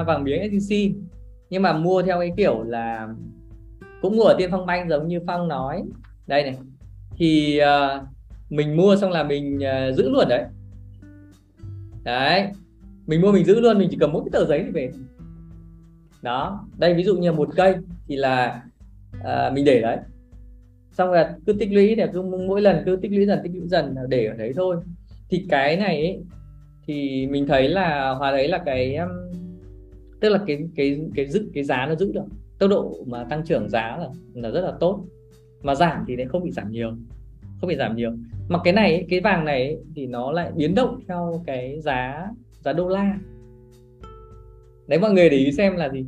vàng 0.08 0.24
miếng 0.24 0.42
SJC 0.42 0.94
nhưng 1.50 1.62
mà 1.62 1.74
mua 1.74 2.02
theo 2.02 2.20
cái 2.20 2.32
kiểu 2.38 2.64
là 2.64 3.08
cũng 4.02 4.18
mua 4.18 4.24
ở 4.24 4.36
Tiên 4.38 4.50
Phong 4.52 4.66
Banh 4.66 4.90
giống 4.90 5.08
như 5.08 5.20
Phong 5.28 5.48
nói. 5.48 5.84
Đây 6.28 6.44
này. 6.44 6.58
Thì 7.18 7.62
uh, 7.62 8.04
mình 8.50 8.78
mua 8.78 8.96
xong 8.96 9.12
là 9.12 9.24
mình 9.24 9.58
uh, 9.58 9.96
giữ 9.96 10.10
luôn 10.10 10.30
đấy 10.30 10.44
đấy. 12.04 12.48
Mình 13.08 13.22
mua 13.22 13.32
mình 13.32 13.46
giữ 13.46 13.60
luôn 13.60 13.80
mình 13.80 13.88
chỉ 13.92 13.98
cầm 14.00 14.12
mỗi 14.12 14.24
cái 14.26 14.30
tờ 14.32 14.46
giấy 14.46 14.64
thì 14.66 14.72
về. 14.72 14.92
Đó. 16.22 16.68
Đây 16.78 16.94
ví 16.94 17.04
dụ 17.04 17.18
như 17.18 17.32
một 17.32 17.50
cây 17.56 17.76
thì 18.08 18.16
là 18.16 18.64
à, 19.24 19.52
mình 19.54 19.66
để 19.66 19.82
đấy. 19.82 19.98
Xong 20.92 21.12
rồi 21.12 21.24
cứ 21.46 21.54
tích 21.54 21.72
lũy 21.72 21.96
để 21.96 22.08
cứ 22.14 22.22
mỗi 22.22 22.62
lần 22.62 22.84
cứ 22.86 22.96
tích 23.02 23.12
lũy 23.12 23.26
dần 23.26 23.40
tích 23.44 23.52
lũy 23.56 23.68
dần 23.68 23.96
để 24.10 24.26
ở 24.26 24.34
đấy 24.34 24.54
thôi. 24.56 24.78
Thì 25.30 25.46
cái 25.50 25.78
này 25.78 26.02
ấy, 26.02 26.20
thì 26.88 27.28
mình 27.28 27.48
thấy 27.48 27.70
là 27.70 28.10
hòa 28.10 28.32
đấy 28.32 28.48
là 28.48 28.58
cái 28.66 28.98
tức 30.20 30.30
là 30.30 30.40
cái 30.48 30.60
cái 30.76 31.00
cái 31.16 31.28
giữ 31.28 31.50
cái 31.54 31.64
giá 31.64 31.86
nó 31.86 31.96
giữ 31.96 32.12
được. 32.14 32.24
Tốc 32.60 32.70
độ 32.70 32.96
mà 33.08 33.24
tăng 33.24 33.46
trưởng 33.46 33.70
giá 33.70 33.98
là 33.98 34.08
là 34.34 34.50
rất 34.52 34.62
là 34.62 34.72
tốt. 34.80 35.04
Mà 35.62 35.76
giảm 35.76 36.04
thì 36.08 36.16
lại 36.16 36.26
không 36.26 36.44
bị 36.44 36.52
giảm 36.52 36.72
nhiều. 36.72 36.92
Không 37.62 37.70
bị 37.70 37.76
giảm 37.76 37.96
nhiều 37.96 38.12
mà 38.52 38.60
cái 38.64 38.74
này 38.74 39.06
cái 39.10 39.20
vàng 39.20 39.46
này 39.46 39.78
thì 39.96 40.08
nó 40.08 40.32
lại 40.32 40.52
biến 40.56 40.76
động 40.76 41.00
theo 41.08 41.44
cái 41.46 41.82
giá 41.82 42.28
giá 42.60 42.74
đô 42.74 42.90
la. 42.90 43.18
Đấy, 44.88 45.00
mọi 45.00 45.12
người 45.12 45.30
để 45.30 45.38
ý 45.38 45.52
xem 45.52 45.76
là 45.76 45.90
gì. 45.90 46.06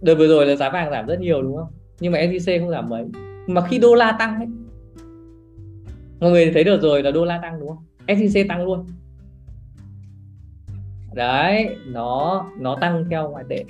Đợt 0.00 0.14
vừa 0.14 0.28
rồi 0.28 0.46
là 0.46 0.56
giá 0.56 0.70
vàng 0.70 0.90
giảm 0.90 1.06
rất 1.06 1.20
nhiều, 1.20 1.42
đúng 1.42 1.56
không? 1.56 1.68
Nhưng 2.00 2.12
mà 2.12 2.18
SJC 2.18 2.60
không 2.60 2.70
giảm 2.70 2.88
mấy. 2.88 3.04
Mà 3.46 3.66
khi 3.66 3.78
đô 3.78 3.94
la 3.94 4.16
tăng 4.18 4.36
ấy, 4.36 4.46
mọi 6.20 6.30
người 6.30 6.50
thấy 6.54 6.64
được 6.64 6.82
rồi 6.82 7.02
là 7.02 7.10
đô 7.10 7.24
la 7.24 7.38
tăng, 7.42 7.60
đúng 7.60 7.68
không? 7.68 7.84
SJC 8.06 8.48
tăng 8.48 8.64
luôn. 8.64 8.86
Đấy, 11.14 11.76
nó 11.86 12.46
nó 12.58 12.78
tăng 12.80 13.04
theo 13.10 13.30
ngoại 13.30 13.44
tệ. 13.48 13.64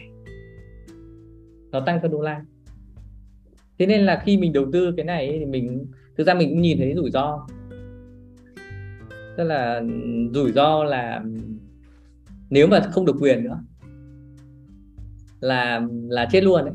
Nó 1.71 1.81
tăng 1.81 1.99
theo 2.01 2.11
đô 2.11 2.21
la. 2.21 2.43
Thế 3.79 3.87
nên 3.87 4.01
là 4.01 4.23
khi 4.25 4.37
mình 4.37 4.53
đầu 4.53 4.67
tư 4.73 4.93
cái 4.97 5.05
này 5.05 5.37
thì 5.39 5.45
mình, 5.45 5.87
thực 6.17 6.27
ra 6.27 6.35
mình 6.35 6.49
cũng 6.49 6.61
nhìn 6.61 6.79
thấy 6.79 6.95
rủi 6.95 7.11
ro 7.11 7.47
tức 9.39 9.45
là 9.45 9.83
rủi 10.35 10.53
ro 10.53 10.85
là 10.85 11.23
nếu 12.51 12.67
mà 12.67 12.81
không 12.81 13.05
được 13.05 13.17
quyền 13.21 13.45
nữa, 13.45 13.61
là 15.41 15.87
là 16.09 16.29
chết 16.33 16.45
luôn 16.45 16.65
đấy. 16.65 16.75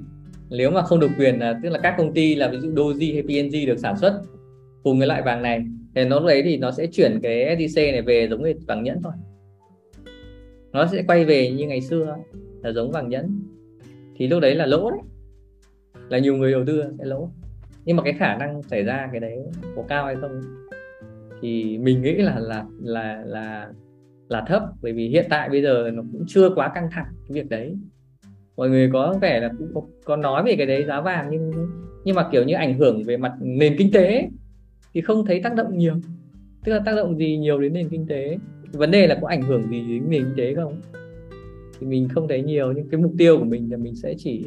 Nếu 0.49 0.71
mà 0.71 0.82
không 0.82 0.99
được 0.99 1.12
quyền 1.17 1.39
là, 1.39 1.60
tức 1.63 1.69
là 1.69 1.80
các 1.84 1.95
công 1.97 2.13
ty 2.13 2.36
là 2.36 2.47
ví 2.47 2.60
dụ 2.60 2.71
Doji 2.71 3.13
hay 3.13 3.23
PNG 3.23 3.67
được 3.67 3.80
sản 3.80 3.97
xuất 3.97 4.21
cùng 4.84 4.99
cái 4.99 5.08
loại 5.08 5.21
vàng 5.21 5.41
này, 5.41 5.65
thì 5.95 6.06
nó 6.06 6.19
đấy 6.28 6.41
thì 6.43 6.58
nó 6.58 6.71
sẽ 6.71 6.88
chuyển 6.88 7.19
cái 7.23 7.56
SJC 7.56 7.91
này 7.91 8.02
về 8.02 8.28
giống 8.30 8.43
như 8.43 8.54
vàng 8.67 8.84
nhẫn 8.84 9.02
thôi. 9.04 9.13
Nó 10.71 10.88
sẽ 10.88 11.04
quay 11.08 11.26
về 11.26 11.52
như 11.52 11.67
ngày 11.67 11.82
xưa, 11.82 12.17
là 12.62 12.71
giống 12.71 12.91
vàng 12.91 13.10
nhẫn. 13.10 13.39
Thì 14.15 14.28
lúc 14.28 14.41
đấy 14.41 14.56
là 14.56 14.65
lỗ 14.65 14.91
đấy. 14.91 14.99
Là 16.10 16.17
nhiều 16.17 16.36
người 16.36 16.52
đầu 16.52 16.63
tư 16.67 16.84
sẽ 16.97 17.06
lỗ. 17.06 17.30
Nhưng 17.86 17.97
mà 17.97 18.04
cái 18.04 18.13
khả 18.13 18.38
năng 18.38 18.63
xảy 18.63 18.84
ra 18.84 19.10
cái 19.12 19.19
đấy 19.19 19.38
có 19.76 19.84
cao 19.88 20.06
hay 20.06 20.15
không? 20.15 20.41
Thì 21.43 21.77
mình 21.77 22.01
nghĩ 22.01 22.13
là 22.13 22.39
là 22.39 22.65
là 22.82 23.23
là 23.25 23.69
là 24.29 24.43
thấp. 24.47 24.63
Bởi 24.82 24.93
vì 24.93 25.08
hiện 25.08 25.25
tại 25.29 25.49
bây 25.49 25.62
giờ 25.62 25.91
nó 25.93 26.03
cũng 26.12 26.23
chưa 26.27 26.49
quá 26.56 26.71
căng 26.75 26.89
thẳng 26.91 27.06
cái 27.27 27.41
việc 27.41 27.49
đấy. 27.49 27.75
Mọi 28.58 28.69
người 28.69 28.89
có 28.93 29.15
vẻ 29.21 29.39
là 29.39 29.49
cũng 29.58 29.71
có, 29.73 29.82
có 30.06 30.15
nói 30.15 30.43
về 30.43 30.56
cái 30.56 30.65
đấy 30.65 30.86
giá 30.86 31.01
vàng 31.01 31.27
nhưng 31.32 31.51
nhưng 32.03 32.15
mà 32.15 32.29
kiểu 32.32 32.43
như 32.43 32.53
ảnh 32.53 32.77
hưởng 32.77 33.03
về 33.03 33.17
mặt 33.17 33.34
nền 33.41 33.75
kinh 33.77 33.91
tế 33.91 34.29
thì 34.93 35.01
không 35.01 35.25
thấy 35.25 35.41
tác 35.43 35.56
động 35.56 35.77
nhiều. 35.77 35.95
Tức 36.63 36.73
là 36.73 36.79
tác 36.86 36.95
động 36.95 37.17
gì 37.17 37.38
nhiều 37.38 37.60
đến 37.60 37.73
nền 37.73 37.89
kinh 37.89 38.08
tế? 38.08 38.38
Vấn 38.71 38.91
đề 38.91 39.08
là 39.08 39.17
có 39.21 39.27
ảnh 39.27 39.41
hưởng 39.41 39.69
gì 39.69 39.88
đến 39.88 40.03
nền 40.10 40.23
kinh 40.23 40.34
tế 40.38 40.53
không? 40.56 40.82
Thì 41.79 41.88
mình 41.88 42.08
không 42.10 42.27
thấy 42.27 42.43
nhiều 42.43 42.71
nhưng 42.71 42.89
cái 42.89 43.01
mục 43.01 43.12
tiêu 43.17 43.38
của 43.38 43.45
mình 43.45 43.71
là 43.71 43.77
mình 43.77 43.95
sẽ 43.95 44.13
chỉ 44.17 44.45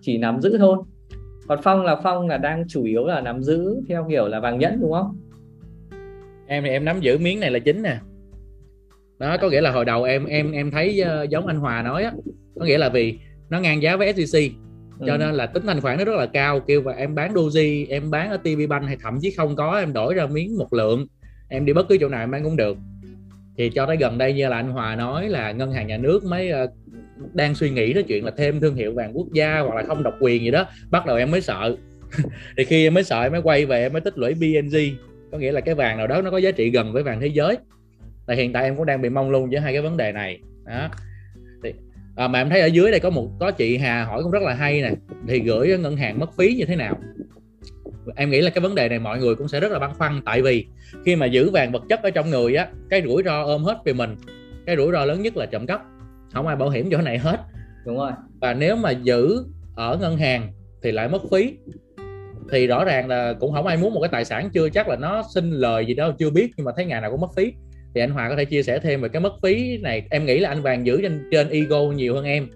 chỉ 0.00 0.18
nắm 0.18 0.40
giữ 0.40 0.58
thôi. 0.58 0.78
Còn 1.48 1.58
phong 1.62 1.82
là 1.84 2.00
phong 2.02 2.28
là 2.28 2.38
đang 2.38 2.64
chủ 2.68 2.84
yếu 2.84 3.06
là 3.06 3.20
nắm 3.20 3.42
giữ 3.42 3.80
theo 3.88 4.06
kiểu 4.08 4.28
là 4.28 4.40
vàng 4.40 4.58
nhẫn 4.58 4.80
đúng 4.80 4.92
không? 4.92 5.16
Em 6.52 6.64
thì 6.64 6.70
em 6.70 6.84
nắm 6.84 7.00
giữ 7.00 7.18
miếng 7.18 7.40
này 7.40 7.50
là 7.50 7.58
chính 7.58 7.82
nè. 7.82 7.96
Đó 9.18 9.36
có 9.36 9.50
nghĩa 9.50 9.60
là 9.60 9.70
hồi 9.70 9.84
đầu 9.84 10.04
em 10.04 10.26
em 10.26 10.52
em 10.52 10.70
thấy 10.70 11.02
uh, 11.02 11.30
giống 11.30 11.46
anh 11.46 11.56
Hòa 11.56 11.82
nói 11.82 12.04
á 12.04 12.12
có 12.58 12.64
nghĩa 12.64 12.78
là 12.78 12.88
vì 12.88 13.18
nó 13.50 13.60
ngang 13.60 13.82
giá 13.82 13.96
với 13.96 14.12
SCC 14.12 14.38
cho 15.06 15.12
ừ. 15.12 15.18
nên 15.18 15.34
là 15.34 15.46
tính 15.46 15.62
thanh 15.66 15.80
khoản 15.80 15.98
nó 15.98 16.04
rất 16.04 16.16
là 16.16 16.26
cao 16.26 16.60
kêu 16.60 16.82
và 16.82 16.92
em 16.92 17.14
bán 17.14 17.34
doji 17.34 17.86
em 17.88 18.10
bán 18.10 18.30
ở 18.30 18.36
TV 18.36 18.68
Bank 18.68 18.84
hay 18.86 18.96
thậm 19.02 19.18
chí 19.20 19.30
không 19.30 19.56
có 19.56 19.78
em 19.78 19.92
đổi 19.92 20.14
ra 20.14 20.26
miếng 20.26 20.58
một 20.58 20.72
lượng 20.72 21.06
em 21.48 21.66
đi 21.66 21.72
bất 21.72 21.88
cứ 21.88 21.96
chỗ 22.00 22.08
nào 22.08 22.20
em 22.20 22.30
bán 22.30 22.44
cũng 22.44 22.56
được. 22.56 22.76
Thì 23.58 23.70
cho 23.70 23.86
tới 23.86 23.96
gần 23.96 24.18
đây 24.18 24.32
như 24.32 24.48
là 24.48 24.56
anh 24.56 24.70
Hòa 24.70 24.96
nói 24.96 25.28
là 25.28 25.52
ngân 25.52 25.72
hàng 25.72 25.86
nhà 25.86 25.96
nước 25.96 26.24
mới 26.24 26.52
uh, 26.64 26.70
đang 27.34 27.54
suy 27.54 27.70
nghĩ 27.70 27.92
đến 27.92 28.04
chuyện 28.08 28.24
là 28.24 28.30
thêm 28.36 28.60
thương 28.60 28.74
hiệu 28.74 28.92
vàng 28.94 29.16
quốc 29.16 29.26
gia 29.32 29.58
hoặc 29.58 29.74
là 29.74 29.82
không 29.82 30.02
độc 30.02 30.14
quyền 30.20 30.42
gì 30.42 30.50
đó 30.50 30.66
bắt 30.90 31.06
đầu 31.06 31.16
em 31.16 31.30
mới 31.30 31.40
sợ. 31.40 31.76
Thì 32.56 32.64
khi 32.64 32.86
em 32.86 32.94
mới 32.94 33.04
sợ 33.04 33.22
em 33.22 33.32
mới 33.32 33.42
quay 33.42 33.66
về 33.66 33.82
em 33.82 33.92
mới 33.92 34.00
tích 34.00 34.18
lũy 34.18 34.34
BNG 34.34 34.76
có 35.32 35.38
nghĩa 35.38 35.52
là 35.52 35.60
cái 35.60 35.74
vàng 35.74 35.98
nào 35.98 36.06
đó 36.06 36.22
nó 36.22 36.30
có 36.30 36.38
giá 36.38 36.50
trị 36.50 36.70
gần 36.70 36.92
với 36.92 37.02
vàng 37.02 37.20
thế 37.20 37.26
giới. 37.26 37.56
Là 38.26 38.34
hiện 38.34 38.52
tại 38.52 38.64
em 38.64 38.76
cũng 38.76 38.86
đang 38.86 39.02
bị 39.02 39.08
mong 39.08 39.30
luôn 39.30 39.50
với 39.50 39.60
hai 39.60 39.72
cái 39.72 39.82
vấn 39.82 39.96
đề 39.96 40.12
này. 40.12 40.40
Đó. 40.64 40.88
Thì, 41.62 41.72
à, 42.16 42.28
mà 42.28 42.40
em 42.40 42.50
thấy 42.50 42.60
ở 42.60 42.66
dưới 42.66 42.90
đây 42.90 43.00
có 43.00 43.10
một 43.10 43.30
có 43.40 43.50
chị 43.50 43.78
Hà 43.78 44.04
hỏi 44.04 44.22
cũng 44.22 44.32
rất 44.32 44.42
là 44.42 44.54
hay 44.54 44.82
nè. 44.82 44.90
Thì 45.28 45.40
gửi 45.40 45.78
ngân 45.78 45.96
hàng 45.96 46.18
mất 46.18 46.36
phí 46.36 46.54
như 46.54 46.64
thế 46.64 46.76
nào? 46.76 46.98
Em 48.16 48.30
nghĩ 48.30 48.40
là 48.40 48.50
cái 48.50 48.62
vấn 48.62 48.74
đề 48.74 48.88
này 48.88 48.98
mọi 48.98 49.18
người 49.18 49.34
cũng 49.34 49.48
sẽ 49.48 49.60
rất 49.60 49.72
là 49.72 49.78
băn 49.78 49.90
khoăn. 49.94 50.22
Tại 50.24 50.42
vì 50.42 50.66
khi 51.04 51.16
mà 51.16 51.26
giữ 51.26 51.50
vàng 51.50 51.72
vật 51.72 51.82
chất 51.88 52.02
ở 52.02 52.10
trong 52.10 52.30
người 52.30 52.54
á 52.54 52.68
cái 52.90 53.02
rủi 53.06 53.22
ro 53.22 53.42
ôm 53.42 53.64
hết 53.64 53.78
về 53.84 53.92
mình 53.92 54.16
cái 54.66 54.76
rủi 54.76 54.92
ro 54.92 55.04
lớn 55.04 55.22
nhất 55.22 55.36
là 55.36 55.46
trộm 55.46 55.66
cắp. 55.66 55.82
Không 56.32 56.46
ai 56.46 56.56
bảo 56.56 56.70
hiểm 56.70 56.88
chỗ 56.90 56.98
này 56.98 57.18
hết. 57.18 57.40
Đúng 57.86 57.96
rồi. 57.96 58.12
Và 58.40 58.54
nếu 58.54 58.76
mà 58.76 58.90
giữ 58.90 59.44
ở 59.76 59.98
ngân 60.00 60.16
hàng 60.16 60.52
thì 60.82 60.92
lại 60.92 61.08
mất 61.08 61.22
phí 61.30 61.56
thì 62.52 62.66
rõ 62.66 62.84
ràng 62.84 63.08
là 63.08 63.32
cũng 63.40 63.52
không 63.52 63.66
ai 63.66 63.76
muốn 63.76 63.94
một 63.94 64.00
cái 64.00 64.08
tài 64.12 64.24
sản 64.24 64.50
chưa 64.50 64.68
chắc 64.68 64.88
là 64.88 64.96
nó 64.96 65.22
sinh 65.34 65.50
lời 65.50 65.86
gì 65.86 65.94
đó 65.94 66.12
chưa 66.18 66.30
biết 66.30 66.50
nhưng 66.56 66.64
mà 66.64 66.72
thấy 66.76 66.84
ngày 66.84 67.00
nào 67.00 67.10
cũng 67.10 67.20
mất 67.20 67.34
phí. 67.36 67.52
Thì 67.94 68.00
anh 68.00 68.10
Hòa 68.10 68.28
có 68.28 68.36
thể 68.36 68.44
chia 68.44 68.62
sẻ 68.62 68.78
thêm 68.78 69.00
về 69.00 69.08
cái 69.08 69.22
mất 69.22 69.32
phí 69.42 69.78
này. 69.78 70.06
Em 70.10 70.26
nghĩ 70.26 70.38
là 70.38 70.48
anh 70.48 70.62
Vàng 70.62 70.86
giữ 70.86 71.02
trên 71.02 71.28
trên 71.30 71.48
ego 71.48 71.82
nhiều 71.82 72.14
hơn 72.14 72.24
em 72.24 72.48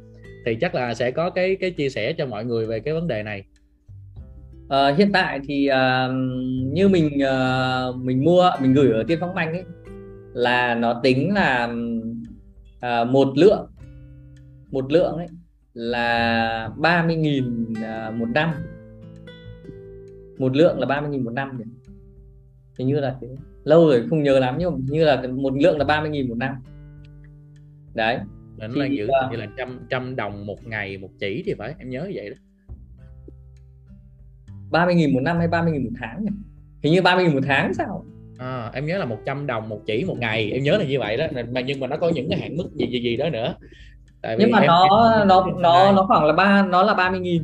thì 0.47 0.55
chắc 0.61 0.75
là 0.75 0.95
sẽ 0.95 1.11
có 1.11 1.31
cái 1.31 1.57
cái 1.61 1.71
chia 1.71 1.89
sẻ 1.89 2.13
cho 2.13 2.27
mọi 2.27 2.45
người 2.45 2.67
về 2.67 2.81
cái 2.81 2.95
vấn 2.95 3.09
đề 3.09 3.23
này. 3.23 3.45
À, 4.69 4.95
hiện 4.99 5.13
tại 5.13 5.41
thì 5.49 5.69
uh, 5.71 6.13
như 6.73 6.89
mình 6.89 7.07
uh, 7.07 7.97
mình 7.97 8.25
mua 8.25 8.51
mình 8.61 8.75
gửi 8.75 8.93
ở 8.93 9.05
tiên 9.09 9.19
phong 9.21 9.35
banh 9.35 9.53
ấy 9.53 9.65
là 10.35 10.75
nó 10.75 11.01
tính 11.03 11.35
là 11.35 11.69
uh, 12.87 13.09
một 13.09 13.29
lượng 13.37 13.67
một 14.71 14.93
lượng 14.93 15.17
ấy 15.17 15.27
là 15.75 16.71
30.000 16.77 18.09
uh, 18.09 18.15
một 18.15 18.29
năm 18.35 18.55
một 20.39 20.57
lượng 20.57 20.81
là 20.81 20.87
30.000 20.87 21.25
một 21.25 21.31
năm 21.31 21.59
nhỉ? 21.59 21.65
Hình 22.79 22.89
như 22.89 23.01
là 23.01 23.17
thế 23.21 23.29
lâu 23.65 23.87
rồi 23.87 24.07
không 24.11 24.23
nhớ 24.23 24.39
lắm 24.39 24.57
nhưng 24.59 24.73
mà 24.73 24.79
như 24.89 25.05
là 25.05 25.23
một 25.27 25.53
lượng 25.57 25.79
là 25.79 25.85
30.000 25.85 26.29
một 26.29 26.39
năm. 26.39 26.55
Đấy. 27.95 28.19
Nó 28.59 28.69
thì, 28.75 28.81
đang 28.81 28.97
giữ 28.97 29.05
uh, 29.05 29.33
như 29.33 29.37
là 29.37 29.47
trăm 29.57 29.81
trăm 29.91 30.17
đồng 30.17 30.47
một 30.47 30.67
ngày 30.67 30.99
một 30.99 31.11
chỉ 31.21 31.43
thì 31.47 31.55
phải 31.59 31.75
em 31.79 31.91
nhớ 31.91 32.11
vậy 32.15 32.31
đó. 32.31 32.37
30.000 34.71 35.15
một 35.15 35.21
năm 35.21 35.39
hay 35.39 35.49
30.000 35.49 35.85
một 35.85 35.91
tháng 36.01 36.25
nhỉ? 36.25 36.31
hình 36.83 36.93
như 36.93 37.01
30.000 37.01 37.35
một 37.35 37.41
tháng 37.47 37.75
sao? 37.75 38.05
À, 38.39 38.71
em 38.75 38.87
nhớ 38.87 38.99
là 38.99 39.05
100 39.05 39.47
đồng 39.47 39.69
một 39.69 39.81
chỉ 39.87 40.05
một 40.05 40.17
ngày 40.19 40.51
em 40.53 40.63
nhớ 40.63 40.77
là 40.79 40.85
như 40.85 40.99
vậy 40.99 41.17
đó. 41.17 41.27
Mà 41.53 41.61
nhưng 41.61 41.81
mà 41.81 41.87
nó 41.87 41.97
có 41.97 42.09
những 42.09 42.31
cái 42.31 42.41
hạn 42.41 42.57
mức 42.57 42.69
gì 42.75 42.87
gì 42.87 43.01
gì 43.01 43.17
đó 43.17 43.31
nữa. 43.31 43.55
Tại 44.23 44.37
nhưng 44.39 44.51
mà 44.51 44.59
em, 44.59 44.67
nó 44.67 45.13
em, 45.19 45.29
nó 45.29 45.47
nó 45.59 45.93
nó 45.93 46.05
khoảng 46.09 46.25
là 46.25 46.33
ba 46.33 46.63
nó 46.63 46.83
là 46.83 46.95
30 46.95 47.21
nghìn 47.21 47.43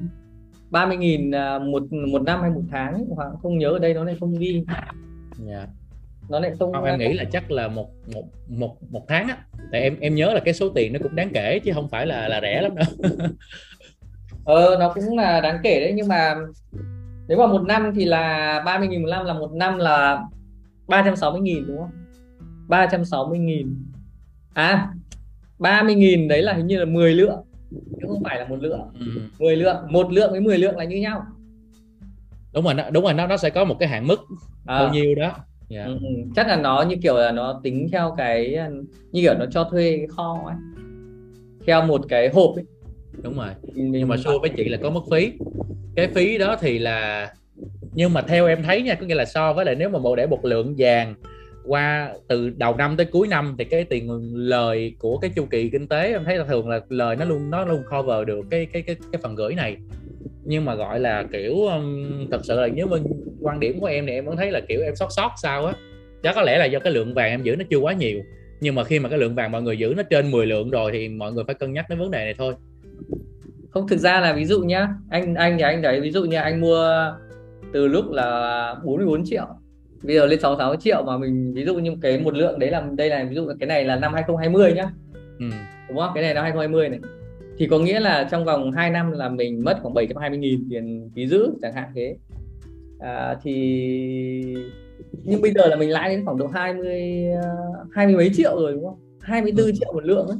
30 0.73 0.97
nghìn 0.97 1.31
à, 1.31 1.59
một 1.59 1.83
một 1.93 2.23
năm 2.23 2.41
hay 2.41 2.51
một 2.51 2.63
tháng 2.71 3.05
hoặc 3.17 3.29
không 3.43 3.59
nhớ 3.59 3.69
ở 3.69 3.79
đây 3.79 3.95
nó 3.95 4.05
lại 4.05 4.17
không 4.21 4.39
ghi. 4.39 4.65
Yeah. 4.77 4.89
Dạ. 5.49 5.67
nó 6.29 6.41
lại 6.41 6.53
không, 6.59 6.73
không 6.73 6.85
em 6.85 6.99
nghĩ 6.99 7.13
là 7.13 7.25
chắc 7.33 7.51
là 7.51 7.69
một 7.69 7.91
một 8.15 8.25
một 8.49 8.77
một 8.91 9.05
tháng 9.09 9.29
á. 9.29 9.37
Tại 9.73 9.81
em 9.81 9.97
em 10.01 10.15
nhớ 10.15 10.35
là 10.35 10.41
cái 10.41 10.55
số 10.55 10.69
tiền 10.69 10.93
nó 10.93 10.99
cũng 11.03 11.17
đáng 11.17 11.31
kể 11.35 11.59
chứ 11.59 11.73
không 11.75 11.89
phải 11.89 12.07
là 12.07 12.29
là 12.29 12.41
rẻ 12.41 12.63
lắm 12.63 12.75
đâu. 12.75 12.87
Ờ 14.45 14.77
nó 14.81 14.93
cũng 14.95 15.17
là 15.17 15.41
đáng 15.41 15.59
kể 15.63 15.81
đấy 15.81 15.93
nhưng 15.97 16.09
mà 16.09 16.35
nếu 17.29 17.39
mà 17.39 17.47
một 17.47 17.63
năm 17.63 17.93
thì 17.97 18.05
là 18.05 18.63
30 18.67 18.89
nghìn 18.89 19.03
một 19.03 19.09
năm 19.09 19.25
là 19.25 19.35
một 19.35 19.53
năm 19.53 19.79
là 19.79 20.23
360 20.89 21.41
nghìn 21.41 21.67
đúng 21.67 21.79
không? 21.79 21.91
360 22.69 23.39
nghìn. 23.39 23.77
À 24.55 24.89
30 25.59 25.95
nghìn 25.95 26.29
đấy 26.29 26.43
là 26.43 26.53
hình 26.53 26.67
như 26.67 26.79
là 26.79 26.85
10 26.85 27.15
lượng 27.15 27.45
không 28.13 28.25
phải 28.25 28.39
là 28.39 28.47
một 28.49 28.57
lượng 28.61 28.81
ừ. 29.01 29.07
10 29.39 29.57
lượng 29.57 29.77
một 29.91 30.13
lượng 30.13 30.31
với 30.31 30.41
10 30.41 30.59
lượng 30.59 30.77
là 30.77 30.85
như 30.85 30.97
nhau 30.97 31.23
đúng 32.55 32.65
rồi 32.65 32.75
đúng 32.93 33.05
rồi 33.05 33.15
nó 33.15 33.27
nó 33.27 33.37
sẽ 33.37 33.51
có 33.51 33.65
một 33.65 33.77
cái 33.79 33.89
hạn 33.89 34.07
mức 34.07 34.21
à. 34.67 34.79
bao 34.79 34.93
nhiêu 34.93 35.15
đó 35.15 35.23
yeah. 35.23 35.37
Dạ. 35.69 35.85
ừ, 35.85 35.99
ừ, 36.01 36.09
chắc 36.37 36.49
là 36.49 36.57
nó 36.57 36.83
như 36.83 36.97
kiểu 37.03 37.17
là 37.17 37.33
nó 37.33 37.61
tính 37.63 37.89
theo 37.93 38.15
cái 38.17 38.59
như 39.13 39.23
kiểu 39.23 39.35
nó 39.39 39.47
cho 39.51 39.65
thuê 39.65 39.97
cái 39.97 40.07
kho 40.07 40.43
ấy 40.47 40.57
theo 41.67 41.87
một 41.87 42.01
cái 42.09 42.29
hộp 42.29 42.55
ấy 42.57 42.65
đúng 43.23 43.37
rồi 43.37 43.51
nhưng 43.75 44.09
mà 44.09 44.17
so 44.17 44.39
với 44.41 44.51
chị 44.51 44.69
là 44.69 44.79
có 44.83 44.91
mất 44.91 45.03
phí 45.11 45.33
cái 45.97 46.09
phí 46.09 46.39
đó 46.39 46.57
thì 46.61 46.79
là 46.79 47.31
nhưng 47.95 48.13
mà 48.13 48.23
theo 48.23 48.47
em 48.47 48.63
thấy 48.63 48.83
nha 48.83 48.95
có 48.95 49.07
nghĩa 49.07 49.15
là 49.15 49.25
so 49.25 49.53
với 49.53 49.65
lại 49.65 49.75
nếu 49.75 49.89
mà 49.89 49.99
bộ 49.99 50.17
để 50.17 50.27
một 50.27 50.45
lượng 50.45 50.75
vàng 50.79 51.15
qua 51.67 52.15
từ 52.29 52.51
đầu 52.51 52.77
năm 52.77 52.97
tới 52.97 53.07
cuối 53.07 53.29
năm 53.29 53.55
thì 53.59 53.65
cái 53.65 53.85
tiền 53.85 54.35
lời 54.35 54.95
của 54.99 55.19
cái 55.19 55.31
chu 55.37 55.47
kỳ 55.51 55.69
kinh 55.71 55.89
tế 55.89 56.13
em 56.13 56.25
thấy 56.25 56.39
là 56.39 56.45
thường 56.45 56.69
là 56.69 56.81
lời 56.89 57.17
nó 57.17 57.25
luôn 57.25 57.51
nó 57.51 57.65
luôn 57.65 57.83
cover 57.91 58.27
được 58.27 58.47
cái 58.51 58.67
cái 58.67 58.83
cái 58.83 58.97
cái 59.13 59.21
phần 59.23 59.35
gửi 59.35 59.55
này. 59.55 59.77
Nhưng 60.45 60.65
mà 60.65 60.75
gọi 60.75 61.01
là 61.01 61.25
kiểu 61.33 61.55
um, 61.55 62.11
thật 62.31 62.41
sự 62.43 62.61
là 62.61 62.69
nếu 62.75 62.87
bên 62.87 63.03
quan 63.41 63.61
điểm 63.61 63.81
của 63.81 63.87
em 63.87 64.07
thì 64.07 64.13
em 64.13 64.25
vẫn 64.25 64.37
thấy 64.37 64.51
là 64.51 64.61
kiểu 64.69 64.81
em 64.83 64.97
sót 64.97 65.09
sót 65.11 65.31
sao 65.43 65.67
á. 65.67 65.75
Chắc 66.23 66.35
có 66.35 66.43
lẽ 66.43 66.59
là 66.59 66.65
do 66.65 66.79
cái 66.79 66.93
lượng 66.93 67.15
vàng 67.15 67.31
em 67.31 67.43
giữ 67.43 67.57
nó 67.57 67.65
chưa 67.71 67.79
quá 67.79 67.93
nhiều. 67.93 68.21
Nhưng 68.61 68.75
mà 68.75 68.85
khi 68.85 68.99
mà 68.99 69.09
cái 69.09 69.19
lượng 69.19 69.35
vàng 69.35 69.53
mọi 69.53 69.63
người 69.63 69.79
giữ 69.79 69.95
nó 69.97 70.03
trên 70.03 70.31
10 70.31 70.47
lượng 70.47 70.71
rồi 70.71 70.93
thì 70.93 71.09
mọi 71.09 71.33
người 71.33 71.45
phải 71.45 71.55
cân 71.55 71.73
nhắc 71.73 71.87
đến 71.89 71.99
vấn 71.99 72.11
đề 72.11 72.25
này 72.25 72.35
thôi. 72.39 72.55
Không 73.71 73.89
thực 73.89 73.99
ra 73.99 74.21
là 74.21 74.33
ví 74.33 74.45
dụ 74.45 74.61
nhá 74.61 74.89
anh 75.11 75.35
anh 75.35 75.57
thì 75.57 75.63
anh 75.63 75.83
đấy 75.83 76.01
ví 76.01 76.11
dụ 76.11 76.25
như 76.25 76.37
anh 76.37 76.61
mua 76.61 77.13
từ 77.73 77.87
lúc 77.87 78.11
là 78.11 78.75
44 78.85 79.25
triệu 79.25 79.47
bây 80.03 80.17
giờ 80.17 80.27
lên 80.27 80.41
66 80.41 80.77
triệu 80.77 81.03
mà 81.07 81.19
mình 81.19 81.53
ví 81.55 81.65
dụ 81.65 81.75
như 81.75 81.97
cái 82.03 82.21
một 82.21 82.35
lượng 82.35 82.59
đấy 82.59 82.71
là 82.71 82.87
đây 82.97 83.09
là 83.09 83.25
ví 83.25 83.35
dụ 83.35 83.49
cái 83.61 83.67
này 83.67 83.85
là 83.85 83.97
năm 83.97 84.15
2020 84.15 84.73
nhá 84.73 84.91
ừ. 85.39 85.47
đúng 85.89 85.99
không 85.99 86.11
cái 86.15 86.23
này 86.23 86.35
năm 86.35 86.43
2020 86.45 86.89
này 86.89 87.01
thì 87.59 87.67
có 87.67 87.79
nghĩa 87.79 88.01
là 88.01 88.29
trong 88.31 88.45
vòng 88.45 88.73
2 88.73 88.91
năm 88.91 89.13
là 89.13 89.29
mình 89.29 89.65
mất 89.65 89.79
khoảng 89.83 89.95
720 89.95 90.39
nghìn 90.39 90.69
tiền 90.71 91.11
phí 91.15 91.27
giữ 91.27 91.51
chẳng 91.63 91.73
hạn 91.73 91.89
thế 91.95 92.17
à, 93.01 93.37
thì 93.43 94.57
nhưng 95.25 95.43
bây 95.43 95.53
giờ 95.53 95.67
là 95.67 95.77
mình 95.77 95.91
lãi 95.91 96.09
đến 96.09 96.25
khoảng 96.25 96.39
độ 96.39 96.47
20 96.47 97.25
hai 97.93 98.07
mươi 98.07 98.17
mấy 98.17 98.31
triệu 98.35 98.57
rồi 98.57 98.73
đúng 98.73 98.85
không 98.85 98.99
24 99.21 99.67
ừ. 99.67 99.73
triệu 99.81 99.93
một 99.93 100.05
lượng 100.05 100.27
ấy. 100.27 100.37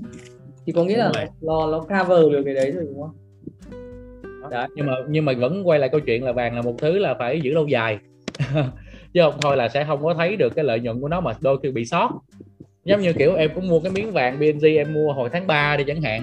thì 0.67 0.73
có 0.73 0.85
nghĩa 0.85 0.97
là 0.97 1.13
nó, 1.41 1.67
nó 1.67 1.81
cover 1.81 2.33
được 2.33 2.43
cái 2.45 2.55
đấy 2.55 2.71
rồi 2.71 2.85
đúng 2.85 3.03
không 3.03 3.11
đó. 4.51 4.67
nhưng 4.75 4.87
mà 4.87 4.93
nhưng 5.09 5.25
mà 5.25 5.33
vẫn 5.39 5.69
quay 5.69 5.79
lại 5.79 5.89
câu 5.89 6.01
chuyện 6.01 6.25
là 6.25 6.33
vàng 6.33 6.55
là 6.55 6.63
một 6.63 6.75
thứ 6.79 6.99
là 6.99 7.15
phải 7.19 7.41
giữ 7.41 7.55
lâu 7.55 7.67
dài 7.67 7.99
chứ 9.15 9.21
không 9.23 9.35
thôi 9.41 9.57
là 9.57 9.69
sẽ 9.69 9.85
không 9.85 10.03
có 10.03 10.15
thấy 10.15 10.37
được 10.37 10.55
cái 10.55 10.65
lợi 10.65 10.81
nhuận 10.81 11.01
của 11.01 11.09
nó 11.09 11.21
mà 11.21 11.33
đôi 11.41 11.59
khi 11.63 11.71
bị 11.71 11.85
sót. 11.85 12.11
Giống 12.85 13.01
như 13.01 13.13
kiểu 13.13 13.35
em 13.35 13.51
cũng 13.55 13.69
mua 13.69 13.81
cái 13.81 13.93
miếng 13.93 14.13
vàng 14.13 14.39
BNG 14.39 14.65
em 14.65 14.95
mua 14.95 15.13
hồi 15.13 15.31
tháng 15.33 15.47
3 15.47 15.77
đi 15.77 15.85
chẳng 15.87 16.03
hạn 16.03 16.23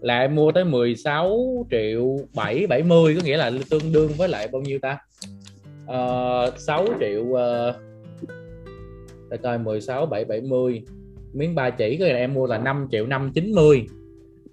là 0.00 0.20
em 0.20 0.34
mua 0.34 0.52
tới 0.52 0.64
16 0.64 1.66
triệu 1.70 2.18
7 2.34 2.66
70 2.66 3.14
có 3.16 3.22
nghĩa 3.24 3.36
là 3.36 3.52
tương 3.70 3.92
đương 3.92 4.10
với 4.16 4.28
lại 4.28 4.48
bao 4.52 4.62
nhiêu 4.62 4.78
ta? 4.78 4.98
Ờ, 5.86 6.50
uh, 6.54 6.58
6 6.58 6.86
triệu 7.00 7.22
uh, 7.22 7.74
để 9.30 9.36
coi 9.36 9.58
16 9.58 10.06
7 10.06 10.24
70 10.24 10.82
miếng 11.32 11.54
ba 11.54 11.70
chỉ 11.70 11.96
có 11.96 12.04
nghĩa 12.04 12.12
là 12.12 12.18
em 12.18 12.34
mua 12.34 12.46
là 12.46 12.58
5 12.58 12.88
triệu 12.90 13.06
5 13.06 13.30
90 13.34 13.86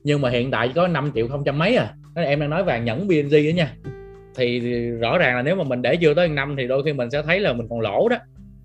nhưng 0.04 0.22
mà 0.22 0.30
hiện 0.30 0.52
tại 0.52 0.72
có 0.76 0.88
5 0.88 1.12
triệu 1.16 1.28
không 1.28 1.44
trăm 1.44 1.60
mấy 1.60 1.76
à. 1.76 1.94
Em 2.16 2.40
đang 2.40 2.50
nói 2.50 2.64
vàng 2.64 2.86
nhẫn 2.86 3.08
BNG 3.08 3.32
đó 3.32 3.56
nha 3.56 3.76
thì 4.36 4.60
rõ 4.90 5.18
ràng 5.18 5.36
là 5.36 5.42
nếu 5.42 5.56
mà 5.56 5.64
mình 5.64 5.82
để 5.82 5.96
chưa 5.96 6.14
tới 6.14 6.28
năm 6.28 6.56
thì 6.58 6.68
đôi 6.68 6.84
khi 6.84 6.94
mình 6.94 7.10
sẽ 7.10 7.22
thấy 7.22 7.40
là 7.40 7.54
mình 7.54 7.68
còn 7.70 7.80
lỗ 7.80 8.10
đó. 8.10 8.18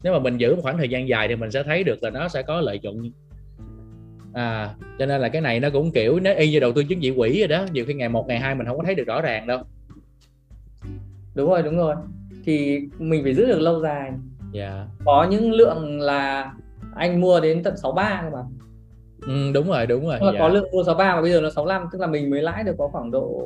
Nếu 0.03 0.12
mà 0.12 0.18
mình 0.18 0.37
giữ 0.37 0.55
một 0.55 0.62
khoảng 0.62 0.79
thời 0.79 0.89
gian 0.89 1.09
dài 1.09 1.29
thì 1.29 1.37
mình 1.37 1.51
sẽ 1.51 1.62
thấy 1.62 1.85
được 1.85 2.03
là 2.03 2.11
nó 2.11 2.29
sẽ 2.29 2.43
có 2.43 2.61
lợi 2.61 2.81
nhuận. 2.83 3.12
À 4.35 4.75
cho 4.99 5.07
nên 5.07 5.21
là 5.21 5.29
cái 5.29 5.43
này 5.43 5.61
nó 5.61 5.71
cũng 5.71 5.93
kiểu 5.93 6.21
nếu 6.21 6.37
y 6.37 6.51
như 6.51 6.61
đầu 6.61 6.73
tư 6.73 6.85
chứng 6.85 7.01
chỉ 7.01 7.11
quỹ 7.16 7.39
rồi 7.39 7.49
đó. 7.49 7.66
Nhiều 7.73 7.85
khi 7.85 7.95
ngày 7.95 8.09
một 8.09 8.29
ngày 8.29 8.39
hai 8.39 8.55
mình 8.55 8.66
không 8.66 8.77
có 8.77 8.83
thấy 8.85 8.95
được 8.95 9.07
rõ 9.07 9.21
ràng 9.21 9.47
đâu. 9.47 9.62
Đúng 11.35 11.51
rồi 11.51 11.62
đúng 11.62 11.77
rồi. 11.77 11.95
Thì 12.45 12.81
mình 12.99 13.23
phải 13.23 13.35
giữ 13.35 13.47
được 13.47 13.61
lâu 13.61 13.81
dài. 13.81 14.11
Yeah. 14.11 14.16
Dạ. 14.53 14.87
có 15.05 15.27
những 15.31 15.53
lượng 15.53 16.01
là 16.01 16.53
anh 16.97 17.21
mua 17.21 17.41
đến 17.41 17.62
tận 17.62 17.77
63 17.77 18.23
cơ 18.23 18.37
mà. 18.37 18.43
Ừ, 19.27 19.53
đúng 19.55 19.68
rồi 19.68 19.87
đúng 19.87 20.07
rồi 20.07 20.18
dạ. 20.21 20.39
có 20.39 20.49
lượng 20.49 20.71
mua 20.73 20.85
63 20.85 21.14
mà 21.14 21.23
bây 21.23 21.33
giờ 21.33 21.41
nó 21.41 21.51
65 21.51 21.87
tức 21.93 22.01
là 22.01 22.07
mình 22.07 22.31
mới 22.31 22.43
lãi 22.43 22.64
được 22.64 22.75
có 22.79 22.89
khoảng 22.89 23.11
độ 23.11 23.43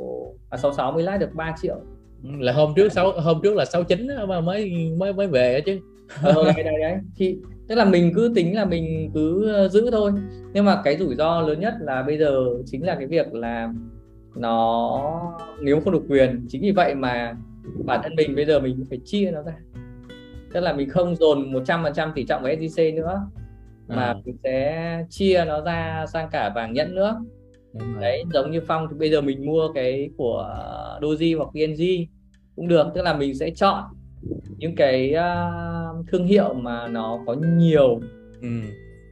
à, 0.50 0.56
66 0.56 0.92
mới 0.92 1.02
lãi 1.02 1.18
được 1.18 1.34
3 1.34 1.54
triệu 1.62 1.76
là 2.24 2.52
hôm 2.52 2.72
trước 2.76 2.92
sáu 2.92 3.12
hôm 3.12 3.40
trước 3.42 3.56
là 3.56 3.64
sáu 3.64 3.84
chín 3.84 4.06
mà 4.28 4.40
mới 4.40 4.90
mới 4.98 5.12
mới 5.12 5.26
về 5.26 5.60
chứ 5.66 5.80
ờ, 6.22 6.34
đấy, 6.44 6.64
đấy, 6.64 6.74
đấy. 6.80 6.98
thì 7.16 7.36
tức 7.68 7.74
là 7.74 7.84
mình 7.84 8.12
cứ 8.14 8.32
tính 8.34 8.56
là 8.56 8.64
mình 8.64 9.10
cứ 9.14 9.52
ờ, 9.52 9.68
giữ 9.68 9.90
thôi 9.90 10.12
nhưng 10.52 10.64
mà 10.64 10.80
cái 10.84 10.96
rủi 10.96 11.14
ro 11.14 11.40
lớn 11.40 11.60
nhất 11.60 11.74
là 11.80 12.02
bây 12.02 12.18
giờ 12.18 12.44
chính 12.66 12.86
là 12.86 12.94
cái 12.94 13.06
việc 13.06 13.34
là 13.34 13.72
nó 14.36 15.00
nếu 15.62 15.80
không 15.80 15.92
được 15.92 16.02
quyền 16.08 16.46
chính 16.48 16.62
vì 16.62 16.70
vậy 16.70 16.94
mà 16.94 17.34
bản 17.84 18.00
thân 18.02 18.14
mình 18.16 18.34
bây 18.36 18.44
giờ 18.44 18.60
mình 18.60 18.84
phải 18.88 18.98
chia 19.04 19.30
nó 19.30 19.42
ra 19.42 19.56
tức 20.52 20.60
là 20.60 20.72
mình 20.72 20.90
không 20.90 21.16
dồn 21.16 21.52
100% 21.52 22.12
tỷ 22.14 22.24
trọng 22.24 22.42
vào 22.42 22.52
SJC 22.52 22.94
nữa 22.94 23.26
mà 23.88 24.02
à. 24.02 24.14
mình 24.24 24.36
sẽ 24.44 25.04
chia 25.10 25.44
nó 25.46 25.60
ra 25.60 26.06
sang 26.12 26.28
cả 26.32 26.52
vàng 26.54 26.72
nhẫn 26.72 26.94
nữa 26.94 27.20
đấy 28.00 28.24
giống 28.32 28.50
như 28.50 28.60
phong 28.66 28.86
thì 28.90 28.96
bây 28.98 29.10
giờ 29.10 29.20
mình 29.20 29.46
mua 29.46 29.72
cái 29.74 30.10
của 30.16 30.56
Doji 31.00 31.36
hoặc 31.36 31.48
PNG 31.52 31.82
cũng 32.56 32.68
được 32.68 32.86
tức 32.94 33.02
là 33.02 33.16
mình 33.16 33.34
sẽ 33.34 33.50
chọn 33.50 33.84
những 34.58 34.74
cái 34.76 35.14
uh, 35.14 36.06
thương 36.08 36.26
hiệu 36.26 36.54
mà 36.54 36.88
nó 36.88 37.18
có 37.26 37.34
nhiều. 37.34 38.00
Ừ. 38.42 38.48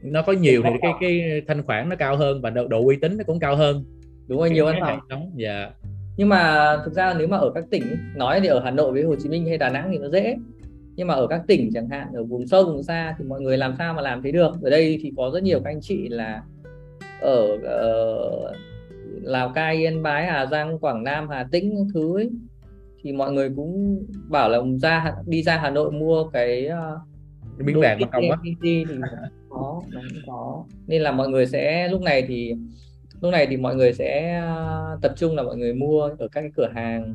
nó 0.02 0.22
có 0.22 0.32
nhiều 0.32 0.62
thì 0.64 0.70
cái 0.82 0.92
cái 1.00 1.42
thanh 1.48 1.62
khoản 1.62 1.88
nó 1.88 1.96
cao 1.96 2.16
hơn 2.16 2.40
và 2.40 2.50
độ, 2.50 2.68
độ 2.68 2.84
uy 2.84 2.96
tín 2.96 3.16
nó 3.16 3.24
cũng 3.24 3.38
cao 3.38 3.56
hơn. 3.56 3.84
Đúng 4.26 4.38
rồi 4.38 4.50
nhiều 4.50 4.66
hơn 4.66 4.76
sống 5.10 5.30
dạ. 5.36 5.70
Nhưng 6.16 6.28
mà 6.28 6.76
thực 6.84 6.94
ra 6.94 7.14
nếu 7.18 7.28
mà 7.28 7.36
ở 7.36 7.50
các 7.54 7.64
tỉnh 7.70 7.82
nói 8.14 8.40
thì 8.40 8.48
ở 8.48 8.60
Hà 8.60 8.70
Nội 8.70 8.92
với 8.92 9.02
Hồ 9.02 9.16
Chí 9.16 9.28
Minh 9.28 9.46
hay 9.46 9.58
Đà 9.58 9.68
Nẵng 9.70 9.88
thì 9.92 9.98
nó 9.98 10.08
dễ. 10.08 10.36
Nhưng 10.96 11.06
mà 11.06 11.14
ở 11.14 11.26
các 11.26 11.42
tỉnh 11.46 11.70
chẳng 11.74 11.88
hạn 11.88 12.06
ở 12.14 12.24
vùng 12.24 12.46
sâu 12.46 12.64
vùng 12.64 12.82
xa 12.82 13.14
thì 13.18 13.24
mọi 13.24 13.40
người 13.40 13.58
làm 13.58 13.74
sao 13.78 13.94
mà 13.94 14.02
làm 14.02 14.22
thế 14.22 14.32
được. 14.32 14.52
Ở 14.62 14.70
đây 14.70 14.98
thì 15.02 15.12
có 15.16 15.30
rất 15.34 15.42
nhiều 15.42 15.60
các 15.64 15.70
anh 15.70 15.80
chị 15.80 16.08
là 16.08 16.42
ở 17.22 17.52
uh, 17.54 18.56
Lào 19.22 19.52
Cai 19.54 19.76
Yên 19.76 20.02
Bái 20.02 20.26
Hà 20.26 20.46
Giang 20.46 20.78
Quảng 20.78 21.04
Nam 21.04 21.28
Hà 21.28 21.48
Tĩnh 21.52 21.88
thứ 21.94 22.18
ấy 22.18 22.30
thì 23.02 23.12
mọi 23.12 23.32
người 23.32 23.50
cũng 23.56 24.02
bảo 24.28 24.48
là 24.48 24.58
ra 24.82 25.14
đi 25.26 25.42
ra 25.42 25.56
Hà 25.56 25.70
Nội 25.70 25.92
mua 25.92 26.24
cái 26.24 26.68
uh, 26.68 27.64
miếng 27.66 27.80
vàng 27.80 28.00
mà 28.00 28.08
không 28.12 28.30
á 28.30 28.36
thì 28.62 28.84
có 29.48 29.82
nó 29.90 30.00
cũng 30.08 30.22
có 30.26 30.64
nên 30.86 31.02
là 31.02 31.12
mọi 31.12 31.28
người 31.28 31.46
sẽ 31.46 31.88
lúc 31.88 32.02
này 32.02 32.24
thì 32.28 32.54
lúc 33.20 33.32
này 33.32 33.46
thì 33.50 33.56
mọi 33.56 33.76
người 33.76 33.92
sẽ 33.92 34.38
ờ, 34.38 34.98
tập 35.02 35.12
trung 35.16 35.36
là 35.36 35.42
mọi 35.42 35.56
người 35.56 35.74
mua 35.74 36.02
ở 36.02 36.28
các 36.28 36.40
cái 36.40 36.50
cửa 36.56 36.68
hàng 36.74 37.14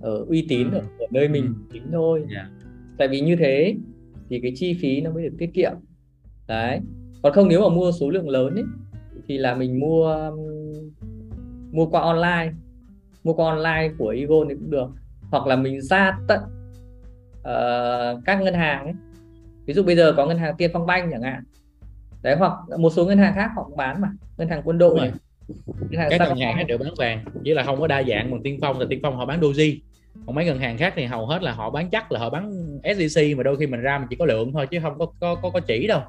ở 0.00 0.24
uy 0.28 0.46
tín 0.48 0.70
ừ. 0.70 0.78
ở, 0.78 0.82
ở 0.98 1.06
nơi 1.10 1.28
mình 1.28 1.44
ừ. 1.44 1.52
chính 1.72 1.92
thôi 1.92 2.24
yeah. 2.34 2.46
tại 2.98 3.08
vì 3.08 3.20
như 3.20 3.36
thế 3.36 3.74
thì 4.30 4.40
cái 4.42 4.52
chi 4.54 4.76
phí 4.80 5.00
nó 5.00 5.10
mới 5.10 5.22
được 5.22 5.34
tiết 5.38 5.50
kiệm 5.54 5.72
đấy 6.48 6.80
còn 7.22 7.32
không 7.32 7.48
nếu 7.48 7.60
mà 7.60 7.74
mua 7.74 7.92
số 7.92 8.10
lượng 8.10 8.28
lớn 8.28 8.54
ấy 8.54 8.64
thì 9.32 9.38
là 9.38 9.54
mình 9.54 9.80
mua 9.80 10.30
mua 11.72 11.86
qua 11.86 12.00
online. 12.00 12.52
Mua 13.24 13.34
qua 13.34 13.50
online 13.50 13.94
của 13.98 14.08
Egon 14.08 14.48
thì 14.48 14.54
cũng 14.54 14.70
được. 14.70 14.88
Hoặc 15.30 15.46
là 15.46 15.56
mình 15.56 15.80
ra 15.80 16.18
tận 16.28 16.40
uh, 17.40 18.24
các 18.24 18.42
ngân 18.42 18.54
hàng 18.54 18.84
ấy. 18.84 18.94
Ví 19.66 19.74
dụ 19.74 19.82
bây 19.82 19.96
giờ 19.96 20.12
có 20.16 20.26
ngân 20.26 20.38
hàng 20.38 20.54
Tiên 20.58 20.70
Phong 20.72 20.86
Banh 20.86 21.10
chẳng 21.10 21.22
hạn. 21.22 21.42
Đấy 22.22 22.36
hoặc 22.36 22.52
một 22.78 22.90
số 22.90 23.06
ngân 23.06 23.18
hàng 23.18 23.34
khác 23.34 23.50
họ 23.56 23.64
cũng 23.64 23.76
bán 23.76 24.00
mà. 24.00 24.08
Ngân 24.36 24.48
hàng 24.48 24.62
quân 24.64 24.78
đội. 24.78 24.98
Này 24.98 25.12
ngân 25.90 26.00
hàng 26.00 26.10
các 26.10 26.18
ngân 26.18 26.38
hàng 26.38 26.66
đều 26.66 26.78
bán 26.78 26.94
vàng. 26.98 27.24
Với 27.44 27.54
là 27.54 27.62
không 27.62 27.80
có 27.80 27.86
đa 27.86 28.02
dạng 28.02 28.30
bằng 28.30 28.42
Tiên 28.42 28.58
Phong 28.60 28.80
là 28.80 28.86
Tiên 28.90 29.00
Phong 29.02 29.16
họ 29.16 29.26
bán 29.26 29.40
doji. 29.40 29.78
Còn 30.26 30.34
mấy 30.34 30.44
ngân 30.44 30.58
hàng 30.58 30.78
khác 30.78 30.92
thì 30.96 31.04
hầu 31.04 31.26
hết 31.26 31.42
là 31.42 31.52
họ 31.52 31.70
bán 31.70 31.90
chắc 31.90 32.12
là 32.12 32.20
họ 32.20 32.30
bán 32.30 32.52
SJC 32.82 33.36
mà 33.36 33.42
đôi 33.42 33.56
khi 33.56 33.66
mình 33.66 33.80
ra 33.80 33.98
mình 33.98 34.06
chỉ 34.10 34.16
có 34.16 34.26
lượng 34.26 34.52
thôi 34.52 34.66
chứ 34.70 34.78
không 34.82 34.98
có 34.98 35.06
có 35.20 35.34
có, 35.34 35.50
có 35.50 35.60
chỉ 35.60 35.86
đâu 35.86 36.00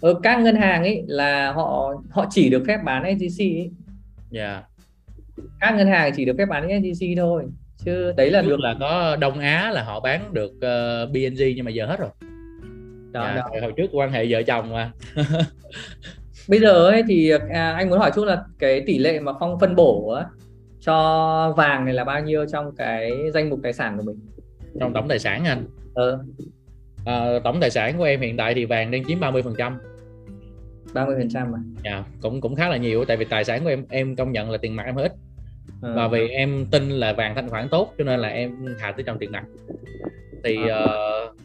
ở 0.00 0.12
ờ, 0.12 0.20
các 0.22 0.40
ngân 0.40 0.56
hàng 0.56 0.82
ấy 0.82 1.02
là 1.06 1.52
họ 1.52 1.94
họ 2.10 2.26
chỉ 2.30 2.50
được 2.50 2.62
phép 2.66 2.78
bán 2.84 3.02
SJC 3.02 3.58
ấy. 3.58 3.70
Yeah. 4.32 4.64
Các 5.60 5.74
ngân 5.76 5.86
hàng 5.86 6.12
chỉ 6.16 6.24
được 6.24 6.34
phép 6.38 6.46
bán 6.46 6.68
SJC 6.68 7.16
thôi 7.16 7.44
chứ 7.84 8.12
đấy 8.16 8.30
là 8.30 8.42
được 8.42 8.60
là 8.60 8.74
có 8.80 9.16
Đông 9.16 9.38
Á 9.38 9.70
là 9.70 9.82
họ 9.82 10.00
bán 10.00 10.32
được 10.32 10.50
uh, 10.50 10.60
ờ, 10.60 11.06
BNG 11.06 11.42
nhưng 11.56 11.64
mà 11.64 11.70
giờ 11.70 11.86
hết 11.86 12.00
rồi. 12.00 12.10
Đó, 13.12 13.24
yeah, 13.24 13.36
đó. 13.36 13.48
hồi 13.62 13.72
trước 13.76 13.86
quan 13.92 14.12
hệ 14.12 14.26
vợ 14.28 14.42
chồng 14.42 14.72
mà. 14.72 14.92
Bây 16.48 16.60
giờ 16.60 16.88
ấy 16.88 17.02
thì 17.08 17.30
à, 17.50 17.72
anh 17.72 17.90
muốn 17.90 17.98
hỏi 17.98 18.10
chút 18.14 18.24
là 18.24 18.44
cái 18.58 18.82
tỷ 18.86 18.98
lệ 18.98 19.20
mà 19.20 19.32
Phong 19.40 19.60
phân 19.60 19.76
bổ 19.76 20.10
á, 20.10 20.26
cho 20.80 21.54
vàng 21.56 21.84
này 21.84 21.94
là 21.94 22.04
bao 22.04 22.20
nhiêu 22.20 22.46
trong 22.52 22.76
cái 22.76 23.12
danh 23.34 23.50
mục 23.50 23.60
tài 23.62 23.72
sản 23.72 23.96
của 23.96 24.02
mình? 24.02 24.16
Trong 24.80 24.92
tổng 24.92 25.08
tài 25.08 25.18
sản 25.18 25.44
anh. 25.44 25.64
Ờ. 25.94 26.24
À, 27.08 27.38
tổng 27.44 27.60
tài 27.60 27.70
sản 27.70 27.98
của 27.98 28.04
em 28.04 28.20
hiện 28.20 28.36
tại 28.36 28.54
thì 28.54 28.64
vàng 28.64 28.90
đang 28.90 29.04
chiếm 29.04 29.20
30 29.20 29.42
phần 29.42 29.54
trăm. 29.58 29.78
30 30.94 31.16
phần 31.18 31.28
trăm 31.28 31.52
mà 31.52 31.58
dạ 31.84 32.04
cũng 32.20 32.40
cũng 32.40 32.54
khá 32.54 32.68
là 32.68 32.76
nhiều 32.76 33.04
tại 33.04 33.16
vì 33.16 33.24
tài 33.24 33.44
sản 33.44 33.64
của 33.64 33.70
em 33.70 33.84
em 33.90 34.16
công 34.16 34.32
nhận 34.32 34.50
là 34.50 34.58
tiền 34.58 34.76
mặt 34.76 34.82
em 34.86 34.94
hơi 34.94 35.04
ít. 35.04 35.12
À. 35.82 35.92
và 35.96 36.08
vì 36.08 36.28
em 36.28 36.66
tin 36.70 36.90
là 36.90 37.12
vàng 37.12 37.34
thanh 37.34 37.48
khoản 37.48 37.68
tốt 37.68 37.94
cho 37.98 38.04
nên 38.04 38.20
là 38.20 38.28
em 38.28 38.66
hạ 38.78 38.92
tới 38.92 39.02
trong 39.02 39.18
tiền 39.18 39.32
mặt. 39.32 39.44
Thì 40.44 40.56
à. 40.68 40.84
uh, 40.84 41.36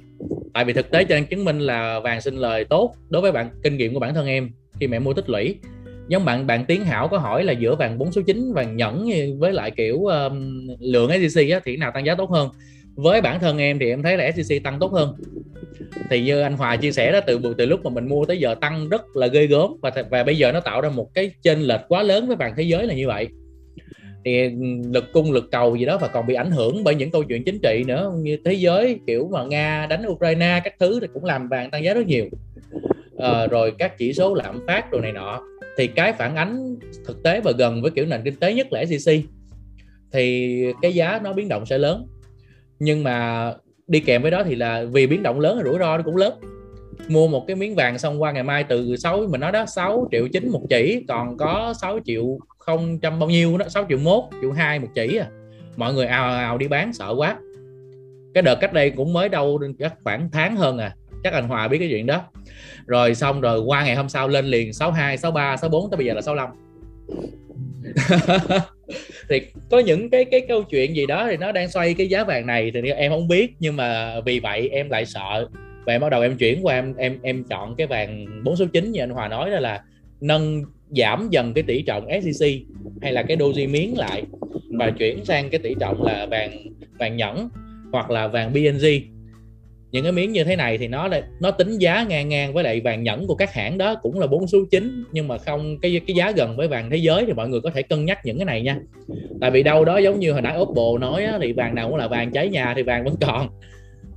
tại 0.54 0.66
vì 0.66 0.74
thực 0.74 0.92
tế 0.92 1.04
cho 1.04 1.16
anh 1.16 1.26
chứng 1.26 1.46
minh 1.46 1.60
là 1.60 2.00
vàng 2.00 2.22
sinh 2.22 2.36
lời 2.36 2.66
tốt 2.66 2.96
đối 3.10 3.22
với 3.22 3.32
bạn 3.32 3.50
kinh 3.64 3.78
nghiệm 3.78 3.94
của 3.94 4.00
bản 4.00 4.14
thân 4.14 4.28
em 4.28 4.50
khi 4.80 4.88
em 4.92 5.04
mua 5.04 5.14
tích 5.14 5.30
lũy. 5.30 5.60
Giống 6.08 6.26
bạn 6.26 6.48
bạn 6.48 6.66
tiến 6.66 6.86
hảo 6.86 7.08
có 7.08 7.18
hỏi 7.18 7.44
là 7.44 7.54
giữa 7.54 7.76
vàng 7.76 7.98
4 7.98 8.12
số 8.12 8.22
9 8.22 8.54
vàng 8.54 8.78
nhẫn 8.78 9.10
với 9.40 9.54
lại 9.54 9.72
kiểu 9.72 10.06
um, 10.06 10.68
lượng 10.80 11.10
SJC 11.10 11.54
á, 11.54 11.60
thì 11.66 11.78
nào 11.78 11.92
tăng 11.92 12.06
giá 12.06 12.16
tốt 12.16 12.30
hơn 12.30 12.50
với 12.96 13.22
bản 13.22 13.40
thân 13.40 13.58
em 13.58 13.80
thì 13.80 13.90
em 13.90 14.04
thấy 14.04 14.18
là 14.18 14.30
SJC 14.30 14.60
tăng 14.64 14.80
tốt 14.80 14.92
hơn. 14.92 15.16
Thì 16.10 16.22
như 16.22 16.42
anh 16.42 16.54
Hòa 16.54 16.76
chia 16.76 16.92
sẻ 16.92 17.12
đó 17.12 17.20
từ 17.28 17.40
từ 17.58 17.66
lúc 17.66 17.84
mà 17.84 17.90
mình 17.90 18.08
mua 18.08 18.26
tới 18.26 18.38
giờ 18.38 18.56
tăng 18.62 18.90
rất 18.90 19.16
là 19.16 19.28
ghê 19.28 19.48
gớm 19.48 19.72
và 19.82 19.92
và 20.10 20.24
bây 20.24 20.38
giờ 20.38 20.52
nó 20.52 20.60
tạo 20.60 20.82
ra 20.82 20.90
một 20.90 21.14
cái 21.14 21.32
chênh 21.42 21.60
lệch 21.60 21.82
quá 21.88 22.04
lớn 22.04 22.28
với 22.28 22.36
vàng 22.36 22.54
thế 22.58 22.64
giới 22.64 22.88
là 22.88 22.94
như 22.94 23.08
vậy. 23.08 23.28
Thì 24.26 24.50
lực 24.94 25.14
cung 25.14 25.32
lực 25.32 25.52
cầu 25.52 25.76
gì 25.76 25.86
đó 25.86 25.98
và 25.98 26.08
còn 26.08 26.28
bị 26.28 26.34
ảnh 26.34 26.52
hưởng 26.52 26.84
bởi 26.84 26.96
những 26.96 27.12
câu 27.12 27.24
chuyện 27.24 27.44
chính 27.44 27.60
trị 27.60 27.84
nữa. 27.88 28.14
Như 28.18 28.38
thế 28.46 28.54
giới 28.54 29.00
kiểu 29.08 29.30
mà 29.32 29.44
nga 29.44 29.88
đánh 29.90 30.08
ukraine 30.08 30.62
các 30.64 30.74
thứ 30.80 31.00
thì 31.00 31.08
cũng 31.14 31.26
làm 31.26 31.50
vàng 31.50 31.72
tăng 31.72 31.84
giá 31.84 31.94
rất 31.94 32.08
nhiều. 32.08 32.26
À, 33.18 33.48
rồi 33.48 33.74
các 33.80 33.98
chỉ 33.98 34.14
số 34.14 34.34
lạm 34.34 34.60
phát 34.68 34.92
đồ 34.92 35.02
này 35.02 35.12
nọ. 35.12 35.42
Thì 35.78 35.88
cái 35.88 36.14
phản 36.14 36.36
ánh 36.36 36.76
thực 37.06 37.24
tế 37.24 37.42
và 37.42 37.52
gần 37.52 37.82
với 37.82 37.92
kiểu 37.92 38.06
nền 38.06 38.22
kinh 38.24 38.36
tế 38.36 38.54
nhất 38.54 38.68
là 38.74 38.86
SCC 38.86 39.12
thì 40.14 40.58
cái 40.82 40.94
giá 40.94 41.20
nó 41.24 41.34
biến 41.34 41.50
động 41.50 41.66
sẽ 41.66 41.78
lớn 41.78 42.08
nhưng 42.80 43.04
mà 43.04 43.54
đi 43.88 44.00
kèm 44.00 44.22
với 44.22 44.32
đó 44.32 44.44
thì 44.44 44.56
là 44.56 44.86
vì 44.92 45.08
biến 45.08 45.24
động 45.24 45.40
lớn, 45.40 45.62
rủi 45.64 45.80
ro 45.80 45.98
nó 45.98 46.04
cũng 46.04 46.18
lớn. 46.18 46.34
Mua 47.08 47.28
một 47.28 47.48
cái 47.48 47.56
miếng 47.56 47.76
vàng 47.76 47.98
xong 47.98 48.22
qua 48.22 48.32
ngày 48.32 48.44
mai 48.44 48.64
từ 48.64 48.96
6 48.96 49.26
mình 49.30 49.42
nói 49.42 49.52
đó 49.52 49.66
6 49.66 50.08
triệu 50.12 50.28
chín 50.28 50.50
một 50.50 50.62
chỉ, 50.70 51.06
còn 51.08 51.38
có 51.38 51.74
6 51.82 52.00
triệu 52.06 52.38
không 52.58 53.00
trăm 53.00 53.20
bao 53.20 53.30
nhiêu 53.30 53.58
đó 53.58 53.70
6 53.70 53.86
triệu 53.90 53.98
mốt, 53.98 54.24
triệu 54.42 54.52
hai 54.52 54.80
một 54.80 54.88
chỉ 54.96 55.18
à. 55.18 55.28
Mọi 55.76 55.94
người 55.94 56.06
ào 56.06 56.34
ào 56.34 56.58
đi 56.58 56.68
bán, 56.68 56.94
sợ 56.94 57.16
quá. 57.18 57.38
Cái 58.34 58.44
đợt 58.44 58.56
cách 58.56 58.74
đây 58.74 58.90
cũng 58.90 59.14
mới 59.14 59.30
đâu 59.30 59.60
chắc 59.80 59.94
khoảng 60.04 60.30
tháng 60.32 60.56
hơn 60.56 60.78
à. 60.78 60.96
Chắc 61.24 61.34
anh 61.34 61.48
Hòa 61.48 61.68
biết 61.68 61.80
cái 61.80 61.88
chuyện 61.92 62.06
đó. 62.06 62.22
Rồi 62.86 63.16
xong 63.16 63.42
rồi 63.42 63.60
qua 63.60 63.84
ngày 63.84 63.96
hôm 63.96 64.10
sau 64.10 64.28
lên 64.28 64.46
liền 64.46 64.74
62 64.74 65.18
63 65.18 65.58
64 65.58 65.90
tới 65.90 65.98
bây 65.98 66.06
giờ 66.06 66.14
là 66.14 66.22
65 66.22 66.50
thì 69.30 69.42
có 69.72 69.80
những 69.80 70.10
cái 70.10 70.26
cái 70.26 70.42
câu 70.48 70.64
chuyện 70.64 70.96
gì 70.96 71.06
đó 71.06 71.28
thì 71.30 71.38
nó 71.38 71.52
đang 71.52 71.70
xoay 71.70 71.94
cái 71.94 72.08
giá 72.08 72.24
vàng 72.24 72.48
này 72.48 72.72
thì 72.74 72.90
em 72.90 73.12
không 73.12 73.28
biết. 73.28 73.54
Nhưng 73.60 73.76
mà 73.76 74.22
vì 74.26 74.40
vậy 74.40 74.70
em 74.70 74.90
lại 74.90 75.06
sợ. 75.06 75.48
Và 75.86 75.94
em 75.94 76.02
bắt 76.02 76.10
đầu 76.10 76.22
em 76.22 76.38
chuyển 76.38 76.66
qua, 76.66 76.76
em 76.76 76.94
em 76.98 77.20
em 77.24 77.44
chọn 77.44 77.76
cái 77.76 77.88
vàng 77.88 78.26
4 78.44 78.56
số 78.56 78.66
9 78.74 78.92
như 78.92 79.00
anh 79.00 79.10
Hòa 79.10 79.28
nói 79.28 79.52
đó 79.52 79.60
là 79.60 79.84
nâng, 80.22 80.64
giảm 80.90 81.28
dần 81.32 81.54
cái 81.54 81.64
tỷ 81.64 81.82
trọng 81.82 82.08
SCC 82.22 82.46
hay 83.02 83.14
là 83.14 83.24
cái 83.24 83.38
doji 83.38 83.70
miếng 83.70 83.98
lại 83.98 84.24
và 84.70 84.92
chuyển 84.92 85.26
sang 85.26 85.50
cái 85.50 85.60
tỷ 85.60 85.76
trọng 85.80 86.04
là 86.04 86.26
vàng 86.26 86.52
vàng 87.00 87.18
nhẫn 87.18 87.50
hoặc 87.92 88.12
là 88.12 88.28
vàng 88.28 88.54
BNG 88.54 89.13
những 89.94 90.04
cái 90.04 90.12
miếng 90.12 90.32
như 90.32 90.44
thế 90.44 90.56
này 90.56 90.78
thì 90.78 90.88
nó 90.88 91.08
là 91.08 91.22
nó 91.40 91.52
tính 91.52 91.78
giá 91.78 92.06
ngang 92.10 92.30
ngang 92.30 92.54
với 92.54 92.64
lại 92.64 92.82
vàng 92.82 93.04
nhẫn 93.04 93.28
của 93.28 93.36
các 93.36 93.54
hãng 93.54 93.78
đó 93.78 93.96
cũng 93.96 94.20
là 94.20 94.28
bốn 94.28 94.48
số 94.48 94.60
9 94.72 95.04
nhưng 95.12 95.28
mà 95.28 95.38
không 95.38 95.80
cái 95.82 96.02
cái 96.08 96.16
giá 96.16 96.32
gần 96.32 96.58
với 96.58 96.68
vàng 96.68 96.90
thế 96.90 96.98
giới 96.98 97.26
thì 97.26 97.34
mọi 97.34 97.50
người 97.50 97.62
có 97.62 97.70
thể 97.70 97.82
cân 97.82 98.06
nhắc 98.06 98.20
những 98.26 98.38
cái 98.38 98.46
này 98.46 98.62
nha. 98.62 98.80
Tại 99.42 99.52
vì 99.52 99.64
đâu 99.64 99.86
đó 99.86 99.98
giống 99.98 100.20
như 100.20 100.32
hồi 100.32 100.42
nãy 100.42 100.58
Oppo 100.60 100.98
nói 101.00 101.24
á, 101.24 101.38
thì 101.42 101.54
vàng 101.54 101.76
nào 101.76 101.90
cũng 101.90 101.98
là 101.98 102.08
vàng 102.08 102.32
cháy 102.32 102.50
nhà 102.50 102.74
thì 102.76 102.84
vàng 102.84 103.04
vẫn 103.04 103.16
còn. 103.22 103.50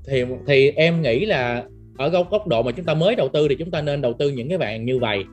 Thì 0.09 0.25
thì 0.47 0.71
em 0.71 1.03
nghĩ 1.03 1.27
là 1.27 1.65
ở 1.97 2.09
góc 2.09 2.31
góc 2.31 2.47
độ 2.47 2.63
mà 2.63 2.73
chúng 2.73 2.87
ta 2.87 2.95
mới 2.95 3.15
đầu 3.15 3.29
tư 3.29 3.49
thì 3.49 3.55
chúng 3.55 3.71
ta 3.71 3.81
nên 3.81 4.03
đầu 4.03 4.13
tư 4.13 4.31
những 4.31 4.49
cái 4.49 4.59
vàng 4.59 4.85
như 4.85 4.99
vậy. 4.99 5.25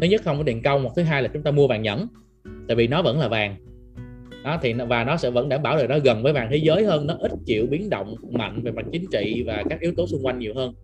Thứ 0.00 0.06
nhất 0.06 0.20
không 0.24 0.38
có 0.38 0.42
tiền 0.46 0.62
công 0.62 0.82
một 0.82 0.90
thứ 0.96 1.02
hai 1.02 1.22
là 1.22 1.28
chúng 1.28 1.42
ta 1.42 1.50
mua 1.50 1.66
vàng 1.66 1.82
nhẫn 1.82 2.08
tại 2.68 2.76
vì 2.76 2.86
nó 2.86 3.02
vẫn 3.02 3.20
là 3.20 3.28
vàng 3.28 3.56
đó 4.46 4.58
thì 4.62 4.72
và 4.72 5.04
nó 5.04 5.16
sẽ 5.16 5.30
vẫn 5.30 5.48
đảm 5.48 5.62
bảo 5.62 5.76
được 5.76 5.86
nó 5.88 5.98
gần 5.98 6.22
với 6.22 6.32
vàng 6.32 6.48
thế 6.50 6.56
giới 6.56 6.84
hơn 6.84 7.06
nó 7.06 7.16
ít 7.20 7.32
chịu 7.46 7.66
biến 7.70 7.90
động 7.90 8.14
mạnh 8.30 8.60
về 8.62 8.70
mặt 8.70 8.86
chính 8.92 9.04
trị 9.12 9.44
và 9.46 9.62
các 9.70 9.80
yếu 9.80 9.92
tố 9.96 10.06
xung 10.06 10.26
quanh 10.26 10.38
nhiều 10.38 10.54
hơn 10.54 10.74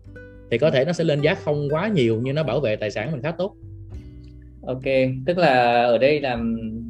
thì 0.51 0.57
có 0.57 0.71
thể 0.71 0.85
nó 0.85 0.93
sẽ 0.93 1.03
lên 1.03 1.21
giá 1.21 1.35
không 1.35 1.67
quá 1.69 1.87
nhiều 1.87 2.21
nhưng 2.23 2.35
nó 2.35 2.43
bảo 2.43 2.59
vệ 2.59 2.75
tài 2.75 2.91
sản 2.91 3.11
mình 3.11 3.21
khá 3.21 3.31
tốt 3.31 3.55
ok 4.67 4.83
tức 5.25 5.37
là 5.37 5.83
ở 5.83 5.97
đây 5.97 6.19
là 6.21 6.39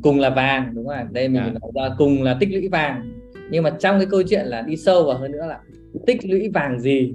cùng 0.04 0.20
là 0.20 0.30
vàng 0.30 0.72
đúng 0.76 0.88
không 0.88 1.14
đây 1.14 1.28
mình. 1.28 1.42
Dạ. 1.46 1.52
nói 1.62 1.72
ra 1.76 1.96
cùng 1.98 2.24
là 2.24 2.38
tích 2.40 2.50
lũy 2.52 2.68
vàng 2.68 3.12
nhưng 3.50 3.64
mà 3.64 3.70
trong 3.80 3.98
cái 3.98 4.08
câu 4.12 4.24
chuyện 4.24 4.46
là 4.46 4.62
đi 4.62 4.78
sâu 4.78 5.04
vào 5.04 5.18
hơn 5.18 5.32
nữa 5.32 5.46
là 5.48 5.60
tích 6.08 6.26
lũy 6.26 6.50
vàng 6.54 6.80
gì 6.80 7.14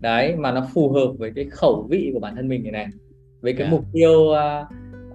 đấy 0.00 0.36
mà 0.36 0.52
nó 0.52 0.66
phù 0.74 0.92
hợp 0.92 1.12
với 1.18 1.32
cái 1.34 1.44
khẩu 1.50 1.86
vị 1.90 2.10
của 2.14 2.20
bản 2.20 2.36
thân 2.36 2.48
mình 2.48 2.62
này 2.62 2.72
này 2.72 2.86
với 3.40 3.52
cái 3.52 3.62
yeah. 3.62 3.72
Dạ. 3.72 3.76
mục 3.76 3.84
tiêu 3.92 4.12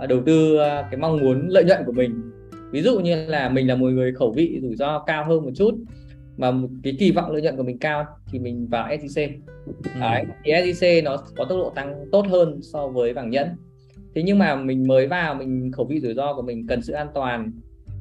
uh, 0.04 0.10
đầu 0.10 0.22
tư 0.26 0.56
uh, 0.56 0.86
cái 0.92 0.98
mong 0.98 1.18
muốn 1.18 1.48
lợi 1.50 1.64
nhuận 1.64 1.80
của 1.86 1.92
mình 1.92 2.35
ví 2.76 2.82
dụ 2.82 3.00
như 3.00 3.26
là 3.26 3.50
mình 3.50 3.68
là 3.68 3.76
một 3.76 3.88
người 3.88 4.14
khẩu 4.14 4.32
vị 4.32 4.60
rủi 4.62 4.76
ro 4.76 5.00
cao 5.00 5.26
hơn 5.26 5.44
một 5.44 5.52
chút 5.56 5.76
mà 6.38 6.52
cái 6.84 6.96
kỳ 7.00 7.12
vọng 7.12 7.32
lợi 7.32 7.42
nhuận 7.42 7.58
của 7.58 7.64
mình 7.64 7.80
cao 7.80 8.06
thì 8.32 8.40
mình 8.40 8.68
vào 8.68 8.88
SJC 8.88 9.30
ừ. 9.66 10.00
đấy 10.00 10.26
thì 10.44 10.52
SJC 10.52 11.04
nó 11.04 11.18
có 11.36 11.46
tốc 11.46 11.58
độ 11.58 11.70
tăng 11.70 12.06
tốt 12.12 12.26
hơn 12.30 12.60
so 12.62 12.88
với 12.88 13.14
vàng 13.14 13.30
nhẫn. 13.30 13.48
Thế 14.16 14.24
nhưng 14.24 14.40
mà 14.40 14.56
mình 14.56 14.88
mới 14.88 15.08
vào 15.08 15.36
mình 15.36 15.72
khẩu 15.72 15.86
vị 15.86 16.00
rủi 16.00 16.14
ro 16.14 16.34
của 16.34 16.42
mình 16.42 16.68
cần 16.68 16.82
sự 16.82 16.94
an 16.94 17.08
toàn 17.14 17.52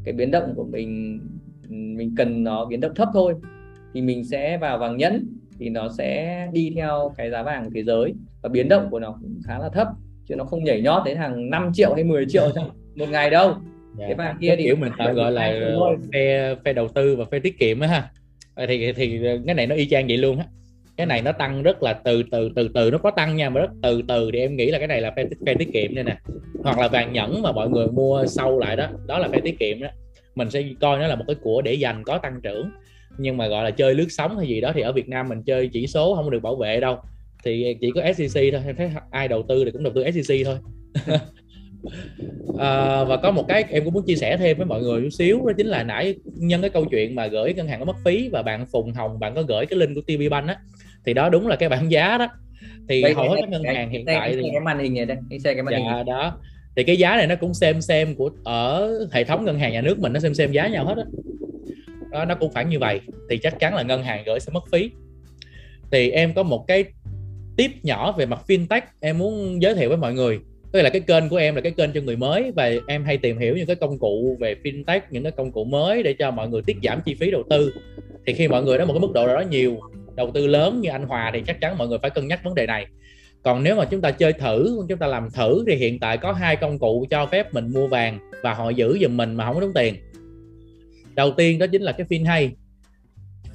cái 0.05 0.15
biến 0.15 0.31
động 0.31 0.53
của 0.57 0.65
mình 0.65 1.21
mình 1.69 2.15
cần 2.17 2.45
nó 2.45 2.65
biến 2.65 2.81
động 2.81 2.95
thấp 2.95 3.09
thôi 3.15 3.35
thì 3.95 4.01
mình 4.01 4.25
sẽ 4.25 4.59
vào 4.59 4.79
vàng 4.79 4.97
nhẫn 4.97 5.27
thì 5.59 5.69
nó 5.69 5.89
sẽ 5.99 6.49
đi 6.53 6.73
theo 6.77 7.13
cái 7.17 7.31
giá 7.31 7.43
vàng 7.43 7.71
thế 7.75 7.83
giới 7.85 8.15
và 8.43 8.49
biến 8.49 8.69
động 8.69 8.89
của 8.91 9.01
nó 9.01 9.19
cũng 9.23 9.41
khá 9.45 9.59
là 9.59 9.69
thấp 9.69 9.89
chứ 10.29 10.35
nó 10.37 10.45
không 10.45 10.65
nhảy 10.65 10.83
nhót 10.83 11.03
đến 11.05 11.17
hàng 11.17 11.51
5 11.51 11.71
triệu 11.75 11.95
hay 11.95 12.05
10 12.05 12.27
triệu 12.29 12.51
trong 12.55 12.71
một 12.97 13.09
ngày 13.11 13.31
đâu 13.31 13.55
dạ. 13.99 14.07
cái 14.07 14.15
vàng 14.15 14.37
kia 14.41 14.55
thì 14.59 14.65
kiểu 14.65 14.77
mình 14.77 14.93
tạm 14.99 15.15
gọi 15.15 15.33
là 15.33 15.55
phe 16.13 16.55
phe 16.65 16.73
đầu 16.73 16.89
tư 16.89 17.17
và 17.17 17.25
phe 17.31 17.39
tiết 17.39 17.59
kiệm 17.59 17.81
á 17.81 17.89
ha. 17.89 18.11
Thì 18.69 18.93
thì 18.93 19.21
cái 19.47 19.55
này 19.55 19.67
nó 19.67 19.75
y 19.75 19.89
chang 19.89 20.07
vậy 20.07 20.17
luôn 20.17 20.39
á. 20.39 20.45
Cái 20.97 21.07
này 21.07 21.23
nó 21.23 21.33
tăng 21.33 21.63
rất 21.63 21.83
là 21.83 21.93
từ 21.93 22.23
từ 22.31 22.51
từ 22.57 22.69
từ 22.75 22.91
nó 22.91 22.99
có 22.99 23.11
tăng 23.11 23.37
nha 23.37 23.51
mà 23.51 23.61
rất 23.61 23.71
từ 23.83 24.03
từ 24.09 24.31
thì 24.33 24.39
em 24.39 24.57
nghĩ 24.57 24.71
là 24.71 24.79
cái 24.79 24.89
này 24.89 25.01
là 25.01 25.13
phe, 25.17 25.25
phe 25.47 25.55
tiết 25.55 25.73
kiệm 25.73 25.95
đây 25.95 26.05
nè. 26.05 26.17
Hoặc 26.63 26.79
là 26.79 26.89
vàng 26.89 27.13
nhẫn 27.13 27.43
mà 27.43 27.53
mọi 27.53 27.69
người 27.69 27.87
mua 27.87 28.27
sâu 28.27 28.59
lại 28.59 28.77
đó 28.77 28.89
đó 29.07 29.19
là 29.19 29.29
phe 29.29 29.41
tiết 29.41 29.59
kiệm 29.59 29.81
đó. 29.81 29.89
Mình 30.35 30.51
sẽ 30.51 30.65
coi 30.81 30.99
nó 30.99 31.07
là 31.07 31.17
một 31.17 31.25
cái 31.27 31.37
của 31.43 31.63
để 31.63 31.75
dành 31.75 32.05
có 32.05 32.19
tăng 32.19 32.41
trưởng. 32.43 32.71
Nhưng 33.19 33.37
mà 33.37 33.47
gọi 33.47 33.65
là 33.65 33.71
chơi 33.71 33.95
lướt 33.95 34.07
sóng 34.09 34.39
hay 34.39 34.47
gì 34.47 34.61
đó 34.61 34.73
thì 34.75 34.81
ở 34.81 34.93
Việt 34.93 35.09
Nam 35.09 35.29
mình 35.29 35.43
chơi 35.43 35.69
chỉ 35.73 35.87
số 35.87 36.15
không 36.15 36.31
được 36.31 36.43
bảo 36.43 36.57
vệ 36.57 36.81
đâu. 36.81 36.99
Thì 37.45 37.77
chỉ 37.81 37.91
có 37.95 38.13
SEC 38.13 38.53
thôi 38.53 38.63
em 38.67 38.77
thấy 38.77 38.91
ai 39.11 39.29
đầu 39.29 39.43
tư 39.49 39.65
thì 39.65 39.71
cũng 39.71 39.83
đầu 39.83 39.93
tư 39.95 40.05
SEC 40.11 40.47
thôi 40.47 40.57
à, 42.59 43.05
và 43.05 43.17
có 43.17 43.31
một 43.31 43.45
cái 43.49 43.65
em 43.69 43.85
cũng 43.85 43.95
muốn 43.95 44.05
chia 44.07 44.17
sẻ 44.17 44.37
thêm 44.37 44.57
với 44.57 44.67
mọi 44.67 44.83
người 44.83 45.03
chút 45.03 45.11
xíu 45.11 45.47
đó 45.47 45.53
chính 45.57 45.67
là 45.67 45.83
nãy 45.83 46.15
nhân 46.25 46.61
cái 46.61 46.71
câu 46.71 46.85
chuyện 46.85 47.15
mà 47.15 47.27
gửi 47.27 47.55
ngân 47.55 47.69
hàng 47.69 47.79
có 47.79 47.85
mất 47.85 47.97
phí 48.05 48.29
và 48.29 48.43
bạn 48.43 48.67
Phùng 48.67 48.93
Hồng 48.93 49.19
bạn 49.19 49.35
có 49.35 49.43
gửi 49.43 49.67
cái 49.67 49.79
link 49.79 49.95
của 49.95 50.01
TV 50.01 50.31
Bank 50.31 50.49
á 50.49 50.57
thì 51.07 51.15
đó 51.15 51.29
đúng 51.29 51.47
là 51.47 51.57
cái 51.57 51.69
bảng 51.69 51.91
giá 51.91 52.19
đó. 52.19 52.29
Thì 52.89 53.03
đây, 53.03 53.15
hầu 53.15 53.31
hết 53.31 53.37
các 53.41 53.49
ngân 53.49 53.65
hàng 53.65 53.91
hiện 53.91 54.05
tại 54.07 54.37
thì 54.37 54.43
cái 54.53 54.61
màn 54.61 54.79
hình 54.79 54.95
này 54.95 55.05
đây 55.05 55.17
xe 55.45 55.55
cái 55.55 55.63
màn 55.63 55.75
dạ, 55.75 55.97
hình 55.97 56.07
đó. 56.07 56.39
Thì 56.77 56.85
cái 56.85 56.97
giá 56.97 57.17
này 57.17 57.27
nó 57.27 57.35
cũng 57.35 57.55
xem 57.55 57.81
xem 57.81 58.15
của 58.15 58.31
ở 58.45 58.93
hệ 59.13 59.25
thống 59.25 59.45
ngân 59.45 59.59
hàng 59.59 59.73
nhà 59.73 59.81
nước 59.81 59.99
mình 59.99 60.13
nó 60.13 60.21
xem 60.21 60.35
xem 60.35 60.53
giá 60.53 60.69
nhau 60.69 60.85
hết 60.85 60.95
đó. 60.95 61.05
đó 62.11 62.25
nó 62.25 62.35
cũng 62.35 62.53
phải 62.53 62.65
như 62.65 62.79
vậy 62.79 63.01
thì 63.31 63.39
chắc 63.39 63.59
chắn 63.59 63.75
là 63.75 63.83
ngân 63.83 64.03
hàng 64.03 64.23
gửi 64.27 64.41
sẽ 64.41 64.53
mất 64.53 64.65
phí. 64.73 64.91
Thì 65.91 66.11
em 66.11 66.35
có 66.35 66.43
một 66.43 66.65
cái 66.69 66.85
tip 67.57 67.71
nhỏ 67.83 68.13
về 68.13 68.27
mặt 68.27 68.41
fintech 68.49 68.81
em 69.01 69.19
muốn 69.19 69.63
giới 69.63 69.75
thiệu 69.75 69.89
với 69.89 69.99
mọi 69.99 70.15
người 70.15 70.41
tức 70.75 70.83
là 70.83 70.91
cái 70.91 71.01
kênh 71.01 71.29
của 71.29 71.37
em 71.37 71.55
là 71.55 71.61
cái 71.61 71.73
kênh 71.73 71.93
cho 71.93 72.01
người 72.01 72.17
mới 72.17 72.53
và 72.57 72.71
em 72.87 73.05
hay 73.05 73.19
tìm 73.19 73.39
hiểu 73.39 73.57
những 73.57 73.67
cái 73.67 73.77
công 73.77 73.99
cụ 73.99 74.37
về 74.41 74.57
fintech, 74.65 75.01
những 75.11 75.23
cái 75.23 75.33
công 75.33 75.53
cụ 75.53 75.65
mới 75.65 76.03
để 76.03 76.13
cho 76.19 76.31
mọi 76.31 76.49
người 76.49 76.63
tiết 76.67 76.77
giảm 76.83 77.01
chi 77.05 77.15
phí 77.15 77.31
đầu 77.31 77.43
tư. 77.51 77.73
Thì 78.27 78.33
khi 78.33 78.49
mọi 78.49 78.63
người 78.63 78.79
đó 78.79 78.85
một 78.85 78.93
cái 78.93 79.01
mức 79.01 79.13
độ 79.15 79.27
nào 79.27 79.37
đó 79.37 79.41
nhiều, 79.41 79.81
đầu 80.17 80.31
tư 80.35 80.47
lớn 80.47 80.81
như 80.81 80.91
anh 80.91 81.07
Hòa 81.07 81.31
thì 81.35 81.43
chắc 81.47 81.61
chắn 81.61 81.79
mọi 81.79 81.89
người 81.89 81.99
phải 82.03 82.11
cân 82.11 82.29
nhắc 82.29 82.45
vấn 82.45 82.55
đề 82.55 82.67
này. 82.67 82.87
Còn 83.43 83.63
nếu 83.63 83.77
mà 83.77 83.85
chúng 83.85 84.01
ta 84.01 84.11
chơi 84.11 84.33
thử, 84.33 84.85
chúng 84.89 84.99
ta 84.99 85.07
làm 85.07 85.29
thử 85.31 85.65
thì 85.67 85.75
hiện 85.75 85.99
tại 85.99 86.17
có 86.17 86.33
hai 86.33 86.57
công 86.57 86.79
cụ 86.79 87.07
cho 87.11 87.27
phép 87.27 87.55
mình 87.55 87.73
mua 87.73 87.87
vàng 87.87 88.19
và 88.43 88.55
họ 88.55 88.71
giữ 88.71 88.99
giùm 89.03 89.17
mình 89.17 89.35
mà 89.35 89.45
không 89.45 89.55
có 89.55 89.61
đúng 89.61 89.75
tiền. 89.75 89.95
Đầu 91.15 91.31
tiên 91.37 91.59
đó 91.59 91.67
chính 91.67 91.83
là 91.83 91.93
cái 91.93 92.07
FinHay 92.07 92.51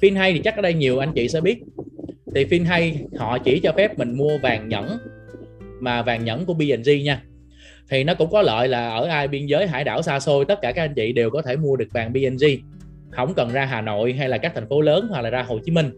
FinHay 0.00 0.32
thì 0.32 0.40
chắc 0.44 0.56
ở 0.56 0.62
đây 0.62 0.74
nhiều 0.74 0.98
anh 0.98 1.12
chị 1.14 1.28
sẽ 1.28 1.40
biết. 1.40 1.58
Thì 2.34 2.44
FinHay 2.44 2.92
họ 3.18 3.38
chỉ 3.38 3.60
cho 3.60 3.72
phép 3.76 3.98
mình 3.98 4.16
mua 4.16 4.38
vàng 4.42 4.68
nhẫn 4.68 4.98
mà 5.80 6.02
vàng 6.02 6.24
nhẫn 6.24 6.44
của 6.46 6.54
BNG 6.54 7.04
nha. 7.04 7.22
Thì 7.90 8.04
nó 8.04 8.14
cũng 8.14 8.30
có 8.30 8.42
lợi 8.42 8.68
là 8.68 8.90
ở 8.90 9.06
ai 9.06 9.28
biên 9.28 9.46
giới 9.46 9.66
hải 9.66 9.84
đảo 9.84 10.02
xa 10.02 10.20
xôi 10.20 10.44
tất 10.44 10.58
cả 10.62 10.72
các 10.72 10.82
anh 10.82 10.94
chị 10.94 11.12
đều 11.12 11.30
có 11.30 11.42
thể 11.42 11.56
mua 11.56 11.76
được 11.76 11.88
vàng 11.92 12.12
BNG 12.12 12.44
không 13.10 13.34
cần 13.34 13.52
ra 13.52 13.64
Hà 13.64 13.80
Nội 13.80 14.12
hay 14.12 14.28
là 14.28 14.38
các 14.38 14.52
thành 14.54 14.68
phố 14.68 14.80
lớn 14.80 15.06
hoặc 15.10 15.20
là 15.20 15.30
ra 15.30 15.42
Hồ 15.42 15.58
Chí 15.64 15.72
Minh. 15.72 15.90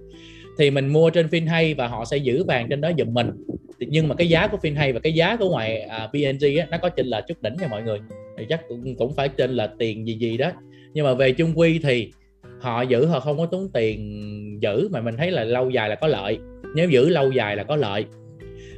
Thì 0.59 0.71
mình 0.71 0.89
mua 0.89 1.11
trên 1.11 1.27
FinHay 1.27 1.75
và 1.77 1.89
họ 1.89 2.05
sẽ 2.05 2.17
giữ 2.17 2.45
vàng 2.45 2.67
trên 2.71 2.81
đó 2.81 2.91
giùm 2.99 3.15
mình. 3.15 3.31
Nhưng 3.79 4.09
mà 4.09 4.15
cái 4.15 4.29
giá 4.29 4.47
của 4.47 4.59
FinHay 4.63 4.95
và 4.95 5.01
cái 5.01 5.13
giá 5.13 5.37
của 5.37 5.51
ngoài 5.51 5.81
à, 5.81 6.09
BNG 6.13 6.59
á, 6.59 6.67
nó 6.71 6.79
có 6.79 6.89
chênh 6.89 7.07
lệch 7.07 7.25
chút 7.29 7.43
đỉnh 7.43 7.55
nha 7.61 7.69
mọi 7.69 7.83
người. 7.83 7.99
Thì 8.39 8.47
chắc 8.49 8.61
cũng, 8.69 8.97
cũng 8.97 9.15
phải 9.15 9.29
chênh 9.29 9.51
là 9.51 9.67
tiền 9.79 10.07
gì 10.07 10.15
gì 10.15 10.37
đó. 10.37 10.51
Nhưng 10.95 11.05
mà 11.05 11.15
về 11.15 11.33
chung 11.33 11.59
quy 11.59 11.79
thì 11.79 12.13
họ 12.61 12.83
giữ 12.83 13.07
họ 13.07 13.21
không 13.21 13.39
có 13.39 13.47
tốn 13.47 13.69
tiền 13.73 14.59
giữ 14.63 14.89
mà 14.93 15.01
mình 15.01 15.17
thấy 15.17 15.31
là 15.31 15.45
lâu 15.45 15.71
dài 15.71 15.89
là 15.89 15.95
có 15.95 16.07
lợi. 16.07 16.39
Nếu 16.75 16.91
giữ 16.91 17.09
lâu 17.09 17.33
dài 17.33 17.57
là 17.57 17.63
có 17.63 17.77
lợi 17.77 18.05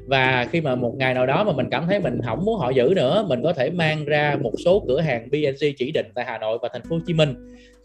và 0.07 0.49
khi 0.51 0.61
mà 0.61 0.75
một 0.75 0.95
ngày 0.99 1.15
nào 1.15 1.27
đó 1.27 1.45
mà 1.45 1.53
mình 1.53 1.67
cảm 1.71 1.87
thấy 1.87 2.01
mình 2.01 2.21
không 2.25 2.45
muốn 2.45 2.59
họ 2.59 2.71
giữ 2.71 2.93
nữa 2.97 3.27
mình 3.29 3.43
có 3.43 3.53
thể 3.53 3.71
mang 3.71 4.05
ra 4.05 4.37
một 4.43 4.53
số 4.65 4.85
cửa 4.89 5.01
hàng 5.01 5.29
BNG 5.31 5.75
chỉ 5.77 5.93
định 5.93 6.07
tại 6.15 6.25
Hà 6.25 6.39
Nội 6.39 6.59
và 6.63 6.69
thành 6.73 6.83
phố 6.83 6.97
Hồ 6.97 7.03
Chí 7.07 7.15
Minh 7.15 7.35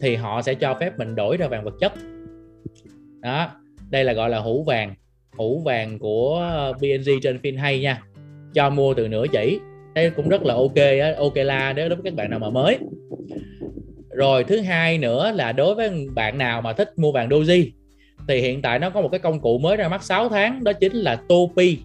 thì 0.02 0.16
họ 0.16 0.42
sẽ 0.42 0.54
cho 0.54 0.78
phép 0.80 0.98
mình 0.98 1.16
đổi 1.16 1.38
ra 1.38 1.48
vàng 1.48 1.64
vật 1.64 1.74
chất. 1.80 1.94
Đó 3.22 3.52
đây 3.90 4.04
là 4.04 4.14
gọi 4.14 4.30
là 4.30 4.40
hũ 4.40 4.64
vàng 4.64 4.96
hũ 5.38 5.62
vàng 5.66 6.00
của 6.00 6.36
ờ, 6.36 6.74
BNG 6.74 7.22
trên 7.24 7.38
FinHay 7.44 7.82
nha. 7.82 8.02
Cho 8.54 8.70
mua 8.70 8.94
từ 8.94 9.08
nửa 9.08 9.26
chỉ. 9.32 9.60
Đây 9.96 10.10
cũng 10.10 10.30
rất 10.30 10.44
là 10.44 10.54
ok 10.54 10.76
đó, 10.76 11.08
ok 11.18 11.36
la 11.36 11.74
nếu 11.74 11.90
đối 11.90 11.96
với 11.96 12.12
các 12.12 12.16
bạn 12.16 12.30
nào 12.30 12.40
mà 12.40 12.50
mới. 12.50 12.78
Rồi 14.10 14.44
thứ 14.44 14.62
hai 14.62 14.98
nữa 14.98 15.32
là 15.36 15.52
đối 15.52 15.76
với 15.76 16.08
bạn 16.16 16.38
nào 16.38 16.62
mà 16.62 16.74
thích 16.74 16.90
mua 16.98 17.12
vàng 17.12 17.30
doji 17.30 17.70
thì 18.28 18.42
hiện 18.42 18.62
tại 18.62 18.80
nó 18.80 18.90
có 18.90 19.02
một 19.02 19.10
cái 19.12 19.20
công 19.20 19.42
cụ 19.42 19.58
mới 19.58 19.78
ra 19.78 19.88
mắt 19.88 20.04
6 20.04 20.30
tháng 20.30 20.64
đó 20.64 20.74
chính 20.74 20.96
là 20.96 21.16
Topi. 21.16 21.78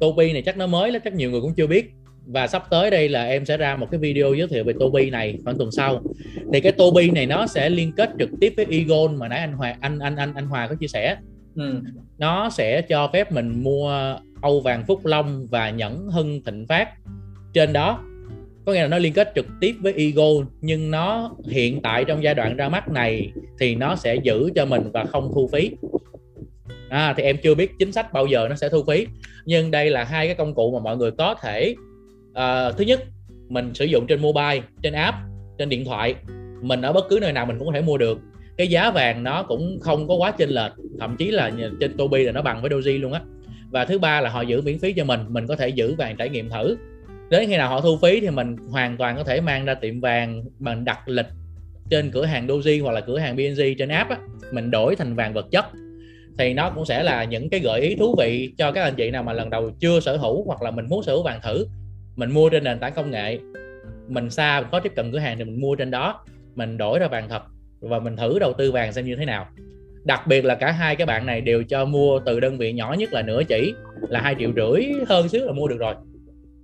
Topi 0.00 0.32
này 0.32 0.42
chắc 0.42 0.56
nó 0.56 0.66
mới 0.66 0.92
lắm 0.92 1.02
chắc 1.04 1.14
nhiều 1.14 1.30
người 1.30 1.40
cũng 1.40 1.54
chưa 1.54 1.66
biết. 1.66 1.90
Và 2.26 2.46
sắp 2.46 2.62
tới 2.70 2.90
đây 2.90 3.08
là 3.08 3.24
em 3.24 3.44
sẽ 3.44 3.56
ra 3.56 3.76
một 3.76 3.90
cái 3.90 4.00
video 4.00 4.34
giới 4.34 4.48
thiệu 4.48 4.64
về 4.64 4.72
Topi 4.80 5.10
này 5.10 5.38
khoảng 5.44 5.58
tuần 5.58 5.70
sau. 5.70 6.02
Thì 6.52 6.60
cái 6.60 6.72
Topi 6.72 7.10
này 7.10 7.26
nó 7.26 7.46
sẽ 7.46 7.70
liên 7.70 7.92
kết 7.96 8.10
trực 8.18 8.30
tiếp 8.40 8.52
với 8.56 8.66
Egon 8.70 9.16
mà 9.16 9.28
nãy 9.28 9.38
anh 9.38 9.52
Hòa 9.52 9.76
anh 9.80 9.98
anh 9.98 10.16
anh 10.16 10.34
anh 10.34 10.46
Hòa 10.46 10.66
có 10.68 10.74
chia 10.74 10.88
sẻ. 10.88 11.16
Ừ. 11.56 11.82
nó 12.18 12.50
sẽ 12.50 12.82
cho 12.82 13.10
phép 13.12 13.32
mình 13.32 13.62
mua 13.62 14.16
Âu 14.42 14.60
vàng 14.60 14.84
Phúc 14.86 15.06
Long 15.06 15.46
và 15.46 15.70
nhẫn 15.70 16.08
Hưng 16.08 16.44
Thịnh 16.44 16.66
Phát 16.66 16.88
trên 17.54 17.72
đó. 17.72 18.04
Có 18.66 18.72
nghĩa 18.72 18.82
là 18.82 18.88
nó 18.88 18.98
liên 18.98 19.12
kết 19.12 19.32
trực 19.34 19.46
tiếp 19.60 19.74
với 19.80 19.92
Ego 19.92 20.28
nhưng 20.60 20.90
nó 20.90 21.36
hiện 21.48 21.82
tại 21.82 22.04
trong 22.04 22.22
giai 22.22 22.34
đoạn 22.34 22.56
ra 22.56 22.68
mắt 22.68 22.88
này 22.88 23.32
thì 23.60 23.74
nó 23.74 23.96
sẽ 23.96 24.14
giữ 24.14 24.50
cho 24.54 24.66
mình 24.66 24.90
và 24.92 25.04
không 25.04 25.30
thu 25.34 25.48
phí 25.52 25.70
à, 26.88 27.14
thì 27.16 27.22
em 27.22 27.36
chưa 27.42 27.54
biết 27.54 27.72
chính 27.78 27.92
sách 27.92 28.12
bao 28.12 28.26
giờ 28.26 28.46
nó 28.50 28.56
sẽ 28.56 28.68
thu 28.68 28.84
phí. 28.88 29.06
Nhưng 29.44 29.70
đây 29.70 29.90
là 29.90 30.04
hai 30.04 30.26
cái 30.26 30.34
công 30.34 30.54
cụ 30.54 30.72
mà 30.72 30.78
mọi 30.84 30.96
người 30.96 31.10
có 31.10 31.34
thể 31.42 31.74
uh, 32.30 32.76
thứ 32.76 32.84
nhất 32.84 33.00
mình 33.48 33.74
sử 33.74 33.84
dụng 33.84 34.06
trên 34.06 34.22
mobile 34.22 34.60
trên 34.82 34.92
app 34.92 35.16
trên 35.58 35.68
điện 35.68 35.84
thoại. 35.84 36.14
Mình 36.62 36.82
ở 36.82 36.92
bất 36.92 37.04
cứ 37.08 37.18
nơi 37.22 37.32
nào 37.32 37.46
mình 37.46 37.58
cũng 37.58 37.66
có 37.66 37.72
thể 37.72 37.80
mua 37.80 37.98
được. 37.98 38.18
Cái 38.56 38.68
giá 38.68 38.90
vàng 38.90 39.22
nó 39.22 39.42
cũng 39.42 39.78
không 39.80 40.08
có 40.08 40.14
quá 40.14 40.30
chênh 40.30 40.50
lệch 40.50 40.72
thậm 41.00 41.16
chí 41.16 41.30
là 41.30 41.52
trên 41.80 41.96
Tobi 41.96 42.24
là 42.24 42.32
nó 42.32 42.42
bằng 42.42 42.62
với 42.62 42.70
Doji 42.70 43.00
luôn 43.00 43.12
á. 43.12 43.20
Và 43.70 43.84
thứ 43.84 43.98
ba 43.98 44.20
là 44.20 44.30
họ 44.30 44.42
giữ 44.42 44.62
miễn 44.62 44.78
phí 44.78 44.92
cho 44.92 45.04
mình 45.04 45.20
mình 45.28 45.46
có 45.46 45.56
thể 45.56 45.68
giữ 45.68 45.94
vàng 45.94 46.16
trải 46.16 46.28
nghiệm 46.28 46.50
thử. 46.50 46.76
Đến 47.30 47.48
khi 47.48 47.56
nào 47.56 47.68
họ 47.68 47.80
thu 47.80 47.98
phí 48.02 48.20
thì 48.20 48.30
mình 48.30 48.56
hoàn 48.70 48.96
toàn 48.96 49.16
có 49.16 49.24
thể 49.24 49.40
mang 49.40 49.64
ra 49.64 49.74
tiệm 49.74 50.00
vàng 50.00 50.44
mình 50.58 50.84
đặt 50.84 51.08
lịch 51.08 51.26
trên 51.90 52.10
cửa 52.10 52.24
hàng 52.24 52.46
Doji 52.46 52.82
hoặc 52.82 52.92
là 52.92 53.00
cửa 53.00 53.18
hàng 53.18 53.36
BNG 53.36 53.60
trên 53.78 53.88
app 53.88 54.10
á, 54.10 54.18
mình 54.52 54.70
đổi 54.70 54.96
thành 54.96 55.14
vàng 55.14 55.32
vật 55.32 55.46
chất 55.50 55.64
thì 56.38 56.54
nó 56.54 56.70
cũng 56.70 56.84
sẽ 56.84 57.02
là 57.02 57.24
những 57.24 57.50
cái 57.50 57.60
gợi 57.60 57.80
ý 57.80 57.94
thú 57.94 58.14
vị 58.18 58.52
cho 58.58 58.72
các 58.72 58.82
anh 58.82 58.94
chị 58.94 59.10
nào 59.10 59.22
mà 59.22 59.32
lần 59.32 59.50
đầu 59.50 59.70
chưa 59.80 60.00
sở 60.00 60.16
hữu 60.16 60.44
hoặc 60.44 60.62
là 60.62 60.70
mình 60.70 60.86
muốn 60.88 61.02
sở 61.02 61.12
hữu 61.12 61.22
vàng 61.22 61.40
thử, 61.42 61.66
mình 62.16 62.30
mua 62.30 62.48
trên 62.48 62.64
nền 62.64 62.78
tảng 62.78 62.92
công 62.94 63.10
nghệ. 63.10 63.38
Mình 64.08 64.30
xa 64.30 64.60
mình 64.60 64.68
có 64.72 64.80
tiếp 64.80 64.92
cận 64.96 65.12
cửa 65.12 65.18
hàng 65.18 65.38
thì 65.38 65.44
mình 65.44 65.60
mua 65.60 65.74
trên 65.74 65.90
đó, 65.90 66.24
mình 66.54 66.76
đổi 66.76 66.98
ra 66.98 67.08
vàng 67.08 67.28
thật 67.28 67.42
và 67.80 67.98
mình 67.98 68.16
thử 68.16 68.38
đầu 68.38 68.52
tư 68.52 68.72
vàng 68.72 68.92
xem 68.92 69.04
như 69.04 69.16
thế 69.16 69.24
nào. 69.24 69.46
Đặc 70.04 70.26
biệt 70.26 70.44
là 70.44 70.54
cả 70.54 70.72
hai 70.72 70.96
cái 70.96 71.06
bạn 71.06 71.26
này 71.26 71.40
đều 71.40 71.62
cho 71.62 71.84
mua 71.84 72.20
từ 72.26 72.40
đơn 72.40 72.58
vị 72.58 72.72
nhỏ 72.72 72.94
nhất 72.98 73.12
là 73.12 73.22
nửa 73.22 73.42
chỉ, 73.44 73.74
là 74.08 74.20
hai 74.20 74.34
triệu 74.38 74.52
rưỡi 74.56 74.84
hơn 75.08 75.28
xíu 75.28 75.46
là 75.46 75.52
mua 75.52 75.68
được 75.68 75.78
rồi. 75.78 75.94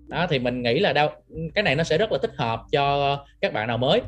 Đó, 0.09 0.27
thì 0.31 0.39
mình 0.39 0.63
nghĩ 0.63 0.79
là 0.79 0.93
đâu 0.93 1.09
cái 1.55 1.65
này 1.65 1.77
nó 1.77 1.85
sẽ 1.85 1.99
rất 1.99 2.13
là 2.13 2.19
thích 2.23 2.33
hợp 2.37 2.61
cho 2.73 3.17
các 3.41 3.53
bạn 3.53 3.69
nào 3.69 3.79
mới 3.79 4.01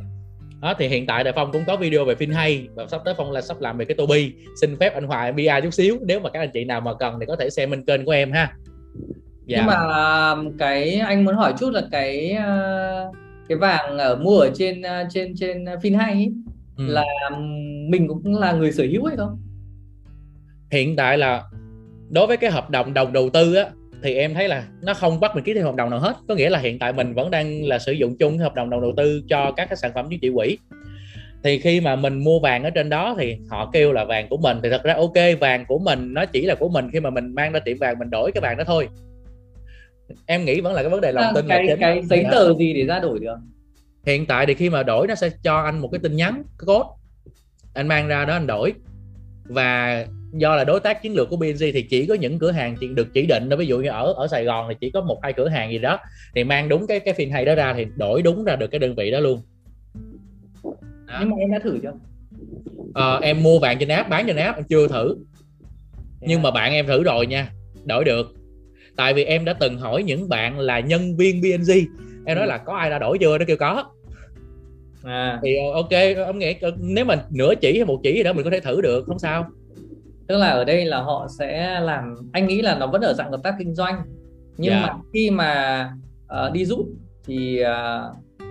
đó 0.65 0.75
thì 0.79 0.89
hiện 0.89 1.07
tại 1.07 1.25
đại 1.25 1.33
phong 1.37 1.53
cũng 1.53 1.65
có 1.67 1.77
video 1.77 2.05
về 2.05 2.15
FinHay 2.15 2.67
và 2.75 2.87
sắp 2.87 3.01
tới 3.05 3.15
phong 3.17 3.33
là 3.33 3.41
sắp 3.41 3.61
làm 3.61 3.79
về 3.79 3.85
cái 3.85 3.95
Tobi 3.95 4.33
xin 4.61 4.77
phép 4.81 4.95
anh 4.95 5.07
Hòa 5.07 5.33
MBA 5.33 5.61
chút 5.61 5.75
xíu 5.75 5.99
nếu 6.03 6.21
mà 6.21 6.31
các 6.31 6.41
anh 6.41 6.51
chị 6.55 6.65
nào 6.65 6.81
mà 6.81 6.95
cần 6.95 7.15
thì 7.21 7.27
có 7.27 7.37
thể 7.37 7.51
xem 7.51 7.71
bên 7.71 7.85
kênh 7.85 8.05
của 8.05 8.13
em 8.13 8.33
ha 8.33 8.53
dạ. 9.47 9.59
nhưng 9.59 9.67
mà 9.67 9.79
cái 10.59 10.95
anh 10.95 11.25
muốn 11.25 11.35
hỏi 11.35 11.55
chút 11.59 11.71
là 11.71 11.83
cái 11.91 12.31
ờ, 12.31 13.13
cái 13.49 13.59
vàng 13.59 13.99
ở 13.99 14.17
mua 14.17 14.39
ở 14.39 14.51
trên 14.55 14.83
ờ, 14.83 15.05
trên 15.11 15.35
trên 15.37 15.65
FinHay 15.65 16.13
ấy, 16.13 16.33
ừ. 16.77 16.85
là 16.87 17.05
mình 17.89 18.09
cũng 18.09 18.35
là 18.35 18.53
người 18.53 18.73
sở 18.73 18.85
hữu 18.85 19.05
hay 19.05 19.17
không 19.17 19.39
hiện 20.71 20.97
tại 20.97 21.19
là 21.19 21.43
đối 22.11 22.27
với 22.27 22.37
cái 22.37 22.51
hợp 22.51 22.71
đồng 22.71 22.95
đồng 22.95 23.13
đầu 23.13 23.31
tư 23.31 23.55
á 23.55 23.65
thì 24.05 24.15
em 24.15 24.35
thấy 24.35 24.49
là 24.49 24.67
nó 24.83 24.95
không 24.95 25.21
bắt 25.21 25.35
mình 25.35 25.45
ký 25.45 25.55
thêm 25.55 25.65
hợp 25.65 25.75
đồng 25.75 25.91
nào 25.91 26.01
hết. 26.01 26.17
Có 26.29 26.35
nghĩa 26.35 26.51
là 26.51 26.59
hiện 26.59 26.79
tại 26.79 26.93
mình 26.93 27.15
vẫn 27.15 27.31
đang 27.31 27.65
là 27.65 27.79
sử 27.79 27.93
dụng 27.93 28.17
chung 28.19 28.39
hợp 28.39 28.55
đồng 28.55 28.71
đồng 28.71 28.81
đầu 28.81 28.93
tư 28.97 29.23
cho 29.29 29.53
các 29.57 29.69
cái 29.69 29.77
sản 29.77 29.91
phẩm 29.95 30.11
chứng 30.11 30.21
chỉ 30.21 30.31
quỹ 30.35 30.59
thì 31.45 31.59
khi 31.59 31.81
mà 31.81 31.97
mình 31.97 32.25
mua 32.25 32.41
vàng 32.41 32.65
ở 32.65 32.71
trên 32.71 32.89
đó 32.89 33.15
thì 33.19 33.37
họ 33.49 33.71
kêu 33.73 33.93
là 33.93 34.05
vàng 34.05 34.29
của 34.29 34.37
mình. 34.37 34.59
Thì 34.63 34.71
thật 34.71 34.83
ra 34.85 34.95
ok 34.95 35.41
vàng 35.41 35.65
của 35.69 35.79
mình 35.79 36.15
nó 36.15 36.25
chỉ 36.25 36.47
là 36.47 36.55
của 36.55 36.69
mình 36.69 36.91
khi 36.93 37.01
mà 37.01 37.11
mình 37.11 37.35
mang 37.35 37.53
ra 37.53 37.61
tiệm 37.61 37.79
vàng 37.79 37.99
mình 37.99 38.11
đổi 38.11 38.33
cái 38.33 38.41
vàng 38.41 38.57
đó 38.57 38.65
thôi. 38.65 38.89
Em 40.27 40.45
nghĩ 40.45 40.61
vẫn 40.61 40.73
là 40.75 40.83
cái 40.83 40.91
vấn 40.91 41.01
đề 41.01 41.13
lòng 41.13 41.25
à, 41.25 41.33
tin 41.35 41.49
cái, 41.49 41.67
là 41.67 41.77
cái 41.81 42.03
giấy 42.03 42.25
tờ 42.31 42.55
gì 42.55 42.75
để 42.75 42.85
ra 42.85 42.99
đổi 42.99 43.19
được? 43.19 43.37
Hiện 44.07 44.27
tại 44.27 44.47
thì 44.47 44.55
khi 44.55 44.71
mà 44.71 44.83
đổi 44.83 45.07
nó 45.07 45.15
sẽ 45.15 45.31
cho 45.43 45.57
anh 45.57 45.79
một 45.79 45.89
cái 45.93 45.99
tin 46.03 46.17
nhắn 46.17 46.43
cái 46.59 46.67
code. 46.67 46.89
Anh 47.75 47.89
mang 47.89 48.09
ra 48.09 48.25
đó 48.25 48.35
anh 48.35 48.47
đổi. 48.47 48.73
Và 49.45 50.05
do 50.37 50.57
là 50.57 50.65
đối 50.65 50.81
tác 50.81 51.03
chiến 51.03 51.15
lược 51.15 51.31
của 51.31 51.37
BNG 51.37 51.59
thì 51.59 51.83
chỉ 51.83 52.07
có 52.07 52.15
những 52.15 52.39
cửa 52.39 52.51
hàng 52.51 52.77
chỉ 52.81 52.89
được 52.89 53.07
chỉ 53.15 53.27
định. 53.27 53.49
Đó 53.49 53.57
ví 53.57 53.67
dụ 53.67 53.79
như 53.79 53.89
ở 53.89 54.13
ở 54.13 54.27
Sài 54.29 54.45
Gòn 54.45 54.67
thì 54.69 54.75
chỉ 54.81 54.91
có 54.91 55.01
một 55.01 55.21
hai 55.23 55.33
cửa 55.33 55.49
hàng 55.49 55.71
gì 55.73 55.79
đó 55.79 55.99
thì 56.35 56.45
mang 56.45 56.69
đúng 56.69 56.87
cái 56.87 57.01
cái 57.01 57.15
phiên 57.15 57.31
hay 57.31 57.45
đó 57.45 57.55
ra 57.55 57.75
thì 57.77 57.87
đổi 57.97 58.23
đúng 58.23 58.45
ra 58.45 58.57
được 58.57 58.67
cái 58.67 58.79
đơn 58.79 58.95
vị 58.95 59.11
đó 59.11 59.21
luôn. 59.21 59.41
Đó. 61.07 61.17
nhưng 61.21 61.31
mà 61.31 61.37
em 61.39 61.53
đã 61.53 61.59
thử 61.59 61.79
chưa? 61.83 61.93
À, 62.95 63.19
em 63.23 63.43
mua 63.43 63.59
vàng 63.59 63.79
trên 63.79 63.89
app 63.89 64.09
bán 64.09 64.27
trên 64.27 64.37
app 64.37 64.59
em 64.59 64.65
chưa 64.69 64.89
thử. 64.89 65.17
Nhưng 66.21 66.43
mà 66.43 66.51
bạn 66.51 66.73
em 66.73 66.87
thử 66.87 67.03
rồi 67.03 67.27
nha 67.27 67.51
đổi 67.85 68.05
được. 68.05 68.35
Tại 68.97 69.15
vì 69.15 69.25
em 69.25 69.45
đã 69.45 69.53
từng 69.53 69.79
hỏi 69.79 70.03
những 70.03 70.29
bạn 70.29 70.59
là 70.59 70.81
nhân 70.81 71.17
viên 71.17 71.41
BNG 71.41 71.71
em 72.27 72.37
nói 72.37 72.47
ừ. 72.47 72.49
là 72.49 72.59
có 72.59 72.77
ai 72.77 72.91
đã 72.91 72.99
đổi 72.99 73.19
chưa? 73.19 73.39
Nó 73.39 73.45
kêu 73.45 73.57
có. 73.57 73.85
À. 75.05 75.41
thì 75.43 75.57
ờ, 75.57 75.73
ok 75.73 76.17
ông 76.27 76.39
nghĩ 76.39 76.55
nếu 76.79 77.05
mà 77.05 77.25
nửa 77.31 77.55
chỉ 77.55 77.79
hay 77.79 77.85
một 77.85 78.01
chỉ 78.03 78.15
gì 78.15 78.23
đó 78.23 78.33
mình 78.33 78.45
có 78.45 78.51
thể 78.51 78.61
thử 78.61 78.81
được 78.81 79.05
không 79.07 79.19
sao 79.19 79.51
tức 80.27 80.37
là 80.37 80.51
ở 80.51 80.65
đây 80.65 80.85
là 80.85 81.03
họ 81.03 81.27
sẽ 81.39 81.81
làm 81.81 82.15
anh 82.33 82.47
nghĩ 82.47 82.63
là 82.63 82.79
nó 82.79 82.87
vẫn 82.87 83.03
ở 83.03 83.13
dạng 83.13 83.31
hợp 83.31 83.41
tác 83.43 83.55
kinh 83.59 83.75
doanh 83.75 84.03
nhưng 84.57 84.73
yeah. 84.73 84.85
Dạ. 84.87 84.93
mà 84.93 84.99
khi 85.13 85.31
mà 85.31 85.91
uh, 86.47 86.53
đi 86.53 86.65
rút 86.65 86.87
thì 87.27 87.61
uh, 87.63 87.67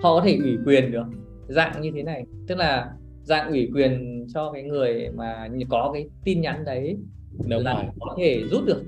họ 0.04 0.16
có 0.16 0.22
thể 0.26 0.38
ủy 0.44 0.58
quyền 0.66 0.92
được 0.92 1.06
dạng 1.48 1.82
như 1.82 1.92
thế 1.96 2.04
này 2.04 2.24
tức 2.48 2.58
là 2.58 2.90
dạng 3.24 3.50
ủy 3.50 3.70
quyền 3.76 4.26
cho 4.34 4.52
cái 4.52 4.64
người 4.64 5.10
mà 5.16 5.48
có 5.70 5.92
cái 5.94 6.06
tin 6.24 6.42
nhắn 6.42 6.66
đấy 6.66 6.98
Đúng 7.50 7.64
là 7.64 7.74
rồi. 7.74 7.84
có 8.00 8.16
thể 8.18 8.44
rút 8.52 8.66
được 8.66 8.84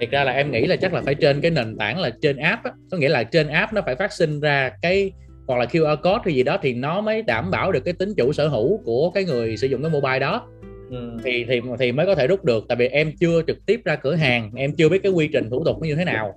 Thật 0.00 0.06
ra 0.10 0.24
là 0.24 0.32
em 0.32 0.50
nghĩ 0.50 0.66
là 0.66 0.76
chắc 0.76 0.94
là 0.94 1.02
phải 1.04 1.14
trên 1.14 1.40
cái 1.40 1.50
nền 1.50 1.76
tảng 1.76 2.00
là 2.00 2.10
trên 2.22 2.36
app 2.36 2.64
á. 2.64 2.72
có 2.90 2.96
nghĩa 2.96 3.08
là 3.08 3.24
trên 3.24 3.48
app 3.48 3.72
nó 3.72 3.82
phải 3.86 3.96
phát 3.96 4.12
sinh 4.12 4.40
ra 4.40 4.70
cái 4.82 5.12
hoặc 5.46 5.58
là 5.58 5.64
QR 5.64 5.96
code 5.96 6.20
hay 6.24 6.34
gì 6.34 6.42
đó 6.42 6.58
thì 6.62 6.74
nó 6.74 7.00
mới 7.00 7.22
đảm 7.22 7.50
bảo 7.50 7.72
được 7.72 7.84
cái 7.84 7.94
tính 7.94 8.08
chủ 8.16 8.32
sở 8.32 8.48
hữu 8.48 8.78
của 8.84 9.10
cái 9.10 9.24
người 9.24 9.56
sử 9.56 9.66
dụng 9.66 9.82
cái 9.82 9.90
mobile 9.90 10.18
đó 10.18 10.48
ừ. 10.92 11.16
thì 11.24 11.44
thì 11.48 11.60
thì 11.78 11.92
mới 11.92 12.06
có 12.06 12.14
thể 12.14 12.26
rút 12.26 12.44
được. 12.44 12.64
Tại 12.68 12.76
vì 12.76 12.86
em 12.88 13.12
chưa 13.20 13.42
trực 13.46 13.66
tiếp 13.66 13.80
ra 13.84 13.96
cửa 13.96 14.14
hàng 14.14 14.50
em 14.56 14.72
chưa 14.76 14.88
biết 14.88 15.02
cái 15.02 15.12
quy 15.12 15.28
trình 15.32 15.50
thủ 15.50 15.64
tục 15.64 15.76
nó 15.80 15.86
như 15.86 15.94
thế 15.94 16.04
nào. 16.04 16.34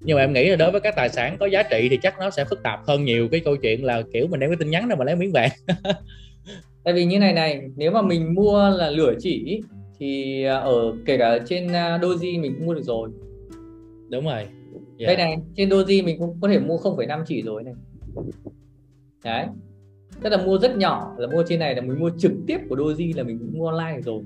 Nhưng 0.00 0.16
mà 0.16 0.22
em 0.22 0.32
nghĩ 0.32 0.48
là 0.48 0.56
đối 0.56 0.70
với 0.70 0.80
các 0.80 0.96
tài 0.96 1.08
sản 1.08 1.36
có 1.40 1.46
giá 1.46 1.62
trị 1.62 1.88
thì 1.90 1.98
chắc 2.02 2.18
nó 2.18 2.30
sẽ 2.30 2.44
phức 2.44 2.62
tạp 2.62 2.80
hơn 2.86 3.04
nhiều. 3.04 3.28
Cái 3.28 3.40
câu 3.40 3.56
chuyện 3.56 3.84
là 3.84 4.02
kiểu 4.12 4.26
mình 4.26 4.40
đem 4.40 4.50
cái 4.50 4.56
tin 4.56 4.70
nhắn 4.70 4.88
đâu 4.88 4.98
mà 4.98 5.04
lấy 5.04 5.16
miếng 5.16 5.32
vàng. 5.32 5.50
Tại 6.84 6.94
vì 6.94 7.04
như 7.04 7.18
này 7.18 7.32
này 7.32 7.62
nếu 7.76 7.90
mà 7.90 8.02
mình 8.02 8.34
mua 8.34 8.70
là 8.78 8.90
lửa 8.90 9.14
chỉ 9.20 9.60
thì 9.98 10.44
à, 10.44 10.56
ở 10.56 10.92
kể 11.06 11.18
cả 11.18 11.38
trên 11.46 11.72
à, 11.72 11.98
Doji 11.98 12.40
mình 12.40 12.54
cũng 12.58 12.66
mua 12.66 12.74
được 12.74 12.84
rồi. 12.84 13.10
Đúng 14.08 14.24
rồi. 14.24 14.46
Yeah. 14.98 15.06
đây 15.06 15.16
này 15.16 15.36
trên 15.56 15.68
Doji 15.68 16.04
mình 16.04 16.18
cũng 16.18 16.36
có 16.40 16.48
thể 16.48 16.58
mua 16.58 16.76
0,5 16.76 17.24
chỉ 17.26 17.42
rồi 17.42 17.62
này. 17.62 17.74
Đấy 19.24 19.46
tức 20.22 20.30
là 20.30 20.36
mua 20.36 20.58
rất 20.58 20.76
nhỏ 20.76 21.14
là 21.18 21.26
mua 21.26 21.44
trên 21.48 21.58
này 21.58 21.74
là 21.74 21.80
mình 21.80 22.00
mua 22.00 22.10
trực 22.18 22.32
tiếp 22.46 22.58
của 22.68 22.76
Doji 22.76 23.16
là 23.16 23.22
mình 23.22 23.38
cũng 23.38 23.58
mua 23.58 23.68
online 23.68 24.00
rồi. 24.00 24.22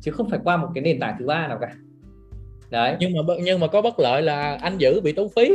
Chứ 0.00 0.10
không 0.10 0.30
phải 0.30 0.38
qua 0.44 0.56
một 0.56 0.68
cái 0.74 0.82
nền 0.82 1.00
tảng 1.00 1.16
thứ 1.18 1.26
ba 1.26 1.48
nào 1.48 1.58
cả. 1.60 1.74
Đấy. 2.70 2.96
Nhưng 3.00 3.12
mà 3.12 3.34
nhưng 3.44 3.60
mà 3.60 3.66
có 3.66 3.82
bất 3.82 4.00
lợi 4.00 4.22
là 4.22 4.54
anh 4.54 4.78
giữ 4.78 5.00
bị 5.00 5.12
tốn 5.12 5.28
phí. 5.36 5.52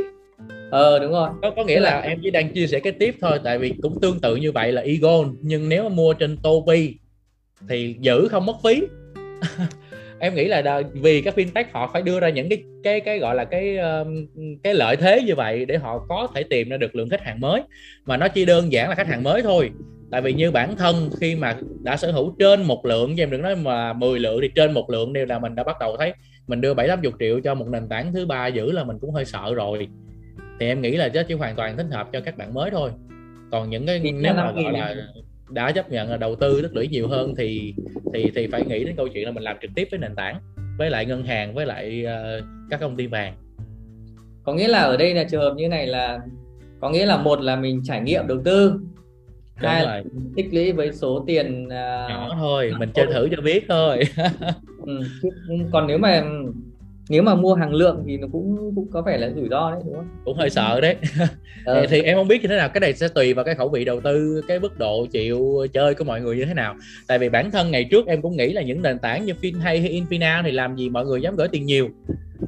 Ờ 0.71 0.99
đúng 0.99 1.11
rồi. 1.11 1.29
Có 1.41 1.51
có 1.55 1.63
nghĩa 1.63 1.79
là, 1.79 1.91
là 1.91 1.99
em 1.99 2.19
chỉ 2.23 2.31
đang 2.31 2.53
chia 2.53 2.67
sẻ 2.67 2.79
cái 2.79 2.93
tiếp 2.93 3.15
thôi 3.21 3.39
tại 3.43 3.59
vì 3.59 3.73
cũng 3.81 4.01
tương 4.01 4.19
tự 4.19 4.35
như 4.35 4.51
vậy 4.51 4.71
là 4.71 4.81
Egon. 4.81 5.35
Nhưng 5.41 5.69
nếu 5.69 5.83
mà 5.83 5.89
mua 5.89 6.13
trên 6.13 6.37
Topi 6.37 6.93
thì 7.69 7.95
giữ 7.99 8.27
không 8.27 8.45
mất 8.45 8.55
phí 8.63 8.81
em 10.19 10.35
nghĩ 10.35 10.47
là 10.47 10.81
vì 10.93 11.21
các 11.21 11.37
fintech 11.37 11.63
họ 11.71 11.89
phải 11.93 12.01
đưa 12.01 12.19
ra 12.19 12.29
những 12.29 12.49
cái 12.49 12.63
cái 12.83 12.99
cái 12.99 13.19
gọi 13.19 13.35
là 13.35 13.45
cái 13.45 13.77
cái 14.63 14.73
lợi 14.73 14.95
thế 14.95 15.21
như 15.25 15.35
vậy 15.35 15.65
để 15.65 15.77
họ 15.77 16.05
có 16.09 16.27
thể 16.35 16.43
tìm 16.43 16.69
ra 16.69 16.77
được 16.77 16.95
lượng 16.95 17.09
khách 17.09 17.21
hàng 17.21 17.39
mới. 17.39 17.61
Mà 18.05 18.17
nó 18.17 18.27
chỉ 18.27 18.45
đơn 18.45 18.71
giản 18.71 18.89
là 18.89 18.95
khách 18.95 19.07
hàng 19.07 19.23
mới 19.23 19.41
thôi. 19.41 19.69
Tại 20.11 20.21
vì 20.21 20.33
như 20.33 20.51
bản 20.51 20.75
thân 20.75 21.09
khi 21.21 21.35
mà 21.35 21.55
đã 21.83 21.97
sở 21.97 22.11
hữu 22.11 22.35
trên 22.39 22.63
một 22.63 22.85
lượng 22.85 23.15
chứ 23.15 23.23
em 23.23 23.31
đừng 23.31 23.41
nói 23.41 23.55
mà 23.55 23.93
10 23.93 24.19
lượng 24.19 24.39
thì 24.41 24.49
trên 24.55 24.71
một 24.71 24.89
lượng 24.89 25.13
đều 25.13 25.25
là 25.25 25.39
mình 25.39 25.55
đã 25.55 25.63
bắt 25.63 25.75
đầu 25.79 25.97
thấy 25.97 26.13
mình 26.47 26.61
đưa 26.61 26.73
bảy 26.73 26.87
tám 26.87 27.01
triệu 27.19 27.39
cho 27.39 27.53
một 27.53 27.67
nền 27.67 27.89
tảng 27.89 28.13
thứ 28.13 28.25
ba 28.25 28.47
giữ 28.47 28.71
là 28.71 28.83
mình 28.83 28.97
cũng 29.01 29.11
hơi 29.11 29.25
sợ 29.25 29.53
rồi. 29.55 29.87
Thì 30.59 30.67
em 30.67 30.81
nghĩ 30.81 30.91
là 30.91 31.09
chỉ 31.27 31.33
hoàn 31.33 31.55
toàn 31.55 31.77
thích 31.77 31.87
hợp 31.91 32.09
cho 32.13 32.21
các 32.21 32.37
bạn 32.37 32.53
mới 32.53 32.71
thôi. 32.71 32.91
Còn 33.51 33.69
những 33.69 33.85
cái 33.85 33.99
nếu 33.99 34.33
mà 34.33 34.51
gọi 34.51 34.73
là 34.73 34.95
đã 35.49 35.71
chấp 35.71 35.91
nhận 35.91 36.09
là 36.09 36.17
đầu 36.17 36.35
tư 36.35 36.61
tích 36.61 36.73
lũy 36.73 36.87
nhiều 36.87 37.07
hơn 37.07 37.35
thì 37.37 37.73
thì 38.13 38.31
thì 38.35 38.47
phải 38.47 38.65
nghĩ 38.65 38.83
đến 38.85 38.95
câu 38.95 39.07
chuyện 39.07 39.25
là 39.25 39.31
mình 39.31 39.43
làm 39.43 39.57
trực 39.61 39.71
tiếp 39.75 39.87
với 39.91 39.99
nền 39.99 40.15
tảng 40.15 40.39
với 40.77 40.89
lại 40.89 41.05
ngân 41.05 41.23
hàng 41.23 41.53
với 41.53 41.65
lại 41.65 42.05
uh, 42.05 42.43
các 42.69 42.79
công 42.79 42.95
ty 42.95 43.07
vàng. 43.07 43.33
Có 44.43 44.53
nghĩa 44.53 44.67
là 44.67 44.79
ở 44.79 44.97
đây 44.97 45.13
là 45.13 45.23
trường 45.23 45.41
hợp 45.41 45.53
như 45.57 45.67
này 45.67 45.87
là 45.87 46.19
có 46.79 46.89
nghĩa 46.89 47.05
là 47.05 47.17
một 47.17 47.41
là 47.41 47.55
mình 47.55 47.81
trải 47.83 48.01
nghiệm 48.01 48.27
đầu 48.27 48.37
tư 48.43 48.79
Đúng 49.61 49.69
hai 49.69 49.85
là 49.85 50.03
tích 50.35 50.53
lũy 50.53 50.71
với 50.71 50.93
số 50.93 51.23
tiền 51.27 51.65
uh... 51.65 51.69
nhỏ 52.09 52.29
thôi 52.39 52.71
mình 52.79 52.89
chơi 52.93 53.05
thử 53.13 53.29
cho 53.35 53.41
biết 53.41 53.65
thôi. 53.67 54.03
Ừ, 54.85 55.01
còn 55.71 55.87
nếu 55.87 55.97
mà 55.97 56.23
nếu 57.09 57.23
mà 57.23 57.35
mua 57.35 57.53
hàng 57.53 57.73
lượng 57.73 58.03
thì 58.07 58.17
nó 58.17 58.27
cũng 58.31 58.71
cũng 58.75 58.87
có 58.91 59.01
vẻ 59.01 59.17
là 59.17 59.29
rủi 59.35 59.49
ro 59.49 59.71
đấy 59.71 59.81
đúng 59.85 59.95
không? 59.95 60.07
Cũng 60.25 60.37
hơi 60.37 60.49
sợ 60.49 60.81
đấy. 60.81 60.95
Ừ. 61.65 61.85
thì 61.89 62.01
em 62.01 62.17
không 62.17 62.27
biết 62.27 62.41
như 62.41 62.47
thế 62.47 62.57
nào. 62.57 62.69
Cái 62.69 62.81
này 62.81 62.93
sẽ 62.93 63.07
tùy 63.07 63.33
vào 63.33 63.45
cái 63.45 63.55
khẩu 63.55 63.69
vị 63.69 63.85
đầu 63.85 64.01
tư 64.01 64.41
cái 64.47 64.59
mức 64.59 64.77
độ 64.79 65.05
chịu 65.05 65.67
chơi 65.73 65.95
của 65.95 66.03
mọi 66.03 66.21
người 66.21 66.37
như 66.37 66.45
thế 66.45 66.53
nào. 66.53 66.75
Tại 67.07 67.19
vì 67.19 67.29
bản 67.29 67.51
thân 67.51 67.71
ngày 67.71 67.83
trước 67.83 68.07
em 68.07 68.21
cũng 68.21 68.37
nghĩ 68.37 68.53
là 68.53 68.61
những 68.61 68.81
nền 68.81 68.99
tảng 68.99 69.25
như 69.25 69.33
FinHay 69.41 69.61
hay 69.61 70.01
Infina 70.01 70.43
thì 70.43 70.51
làm 70.51 70.75
gì 70.75 70.89
mọi 70.89 71.05
người 71.05 71.21
dám 71.21 71.35
gửi 71.35 71.47
tiền 71.47 71.65
nhiều. 71.65 71.89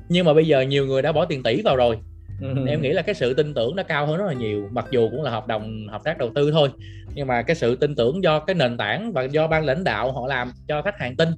Nhưng 0.09 0.25
mà 0.25 0.33
bây 0.33 0.47
giờ 0.47 0.61
nhiều 0.61 0.85
người 0.85 1.01
đã 1.01 1.11
bỏ 1.11 1.25
tiền 1.25 1.43
tỷ 1.43 1.61
vào 1.61 1.75
rồi. 1.75 1.97
Ừ. 2.41 2.47
em 2.67 2.81
nghĩ 2.81 2.89
là 2.89 3.01
cái 3.01 3.15
sự 3.15 3.33
tin 3.33 3.53
tưởng 3.53 3.75
nó 3.75 3.83
cao 3.83 4.05
hơn 4.05 4.17
rất 4.17 4.25
là 4.27 4.33
nhiều 4.33 4.69
mặc 4.71 4.85
dù 4.91 5.09
cũng 5.09 5.23
là 5.23 5.31
hợp 5.31 5.47
đồng 5.47 5.87
hợp 5.87 6.01
tác 6.03 6.17
đầu 6.17 6.29
tư 6.35 6.51
thôi. 6.51 6.69
Nhưng 7.15 7.27
mà 7.27 7.41
cái 7.41 7.55
sự 7.55 7.75
tin 7.75 7.95
tưởng 7.95 8.23
do 8.23 8.39
cái 8.39 8.53
nền 8.53 8.77
tảng 8.77 9.13
và 9.13 9.23
do 9.23 9.47
ban 9.47 9.65
lãnh 9.65 9.83
đạo 9.83 10.11
họ 10.11 10.27
làm 10.27 10.51
cho 10.67 10.81
khách 10.81 10.99
hàng 10.99 11.15
tin 11.15 11.29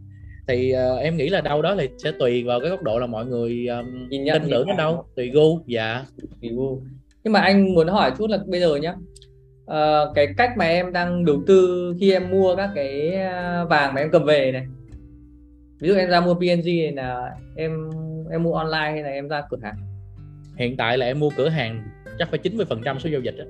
thì 0.47 0.73
uh, 0.93 1.01
em 1.01 1.17
nghĩ 1.17 1.29
là 1.29 1.41
đâu 1.41 1.61
đó 1.61 1.75
thì 1.79 1.89
sẽ 1.97 2.11
tùy 2.19 2.43
vào 2.43 2.59
cái 2.59 2.69
góc 2.69 2.81
độ 2.81 2.99
là 2.99 3.07
mọi 3.07 3.25
người 3.25 3.67
um, 3.67 4.09
nhìn 4.09 4.23
nhận 4.23 4.41
tin 4.41 4.51
tưởng 4.51 4.67
đến 4.67 4.77
đâu. 4.77 5.05
Tùy 5.15 5.29
gu 5.29 5.59
dạ. 5.67 6.05
Tùy 6.41 6.49
gu. 6.53 6.81
Nhưng 7.23 7.33
mà 7.33 7.39
anh 7.39 7.75
muốn 7.75 7.87
hỏi 7.87 8.11
chút 8.17 8.29
là 8.29 8.39
bây 8.47 8.59
giờ 8.59 8.75
nhá 8.75 8.95
uh, 9.63 10.15
cái 10.15 10.27
cách 10.37 10.49
mà 10.57 10.65
em 10.65 10.93
đang 10.93 11.25
đầu 11.25 11.43
tư 11.47 11.93
khi 11.99 12.11
em 12.11 12.29
mua 12.29 12.55
các 12.55 12.69
cái 12.75 13.11
vàng 13.69 13.93
mà 13.93 14.01
em 14.01 14.11
cầm 14.11 14.23
về 14.23 14.51
này. 14.51 14.65
Ví 15.79 15.87
dụ 15.87 15.95
em 15.95 16.09
ra 16.09 16.21
mua 16.21 16.33
PNG 16.33 16.65
này 16.65 16.91
là 16.91 17.35
em 17.55 17.89
em 18.31 18.43
mua 18.43 18.53
online 18.53 18.91
hay 18.91 19.03
là 19.03 19.09
em 19.09 19.27
ra 19.27 19.41
cửa 19.49 19.57
hàng? 19.63 19.75
Hiện 20.55 20.77
tại 20.77 20.97
là 20.97 21.05
em 21.05 21.19
mua 21.19 21.29
cửa 21.37 21.49
hàng 21.49 21.83
chắc 22.19 22.29
phải 22.29 22.39
90 22.39 22.65
phần 22.69 22.81
trăm 22.85 22.99
số 22.99 23.09
giao 23.09 23.21
dịch 23.21 23.35
đó 23.37 23.45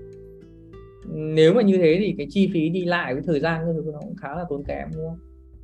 nếu 1.13 1.53
mà 1.53 1.61
như 1.61 1.77
thế 1.77 1.97
thì 1.99 2.15
cái 2.17 2.27
chi 2.29 2.49
phí 2.53 2.69
đi 2.69 2.85
lại 2.85 3.13
với 3.13 3.23
thời 3.25 3.39
gian 3.39 3.65
nó 3.65 3.93
cũng 3.99 4.15
khá 4.15 4.35
là 4.35 4.43
tốn 4.49 4.63
kém 4.63 4.87
đúng 4.95 5.09
không 5.09 5.19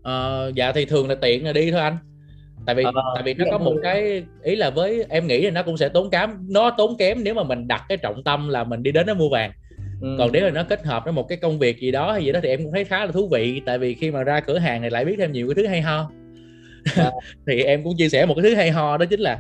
uh, 0.08 0.56
dạ 0.56 0.72
thì 0.72 0.86
thường 0.86 1.10
là 1.10 1.16
tiện 1.16 1.46
là 1.46 1.54
đi 1.54 1.72
thôi 1.72 1.82
anh. 1.82 1.98
Tại 2.66 2.76
vì 2.76 2.84
à, 2.84 2.92
tại 3.16 3.24
vì 3.24 3.34
nó 3.34 3.46
có 3.52 3.58
một 3.58 3.76
cái 3.84 4.24
ý 4.44 4.56
là 4.56 4.70
với 4.70 5.06
em 5.10 5.28
nghĩ 5.28 5.42
là 5.42 5.52
nó 5.52 5.64
cũng 5.64 5.78
sẽ 5.78 5.90
tốn 5.90 6.10
kém. 6.10 6.30
Nó 6.50 6.72
tốn 6.78 6.98
kém 6.98 7.24
nếu 7.24 7.34
mà 7.34 7.44
mình 7.44 7.68
đặt 7.68 7.84
cái 7.90 7.98
trọng 7.98 8.24
tâm 8.24 8.50
là 8.50 8.64
mình 8.64 8.84
đi 8.84 8.92
đến 8.92 9.08
nó 9.08 9.14
mua 9.14 9.30
vàng. 9.30 9.52
Ừ. 10.02 10.16
còn 10.18 10.32
nếu 10.32 10.44
mà 10.44 10.50
nó 10.50 10.64
kết 10.64 10.86
hợp 10.86 11.04
với 11.04 11.14
một 11.14 11.28
cái 11.30 11.38
công 11.38 11.60
việc 11.60 11.80
gì 11.80 11.92
đó 11.92 12.12
hay 12.12 12.24
gì 12.24 12.32
đó 12.32 12.40
thì 12.44 12.50
em 12.50 12.64
cũng 12.64 12.72
thấy 12.72 12.86
khá 12.86 13.06
là 13.06 13.12
thú 13.12 13.28
vị. 13.32 13.62
Tại 13.66 13.78
vì 13.78 13.94
khi 13.94 14.12
mà 14.12 14.24
ra 14.24 14.40
cửa 14.40 14.58
hàng 14.58 14.82
này 14.82 14.92
lại 14.92 15.06
biết 15.06 15.16
thêm 15.18 15.32
nhiều 15.32 15.48
cái 15.48 15.56
thứ 15.56 15.68
hay 15.68 15.82
ho. 15.82 16.10
À. 16.96 17.12
thì 17.48 17.64
em 17.64 17.84
cũng 17.84 17.94
chia 17.98 18.10
sẻ 18.10 18.26
một 18.26 18.34
cái 18.34 18.44
thứ 18.44 18.56
hay 18.56 18.72
ho 18.72 18.98
đó 18.98 19.06
chính 19.06 19.20
là 19.20 19.40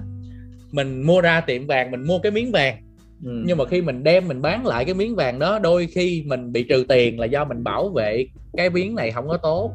mình 0.72 1.02
mua 1.02 1.22
ra 1.22 1.42
tiệm 1.42 1.68
vàng 1.68 1.92
mình 1.92 2.04
mua 2.04 2.20
cái 2.20 2.32
miếng 2.32 2.52
vàng. 2.52 2.78
Ừ. 3.24 3.44
nhưng 3.46 3.58
mà 3.58 3.66
khi 3.66 3.82
mình 3.82 4.04
đem 4.04 4.28
mình 4.28 4.42
bán 4.42 4.66
lại 4.66 4.86
cái 4.86 4.94
miếng 4.94 5.16
vàng 5.16 5.40
đó 5.40 5.60
đôi 5.60 5.88
khi 5.88 6.24
mình 6.26 6.52
bị 6.52 6.64
trừ 6.64 6.86
tiền 6.90 7.20
là 7.20 7.26
do 7.26 7.46
mình 7.46 7.64
bảo 7.64 7.90
vệ 7.90 8.28
cái 8.58 8.70
miếng 8.70 8.96
này 8.96 9.12
không 9.12 9.28
có 9.28 9.38
tốt 9.38 9.74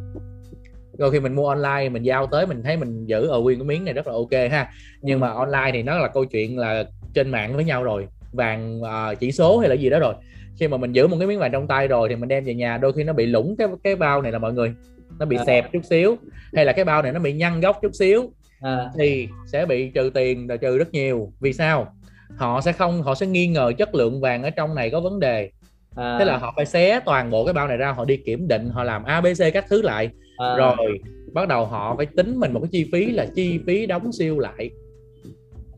rồi 1.02 1.10
khi 1.10 1.20
mình 1.20 1.34
mua 1.34 1.48
online 1.48 1.88
mình 1.88 2.02
giao 2.02 2.26
tới 2.26 2.46
mình 2.46 2.62
thấy 2.62 2.76
mình 2.76 3.06
giữ 3.06 3.26
ở 3.26 3.40
nguyên 3.40 3.58
cái 3.58 3.66
miếng 3.66 3.84
này 3.84 3.94
rất 3.94 4.06
là 4.06 4.12
ok 4.12 4.50
ha 4.50 4.70
nhưng 5.00 5.20
mà 5.20 5.28
online 5.28 5.70
thì 5.72 5.82
nó 5.82 5.98
là 5.98 6.08
câu 6.08 6.24
chuyện 6.24 6.58
là 6.58 6.84
trên 7.14 7.30
mạng 7.30 7.56
với 7.56 7.64
nhau 7.64 7.82
rồi 7.82 8.06
vàng 8.32 8.80
uh, 8.82 9.18
chỉ 9.20 9.32
số 9.32 9.58
hay 9.58 9.68
là 9.68 9.74
gì 9.74 9.90
đó 9.90 9.98
rồi 9.98 10.14
khi 10.58 10.68
mà 10.68 10.76
mình 10.76 10.92
giữ 10.92 11.06
một 11.06 11.16
cái 11.18 11.28
miếng 11.28 11.38
vàng 11.38 11.52
trong 11.52 11.66
tay 11.66 11.88
rồi 11.88 12.08
thì 12.08 12.16
mình 12.16 12.28
đem 12.28 12.44
về 12.44 12.54
nhà 12.54 12.78
đôi 12.78 12.92
khi 12.92 13.04
nó 13.04 13.12
bị 13.12 13.26
lủng 13.26 13.56
cái 13.58 13.68
cái 13.84 13.96
bao 13.96 14.22
này 14.22 14.32
là 14.32 14.38
mọi 14.38 14.52
người 14.52 14.74
nó 15.18 15.26
bị 15.26 15.36
à. 15.36 15.44
xẹp 15.44 15.72
chút 15.72 15.84
xíu 15.84 16.16
hay 16.54 16.64
là 16.64 16.72
cái 16.72 16.84
bao 16.84 17.02
này 17.02 17.12
nó 17.12 17.20
bị 17.20 17.32
nhăn 17.32 17.60
góc 17.60 17.78
chút 17.82 17.94
xíu 17.94 18.32
à. 18.60 18.90
thì 18.98 19.28
sẽ 19.46 19.66
bị 19.66 19.90
trừ 19.90 20.10
tiền 20.14 20.46
rồi 20.46 20.58
trừ 20.58 20.78
rất 20.78 20.92
nhiều 20.92 21.32
vì 21.40 21.52
sao 21.52 21.94
họ 22.36 22.60
sẽ 22.60 22.72
không 22.72 23.02
họ 23.02 23.14
sẽ 23.14 23.26
nghi 23.26 23.46
ngờ 23.46 23.72
chất 23.78 23.94
lượng 23.94 24.20
vàng 24.20 24.42
ở 24.42 24.50
trong 24.50 24.74
này 24.74 24.90
có 24.90 25.00
vấn 25.00 25.20
đề 25.20 25.50
à. 25.96 26.16
thế 26.18 26.24
là 26.24 26.36
họ 26.36 26.52
phải 26.56 26.66
xé 26.66 27.00
toàn 27.04 27.30
bộ 27.30 27.44
cái 27.44 27.54
bao 27.54 27.68
này 27.68 27.76
ra 27.76 27.92
họ 27.92 28.04
đi 28.04 28.16
kiểm 28.16 28.48
định 28.48 28.70
họ 28.70 28.84
làm 28.84 29.04
abc 29.04 29.44
các 29.54 29.64
thứ 29.68 29.82
lại 29.82 30.10
à. 30.42 30.56
rồi 30.56 31.00
bắt 31.32 31.48
đầu 31.48 31.66
họ 31.66 31.94
phải 31.96 32.06
tính 32.06 32.36
mình 32.36 32.52
một 32.52 32.60
cái 32.60 32.68
chi 32.72 32.88
phí 32.92 33.10
là 33.10 33.26
chi 33.34 33.60
phí 33.66 33.86
đóng 33.86 34.12
siêu 34.12 34.38
lại. 34.38 34.70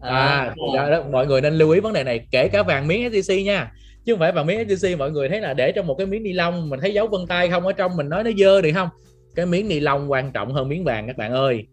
À, 0.01 0.55
à 0.75 0.91
đó, 0.91 1.03
mọi 1.11 1.27
người 1.27 1.41
nên 1.41 1.55
lưu 1.55 1.71
ý 1.71 1.81
vấn 1.81 1.93
đề 1.93 2.05
này 2.05 2.27
kể 2.31 2.49
cả 2.49 2.63
vàng 2.63 2.89
miếng 2.89 3.13
SJC 3.13 3.45
nha. 3.45 3.73
Chứ 4.05 4.13
không 4.13 4.21
phải 4.21 4.33
vàng 4.33 4.47
miếng 4.47 4.69
SJC 4.69 4.99
mọi 4.99 5.11
người 5.11 5.29
thấy 5.29 5.41
là 5.41 5.55
để 5.55 5.73
trong 5.73 5.87
một 5.87 5.95
cái 5.95 6.07
miếng 6.07 6.23
ni 6.23 6.33
lông 6.33 6.71
mình 6.71 6.81
thấy 6.81 6.95
dấu 6.95 7.07
vân 7.07 7.27
tay 7.27 7.49
không 7.49 7.67
ở 7.67 7.73
trong 7.73 7.97
mình 7.97 8.09
nói 8.09 8.25
nó 8.25 8.31
dơ 8.39 8.63
thì 8.63 8.73
không. 8.73 8.89
Cái 9.35 9.47
miếng 9.47 9.69
ni 9.69 9.81
lông 9.81 10.11
quan 10.11 10.33
trọng 10.33 10.53
hơn 10.53 10.69
miếng 10.69 10.85
vàng 10.85 11.07
các 11.07 11.17
bạn 11.17 11.33
ơi 11.33 11.67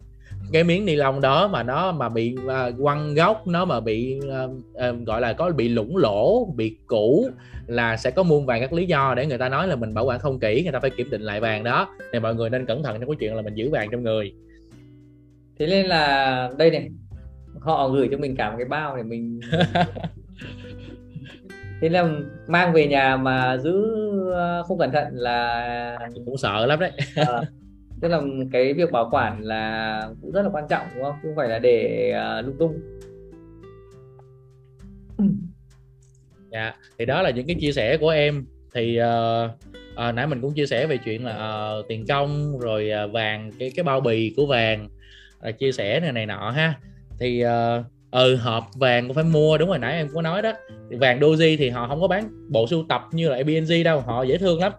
cái 0.52 0.64
miếng 0.64 0.86
ni 0.86 0.96
lông 0.96 1.22
đó 1.22 1.48
mà 1.48 1.64
nó 1.64 1.92
mà 1.92 2.10
bị 2.10 2.36
uh, 2.46 2.76
quăng 2.82 3.14
góc 3.14 3.48
nó 3.48 3.66
mà 3.66 3.80
bị 3.80 4.20
uh, 4.20 4.52
uh, 4.52 5.06
gọi 5.06 5.22
là 5.22 5.34
có 5.34 5.52
bị 5.52 5.70
lủng 5.70 5.98
lỗ 5.98 6.46
bị 6.56 6.78
cũ 6.88 7.30
là 7.68 7.98
sẽ 7.98 8.12
có 8.12 8.24
muôn 8.24 8.46
vàng 8.46 8.62
các 8.62 8.74
lý 8.74 8.86
do 8.86 9.14
để 9.18 9.26
người 9.26 9.38
ta 9.38 9.50
nói 9.50 9.68
là 9.68 9.76
mình 9.76 9.94
bảo 9.94 10.06
quản 10.06 10.20
không 10.20 10.40
kỹ 10.40 10.64
người 10.64 10.72
ta 10.72 10.80
phải 10.80 10.90
kiểm 10.90 11.10
định 11.10 11.22
lại 11.22 11.40
vàng 11.40 11.64
đó. 11.64 11.88
Thì 12.14 12.20
mọi 12.20 12.36
người 12.36 12.50
nên 12.50 12.66
cẩn 12.66 12.84
thận 12.84 12.98
trong 13.00 13.10
cái 13.10 13.16
chuyện 13.20 13.36
là 13.36 13.42
mình 13.42 13.56
giữ 13.56 13.70
vàng 13.70 13.90
trong 13.92 14.04
người. 14.04 14.34
Thế 15.60 15.68
nên 15.68 15.86
là 15.86 16.50
đây 16.58 16.72
này 16.72 16.90
họ 17.60 17.90
gửi 17.90 18.08
cho 18.12 18.18
mình 18.18 18.36
cả 18.36 18.50
một 18.50 18.56
cái 18.58 18.68
bao 18.68 18.98
để 18.98 19.04
mình 19.04 19.40
thế 21.82 21.90
là 21.90 22.10
mang 22.48 22.74
về 22.74 22.88
nhà 22.88 23.18
mà 23.18 23.58
giữ 23.58 23.86
không 24.68 24.78
cẩn 24.78 24.92
thận 24.92 25.08
là 25.12 25.98
cũng 26.26 26.38
sợ 26.38 26.66
lắm 26.66 26.80
đấy. 26.80 26.92
À, 27.16 27.42
tức 28.02 28.08
là 28.08 28.22
cái 28.52 28.74
việc 28.74 28.92
bảo 28.92 29.10
quản 29.12 29.44
là 29.44 30.02
cũng 30.22 30.32
rất 30.32 30.42
là 30.42 30.50
quan 30.54 30.68
trọng 30.70 30.86
đúng 30.96 31.04
không? 31.04 31.16
Không 31.22 31.36
phải 31.36 31.50
là 31.50 31.60
để 31.60 32.14
uh, 32.40 32.46
lung 32.46 32.56
tung. 32.60 32.80
Dạ 36.52 36.74
thì 37.00 37.06
đó 37.06 37.22
là 37.22 37.30
những 37.30 37.48
cái 37.48 37.56
chia 37.60 37.72
sẻ 37.72 37.98
của 37.98 38.10
em. 38.10 38.46
Thì 38.74 39.00
uh, 39.02 39.52
uh, 40.10 40.16
nãy 40.16 40.28
mình 40.28 40.42
cũng 40.42 40.54
chia 40.54 40.66
sẻ 40.66 40.88
về 40.88 40.98
chuyện 40.98 41.26
là 41.26 41.34
uh, 41.80 41.88
tiền 41.88 42.06
công 42.08 42.60
rồi 42.60 42.92
uh, 43.06 43.12
vàng 43.12 43.52
cái 43.60 43.72
cái 43.76 43.84
bao 43.84 44.02
bì 44.02 44.34
của 44.38 44.46
vàng 44.46 44.90
uh, 45.50 45.58
chia 45.60 45.72
sẻ 45.72 46.00
này 46.00 46.12
này 46.12 46.26
nọ 46.26 46.52
ha. 46.52 46.74
Thì 47.20 47.46
uh, 47.46 47.86
ừ 48.12 48.36
hộp 48.36 48.64
vàng 48.76 49.08
cũng 49.08 49.16
phải 49.16 49.24
mua 49.24 49.58
đúng 49.58 49.70
rồi 49.70 49.80
nãy 49.80 49.94
em 49.94 50.08
có 50.14 50.22
nói 50.22 50.42
đó. 50.42 50.54
Vàng 50.90 51.20
doji 51.20 51.58
thì 51.58 51.70
họ 51.70 51.88
không 51.88 52.02
có 52.02 52.08
bán 52.08 52.30
bộ 52.50 52.68
sưu 52.68 52.86
tập 52.90 53.02
như 53.12 53.30
là 53.30 53.44
bng 53.44 53.84
đâu 53.84 54.00
họ 54.00 54.24
dễ 54.24 54.38
thương 54.38 54.60
lắm 54.60 54.72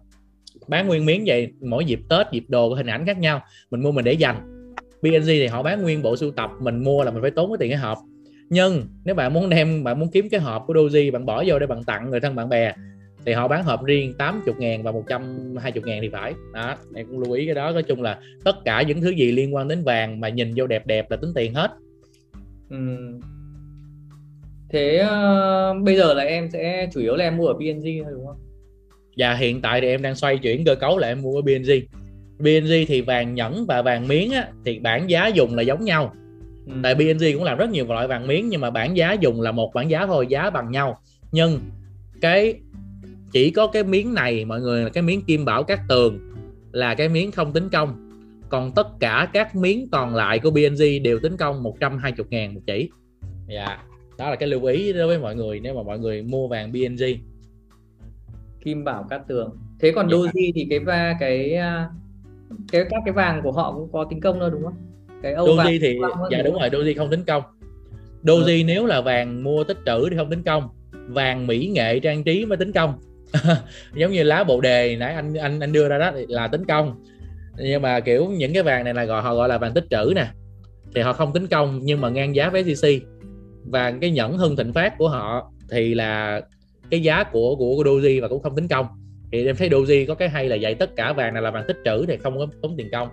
bán 0.68 0.86
nguyên 0.86 1.06
miếng 1.06 1.24
vậy 1.26 1.52
mỗi 1.60 1.84
dịp 1.84 2.00
tết 2.08 2.26
dịp 2.32 2.44
đồ 2.48 2.74
hình 2.74 2.86
ảnh 2.86 3.06
khác 3.06 3.18
nhau 3.18 3.40
mình 3.70 3.82
mua 3.82 3.92
mình 3.92 4.04
để 4.04 4.12
dành. 4.12 4.64
PNG 5.02 5.26
thì 5.26 5.46
họ 5.46 5.62
bán 5.62 5.82
nguyên 5.82 6.02
bộ 6.02 6.16
sưu 6.16 6.30
tập 6.30 6.50
mình 6.60 6.84
mua 6.84 7.04
là 7.04 7.10
mình 7.10 7.22
phải 7.22 7.30
tốn 7.30 7.50
cái 7.50 7.56
tiền 7.60 7.70
cái 7.70 7.78
hộp. 7.78 7.98
Nhưng 8.48 8.86
nếu 9.04 9.14
bạn 9.14 9.34
muốn 9.34 9.48
đem 9.48 9.84
bạn 9.84 10.00
muốn 10.00 10.10
kiếm 10.10 10.28
cái 10.28 10.40
hộp 10.40 10.64
của 10.66 10.74
Doji 10.74 11.12
bạn 11.12 11.26
bỏ 11.26 11.44
vô 11.46 11.58
để 11.58 11.66
bạn 11.66 11.84
tặng 11.84 12.10
người 12.10 12.20
thân 12.20 12.34
bạn 12.34 12.48
bè 12.48 12.72
thì 13.26 13.32
họ 13.32 13.48
bán 13.48 13.64
hộp 13.64 13.84
riêng 13.84 14.14
80 14.18 14.54
ngàn 14.58 14.82
và 14.82 14.92
120 14.92 15.82
ngàn 15.86 15.98
thì 16.02 16.08
phải. 16.08 16.34
Đó 16.52 16.76
em 16.94 17.06
cũng 17.06 17.20
lưu 17.20 17.32
ý 17.32 17.46
cái 17.46 17.54
đó. 17.54 17.70
Nói 17.70 17.82
chung 17.82 18.02
là 18.02 18.18
tất 18.44 18.56
cả 18.64 18.82
những 18.82 19.00
thứ 19.00 19.10
gì 19.10 19.32
liên 19.32 19.54
quan 19.54 19.68
đến 19.68 19.84
vàng 19.84 20.20
mà 20.20 20.28
nhìn 20.28 20.52
vô 20.56 20.66
đẹp 20.66 20.86
đẹp 20.86 21.10
là 21.10 21.16
tính 21.16 21.32
tiền 21.34 21.54
hết. 21.54 21.70
Ừ. 22.70 22.96
thế 24.68 25.04
uh, 25.04 25.84
bây 25.84 25.96
giờ 25.96 26.14
là 26.14 26.22
em 26.22 26.50
sẽ 26.50 26.88
chủ 26.92 27.00
yếu 27.00 27.16
là 27.16 27.24
em 27.24 27.36
mua 27.36 27.46
ở 27.46 27.54
PNG 27.54 28.04
thôi 28.04 28.12
đúng 28.12 28.26
không? 28.26 28.36
Và 29.16 29.34
hiện 29.34 29.60
tại 29.60 29.80
thì 29.80 29.86
em 29.86 30.02
đang 30.02 30.14
xoay 30.14 30.38
chuyển 30.38 30.64
cơ 30.64 30.74
cấu 30.74 30.98
là 30.98 31.08
em 31.08 31.22
mua 31.22 31.38
ở 31.38 31.42
BNG 31.42 31.70
BNG 32.38 32.86
thì 32.88 33.00
vàng 33.00 33.34
nhẫn 33.34 33.66
và 33.66 33.82
vàng 33.82 34.08
miếng 34.08 34.32
á, 34.32 34.48
thì 34.64 34.78
bảng 34.78 35.10
giá 35.10 35.26
dùng 35.26 35.54
là 35.54 35.62
giống 35.62 35.84
nhau. 35.84 36.14
Ừ. 36.66 36.72
tại 36.82 36.94
BNG 36.94 37.24
cũng 37.34 37.44
làm 37.44 37.58
rất 37.58 37.70
nhiều 37.70 37.86
loại 37.86 38.08
vàng 38.08 38.26
miếng 38.26 38.48
nhưng 38.48 38.60
mà 38.60 38.70
bảng 38.70 38.96
giá 38.96 39.12
dùng 39.12 39.40
là 39.40 39.52
một 39.52 39.74
bảng 39.74 39.90
giá 39.90 40.06
thôi 40.06 40.26
giá 40.28 40.50
bằng 40.50 40.70
nhau. 40.70 40.98
Nhưng 41.32 41.60
cái 42.20 42.54
chỉ 43.32 43.50
có 43.50 43.66
cái 43.66 43.84
miếng 43.84 44.14
này 44.14 44.44
mọi 44.44 44.60
người 44.60 44.82
là 44.82 44.88
cái 44.88 45.02
miếng 45.02 45.22
kim 45.22 45.44
bảo 45.44 45.62
cát 45.62 45.80
tường 45.88 46.18
là 46.72 46.94
cái 46.94 47.08
miếng 47.08 47.32
không 47.32 47.52
tính 47.52 47.68
công. 47.72 48.08
Còn 48.48 48.72
tất 48.74 48.86
cả 49.00 49.28
các 49.32 49.56
miếng 49.56 49.88
còn 49.92 50.14
lại 50.14 50.38
của 50.38 50.50
BNG 50.50 51.02
đều 51.02 51.18
tính 51.18 51.36
công 51.36 51.62
120 51.62 52.26
ngàn 52.30 52.54
một 52.54 52.60
chỉ. 52.66 52.90
Dạ 53.48 53.78
đó 54.18 54.30
là 54.30 54.36
cái 54.36 54.48
lưu 54.48 54.64
ý 54.64 54.92
đối 54.92 55.06
với 55.06 55.18
mọi 55.18 55.36
người 55.36 55.60
nếu 55.60 55.74
mà 55.74 55.82
mọi 55.82 55.98
người 55.98 56.22
mua 56.22 56.48
vàng 56.48 56.72
BNG 56.72 57.04
kim 58.64 58.84
bảo 58.84 59.06
cát 59.10 59.28
tường. 59.28 59.56
Thế 59.80 59.92
còn 59.94 60.10
dạ. 60.10 60.16
Doji 60.16 60.52
thì 60.54 60.66
cái 60.70 60.78
va 60.78 61.16
cái 61.20 61.54
à, 61.54 61.88
cái 62.72 62.84
các 62.90 63.02
cái 63.04 63.12
vàng 63.12 63.40
của 63.42 63.52
họ 63.52 63.72
cũng 63.72 63.88
có 63.92 64.04
tính 64.10 64.20
công 64.20 64.40
đâu 64.40 64.50
đúng 64.50 64.62
không? 64.62 64.76
Cái 65.22 65.32
Âu 65.32 65.46
Doji 65.46 65.78
thì 65.80 65.98
dạ 66.30 66.42
đúng 66.42 66.58
rồi 66.58 66.70
Doji 66.70 66.94
không 66.96 67.10
tính 67.10 67.24
công. 67.24 67.42
Doji 68.22 68.62
ừ. 68.62 68.64
nếu 68.66 68.86
là 68.86 69.00
vàng 69.00 69.44
mua 69.44 69.64
tích 69.64 69.78
trữ 69.86 70.08
thì 70.10 70.16
không 70.16 70.30
tính 70.30 70.42
công. 70.42 70.68
Vàng 70.92 71.46
mỹ 71.46 71.66
nghệ 71.74 72.00
trang 72.00 72.24
trí 72.24 72.46
mới 72.46 72.56
tính 72.58 72.72
công. 72.72 72.94
Giống 73.94 74.12
như 74.12 74.22
lá 74.22 74.44
bồ 74.44 74.60
đề 74.60 74.96
nãy 74.96 75.14
anh 75.14 75.34
anh 75.34 75.60
anh 75.60 75.72
đưa 75.72 75.88
ra 75.88 75.98
đó 75.98 76.10
là 76.14 76.48
tính 76.48 76.64
công. 76.64 77.04
Nhưng 77.58 77.82
mà 77.82 78.00
kiểu 78.00 78.30
những 78.30 78.52
cái 78.54 78.62
vàng 78.62 78.84
này 78.84 78.94
là 78.94 79.04
gọi 79.04 79.22
họ 79.22 79.34
gọi 79.34 79.48
là 79.48 79.58
vàng 79.58 79.74
tích 79.74 79.84
trữ 79.90 80.12
nè. 80.16 80.26
Thì 80.94 81.00
họ 81.00 81.12
không 81.12 81.32
tính 81.32 81.46
công 81.46 81.80
nhưng 81.82 82.00
mà 82.00 82.08
ngang 82.08 82.34
giá 82.34 82.50
với 82.50 82.64
SCC 82.64 82.88
và 83.64 83.92
cái 84.00 84.10
nhẫn 84.10 84.38
hưng 84.38 84.56
thịnh 84.56 84.72
phát 84.72 84.98
của 84.98 85.08
họ 85.08 85.52
thì 85.70 85.94
là 85.94 86.40
cái 86.92 87.02
giá 87.02 87.24
của 87.24 87.56
của, 87.56 87.76
của 87.76 87.84
Doji 87.84 88.22
và 88.22 88.28
cũng 88.28 88.42
không 88.42 88.56
tính 88.56 88.68
công 88.68 88.86
thì 89.32 89.46
em 89.46 89.56
thấy 89.56 89.68
Doji 89.68 90.06
có 90.06 90.14
cái 90.14 90.28
hay 90.28 90.48
là 90.48 90.56
dạy 90.56 90.74
tất 90.74 90.96
cả 90.96 91.12
vàng 91.12 91.34
này 91.34 91.42
là 91.42 91.50
vàng 91.50 91.64
tích 91.68 91.76
trữ 91.84 92.06
thì 92.06 92.16
không 92.16 92.38
có 92.38 92.46
tốn 92.62 92.74
tiền 92.76 92.88
công 92.92 93.08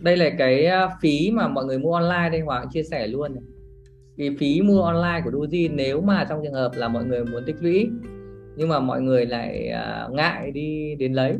đây 0.00 0.16
là 0.16 0.30
cái 0.38 0.66
à, 0.66 0.88
phí 1.02 1.30
mà 1.30 1.48
mọi 1.48 1.64
người 1.64 1.78
mua 1.78 1.94
online 1.94 2.28
đây 2.30 2.40
Hoàng 2.40 2.68
chia 2.72 2.82
sẻ 2.82 3.06
luôn 3.06 3.34
này. 3.34 3.42
cái 4.16 4.30
phí 4.38 4.60
mua 4.62 4.82
online 4.82 5.20
của 5.24 5.30
Doji 5.30 5.74
nếu 5.74 6.00
mà 6.00 6.26
trong 6.28 6.40
trường 6.44 6.52
hợp 6.52 6.72
là 6.76 6.88
mọi 6.88 7.04
người 7.04 7.24
muốn 7.24 7.44
tích 7.46 7.56
lũy 7.60 7.88
nhưng 8.56 8.68
mà 8.68 8.80
mọi 8.80 9.00
người 9.00 9.26
lại 9.26 9.68
à, 9.68 10.08
ngại 10.12 10.50
đi 10.50 10.94
đến 10.94 11.12
lấy 11.12 11.34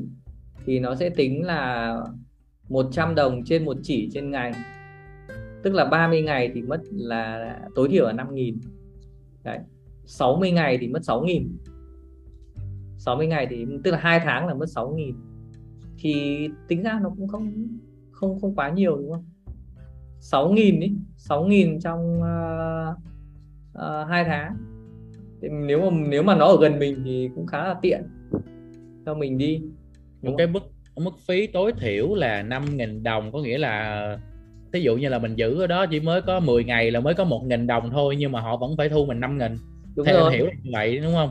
thì 0.66 0.78
nó 0.78 0.94
sẽ 0.94 1.10
tính 1.10 1.46
là 1.46 1.96
100 2.68 3.14
đồng 3.14 3.44
trên 3.44 3.64
một 3.64 3.76
chỉ 3.82 4.10
trên 4.12 4.30
ngày 4.30 4.52
tức 5.62 5.74
là 5.74 5.84
30 5.84 6.22
ngày 6.22 6.50
thì 6.54 6.62
mất 6.62 6.80
là 6.90 7.56
tối 7.74 7.88
thiểu 7.88 8.06
là 8.06 8.12
5.000 8.12 8.54
Đấy. 9.44 9.58
60 10.06 10.50
ngày 10.50 10.78
thì 10.80 10.88
mất 10.88 11.00
6.000 11.02 11.48
60 12.98 13.26
ngày 13.26 13.46
thì 13.50 13.66
tức 13.84 13.90
là 13.90 13.98
hai 13.98 14.20
tháng 14.20 14.46
là 14.46 14.54
mất 14.54 14.66
6.000 14.66 15.12
thì 15.98 16.48
tính 16.68 16.82
ra 16.82 17.00
nó 17.02 17.10
cũng 17.18 17.28
không 17.28 17.52
không 18.12 18.40
không 18.40 18.54
quá 18.54 18.70
nhiều 18.70 18.96
đúng 18.96 19.10
không? 19.12 19.24
6.000 20.20 20.80
đi 20.80 20.92
6.000 21.16 21.80
trong 21.80 22.18
uh, 22.18 22.96
uh, 23.78 24.08
2 24.08 24.24
tháng. 24.24 24.56
Thì 25.42 25.48
nếu 25.48 25.90
mà 25.90 25.96
nếu 26.08 26.22
mà 26.22 26.36
nó 26.36 26.46
ở 26.46 26.56
gần 26.60 26.78
mình 26.78 27.02
thì 27.04 27.30
cũng 27.34 27.46
khá 27.46 27.68
là 27.68 27.74
tiện. 27.82 28.02
Cho 29.06 29.14
mình 29.14 29.38
đi. 29.38 29.62
Một 30.22 30.34
cái 30.38 30.46
mức 30.46 30.62
mức 30.96 31.18
phí 31.28 31.46
tối 31.46 31.72
thiểu 31.80 32.14
là 32.14 32.42
5.000 32.42 33.02
đồng 33.02 33.32
có 33.32 33.38
nghĩa 33.38 33.58
là 33.58 34.18
ví 34.72 34.82
dụ 34.82 34.96
như 34.96 35.08
là 35.08 35.18
mình 35.18 35.34
giữ 35.34 35.60
ở 35.60 35.66
đó 35.66 35.86
chỉ 35.86 36.00
mới 36.00 36.22
có 36.22 36.40
10 36.40 36.64
ngày 36.64 36.90
là 36.90 37.00
mới 37.00 37.14
có 37.14 37.24
1.000 37.24 37.66
đồng 37.66 37.90
thôi 37.90 38.16
nhưng 38.18 38.32
mà 38.32 38.40
họ 38.40 38.56
vẫn 38.56 38.76
phải 38.76 38.88
thu 38.88 39.06
mình 39.06 39.20
5.000 39.20 39.56
đúng 39.96 40.06
theo 40.06 40.20
rồi. 40.20 40.32
em 40.32 40.40
hiểu 40.40 40.50
như 40.62 40.70
vậy 40.72 40.98
đúng 40.98 41.14
không? 41.14 41.30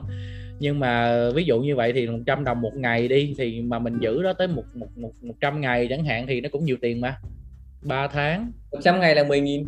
Nhưng 0.60 0.80
mà 0.80 1.20
ví 1.36 1.44
dụ 1.44 1.62
như 1.62 1.76
vậy 1.76 1.94
thì 1.94 2.08
100 2.08 2.44
đồng 2.44 2.62
một 2.62 2.72
ngày 2.76 3.08
đi 3.08 3.36
thì 3.38 3.62
mà 3.62 3.80
mình 3.80 4.00
giữ 4.00 4.24
đó 4.24 4.34
tới 4.34 4.48
một 4.48 4.64
một 4.74 4.88
một 4.96 5.12
100 5.22 5.62
ngày 5.62 5.88
chẳng 5.90 6.06
hạn 6.06 6.28
thì 6.28 6.42
nó 6.42 6.50
cũng 6.52 6.66
nhiều 6.66 6.78
tiền 6.82 7.02
mà. 7.02 7.18
3 7.82 8.08
tháng. 8.08 8.52
100 8.72 9.00
ngày 9.00 9.16
là 9.16 9.24
10 9.24 9.42
nghìn. 9.42 9.68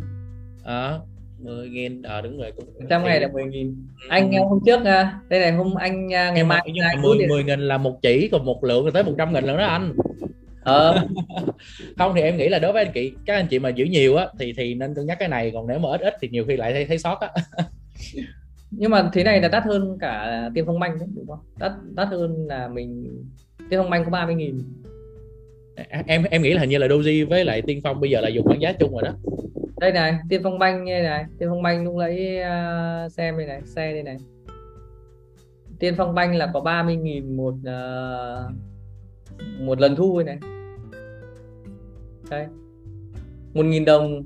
À, 0.64 0.98
10 1.38 1.68
nghìn 1.68 2.02
à 2.02 2.20
đúng 2.20 2.38
rồi 2.38 2.52
cũng 2.56 2.64
100 2.80 3.04
ngày 3.04 3.20
là 3.20 3.28
10 3.28 3.44
nghìn. 3.44 3.76
Anh 4.08 4.32
ừ. 4.32 4.38
hôm 4.48 4.58
trước 4.66 4.84
à, 4.84 5.20
đây 5.28 5.40
này 5.40 5.52
hôm 5.52 5.74
anh 5.74 6.14
à, 6.14 6.30
ngày 6.30 6.44
mai 6.44 6.62
nhưng 6.66 6.84
mà 6.84 7.02
10, 7.02 7.26
10 7.28 7.44
nghìn 7.44 7.60
là 7.60 7.78
một 7.78 8.02
chỉ 8.02 8.28
còn 8.32 8.44
một 8.44 8.64
lượng 8.64 8.84
là 8.84 8.90
tới 8.94 9.02
100 9.02 9.32
nghìn 9.32 9.44
lần 9.44 9.56
đó 9.56 9.66
anh. 9.66 9.92
Ờ. 10.66 11.06
không 11.98 12.12
thì 12.14 12.22
em 12.22 12.36
nghĩ 12.36 12.48
là 12.48 12.58
đối 12.58 12.72
với 12.72 12.84
anh 12.84 12.92
chị 12.92 13.12
các 13.26 13.34
anh 13.34 13.46
chị 13.46 13.58
mà 13.58 13.68
giữ 13.68 13.84
nhiều 13.84 14.16
á 14.16 14.26
thì 14.38 14.52
thì 14.56 14.74
nên 14.74 14.94
cân 14.94 15.06
nhắc 15.06 15.18
cái 15.18 15.28
này 15.28 15.50
còn 15.54 15.66
nếu 15.66 15.78
mà 15.78 15.88
ít 15.88 16.00
ít 16.00 16.14
thì 16.20 16.28
nhiều 16.28 16.44
khi 16.48 16.56
lại 16.56 16.72
thấy, 16.72 16.84
thấy 16.84 16.98
sót 16.98 17.20
á 17.20 17.28
nhưng 18.78 18.90
mà 18.90 19.10
thế 19.12 19.24
này 19.24 19.40
là 19.40 19.48
đắt 19.48 19.64
hơn 19.64 19.98
cả 20.00 20.50
tiền 20.54 20.64
phong 20.66 20.78
banh 20.78 20.98
đấy 20.98 21.08
đúng 21.14 21.26
không? 21.26 21.38
Đắt 21.58 21.72
đắt 21.94 22.08
hơn 22.08 22.46
là 22.46 22.68
mình 22.68 23.22
tiền 23.70 23.80
phong 23.80 23.90
banh 23.90 24.04
có 24.04 24.10
30 24.10 24.34
nghìn. 24.34 24.58
Em 26.06 26.24
em 26.30 26.42
nghĩ 26.42 26.52
là 26.52 26.60
hình 26.60 26.70
như 26.70 26.78
là 26.78 26.86
Doji 26.86 27.28
với 27.28 27.44
lại 27.44 27.62
Tiên 27.62 27.80
Phong 27.84 28.00
bây 28.00 28.10
giờ 28.10 28.20
là 28.20 28.28
dùng 28.28 28.44
bán 28.48 28.62
giá 28.62 28.72
chung 28.72 28.92
rồi 28.92 29.02
đó. 29.02 29.12
Đây 29.80 29.92
này 29.92 30.18
Tiên 30.28 30.40
Phong 30.44 30.58
Banh 30.58 30.84
như 30.84 31.02
này 31.02 31.24
Tiên 31.38 31.48
Phong 31.48 31.62
Banh 31.62 31.84
lúc 31.84 31.96
lấy 31.96 32.40
uh, 32.40 33.12
xem 33.12 33.36
đây 33.36 33.46
này 33.46 33.60
xe 33.64 33.92
đây 33.92 34.02
này. 34.02 34.16
Tiên 35.78 35.94
Phong 35.96 36.14
Banh 36.14 36.36
là 36.36 36.50
có 36.54 36.60
30 36.60 36.96
nghìn 36.96 37.36
một 37.36 37.54
uh, 37.54 38.52
một 39.60 39.80
lần 39.80 39.96
thu 39.96 40.22
này. 40.22 40.38
Đây. 42.30 42.46
một 43.54 43.64
nghìn 43.64 43.84
đồng 43.84 44.22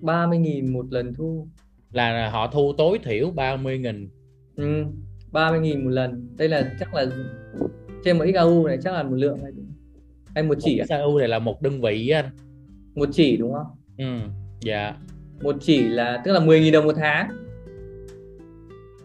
ba 0.00 0.26
mươi 0.26 0.38
nghìn 0.38 0.72
một 0.72 0.86
lần 0.90 1.14
thu. 1.14 1.48
Là 1.92 2.30
họ 2.30 2.46
thu 2.46 2.72
tối 2.78 2.98
thiểu 3.04 3.30
30 3.30 3.78
nghìn. 3.78 4.08
Ừ, 4.56 4.84
30 5.32 5.60
nghìn 5.60 5.84
một 5.84 5.90
lần. 5.90 6.28
Đây 6.36 6.48
là 6.48 6.72
chắc 6.80 6.94
là 6.94 7.06
trên 8.04 8.18
một 8.18 8.24
XAU 8.34 8.66
này 8.66 8.78
chắc 8.82 8.94
là 8.94 9.02
một 9.02 9.14
lượng 9.14 9.38
hay, 9.42 9.52
hay 10.34 10.44
một 10.44 10.54
chỉ 10.60 10.78
một 10.78 10.84
XAU 10.88 11.18
này 11.18 11.28
là 11.28 11.38
một 11.38 11.62
đơn 11.62 11.80
vị 11.80 12.08
anh. 12.08 12.24
Một 12.94 13.08
chỉ 13.12 13.36
đúng 13.36 13.52
không? 13.52 13.66
Ừ 13.98 14.28
dạ. 14.60 14.94
Một 15.42 15.56
chỉ 15.60 15.88
là 15.88 16.22
tức 16.24 16.32
là 16.32 16.40
10.000 16.40 16.72
đồng 16.72 16.84
một 16.84 16.94
tháng. 16.96 17.28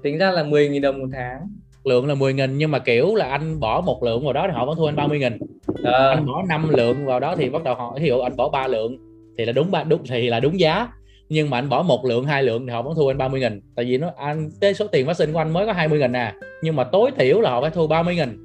Tính 0.04 0.18
ra 0.18 0.32
là 0.32 0.44
10.000 0.44 0.82
đồng 0.82 1.00
một 1.00 1.08
tháng. 1.14 1.48
Lượng 1.84 2.08
là 2.08 2.16
10 2.16 2.34
nghìn 2.34 2.58
nhưng 2.58 2.72
mà 2.72 2.80
kiểu 2.80 3.16
là 3.16 3.26
anh 3.26 3.60
bỏ 3.60 3.82
một 3.82 4.04
lượng 4.04 4.24
vào 4.24 4.34
đó 4.34 4.46
thì 4.48 4.54
họ 4.54 4.66
vẫn 4.66 4.76
thu 4.78 4.86
anh 4.86 4.96
30 4.96 5.20
nghìn. 5.20 5.38
À. 5.84 6.08
anh 6.10 6.26
bỏ 6.26 6.44
5 6.50 6.70
lượng 6.70 7.06
vào 7.06 7.20
đó 7.20 7.36
thì 7.36 7.50
bắt 7.50 7.64
đầu 7.64 7.76
họ 7.76 7.98
dụ 8.02 8.20
anh 8.20 8.36
bỏ 8.36 8.50
3 8.50 8.68
lượng 8.68 9.13
thì 9.38 9.46
là 9.46 9.52
đúng 9.52 9.72
ba 9.72 9.84
đúng 9.84 10.02
thì 10.08 10.30
là 10.30 10.40
đúng 10.40 10.60
giá. 10.60 10.88
Nhưng 11.30 11.50
mà 11.50 11.58
anh 11.58 11.70
bỏ 11.70 11.82
một 11.84 12.06
lượng 12.06 12.26
hai 12.26 12.44
lượng 12.44 12.68
thì 12.68 12.74
họ 12.74 12.82
vẫn 12.82 12.96
thu 12.96 13.08
anh 13.08 13.18
30 13.18 13.42
nghìn. 13.42 13.62
Tại 13.76 13.86
vì 13.86 13.98
nó 13.98 14.12
anh 14.18 14.50
cái 14.62 14.74
số 14.74 14.88
tiền 14.88 15.08
phát 15.08 15.18
sinh 15.18 15.34
của 15.34 15.40
anh 15.40 15.54
mới 15.54 15.66
có 15.66 15.74
20 15.74 16.00
nghìn 16.00 16.16
à. 16.16 16.36
Nhưng 16.62 16.76
mà 16.76 16.84
tối 16.84 17.12
thiểu 17.18 17.42
là 17.42 17.50
họ 17.50 17.62
phải 17.62 17.72
thu 17.72 17.88
30 17.88 18.16
nghìn. 18.16 18.38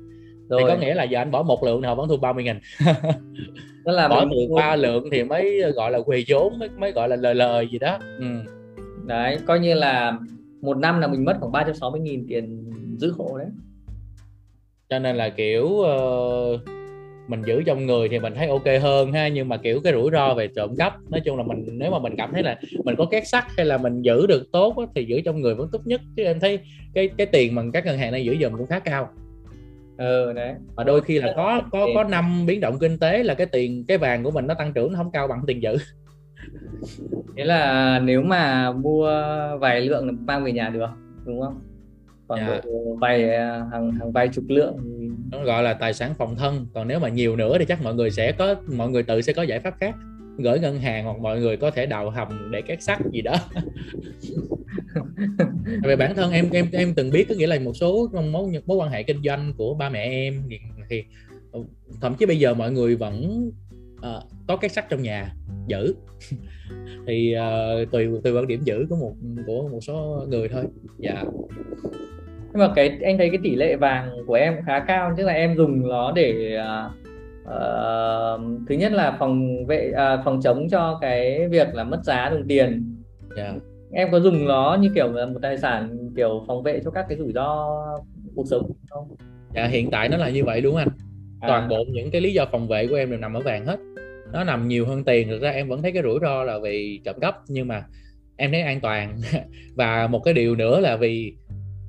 Rồi. 0.49 0.61
thì 0.63 0.69
có 0.69 0.77
nghĩa 0.77 0.95
là 0.95 1.05
giờ 1.05 1.19
anh 1.19 1.31
bỏ 1.31 1.43
một 1.43 1.65
lượng 1.65 1.83
thì 1.83 1.87
họ 1.87 1.95
vẫn 1.95 2.09
thu 2.09 2.17
30 2.17 2.45
nghìn. 2.45 2.57
Đó 3.85 3.93
là 3.93 4.09
bỏ 4.09 4.25
từ 4.31 4.55
ba 4.57 4.77
lượng 4.77 5.09
thì 5.13 5.25
mới 5.25 5.63
gọi 5.75 5.91
là 5.91 5.99
quỳ 5.99 6.25
vốn 6.29 6.59
mới, 6.59 6.69
mới 6.69 6.93
gọi 6.93 7.09
là 7.09 7.17
lời 7.17 7.35
lời 7.35 7.69
gì 7.73 7.79
đó. 7.79 7.99
Ừ. 8.19 8.27
đấy 9.07 9.39
coi 9.47 9.61
như 9.61 9.75
là 9.75 10.19
một 10.63 10.77
năm 10.77 11.01
là 11.01 11.07
mình 11.07 11.25
mất 11.25 11.37
khoảng 11.41 11.53
360 11.53 12.01
nghìn 12.01 12.27
tiền 12.29 12.71
giữ 12.99 13.15
hộ 13.19 13.39
đấy. 13.39 13.49
Cho 14.91 14.99
nên 14.99 15.17
là 15.17 15.29
kiểu 15.29 15.65
uh, 15.65 16.61
mình 17.29 17.43
giữ 17.47 17.63
trong 17.63 17.87
người 17.87 18.09
thì 18.09 18.19
mình 18.19 18.35
thấy 18.37 18.47
ok 18.47 18.67
hơn 18.83 19.13
ha 19.13 19.29
nhưng 19.29 19.49
mà 19.49 19.57
kiểu 19.57 19.81
cái 19.81 19.93
rủi 19.93 20.11
ro 20.11 20.35
về 20.35 20.49
trộm 20.57 20.77
cắp 20.79 20.95
nói 21.11 21.21
chung 21.21 21.37
là 21.37 21.43
mình 21.43 21.65
nếu 21.73 21.91
mà 21.91 21.99
mình 21.99 22.15
cảm 22.17 22.33
thấy 22.33 22.43
là 22.43 22.61
mình 22.85 22.95
có 22.99 23.05
két 23.05 23.29
sắt 23.29 23.45
hay 23.57 23.67
là 23.67 23.79
mình 23.79 24.03
giữ 24.03 24.27
được 24.27 24.53
tốt 24.53 24.75
á, 24.77 24.87
thì 24.95 25.05
giữ 25.05 25.21
trong 25.21 25.41
người 25.41 25.55
vẫn 25.55 25.69
tốt 25.73 25.81
nhất. 25.85 26.01
Chứ 26.17 26.25
em 26.25 26.41
thấy 26.41 26.59
cái 26.95 27.09
cái 27.19 27.27
tiền 27.27 27.55
mà 27.55 27.63
các 27.73 27.87
ngân 27.87 27.99
hàng 27.99 28.13
này 28.13 28.25
giữ 28.25 28.37
dùm 28.41 28.53
cũng 28.57 28.67
khá 28.67 28.79
cao. 28.79 29.09
Ừ 29.97 30.33
đấy. 30.33 30.55
Và 30.75 30.85
đôi 30.85 31.01
khi 31.01 31.19
là 31.19 31.33
có 31.37 31.63
có 31.73 31.87
có 31.95 32.05
năm 32.05 32.47
biến 32.47 32.61
động 32.61 32.79
kinh 32.79 32.99
tế 32.99 33.23
là 33.23 33.35
cái 33.35 33.47
tiền 33.47 33.85
cái 33.89 33.99
vàng 33.99 34.23
của 34.25 34.31
mình 34.31 34.47
nó 34.47 34.55
tăng 34.55 34.73
trưởng 34.73 34.93
nó 34.93 34.99
không 34.99 35.11
cao 35.11 35.29
bằng 35.29 35.43
tiền 35.47 35.63
giữ. 35.63 35.77
Thế 37.37 37.45
là 37.45 37.99
nếu 38.05 38.23
mà 38.23 38.73
mua 38.73 39.13
vài 39.61 39.81
lượng 39.81 40.17
mang 40.27 40.45
về 40.45 40.53
nhà 40.53 40.69
được 40.69 40.87
đúng 41.25 41.41
không 41.41 41.61
còn 42.29 42.39
dạ. 42.39 42.61
vài 43.01 43.39
hàng 43.73 43.93
hàng 43.93 44.13
vài 44.13 44.29
chục 44.29 44.45
lượng 44.49 44.77
nó 45.31 45.45
gọi 45.45 45.63
là 45.63 45.75
tài 45.75 45.95
sản 45.95 46.15
phòng 46.19 46.37
thân. 46.37 46.67
Còn 46.75 46.89
nếu 46.89 46.99
mà 46.99 47.09
nhiều 47.09 47.37
nữa 47.37 47.57
thì 47.59 47.65
chắc 47.65 47.83
mọi 47.83 47.95
người 47.95 48.11
sẽ 48.11 48.33
có 48.33 48.55
mọi 48.77 48.91
người 48.91 49.03
tự 49.03 49.23
sẽ 49.23 49.33
có 49.33 49.43
giải 49.43 49.61
pháp 49.61 49.75
khác. 49.81 49.95
Gửi 50.39 50.61
ngân 50.61 50.79
hàng 50.79 51.05
hoặc 51.05 51.19
mọi 51.19 51.41
người 51.41 51.57
có 51.57 51.71
thể 51.71 51.87
đào 51.87 52.11
hầm 52.11 52.51
để 52.53 52.63
két 52.63 52.83
sắt 52.83 52.99
gì 53.13 53.23
đó. 53.23 53.35
Về 55.85 55.97
bản 55.97 56.15
thân 56.15 56.33
em 56.33 56.51
em 56.53 56.67
em 56.73 56.95
từng 56.95 57.11
biết 57.11 57.27
có 57.29 57.35
nghĩa 57.35 57.47
là 57.47 57.59
một 57.59 57.73
số 57.73 58.09
mối 58.13 58.63
mối 58.67 58.77
quan 58.77 58.91
hệ 58.91 59.03
kinh 59.03 59.23
doanh 59.25 59.53
của 59.57 59.75
ba 59.75 59.89
mẹ 59.89 60.05
em 60.05 60.43
thì, 60.51 60.59
thì 60.91 61.05
thậm 62.01 62.15
chí 62.15 62.27
bây 62.27 62.39
giờ 62.39 62.55
mọi 62.55 62.73
người 62.73 62.97
vẫn 62.97 63.47
uh, 63.97 64.23
có 64.47 64.57
két 64.57 64.73
sắt 64.73 64.89
trong 64.89 65.03
nhà 65.03 65.35
giữ. 65.67 65.95
Thì 67.07 67.35
uh, 67.37 67.91
tùy 67.91 68.09
tùy 68.25 68.33
quan 68.33 68.47
điểm 68.47 68.61
giữ 68.65 68.87
của 68.91 68.97
một 68.97 69.15
của 69.47 69.69
một 69.69 69.81
số 69.81 70.27
người 70.29 70.49
thôi. 70.49 70.65
Dạ 70.99 71.25
nhưng 72.53 72.61
mà 72.61 72.73
cái 72.75 72.99
anh 73.03 73.19
thấy 73.19 73.31
cái 73.31 73.39
tỷ 73.43 73.55
lệ 73.55 73.77
vàng 73.77 74.11
của 74.27 74.35
em 74.35 74.57
khá 74.67 74.81
cao 74.81 75.15
tức 75.17 75.25
là 75.25 75.33
em 75.33 75.57
dùng 75.57 75.89
nó 75.89 76.13
để 76.13 76.59
uh, 77.43 78.41
thứ 78.69 78.75
nhất 78.75 78.93
là 78.93 79.17
phòng 79.19 79.67
vệ 79.67 79.93
uh, 79.93 80.25
phòng 80.25 80.41
chống 80.43 80.69
cho 80.71 80.99
cái 81.01 81.49
việc 81.49 81.75
là 81.75 81.85
mất 81.85 82.05
giá 82.05 82.29
đồng 82.29 82.49
tiền 82.49 82.97
yeah. 83.37 83.55
Dạ. 83.55 83.61
em 83.93 84.09
có 84.13 84.21
dùng 84.21 84.49
nó 84.49 84.77
như 84.81 84.91
kiểu 84.95 85.13
là 85.13 85.27
một 85.27 85.39
tài 85.43 85.59
sản 85.59 85.99
kiểu 86.17 86.45
phòng 86.47 86.63
vệ 86.63 86.81
cho 86.85 86.91
các 86.91 87.07
cái 87.09 87.19
rủi 87.19 87.33
ro 87.33 87.79
cuộc 88.35 88.45
sống 88.47 88.71
không 88.91 89.09
dạ 89.55 89.67
hiện 89.67 89.91
tại 89.91 90.09
nó 90.09 90.17
là 90.17 90.31
như 90.31 90.45
vậy 90.45 90.61
đúng 90.61 90.77
anh 90.77 90.89
À. 91.41 91.49
toàn 91.49 91.69
bộ 91.69 91.85
những 91.93 92.11
cái 92.11 92.21
lý 92.21 92.33
do 92.33 92.47
phòng 92.53 92.69
vệ 92.69 92.87
của 92.87 92.95
em 92.95 93.11
đều 93.11 93.21
nằm 93.21 93.35
ở 93.35 93.41
vàng 93.41 93.67
hết 93.67 93.79
nó 94.33 94.45
nằm 94.45 94.69
nhiều 94.69 94.87
hơn 94.87 95.05
tiền 95.05 95.29
thực 95.29 95.43
ra 95.43 95.51
em 95.51 95.69
vẫn 95.69 95.83
thấy 95.83 95.93
cái 95.93 96.03
rủi 96.03 96.19
ro 96.23 96.45
là 96.45 96.59
vì 96.59 97.01
trộm 97.05 97.17
cắp 97.21 97.37
nhưng 97.49 97.69
mà 97.69 97.85
em 98.37 98.53
thấy 98.53 98.63
an 98.63 98.81
toàn 98.81 99.17
và 99.75 100.07
một 100.07 100.19
cái 100.25 100.35
điều 100.35 100.57
nữa 100.57 100.81
là 100.81 100.97
vì 100.97 101.35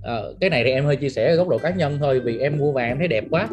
ờ, 0.09 0.35
cái 0.39 0.49
này 0.49 0.63
thì 0.63 0.71
em 0.71 0.85
hơi 0.85 0.95
chia 0.95 1.09
sẻ 1.09 1.29
ở 1.31 1.35
góc 1.35 1.47
độ 1.47 1.57
cá 1.57 1.69
nhân 1.69 1.97
thôi 1.99 2.19
vì 2.19 2.37
em 2.37 2.57
mua 2.57 2.71
vàng 2.71 2.87
em 2.87 2.97
thấy 2.97 3.07
đẹp 3.07 3.23
quá 3.31 3.47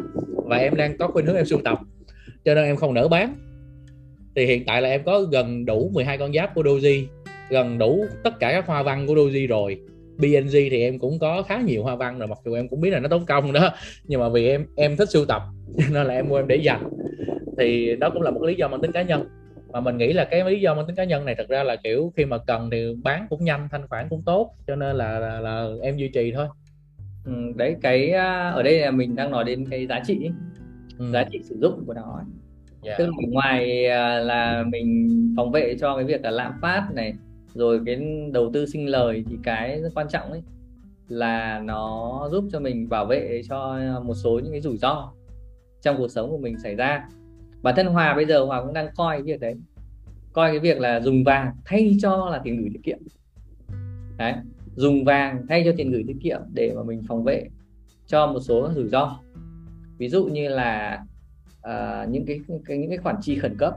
và 0.45 0.57
em 0.57 0.75
đang 0.75 0.97
có 0.97 1.07
khuynh 1.07 1.25
hướng 1.25 1.35
em 1.35 1.45
sưu 1.45 1.61
tập 1.63 1.79
cho 2.45 2.55
nên 2.55 2.63
em 2.63 2.75
không 2.75 2.93
nỡ 2.93 3.07
bán. 3.07 3.35
Thì 4.35 4.45
hiện 4.45 4.65
tại 4.65 4.81
là 4.81 4.89
em 4.89 5.03
có 5.03 5.21
gần 5.21 5.65
đủ 5.65 5.89
12 5.93 6.17
con 6.17 6.33
giáp 6.33 6.55
của 6.55 6.61
Doji 6.61 7.05
gần 7.49 7.77
đủ 7.77 8.05
tất 8.23 8.39
cả 8.39 8.51
các 8.51 8.67
hoa 8.67 8.83
văn 8.83 9.07
của 9.07 9.13
Doji 9.13 9.47
rồi. 9.47 9.79
BNG 10.17 10.51
thì 10.51 10.81
em 10.81 10.99
cũng 10.99 11.19
có 11.19 11.41
khá 11.41 11.61
nhiều 11.61 11.83
hoa 11.83 11.95
văn 11.95 12.19
rồi 12.19 12.27
mặc 12.27 12.37
dù 12.45 12.53
em 12.53 12.67
cũng 12.67 12.81
biết 12.81 12.89
là 12.89 12.99
nó 12.99 13.09
tốn 13.09 13.25
công 13.25 13.53
đó 13.53 13.69
nhưng 14.03 14.19
mà 14.19 14.29
vì 14.29 14.47
em 14.47 14.65
em 14.75 14.97
thích 14.97 15.09
sưu 15.09 15.25
tập 15.25 15.41
cho 15.77 15.83
nên 15.93 16.07
là 16.07 16.13
em 16.13 16.29
mua 16.29 16.35
em 16.35 16.47
để 16.47 16.55
dành. 16.55 16.89
Thì 17.57 17.95
đó 17.95 18.09
cũng 18.09 18.21
là 18.21 18.31
một 18.31 18.43
lý 18.43 18.55
do 18.55 18.67
mang 18.67 18.81
tính 18.81 18.91
cá 18.91 19.01
nhân 19.01 19.27
mà 19.73 19.79
mình 19.79 19.97
nghĩ 19.97 20.13
là 20.13 20.25
cái 20.25 20.43
lý 20.43 20.61
do 20.61 20.75
mang 20.75 20.87
tính 20.87 20.95
cá 20.95 21.03
nhân 21.03 21.25
này 21.25 21.35
thật 21.35 21.49
ra 21.49 21.63
là 21.63 21.75
kiểu 21.75 22.13
khi 22.17 22.25
mà 22.25 22.37
cần 22.37 22.69
thì 22.71 22.95
bán 23.03 23.27
cũng 23.29 23.45
nhanh 23.45 23.67
thanh 23.71 23.87
khoản 23.87 24.09
cũng 24.09 24.21
tốt 24.25 24.53
cho 24.67 24.75
nên 24.75 24.95
là 24.95 25.19
là, 25.19 25.39
là 25.39 25.67
em 25.81 25.97
duy 25.97 26.07
trì 26.07 26.31
thôi 26.31 26.47
ừ, 27.25 27.33
đấy 27.55 27.75
cái 27.81 28.11
à, 28.11 28.49
ở 28.49 28.63
đây 28.63 28.79
là 28.79 28.91
mình 28.91 29.15
đang 29.15 29.31
nói 29.31 29.43
đến 29.43 29.65
cái 29.69 29.87
giá 29.87 30.01
trị 30.05 30.29
ừ. 30.97 31.11
giá 31.13 31.25
trị 31.31 31.39
sử 31.43 31.57
dụng 31.61 31.83
của 31.85 31.93
nó 31.93 32.15
ấy. 32.15 32.25
dạ. 32.83 32.95
tức 32.97 33.05
là 33.05 33.27
ngoài 33.29 33.87
à, 33.87 34.19
là 34.19 34.63
mình 34.63 35.33
phòng 35.37 35.51
vệ 35.51 35.75
cho 35.79 35.95
cái 35.95 36.05
việc 36.05 36.21
là 36.23 36.31
lạm 36.31 36.53
phát 36.61 36.87
này 36.93 37.13
rồi 37.53 37.81
cái 37.85 38.01
đầu 38.33 38.51
tư 38.53 38.65
sinh 38.65 38.89
lời 38.89 39.23
thì 39.29 39.35
cái 39.43 39.81
rất 39.81 39.89
quan 39.95 40.07
trọng 40.09 40.31
ấy 40.31 40.43
là 41.07 41.59
nó 41.59 42.29
giúp 42.31 42.43
cho 42.51 42.59
mình 42.59 42.89
bảo 42.89 43.05
vệ 43.05 43.41
cho 43.49 43.79
một 44.03 44.13
số 44.13 44.39
những 44.43 44.51
cái 44.51 44.61
rủi 44.61 44.77
ro 44.77 45.11
trong 45.81 45.97
cuộc 45.97 46.07
sống 46.07 46.29
của 46.29 46.37
mình 46.37 46.59
xảy 46.59 46.75
ra 46.75 47.03
bản 47.67 47.75
thân 47.75 47.87
Hòa 47.87 48.15
bây 48.15 48.25
giờ 48.25 48.45
Hòa 48.45 48.63
cũng 48.63 48.73
đang 48.73 48.87
coi 48.95 49.15
cái 49.15 49.23
việc 49.23 49.39
đấy 49.39 49.55
coi 50.33 50.51
cái 50.51 50.59
việc 50.59 50.79
là 50.79 50.99
dùng 50.99 51.23
vàng 51.23 51.51
thay 51.65 51.97
cho 52.01 52.29
là 52.31 52.41
tiền 52.43 52.61
gửi 52.61 52.69
tiết 52.73 52.79
kiệm. 52.83 52.97
Đấy 54.17 54.33
dùng 54.75 55.05
vàng 55.05 55.45
thay 55.49 55.61
cho 55.65 55.71
tiền 55.77 55.91
gửi 55.91 56.03
tiết 56.07 56.17
kiệm 56.21 56.41
để 56.53 56.73
mà 56.75 56.83
mình 56.83 57.03
phòng 57.07 57.23
vệ 57.23 57.47
cho 58.05 58.27
một 58.27 58.39
số 58.39 58.69
rủi 58.75 58.87
ro. 58.87 59.19
Ví 59.97 60.09
dụ 60.09 60.25
như 60.25 60.47
là 60.47 61.03
à, 61.61 62.05
những 62.09 62.25
cái, 62.25 62.39
cái 62.65 62.77
những 62.77 62.89
cái 62.89 62.97
khoản 62.97 63.15
chi 63.21 63.35
khẩn 63.35 63.57
cấp. 63.57 63.73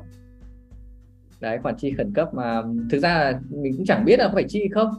Đấy 1.40 1.58
khoản 1.62 1.76
chi 1.76 1.90
khẩn 1.90 2.12
cấp 2.14 2.34
mà 2.34 2.62
thực 2.90 2.98
ra 2.98 3.18
là 3.18 3.40
mình 3.50 3.76
cũng 3.76 3.86
chẳng 3.86 4.04
biết 4.04 4.18
là 4.18 4.28
có 4.28 4.34
phải 4.34 4.44
chi 4.48 4.68
không 4.74 4.94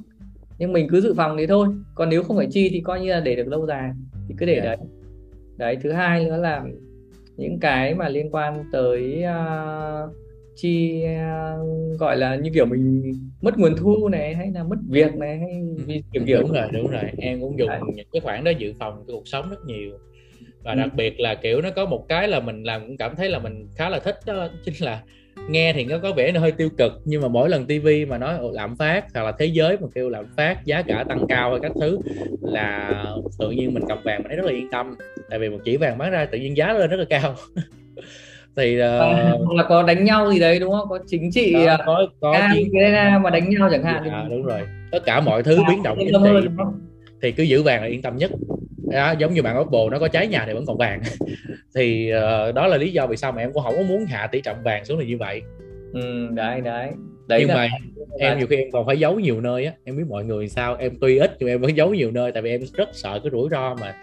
nhưng 0.58 0.74
mình 0.74 0.88
cứ 0.90 1.02
dự 1.02 1.14
phòng 1.14 1.38
thế 1.38 1.48
thôi. 1.48 1.68
Còn 1.96 2.10
nếu 2.10 2.24
không 2.24 2.38
phải 2.38 2.48
chi 2.52 2.70
thì 2.72 2.82
coi 2.82 3.02
như 3.02 3.10
là 3.10 3.20
để 3.20 3.36
được 3.36 3.48
lâu 3.48 3.66
dài 3.66 3.92
thì 4.28 4.36
cứ 4.38 4.46
để 4.46 4.62
Dạ. 4.64 4.66
đấy. 4.66 4.78
Đấy 5.58 5.78
thứ 5.82 5.92
hai 5.92 6.26
nữa 6.26 6.38
là 6.38 6.64
những 7.42 7.60
cái 7.60 7.96
mà 7.96 8.10
liên 8.10 8.30
quan 8.32 8.64
tới 8.72 9.24
uh, 9.24 10.16
chi 10.56 11.04
uh, 11.06 12.00
gọi 12.00 12.18
là 12.18 12.36
như 12.36 12.52
kiểu 12.54 12.66
mình 12.66 13.14
mất 13.42 13.58
nguồn 13.58 13.76
thu 13.78 14.10
này 14.10 14.36
hay 14.36 14.52
là 14.52 14.64
mất 14.64 14.78
việc 14.90 15.16
này 15.16 15.38
hay 15.40 15.62
vì 15.88 16.04
kiểu 16.14 16.24
kiểu 16.28 16.42
đúng 16.42 16.52
rồi 16.52 16.68
đúng 16.74 16.88
rồi 16.92 17.04
em 17.18 17.42
cũng 17.42 17.60
dùng 17.60 17.70
Đấy. 17.70 17.82
những 17.96 18.08
cái 18.12 18.22
khoản 18.22 18.44
đó 18.44 18.52
dự 18.52 18.74
phòng 18.80 19.04
cái 19.08 19.14
cuộc 19.14 19.28
sống 19.28 19.50
rất 19.50 19.66
nhiều 19.66 19.92
và 20.64 20.72
Ừ. 20.74 20.78
đặc 20.78 20.90
biệt 20.96 21.20
là 21.20 21.36
kiểu 21.36 21.62
nó 21.62 21.70
có 21.76 21.86
một 21.86 22.06
cái 22.10 22.28
là 22.28 22.40
mình 22.40 22.64
làm 22.64 22.88
cũng 22.88 22.98
cảm 22.98 23.16
thấy 23.16 23.30
là 23.30 23.40
mình 23.40 23.68
khá 23.76 23.90
là 23.90 24.00
thích 24.00 24.16
đó 24.26 24.48
chính 24.66 24.76
là 24.80 25.04
nghe 25.50 25.74
thì 25.74 25.86
nó 25.86 25.98
có 25.98 26.14
vẻ 26.14 26.32
nó 26.32 26.40
hơi 26.40 26.52
tiêu 26.52 26.70
cực 26.78 27.02
nhưng 27.06 27.22
mà 27.22 27.28
mỗi 27.28 27.50
lần 27.50 27.66
tivi 27.66 28.06
mà 28.06 28.18
nói 28.18 28.38
"Ồ, 28.38 28.52
lạm 28.52 28.76
phát? 28.76 29.06
hoặc 29.14 29.24
là 29.24 29.32
thế 29.40 29.46
giới 29.46 29.78
mà 29.78 29.88
kêu 29.96 30.10
lạm 30.10 30.26
phát 30.38 30.66
giá 30.66 30.82
cả 30.82 31.06
tăng 31.10 31.28
cao 31.30 31.52
hay 31.52 31.60
các 31.62 31.72
thứ 31.80 32.00
là 32.42 33.06
tự 33.40 33.52
nhiên 33.52 33.74
mình 33.74 33.84
cầm 33.88 33.98
vàng 34.04 34.18
mình 34.18 34.28
thấy 34.28 34.38
rất 34.38 34.46
là 34.46 34.52
yên 34.52 34.70
tâm. 34.72 34.96
Tại 35.30 35.40
vì 35.40 35.50
một 35.50 35.58
chỉ 35.66 35.78
vàng 35.78 35.98
bán 35.98 36.12
ra 36.12 36.26
tự 36.26 36.38
nhiên 36.38 36.58
giá 36.58 36.74
lên 36.74 36.90
rất 36.90 36.98
là 36.98 37.06
cao. 37.10 37.36
Thì 38.56 38.80
À, 38.80 38.98
uh, 39.34 39.42
hoặc 39.46 39.56
là 39.56 39.64
có 39.64 39.84
đánh 39.84 40.04
nhau 40.04 40.32
gì 40.32 40.40
đấy 40.40 40.60
đúng 40.60 40.72
không? 40.72 40.90
Có 40.90 41.00
chính 41.08 41.32
trị 41.32 41.54
có, 41.54 41.66
à, 41.72 41.78
có 41.86 42.08
có 42.20 42.34
Nga 42.34 42.50
chiến 42.54 42.68
Ukraine 42.68 43.18
mà 43.24 43.30
đánh 43.30 43.50
nhau 43.50 43.70
chẳng 43.72 43.84
hạn. 43.84 44.04
Dạ, 44.06 44.26
đúng 44.30 44.44
rồi. 44.44 44.62
Tất 44.92 45.00
cả 45.06 45.22
mọi 45.22 45.44
thứ 45.44 45.60
biến 45.70 45.84
động 45.84 45.98
chính 46.00 46.14
trị. 46.24 46.48
thì 47.22 47.32
cứ 47.32 47.44
giữ 47.44 47.64
vàng 47.64 47.82
là 47.82 47.88
yên 47.88 48.02
tâm 48.02 48.18
nhất 48.18 48.32
đó, 48.92 49.14
giống 49.20 49.34
như 49.34 49.42
bạn 49.42 49.60
Oppo 49.60 49.80
nó 49.92 50.00
có 50.00 50.08
cháy 50.08 50.28
nhà 50.28 50.44
thì 50.48 50.54
vẫn 50.54 50.66
còn 50.66 50.78
vàng. 50.78 51.02
Thì 51.76 52.10
ờ, 52.10 52.52
đó 52.52 52.68
là 52.68 52.78
lý 52.78 52.92
do 52.92 53.08
vì 53.08 53.18
sao 53.18 53.32
mà 53.32 53.42
em 53.42 53.54
cũng 53.54 53.64
không 53.64 53.76
có 53.78 53.84
muốn 53.84 54.06
hạ 54.06 54.28
tỷ 54.28 54.42
trọng 54.42 54.64
vàng 54.64 54.86
xuống 54.86 55.00
là 55.00 55.06
như 55.06 55.18
vậy. 55.18 55.42
Ừ, 55.94 56.30
đấy 56.34 56.62
đấy. 56.62 56.90
Đấy 57.28 57.40
nhưng 57.40 57.50
là 57.50 57.56
mà 57.56 57.68
em 58.20 58.38
nhiều 58.38 58.48
khi 58.48 58.56
em 58.56 58.72
còn 58.72 58.86
phải 58.86 59.00
giấu 59.00 59.20
nhiều 59.20 59.42
nơi 59.42 59.66
á. 59.66 59.74
Em 59.84 59.98
biết 59.98 60.04
mọi 60.10 60.26
người 60.26 60.48
sao 60.48 60.76
em 60.76 60.98
tuy 61.02 61.18
ít 61.18 61.36
nhưng 61.40 61.50
em 61.50 61.62
vẫn 61.62 61.78
giấu 61.78 61.94
nhiều 61.94 62.12
nơi 62.12 62.32
tại 62.32 62.42
vì 62.42 62.50
em 62.50 62.62
rất 62.74 62.90
sợ 62.94 63.20
cái 63.24 63.32
rủi 63.32 63.50
ro 63.52 63.76
mà 63.76 63.96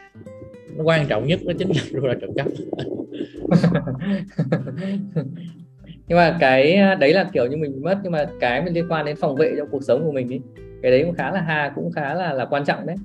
nó 0.77 0.85
quan 0.85 1.07
trọng 1.09 1.27
nhất 1.27 1.41
đó 1.47 1.53
chính 1.59 1.69
là 1.69 1.83
rủi 1.93 2.03
ro 2.03 2.15
trộm 2.21 2.31
cắp. 2.37 2.47
Nhưng 6.09 6.19
mà 6.19 6.37
cái 6.41 6.75
à, 6.75 6.95
đấy 6.95 7.13
là 7.13 7.31
kiểu 7.33 7.47
như 7.47 7.57
mình 7.57 7.83
mất 7.83 7.99
nhưng 8.03 8.13
mà 8.13 8.27
cái 8.41 8.63
mà 8.63 8.69
liên 8.71 8.87
quan 8.89 9.07
đến 9.07 9.17
phòng 9.17 9.37
vệ 9.37 9.55
trong 9.57 9.69
cuộc 9.71 9.85
sống 9.85 10.05
của 10.05 10.13
mình 10.13 10.33
ấy 10.33 10.41
cái 10.83 10.91
đấy 10.91 11.03
cũng 11.05 11.15
khá 11.15 11.31
là 11.31 11.41
hà 11.41 11.73
cũng 11.75 11.93
khá 11.93 12.15
là 12.15 12.33
là 12.33 12.45
quan 12.45 12.65
trọng 12.65 12.87
đấy 12.87 12.97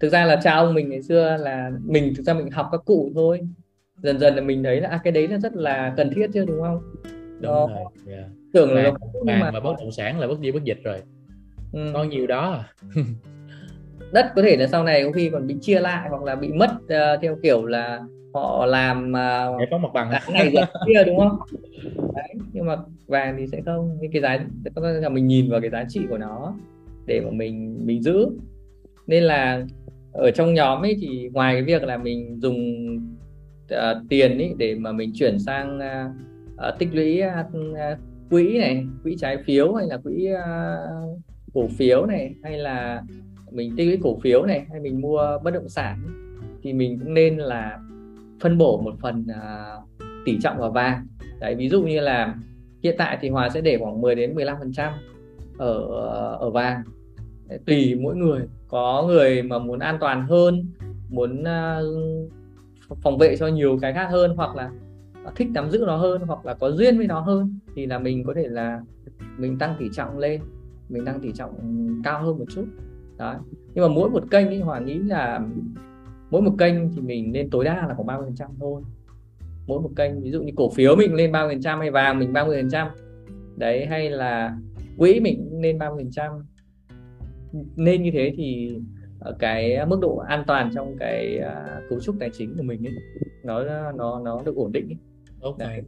thực 0.00 0.08
ra 0.08 0.24
là 0.24 0.40
cha 0.42 0.54
ông 0.54 0.74
mình 0.74 0.90
ngày 0.90 1.02
xưa 1.02 1.36
là 1.36 1.70
mình 1.84 2.14
thực 2.16 2.22
ra 2.22 2.34
mình 2.34 2.50
học 2.50 2.68
các 2.72 2.80
cụ 2.84 3.10
thôi. 3.14 3.40
Dần 4.02 4.18
dần 4.18 4.34
là 4.34 4.40
mình 4.42 4.64
thấy 4.64 4.80
là 4.80 4.88
à, 4.88 5.00
cái 5.04 5.12
đấy 5.12 5.28
là 5.28 5.38
rất 5.38 5.54
là 5.54 5.94
cần 5.96 6.10
thiết 6.14 6.30
chứ 6.34 6.44
đúng 6.44 6.60
không? 6.60 6.80
Đúng 7.40 7.42
Đó. 7.42 7.68
rồi 7.68 8.14
yeah. 8.16 8.30
tưởng 8.52 8.74
là 8.74 8.90
vàng, 9.26 9.40
mà 9.40 9.50
và 9.50 9.60
bất 9.60 9.74
động 9.78 9.92
sản 9.92 10.20
là 10.20 10.26
bất 10.26 10.38
di 10.42 10.52
bất 10.52 10.64
dịch 10.64 10.84
rồi. 10.84 11.02
Ừ. 11.72 11.90
có 11.94 12.04
nhiều 12.04 12.26
đó. 12.26 12.64
Đất 14.12 14.32
có 14.36 14.42
thể 14.42 14.56
là 14.56 14.66
sau 14.66 14.84
này 14.84 15.04
có 15.04 15.12
khi 15.12 15.30
còn 15.30 15.46
bị 15.46 15.56
chia 15.60 15.80
lại 15.80 16.08
hoặc 16.10 16.22
là 16.22 16.34
bị 16.34 16.52
mất 16.52 16.70
ờ, 16.88 17.16
theo 17.22 17.36
kiểu 17.42 17.66
là 17.66 18.00
họ 18.34 18.66
làm 18.66 19.08
uh, 19.08 19.58
giải 19.58 19.66
phóng 19.70 19.82
mặt 19.82 19.92
bằng. 19.94 20.10
này 20.32 20.54
kia 20.86 21.04
đúng 21.06 21.18
không? 21.18 21.38
Đấy 22.14 22.28
nhưng 22.52 22.66
mà 22.66 22.76
vàng 23.06 23.36
thì 23.38 23.46
sẽ 23.46 23.60
không. 23.64 23.98
Cái 24.00 24.10
cái 24.12 24.22
giá 24.22 24.38
có 24.74 24.88
là 24.88 25.08
mình 25.08 25.26
nhìn 25.26 25.50
vào 25.50 25.60
cái 25.60 25.70
giá 25.70 25.84
trị 25.88 26.00
của 26.10 26.18
nó 26.18 26.54
để 27.06 27.20
mà 27.20 27.30
mình 27.30 27.86
mình 27.86 28.02
giữ. 28.02 28.28
Nên 29.06 29.22
là 29.22 29.64
ở 30.12 30.30
trong 30.30 30.54
nhóm 30.54 30.82
ấy 30.82 30.96
thì 31.00 31.28
ngoài 31.32 31.54
cái 31.54 31.62
việc 31.62 31.82
là 31.82 31.98
mình 31.98 32.40
dùng 32.40 32.56
uh, 33.74 33.78
tiền 34.08 34.38
ấy 34.38 34.54
để 34.58 34.74
mà 34.74 34.92
mình 34.92 35.12
chuyển 35.14 35.38
sang 35.38 35.78
uh, 35.78 36.10
uh, 36.68 36.78
tích 36.78 36.88
lũy 36.92 37.22
uh, 37.22 37.98
quỹ 38.30 38.58
này 38.58 38.86
quỹ 39.02 39.16
trái 39.18 39.36
phiếu 39.46 39.74
hay 39.74 39.86
là 39.86 39.96
quỹ 39.96 40.28
uh, 40.32 41.20
cổ 41.54 41.68
phiếu 41.68 42.06
này 42.06 42.34
hay 42.42 42.58
là 42.58 43.02
mình 43.50 43.74
tích 43.76 43.86
lũy 43.86 43.98
cổ 44.02 44.18
phiếu 44.22 44.42
này 44.42 44.66
hay 44.70 44.80
mình 44.80 45.00
mua 45.00 45.38
bất 45.44 45.50
động 45.50 45.68
sản 45.68 45.98
thì 46.62 46.72
mình 46.72 46.98
cũng 46.98 47.14
nên 47.14 47.36
là 47.36 47.78
phân 48.40 48.58
bổ 48.58 48.80
một 48.80 48.94
phần 49.00 49.26
uh, 49.30 50.08
tỷ 50.24 50.38
trọng 50.40 50.58
vào 50.58 50.70
vàng. 50.70 51.06
Đấy 51.40 51.54
ví 51.54 51.68
dụ 51.68 51.82
như 51.82 52.00
là 52.00 52.34
hiện 52.82 52.94
tại 52.98 53.18
thì 53.20 53.28
Hòa 53.28 53.48
sẽ 53.48 53.60
để 53.60 53.78
khoảng 53.78 54.00
10 54.00 54.14
đến 54.14 54.34
15 54.34 54.56
phần 54.58 54.72
trăm 54.72 54.92
ở 55.58 55.74
ở 56.40 56.50
vàng. 56.50 56.82
Tùy 57.66 57.94
mỗi 57.94 58.16
người 58.16 58.46
có 58.68 59.04
người 59.06 59.42
mà 59.42 59.58
muốn 59.58 59.78
an 59.78 59.96
toàn 60.00 60.26
hơn 60.26 60.66
muốn 61.08 61.40
uh, 61.42 62.96
phòng 63.02 63.18
vệ 63.18 63.36
cho 63.36 63.46
nhiều 63.46 63.78
cái 63.82 63.92
khác 63.92 64.08
hơn 64.10 64.36
hoặc 64.36 64.56
là 64.56 64.70
thích 65.36 65.48
nắm 65.54 65.70
giữ 65.70 65.84
nó 65.86 65.96
hơn 65.96 66.22
hoặc 66.26 66.46
là 66.46 66.54
có 66.54 66.70
duyên 66.70 66.98
với 66.98 67.06
nó 67.06 67.20
hơn 67.20 67.58
thì 67.74 67.86
là 67.86 67.98
mình 67.98 68.24
có 68.24 68.32
thể 68.36 68.48
là 68.48 68.80
mình 69.38 69.58
tăng 69.58 69.76
tỷ 69.78 69.88
trọng 69.92 70.18
lên 70.18 70.40
mình 70.88 71.04
tăng 71.04 71.20
tỷ 71.20 71.32
trọng 71.32 71.54
cao 72.04 72.22
hơn 72.22 72.38
một 72.38 72.44
chút. 72.48 72.64
Đó. 73.16 73.34
Nhưng 73.74 73.84
mà 73.84 73.94
mỗi 73.94 74.10
một 74.10 74.24
kênh 74.30 74.46
ấy 74.46 74.60
Hòa 74.60 74.78
nghĩ 74.78 74.98
là 74.98 75.40
mỗi 76.30 76.42
một 76.42 76.54
kênh 76.58 76.92
thì 76.94 77.00
mình 77.00 77.32
nên 77.32 77.50
tối 77.50 77.64
đa 77.64 77.86
là 77.86 77.94
khoảng 77.94 78.06
30 78.06 78.26
phần 78.26 78.36
trăm 78.36 78.50
thôi. 78.60 78.82
Mỗi 79.66 79.80
một 79.80 79.90
kênh 79.96 80.22
ví 80.22 80.30
dụ 80.30 80.42
như 80.42 80.52
cổ 80.56 80.70
phiếu 80.70 80.96
mình 80.96 81.14
lên 81.14 81.32
30 81.32 81.54
phần 81.54 81.62
trăm 81.62 81.80
hay 81.80 81.90
vàng 81.90 82.18
mình 82.18 82.32
30 82.32 82.62
phần 82.62 82.70
trăm 82.70 82.88
đấy 83.56 83.86
hay 83.86 84.10
là 84.10 84.56
quỹ 84.98 85.20
mình 85.20 85.60
lên 85.62 85.78
ba 85.78 85.86
30 85.86 86.04
phần 86.04 86.10
trăm 86.12 86.32
nên 87.76 88.02
như 88.02 88.10
thế 88.10 88.32
thì 88.36 88.76
ở 89.20 89.36
cái 89.38 89.86
mức 89.86 89.98
độ 90.02 90.16
an 90.16 90.44
toàn 90.46 90.70
trong 90.74 90.96
cái 90.98 91.38
à, 91.38 91.80
cấu 91.90 92.00
trúc 92.00 92.16
tài 92.20 92.30
chính 92.38 92.56
của 92.56 92.62
mình 92.62 92.86
ấy 92.86 92.94
nó 93.44 93.64
nó 93.92 94.20
nó 94.24 94.42
được 94.44 94.56
ổn 94.56 94.72
định 94.72 94.88
ấy. 94.88 94.96
tốt 95.40 95.58
Đấy. 95.58 95.68
hơn 95.68 95.84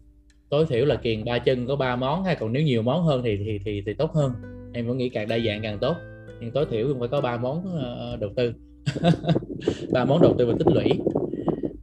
tối 0.50 0.66
thiểu 0.68 0.84
là 0.84 0.96
kiền 0.96 1.24
ba 1.24 1.38
chân 1.38 1.66
có 1.66 1.76
ba 1.76 1.96
món 1.96 2.24
hay 2.24 2.36
còn 2.36 2.52
nếu 2.52 2.62
nhiều 2.62 2.82
món 2.82 3.04
hơn 3.04 3.22
thì 3.24 3.36
thì 3.44 3.58
thì, 3.64 3.82
thì 3.86 3.94
tốt 3.94 4.12
hơn. 4.12 4.32
Em 4.72 4.86
vẫn 4.86 4.98
nghĩ 4.98 5.08
càng 5.08 5.28
đa 5.28 5.38
dạng 5.38 5.62
càng 5.62 5.78
tốt 5.78 5.96
nhưng 6.40 6.50
tối 6.50 6.66
thiểu 6.70 6.88
cũng 6.88 6.98
phải 6.98 7.08
có 7.08 7.20
ba 7.20 7.36
món 7.36 7.64
ờ, 7.78 8.16
đầu 8.20 8.30
tư. 8.36 8.54
Ba 9.92 10.04
món 10.04 10.22
đầu 10.22 10.34
tư 10.38 10.46
và 10.46 10.54
tích 10.58 10.66
lũy. 10.74 10.84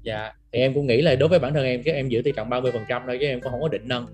Dạ 0.04 0.34
thì 0.52 0.60
em 0.60 0.74
cũng 0.74 0.88
nghĩ 0.88 1.02
là 1.02 1.16
đối 1.16 1.30
với 1.30 1.40
bản 1.40 1.54
thân 1.54 1.66
em 1.66 1.84
cái 1.84 1.96
em 1.96 2.10
giữ 2.10 2.22
tỷ 2.22 2.32
trọng 2.32 2.50
30 2.50 2.72
phần 2.72 2.82
trăm 2.90 3.02
thôi 3.08 3.18
chứ 3.22 3.26
em 3.26 3.42
cũng 3.42 3.52
không 3.52 3.62
có 3.62 3.68
định 3.68 3.82
nâng. 3.86 4.06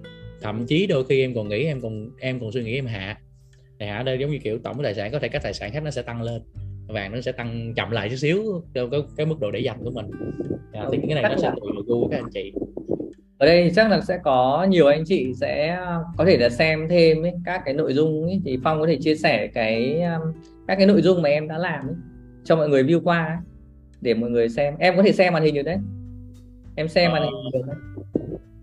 Thậm 0.42 0.66
chí 0.66 0.88
đôi 0.88 1.06
khi 1.06 1.22
em 1.22 1.36
còn 1.36 1.48
nghĩ 1.48 1.66
em 1.66 1.82
còn 1.82 2.10
em 2.20 2.40
còn 2.40 2.52
suy 2.52 2.64
nghĩ 2.64 2.76
em 2.76 2.86
hạ 2.86 3.18
thì 3.84 3.90
hạ 3.90 4.04
đây 4.04 4.18
giống 4.20 4.32
như 4.32 4.40
kiểu 4.44 4.58
tổng 4.64 4.84
tài 4.84 4.94
sản 4.94 5.12
có 5.12 5.20
thể 5.20 5.28
các 5.28 5.44
tài 5.44 5.54
sản 5.54 5.72
khác 5.72 5.84
nó 5.84 5.92
sẽ 5.92 6.02
tăng 6.02 6.22
lên 6.22 6.42
vàng 6.88 7.12
nó 7.12 7.22
sẽ 7.22 7.32
tăng 7.32 7.74
chậm 7.76 7.92
lại 7.92 8.10
chút 8.10 8.16
xíu 8.16 8.64
theo 8.76 8.90
cái, 8.90 9.02
cái 9.18 9.26
mức 9.26 9.36
độ 9.40 9.52
để 9.52 9.60
dành 9.60 9.80
của 9.84 9.92
mình. 9.92 10.06
Dạ, 10.74 10.86
thì 10.92 10.98
cái 11.08 11.22
này 11.22 11.24
nó 11.24 11.38
sẽ 11.38 11.52
tùy 11.62 11.72
vào 11.76 11.84
gu 11.88 12.08
các 12.08 12.18
anh 12.18 12.30
chị. 12.34 12.54
Ở 13.38 13.46
đây 13.46 13.72
chắc 13.76 13.92
là 13.92 14.02
sẽ 14.02 14.20
có 14.24 14.68
nhiều 14.70 14.88
anh 14.88 15.04
chị 15.06 15.34
sẽ 15.34 15.80
có 16.18 16.26
thể 16.26 16.38
là 16.38 16.50
xem 16.50 16.88
thêm 16.90 17.26
ấy, 17.26 17.34
các 17.46 17.62
cái 17.66 17.74
nội 17.74 17.94
dung 17.94 18.24
ấy, 18.24 18.42
thì 18.46 18.58
Phong 18.64 18.80
có 18.80 18.88
thể 18.88 18.98
chia 19.02 19.16
sẻ 19.16 19.48
cái 19.48 20.02
um, 20.02 20.34
các 20.68 20.76
cái 20.76 20.88
nội 20.88 21.02
dung 21.02 21.22
mà 21.22 21.30
em 21.30 21.48
đã 21.48 21.58
làm 21.58 21.88
ấy, 21.88 21.96
cho 22.44 22.56
mọi 22.56 22.70
người 22.70 22.84
view 22.84 23.02
qua 23.02 23.26
ấy, 23.26 23.38
để 24.02 24.14
mọi 24.14 24.30
người 24.30 24.50
xem. 24.50 24.74
Em 24.80 24.98
có 24.98 25.04
thể 25.04 25.12
xem 25.12 25.34
màn 25.34 25.44
hình 25.44 25.56
được 25.56 25.64
đấy. 25.64 25.78
Em 26.76 26.88
xem 26.88 27.12
màn 27.12 27.24
hình 27.24 27.32
được 27.54 27.62
đấy 27.68 27.76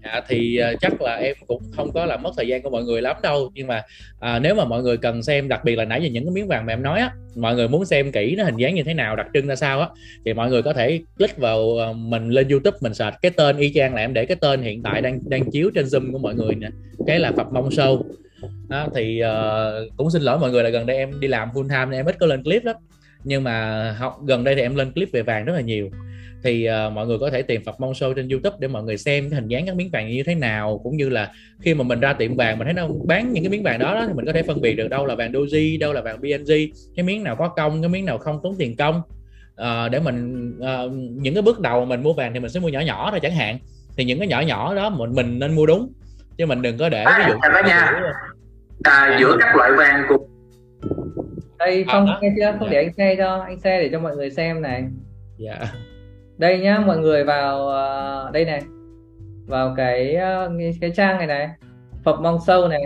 Dạ, 0.04 0.20
thì 0.28 0.60
uh, 0.74 0.80
chắc 0.80 1.02
là 1.02 1.14
em 1.14 1.36
cũng 1.46 1.62
không 1.76 1.92
có 1.92 2.06
làm 2.06 2.22
mất 2.22 2.30
thời 2.36 2.48
gian 2.48 2.62
của 2.62 2.70
mọi 2.70 2.84
người 2.84 3.02
lắm 3.02 3.16
đâu. 3.22 3.50
Nhưng 3.54 3.66
mà 3.66 3.82
uh, 4.16 4.42
nếu 4.42 4.54
mà 4.54 4.64
mọi 4.64 4.82
người 4.82 4.96
cần 4.96 5.22
xem 5.22 5.48
đặc 5.48 5.64
biệt 5.64 5.76
là 5.76 5.84
nãy 5.84 6.02
giờ 6.02 6.08
những 6.12 6.24
cái 6.24 6.32
miếng 6.32 6.46
vàng 6.46 6.66
mà 6.66 6.72
em 6.72 6.82
nói 6.82 7.00
á 7.00 7.10
mọi 7.36 7.54
người 7.54 7.68
muốn 7.68 7.84
xem 7.84 8.12
kỹ 8.12 8.34
nó 8.36 8.44
hình 8.44 8.56
dáng 8.56 8.74
như 8.74 8.82
thế 8.82 8.94
nào 8.94 9.16
đặc 9.16 9.26
trưng 9.34 9.46
ra 9.46 9.56
sao 9.56 9.80
á 9.80 9.88
thì 10.24 10.34
mọi 10.34 10.50
người 10.50 10.62
có 10.62 10.72
thể 10.72 11.00
click 11.18 11.38
vào 11.38 11.60
uh, 11.60 11.96
mình 11.96 12.28
lên 12.28 12.48
YouTube 12.48 12.78
mình 12.80 12.94
search 12.94 13.16
cái 13.22 13.30
tên 13.30 13.56
y 13.56 13.72
chang 13.74 13.94
là 13.94 14.00
em 14.00 14.14
để 14.14 14.26
cái 14.26 14.36
tên 14.40 14.62
hiện 14.62 14.82
tại 14.82 15.02
đang 15.02 15.20
đang 15.24 15.50
chiếu 15.50 15.70
trên 15.74 15.84
zoom 15.84 16.12
của 16.12 16.18
mọi 16.18 16.34
người 16.34 16.54
nè 16.54 16.68
cái 17.06 17.18
là 17.18 17.32
Phật 17.32 17.52
Mông 17.52 17.70
sâu 17.70 18.06
đó, 18.68 18.88
thì 18.94 19.22
uh, 19.24 19.96
cũng 19.96 20.10
xin 20.10 20.22
lỗi 20.22 20.38
mọi 20.38 20.50
người 20.50 20.62
là 20.62 20.70
gần 20.70 20.86
đây 20.86 20.96
em 20.96 21.20
đi 21.20 21.28
làm 21.28 21.48
full 21.48 21.68
time 21.68 21.84
nên 21.84 21.92
em 21.92 22.06
ít 22.06 22.18
có 22.18 22.26
lên 22.26 22.42
clip 22.42 22.64
lắm. 22.64 22.76
Nhưng 23.24 23.44
mà 23.44 23.92
học 23.98 24.18
gần 24.26 24.44
đây 24.44 24.54
thì 24.54 24.60
em 24.60 24.74
lên 24.74 24.92
clip 24.92 25.08
về 25.12 25.22
vàng 25.22 25.44
rất 25.44 25.52
là 25.52 25.60
nhiều 25.60 25.90
thì 26.42 26.68
uh, 26.68 26.92
mọi 26.92 27.06
người 27.06 27.18
có 27.18 27.30
thể 27.30 27.42
tìm 27.42 27.64
Phật 27.64 27.80
Mong 27.80 27.92
Show 27.92 28.14
trên 28.14 28.28
YouTube 28.28 28.56
để 28.60 28.68
mọi 28.68 28.82
người 28.82 28.96
xem 28.96 29.30
cái 29.30 29.40
hình 29.40 29.48
dáng 29.48 29.66
các 29.66 29.76
miếng 29.76 29.90
vàng 29.92 30.08
như 30.08 30.22
thế 30.22 30.34
nào 30.34 30.80
cũng 30.84 30.96
như 30.96 31.08
là 31.08 31.32
khi 31.60 31.74
mà 31.74 31.84
mình 31.84 32.00
ra 32.00 32.12
tiệm 32.12 32.36
vàng 32.36 32.58
mình 32.58 32.66
thấy 32.66 32.74
nó 32.74 32.88
bán 33.04 33.32
những 33.32 33.44
cái 33.44 33.50
miếng 33.50 33.62
vàng 33.62 33.78
đó, 33.78 33.94
đó 33.94 34.04
thì 34.06 34.12
mình 34.12 34.26
có 34.26 34.32
thể 34.32 34.42
phân 34.42 34.60
biệt 34.60 34.74
được 34.74 34.88
đâu 34.88 35.06
là 35.06 35.14
vàng 35.14 35.32
Doji, 35.32 35.78
đâu 35.78 35.92
là 35.92 36.00
vàng 36.00 36.18
PNG, 36.18 36.52
cái 36.96 37.04
miếng 37.04 37.24
nào 37.24 37.36
có 37.36 37.48
công, 37.48 37.82
cái 37.82 37.88
miếng 37.88 38.04
nào 38.04 38.18
không 38.18 38.40
tốn 38.42 38.54
tiền 38.58 38.76
công. 38.76 39.02
Uh, 39.60 39.90
để 39.90 40.00
mình 40.00 40.50
uh, 40.58 40.92
những 40.92 41.34
cái 41.34 41.42
bước 41.42 41.60
đầu 41.60 41.84
mình 41.84 42.02
mua 42.02 42.12
vàng 42.12 42.34
thì 42.34 42.40
mình 42.40 42.50
sẽ 42.50 42.60
mua 42.60 42.68
nhỏ 42.68 42.80
nhỏ 42.80 43.10
thôi 43.10 43.20
chẳng 43.22 43.34
hạn. 43.34 43.58
Thì 43.96 44.04
những 44.04 44.18
cái 44.18 44.28
nhỏ 44.28 44.40
nhỏ 44.40 44.74
đó 44.74 44.90
mình 44.90 45.14
mình 45.14 45.38
nên 45.38 45.54
mua 45.54 45.66
đúng 45.66 45.92
chứ 46.38 46.46
mình 46.46 46.62
đừng 46.62 46.78
có 46.78 46.88
để 46.88 47.04
ví 47.18 47.24
dụ 47.28 47.34
à, 47.40 47.62
nha. 47.66 48.00
À, 48.82 49.16
giữa 49.20 49.36
các 49.40 49.56
loại 49.56 49.72
vàng 49.72 50.04
của 50.08 50.18
đây 51.58 51.84
không 51.92 52.06
à, 52.06 52.18
nghe 52.22 52.32
chưa 52.36 52.52
không 52.58 52.68
dạ. 52.68 52.72
để 52.72 52.78
anh 52.78 52.92
xe 52.92 53.14
cho 53.18 53.40
anh 53.40 53.60
xe 53.60 53.82
để 53.82 53.88
cho 53.92 54.00
mọi 54.00 54.16
người 54.16 54.30
xem 54.30 54.62
này. 54.62 54.84
Dạ 55.38 55.58
đây 56.40 56.58
nhá 56.58 56.78
mọi 56.86 56.98
người 56.98 57.24
vào 57.24 57.66
uh, 58.26 58.32
đây 58.32 58.44
này. 58.44 58.62
Vào 59.46 59.74
cái 59.76 60.16
uh, 60.46 60.52
cái 60.80 60.90
trang 60.90 61.18
này 61.18 61.26
này. 61.26 61.48
Phật 62.04 62.20
mong 62.20 62.38
sâu 62.46 62.68
này. 62.68 62.82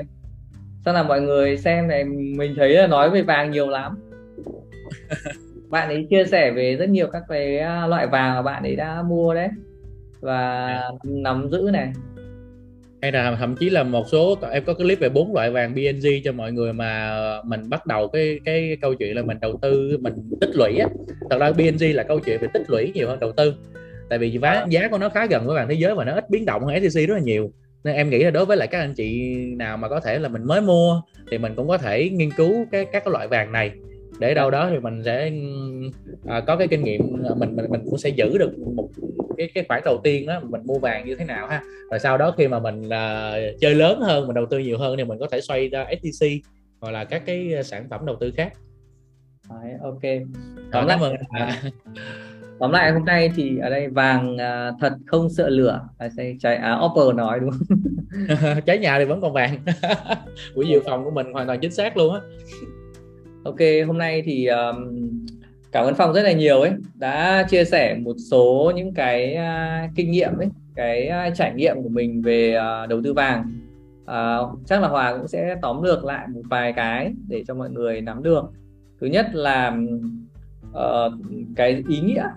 Sao 0.84 0.94
là 0.94 1.02
mọi 1.02 1.20
người 1.20 1.56
xem 1.56 1.88
này 1.88 2.04
mình 2.36 2.54
thấy 2.56 2.74
là 2.74 2.86
nói 2.86 3.10
về 3.10 3.22
vàng 3.22 3.50
nhiều 3.50 3.68
lắm. 3.68 3.98
Bạn 5.70 5.88
ấy 5.88 6.06
chia 6.10 6.24
sẻ 6.24 6.50
về 6.50 6.76
rất 6.76 6.88
nhiều 6.88 7.06
các 7.12 7.22
cái 7.28 7.56
uh, 7.56 7.90
loại 7.90 8.06
vàng 8.06 8.34
mà 8.34 8.42
bạn 8.42 8.62
ấy 8.62 8.76
đã 8.76 9.02
mua 9.02 9.34
đấy. 9.34 9.48
Và 10.20 10.66
à. 10.66 10.90
nắm 11.04 11.48
giữ 11.50 11.70
này 11.72 11.92
hay 13.04 13.12
là 13.12 13.36
thậm 13.36 13.56
chí 13.56 13.70
là 13.70 13.82
một 13.82 14.08
số 14.08 14.38
em 14.50 14.64
có 14.64 14.74
cái 14.74 14.84
clip 14.84 15.00
về 15.00 15.08
bốn 15.08 15.34
loại 15.34 15.50
vàng 15.50 15.74
BNG 15.74 16.08
cho 16.24 16.32
mọi 16.32 16.52
người 16.52 16.72
mà 16.72 17.18
mình 17.44 17.68
bắt 17.68 17.86
đầu 17.86 18.08
cái 18.08 18.40
cái 18.44 18.76
câu 18.80 18.94
chuyện 18.94 19.16
là 19.16 19.22
mình 19.22 19.36
đầu 19.40 19.58
tư 19.62 19.98
mình 20.00 20.14
tích 20.40 20.50
lũy 20.54 20.78
á. 20.78 20.88
Thật 21.30 21.38
ra 21.40 21.52
BNG 21.52 21.94
là 21.94 22.02
câu 22.02 22.20
chuyện 22.20 22.40
về 22.40 22.48
tích 22.54 22.62
lũy 22.68 22.92
nhiều 22.94 23.08
hơn 23.08 23.20
đầu 23.20 23.32
tư. 23.32 23.54
Tại 24.08 24.18
vì 24.18 24.30
giá 24.30 24.66
giá 24.68 24.88
của 24.88 24.98
nó 24.98 25.08
khá 25.08 25.26
gần 25.26 25.46
với 25.46 25.56
vàng 25.56 25.68
thế 25.68 25.74
giới 25.74 25.94
và 25.94 26.04
nó 26.04 26.14
ít 26.14 26.30
biến 26.30 26.44
động 26.44 26.64
hơn 26.64 26.90
SEC 26.90 27.08
rất 27.08 27.14
là 27.14 27.20
nhiều. 27.20 27.50
Nên 27.84 27.94
em 27.94 28.10
nghĩ 28.10 28.18
là 28.18 28.30
đối 28.30 28.46
với 28.46 28.56
lại 28.56 28.68
các 28.68 28.78
anh 28.78 28.94
chị 28.94 29.34
nào 29.56 29.76
mà 29.76 29.88
có 29.88 30.00
thể 30.00 30.18
là 30.18 30.28
mình 30.28 30.44
mới 30.44 30.60
mua 30.60 31.02
thì 31.30 31.38
mình 31.38 31.52
cũng 31.56 31.68
có 31.68 31.78
thể 31.78 32.08
nghiên 32.08 32.30
cứu 32.30 32.66
cái 32.72 32.84
các 32.84 33.04
cái 33.04 33.12
loại 33.12 33.28
vàng 33.28 33.52
này. 33.52 33.70
Để 34.18 34.34
đâu 34.34 34.50
đó 34.50 34.68
thì 34.70 34.78
mình 34.78 35.02
sẽ 35.04 35.30
à, 36.26 36.40
có 36.40 36.56
cái 36.56 36.68
kinh 36.68 36.84
nghiệm 36.84 37.00
mình 37.36 37.56
mình 37.56 37.70
mình 37.70 37.80
cũng 37.84 37.98
sẽ 37.98 38.08
giữ 38.08 38.38
được 38.38 38.58
một 38.58 38.88
cái 39.36 39.50
cái 39.54 39.64
khoản 39.68 39.82
đầu 39.84 40.00
tiên 40.04 40.26
đó 40.26 40.40
mình 40.42 40.62
mua 40.64 40.78
vàng 40.78 41.06
như 41.06 41.16
thế 41.16 41.24
nào 41.24 41.46
ha? 41.46 41.62
Rồi 41.90 42.00
sau 42.00 42.18
đó 42.18 42.34
khi 42.38 42.48
mà 42.48 42.58
mình 42.58 42.86
uh, 42.86 43.60
chơi 43.60 43.74
lớn 43.74 44.00
hơn 44.00 44.26
mình 44.26 44.34
đầu 44.34 44.46
tư 44.46 44.58
nhiều 44.58 44.78
hơn 44.78 44.96
thì 44.96 45.04
mình 45.04 45.18
có 45.18 45.26
thể 45.30 45.40
xoay 45.40 45.68
ra 45.68 45.86
STC 46.02 46.26
hoặc 46.80 46.90
là 46.90 47.04
các 47.04 47.22
cái 47.26 47.64
sản 47.64 47.86
phẩm 47.90 48.06
đầu 48.06 48.16
tư 48.20 48.32
khác. 48.36 48.52
Đấy, 49.50 49.72
ok. 49.82 50.02
Tóm 50.72 50.86
lại 50.86 50.98
à. 51.30 51.62
tóm 52.58 52.70
lại 52.70 52.92
hôm 52.92 53.04
nay 53.04 53.30
thì 53.36 53.58
ở 53.58 53.70
đây 53.70 53.88
vàng 53.88 54.36
à, 54.38 54.72
thật 54.80 54.92
không 55.06 55.30
sợ 55.30 55.48
lửa. 55.48 55.88
À, 55.98 56.08
trái 56.40 56.56
à, 56.56 56.78
Opper 56.84 57.16
nói 57.16 57.40
đúng 57.40 57.50
không? 57.50 57.78
Trái 58.66 58.78
nhà 58.78 58.98
thì 58.98 59.04
vẫn 59.04 59.20
còn 59.20 59.32
vàng. 59.32 59.58
Quỹ 60.54 60.66
dự 60.66 60.80
phòng 60.84 61.04
của 61.04 61.10
mình 61.10 61.32
hoàn 61.32 61.46
toàn 61.46 61.60
chính 61.60 61.72
xác 61.72 61.96
luôn 61.96 62.14
á. 62.14 62.20
Ok 63.44 63.58
hôm 63.86 63.98
nay 63.98 64.22
thì 64.24 64.46
um, 64.46 64.76
cảm 65.74 65.84
ơn 65.84 65.94
phong 65.94 66.12
rất 66.12 66.22
là 66.22 66.32
nhiều 66.32 66.60
ấy 66.60 66.72
đã 66.94 67.46
chia 67.50 67.64
sẻ 67.64 67.96
một 68.02 68.16
số 68.30 68.72
những 68.76 68.94
cái 68.94 69.36
uh, 69.36 69.90
kinh 69.94 70.10
nghiệm 70.10 70.38
ấy 70.38 70.48
cái 70.74 71.10
uh, 71.28 71.36
trải 71.36 71.54
nghiệm 71.54 71.82
của 71.82 71.88
mình 71.88 72.22
về 72.22 72.56
uh, 72.56 72.88
đầu 72.88 73.00
tư 73.04 73.12
vàng. 73.12 73.50
Uh, 74.02 74.58
chắc 74.66 74.82
là 74.82 74.88
hòa 74.88 75.16
cũng 75.18 75.28
sẽ 75.28 75.56
tóm 75.62 75.82
lược 75.82 76.04
lại 76.04 76.28
một 76.28 76.40
vài 76.50 76.72
cái 76.72 77.12
để 77.28 77.44
cho 77.46 77.54
mọi 77.54 77.70
người 77.70 78.00
nắm 78.00 78.22
được. 78.22 78.44
Thứ 79.00 79.06
nhất 79.06 79.26
là 79.32 79.76
uh, 80.70 81.12
cái 81.56 81.82
ý 81.88 82.00
nghĩa 82.00 82.28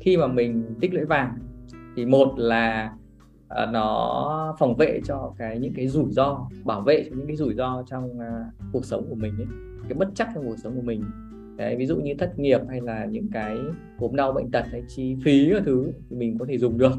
khi 0.00 0.16
mà 0.16 0.26
mình 0.26 0.74
tích 0.80 0.94
lũy 0.94 1.04
vàng. 1.04 1.32
Thì 1.96 2.06
một 2.06 2.34
là 2.36 2.92
uh, 3.62 3.70
nó 3.72 4.56
phòng 4.58 4.76
vệ 4.76 5.00
cho 5.04 5.32
cái 5.38 5.58
những 5.58 5.72
cái 5.76 5.88
rủi 5.88 6.10
ro 6.10 6.48
bảo 6.64 6.80
vệ 6.80 7.04
cho 7.10 7.16
những 7.16 7.26
cái 7.26 7.36
rủi 7.36 7.54
ro 7.54 7.82
trong 7.90 8.04
uh, 8.04 8.24
cuộc 8.72 8.84
sống 8.84 9.06
của 9.08 9.16
mình 9.16 9.36
ấy 9.38 9.46
cái 9.88 9.94
bất 9.94 10.08
chắc 10.14 10.28
trong 10.34 10.44
cuộc 10.46 10.56
sống 10.62 10.76
của 10.76 10.82
mình. 10.82 11.04
Đấy, 11.60 11.76
ví 11.76 11.86
dụ 11.86 11.96
như 11.96 12.14
thất 12.18 12.38
nghiệp 12.38 12.60
hay 12.68 12.80
là 12.80 13.04
những 13.04 13.28
cái 13.32 13.58
ốm 13.98 14.16
đau 14.16 14.32
bệnh 14.32 14.50
tật 14.50 14.64
hay 14.70 14.82
chi 14.88 15.16
phí 15.24 15.50
các 15.50 15.62
thứ 15.66 15.92
thì 16.10 16.16
mình 16.16 16.38
có 16.38 16.46
thể 16.48 16.58
dùng 16.58 16.78
được 16.78 16.92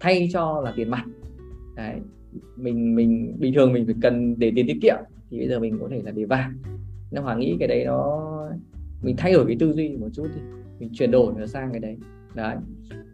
thay 0.00 0.28
cho 0.32 0.60
là 0.64 0.72
tiền 0.76 0.90
mặt. 0.90 1.04
Đấy. 1.76 1.94
mình 2.56 2.94
mình 2.94 3.36
bình 3.38 3.54
thường 3.54 3.72
mình 3.72 3.86
phải 3.86 3.94
cần 4.02 4.38
để 4.38 4.52
tiền 4.56 4.66
tiết 4.66 4.78
kiệm 4.82 4.96
thì 5.30 5.38
bây 5.38 5.48
giờ 5.48 5.58
mình 5.58 5.78
có 5.80 5.88
thể 5.90 6.02
là 6.04 6.10
để 6.10 6.24
vàng. 6.24 6.52
Nên 7.10 7.22
hoàng 7.22 7.38
nghĩ 7.38 7.56
cái 7.58 7.68
đấy 7.68 7.84
nó 7.84 8.30
mình 9.02 9.16
thay 9.18 9.32
đổi 9.32 9.46
cái 9.46 9.56
tư 9.60 9.72
duy 9.72 9.96
một 9.96 10.08
chút 10.12 10.26
thì 10.34 10.40
mình 10.78 10.90
chuyển 10.92 11.10
đổi 11.10 11.32
nó 11.38 11.46
sang 11.46 11.70
cái 11.72 11.80
đấy. 11.80 11.96
Đấy. 12.34 12.56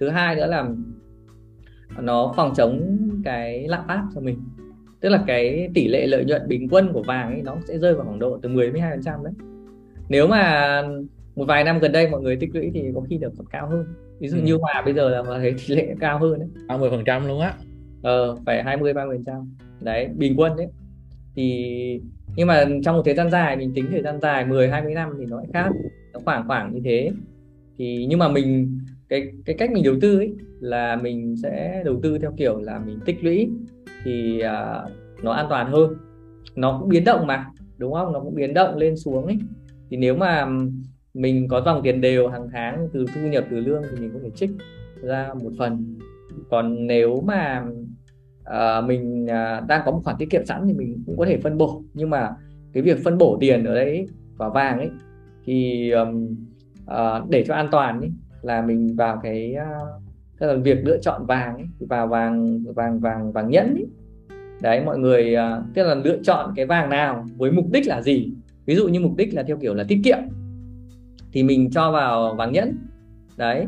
Thứ 0.01 0.09
hai 0.09 0.37
nữa 0.37 0.47
là 0.47 0.69
nó 2.01 2.33
phòng 2.37 2.53
chống 2.57 2.99
cái 3.25 3.69
lạm 3.69 3.85
phát 3.89 4.05
cho 4.15 4.21
mình. 4.21 4.39
Tức 5.01 5.09
là 5.09 5.25
cái 5.27 5.71
tỷ 5.75 5.89
lệ 5.89 6.07
lợi 6.07 6.25
nhuận 6.25 6.49
bình 6.49 6.69
quân 6.71 6.93
của 6.93 7.03
vàng 7.03 7.33
ấy 7.33 7.43
nó 7.43 7.57
sẽ 7.69 7.79
rơi 7.79 7.95
vào 7.95 8.05
khoảng 8.05 8.19
độ 8.19 8.39
từ 8.43 8.49
10 8.49 8.67
đến 8.67 8.73
12 8.73 8.91
phần 8.91 9.03
trăm 9.03 9.25
đấy 9.25 9.33
nếu 10.09 10.27
mà 10.27 10.83
một 11.37 11.45
vài 11.45 11.65
năm 11.65 11.79
gần 11.79 11.93
đây 11.93 12.09
mọi 12.09 12.21
người 12.21 12.37
tích 12.37 12.51
lũy 12.55 12.71
thì 12.75 12.85
có 12.95 13.01
khi 13.01 13.19
được 13.19 13.33
còn 13.39 13.47
cao 13.47 13.69
hơn. 13.69 13.85
Ví 14.21 14.29
dụ 14.29 14.37
ừ. 14.37 14.43
như 14.43 14.57
hòa 14.57 14.83
bây 14.85 14.95
giờ 14.95 15.09
là 15.09 15.23
thấy 15.39 15.55
tỷ 15.69 15.75
lệ 15.75 15.95
cao 16.01 16.19
hơn 16.19 16.39
đấy. 16.39 16.49
30 16.67 16.91
phần 16.91 17.05
trăm 17.05 17.29
luôn 17.29 17.41
á. 17.41 17.55
Ờ 18.03 18.37
phải 18.47 18.63
20 18.63 18.93
30 18.93 19.17
phần 19.17 19.25
trăm. 19.25 19.55
Đấy 19.81 20.09
bình 20.17 20.35
quân 20.37 20.57
đấy. 20.57 20.67
Thì 21.37 22.01
nhưng 22.37 22.47
mà 22.47 22.65
trong 22.85 22.97
một 22.97 23.03
thời 23.05 23.15
gian 23.15 23.31
dài 23.31 23.57
mình 23.57 23.73
tính 23.75 23.87
thời 23.91 24.03
gian 24.03 24.21
dài 24.21 24.47
10 24.47 24.69
20 24.69 24.95
năm 24.95 25.13
thì 25.19 25.27
nó 25.27 25.37
lại 25.37 25.47
khác. 25.53 25.71
Nó 26.13 26.21
khoảng 26.25 26.49
khoảng 26.49 26.75
như 26.75 26.81
thế. 26.85 27.11
Thì 27.79 28.07
nhưng 28.09 28.19
mà 28.19 28.29
mình 28.29 28.79
cái 29.09 29.33
cái 29.45 29.57
cách 29.59 29.71
mình 29.71 29.85
đầu 29.85 29.95
tư 30.01 30.19
ấy 30.19 30.35
là 30.61 30.97
mình 30.97 31.35
sẽ 31.43 31.83
đầu 31.85 32.01
tư 32.03 32.19
theo 32.19 32.33
kiểu 32.37 32.61
là 32.61 32.79
mình 32.79 32.99
tích 33.05 33.25
lũy 33.25 33.49
thì 34.05 34.43
uh, 34.45 34.93
nó 35.23 35.33
an 35.33 35.47
toàn 35.51 35.73
hơn. 35.73 35.95
Nó 36.57 36.79
cũng 36.81 36.89
biến 36.89 37.05
động 37.05 37.27
mà 37.27 37.47
đúng 37.79 37.93
không? 37.93 38.13
Nó 38.13 38.21
cũng 38.21 38.35
biến 38.35 38.55
động 38.55 38.77
lên 38.77 38.97
xuống 38.97 39.27
ấy 39.27 39.39
thì 39.91 39.97
nếu 39.97 40.17
mà 40.17 40.49
mình 41.15 41.49
có 41.49 41.63
dòng 41.65 41.83
tiền 41.83 42.01
đều 42.01 42.29
hàng 42.29 42.49
tháng 42.53 42.89
từ 42.93 43.07
thu 43.15 43.21
nhập 43.21 43.45
từ 43.51 43.61
lương 43.61 43.83
thì 43.91 44.01
mình 44.01 44.11
có 44.15 44.19
thể 44.23 44.31
trích 44.31 44.51
ra 45.03 45.35
một 45.43 45.51
phần. 45.59 45.99
Còn 46.51 46.87
nếu 46.87 47.21
mà 47.27 47.65
uh, 48.41 48.85
mình 48.85 49.25
uh, 49.25 49.69
đang 49.69 49.83
có 49.85 49.91
một 49.91 50.01
khoản 50.05 50.17
tiết 50.19 50.31
kiệm 50.31 50.45
sẵn 50.45 50.67
thì 50.67 50.73
mình 50.73 51.03
cũng 51.07 51.17
có 51.17 51.27
thể 51.27 51.39
phân 51.39 51.59
bổ. 51.59 51.83
Nhưng 51.95 52.11
mà 52.11 52.31
cái 52.73 52.83
việc 52.83 53.05
phân 53.05 53.19
bổ 53.19 53.39
tiền 53.41 53.65
ở 53.65 53.75
đấy 53.75 54.07
vào 54.37 54.51
vàng 54.51 54.79
ấy 54.79 54.91
thì 55.45 55.91
um, 55.91 56.37
uh, 56.91 57.31
để 57.31 57.45
cho 57.45 57.55
an 57.55 57.69
toàn 57.71 58.01
ấy 58.01 58.11
là 58.43 58.63
mình 58.63 58.97
vào 58.97 59.21
cái 59.23 59.55
uh, 59.57 60.03
tức 60.39 60.47
là 60.47 60.55
việc 60.55 60.79
lựa 60.85 60.99
chọn 60.99 61.27
vàng 61.27 61.55
ấy, 61.55 61.67
thì 61.81 61.87
vào 61.87 62.07
vàng 62.07 62.63
vàng 62.75 63.01
vàng 63.01 63.33
vàng 63.33 63.51
nhẫn 63.51 63.75
ấy. 63.75 63.87
đấy 64.63 64.85
mọi 64.85 64.99
người 64.99 65.37
uh, 65.37 65.65
tức 65.75 65.85
là 65.85 65.95
lựa 65.95 66.19
chọn 66.23 66.53
cái 66.57 66.67
vàng 66.67 66.91
nào 66.91 67.27
với 67.37 67.51
mục 67.53 67.67
đích 67.73 67.87
là 67.87 68.03
gì? 68.03 68.33
Ví 68.69 68.75
dụ 68.75 68.89
như 68.89 69.01
mục 69.01 69.17
đích 69.17 69.35
là 69.35 69.43
theo 69.43 69.57
kiểu 69.57 69.75
là 69.75 69.85
tiết 69.89 70.01
kiệm, 70.05 70.19
thì 71.33 71.43
mình 71.43 71.71
cho 71.71 71.93
vào 71.93 72.35
vàng 72.35 72.53
nhẫn. 72.53 72.79
Đấy. 73.37 73.67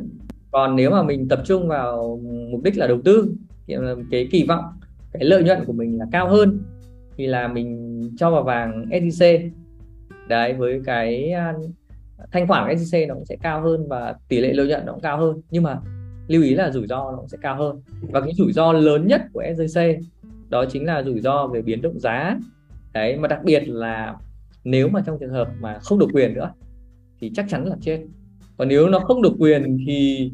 Còn 0.51 0.77
nếu 0.77 0.91
mà 0.91 1.03
mình 1.03 1.29
tập 1.29 1.43
trung 1.45 1.69
vào 1.69 2.21
mục 2.51 2.63
đích 2.63 2.79
là 2.79 2.87
đầu 2.87 3.01
tư, 3.05 3.35
thì 3.67 3.75
cái 4.11 4.29
kỳ 4.31 4.45
vọng, 4.49 4.65
cái 5.13 5.25
lợi 5.25 5.45
nhuận 5.45 5.65
của 5.67 5.73
mình 5.73 5.99
là 5.99 6.07
cao 6.13 6.29
hơn 6.29 6.59
thì 7.17 7.27
là 7.27 7.49
mình 7.49 8.01
cho 8.19 8.31
vào 8.31 8.43
vàng 8.43 8.87
SJC 8.91 9.51
đấy, 10.29 10.53
với 10.53 10.81
cái 10.85 11.33
thanh 12.33 12.49
khoản 12.49 12.69
của 12.69 12.75
SJC 12.75 13.07
nó 13.07 13.15
cũng 13.15 13.25
sẽ 13.25 13.37
cao 13.43 13.63
hơn 13.63 13.89
và 13.89 14.15
tỷ 14.29 14.41
lệ 14.41 14.53
lợi 14.53 14.67
nhuận 14.67 14.87
nó 14.87 14.93
cũng 14.93 15.03
cao 15.03 15.19
hơn. 15.19 15.41
Nhưng 15.51 15.63
mà 15.63 15.79
lưu 16.29 16.43
ý 16.43 16.55
là 16.55 16.71
rủi 16.71 16.87
ro 16.87 17.11
nó 17.11 17.17
cũng 17.17 17.29
sẽ 17.29 17.39
cao 17.43 17.57
hơn. 17.57 17.83
Và 18.11 18.21
cái 18.21 18.33
rủi 18.35 18.53
ro 18.53 18.73
lớn 18.73 19.07
nhất 19.07 19.23
của 19.33 19.43
SJC 19.43 20.01
đó 20.49 20.65
chính 20.65 20.87
là 20.87 21.03
rủi 21.03 21.21
ro 21.21 21.47
về 21.47 21.63
biến 21.63 21.83
động 21.83 22.01
giá. 22.01 22.39
Đấy, 22.93 23.17
mà 23.17 23.29
đặc 23.29 23.41
biệt 23.45 23.63
là 23.67 24.17
nếu 24.65 24.89
mà 24.89 25.03
trong 25.07 25.19
trường 25.21 25.33
hợp 25.33 25.49
mà 25.61 25.79
không 25.83 25.99
được 25.99 26.09
quyền 26.13 26.35
nữa 26.35 26.53
thì 27.21 27.31
chắc 27.35 27.47
chắn 27.49 27.65
là 27.65 27.77
chết. 27.81 28.05
Còn 28.57 28.69
nếu 28.69 28.89
nó 28.89 28.99
không 28.99 29.23
được 29.23 29.33
quyền 29.39 29.79
thì 29.87 30.31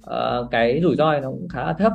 uh, 0.00 0.50
cái 0.50 0.80
rủi 0.82 0.96
ro 0.96 1.20
nó 1.20 1.30
cũng 1.30 1.48
khá 1.48 1.64
là 1.64 1.72
thấp. 1.72 1.92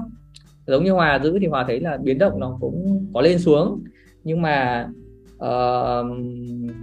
Giống 0.68 0.84
như 0.84 0.91
hòa 0.91 1.20
giữ 1.24 1.40
thì 1.40 1.48
hòa 1.48 1.64
thấy 1.68 1.80
là 1.80 1.98
biến 1.98 2.18
động 2.18 2.40
nó 2.40 2.57
cũng 2.62 3.07
có 3.14 3.22
lên 3.22 3.40
xuống 3.40 3.84
nhưng 4.24 4.41
mà 4.41 4.88
uh, 5.36 6.06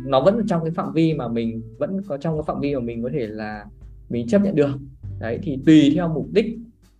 nó 0.07 0.21
vẫn 0.25 0.47
trong 0.49 0.65
cái 0.65 0.71
phạm 0.71 0.93
vi 0.93 1.15
mà 1.15 1.29
mình 1.29 1.63
vẫn 1.79 2.03
có 2.07 2.17
trong 2.17 2.35
cái 2.35 2.43
phạm 2.47 2.61
vi 2.61 2.75
mà 2.75 2.81
mình 2.81 3.03
có 3.03 3.11
thể 3.13 3.27
là 3.27 3.65
mình 4.09 4.27
chấp 4.27 4.43
nhận 4.43 4.55
được. 4.55 4.71
Đấy 5.21 5.39
thì 5.43 5.59
tùy 5.67 5.93
theo 5.95 6.09
mục 6.09 6.27
đích 6.33 6.47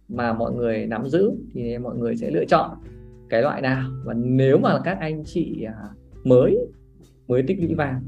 mà 0.09 0.33
mọi 0.33 0.53
người 0.53 0.87
nắm 0.87 1.09
giữ 1.09 1.33
thì 1.55 1.79
mọi 1.79 1.97
người 1.97 2.17
sẽ 2.17 2.31
lựa 2.31 2.45
chọn 2.45 2.71
cái 3.29 3.43
loại 3.43 3.63
nào. 3.63 3.91
Và 4.05 4.15
nếu 4.15 4.59
mà 4.59 4.81
các 4.85 4.99
anh 5.01 5.25
chị 5.25 5.63
à, 5.63 5.75
mới 6.25 6.59
mới 7.29 7.43
tích 7.43 7.59
lũy 7.61 7.75
vàng 7.75 8.01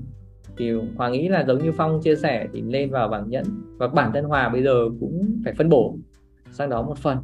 thì 0.59 0.73
Hòa 0.97 1.09
nghĩ 1.09 1.29
là 1.29 1.45
giống 1.45 1.65
như 1.65 1.73
Phong 1.73 2.01
chia 2.03 2.17
sẻ 2.17 2.47
thì 2.53 2.63
lên 2.63 2.91
vào 2.91 3.09
vàng 3.09 3.31
nhẫn 3.31 3.45
và 3.79 3.89
bản 3.89 4.11
thân 4.15 4.25
Hòa 4.25 4.49
bây 4.49 4.63
giờ 4.63 4.89
cũng 5.01 5.41
phải 5.45 5.55
phân 5.55 5.69
bổ 5.69 5.97
sang 6.51 6.71
đó 6.71 6.83
một 6.83 6.99
phần 6.99 7.19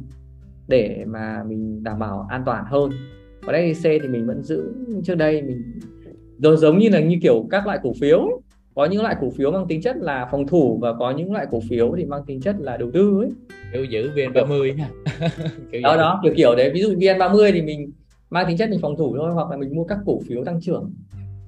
để 0.67 1.05
mà 1.07 1.43
mình 1.47 1.83
đảm 1.83 1.99
bảo 1.99 2.27
an 2.29 2.43
toàn 2.45 2.65
hơn. 2.67 2.91
Còn 3.45 3.55
SEC 3.75 4.01
thì 4.01 4.07
mình 4.07 4.27
vẫn 4.27 4.43
giữ 4.43 4.73
trước 5.03 5.15
đây 5.15 5.41
mình 5.41 5.79
rồi 6.37 6.57
giống 6.57 6.79
như 6.79 6.89
là 6.89 6.99
như 6.99 7.17
kiểu 7.21 7.47
các 7.51 7.65
loại 7.65 7.79
cổ 7.83 7.93
phiếu. 7.99 8.41
Có 8.75 8.85
những 8.85 9.01
loại 9.01 9.15
cổ 9.21 9.29
phiếu 9.29 9.51
mang 9.51 9.67
tính 9.67 9.81
chất 9.81 9.95
là 9.97 10.27
phòng 10.31 10.47
thủ 10.47 10.77
và 10.81 10.93
có 10.93 11.11
những 11.11 11.33
loại 11.33 11.45
cổ 11.51 11.59
phiếu 11.69 11.93
thì 11.97 12.05
mang 12.05 12.21
tính 12.25 12.41
chất 12.41 12.55
là 12.59 12.77
đầu 12.77 12.91
tư 12.91 13.19
ấy. 13.21 13.29
Kiểu 13.73 13.83
giữ 13.83 14.11
VN30 14.15 14.77
ha 14.77 14.89
kiểu 15.71 15.81
đó 15.83 15.97
đó 15.97 16.19
kiểu 16.23 16.33
kiểu 16.37 16.55
đấy. 16.55 16.71
Ví 16.73 16.81
dụ 16.81 16.89
VN30 16.89 17.51
thì 17.53 17.61
mình 17.61 17.91
mang 18.29 18.45
tính 18.47 18.57
chất 18.57 18.69
mình 18.69 18.79
phòng 18.81 18.95
thủ 18.97 19.15
thôi 19.17 19.31
hoặc 19.33 19.49
là 19.49 19.57
mình 19.57 19.75
mua 19.75 19.83
các 19.83 19.99
cổ 20.05 20.19
phiếu 20.27 20.43
tăng 20.43 20.61
trưởng 20.61 20.93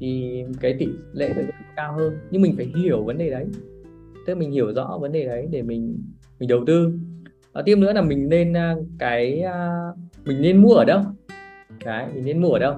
thì 0.03 0.43
cái 0.59 0.75
tỷ 0.79 0.87
lệ 1.13 1.29
lợi 1.35 1.43
nhuận 1.43 1.55
cao 1.75 1.93
hơn. 1.97 2.13
Nhưng 2.31 2.41
mình 2.41 2.53
phải 2.57 2.71
hiểu 2.75 3.03
vấn 3.03 3.17
đề 3.17 3.29
đấy. 3.29 3.45
Tức 4.27 4.35
mình 4.35 4.51
hiểu 4.51 4.73
rõ 4.73 4.97
vấn 5.01 5.11
đề 5.11 5.25
đấy 5.25 5.47
để 5.51 5.61
mình 5.61 5.97
mình 6.39 6.49
đầu 6.49 6.63
tư. 6.67 6.93
Và 7.53 7.61
tiếp 7.61 7.75
nữa 7.75 7.93
là 7.93 8.01
mình 8.01 8.29
nên 8.29 8.53
à, 8.53 8.75
cái 8.99 9.39
à, 9.39 9.69
mình 10.25 10.41
nên 10.41 10.61
mua 10.61 10.73
ở 10.73 10.85
đâu? 10.85 11.01
Cái 11.79 12.07
mình 12.13 12.25
nên 12.25 12.41
mua 12.41 12.49
ở 12.49 12.59
đâu? 12.59 12.75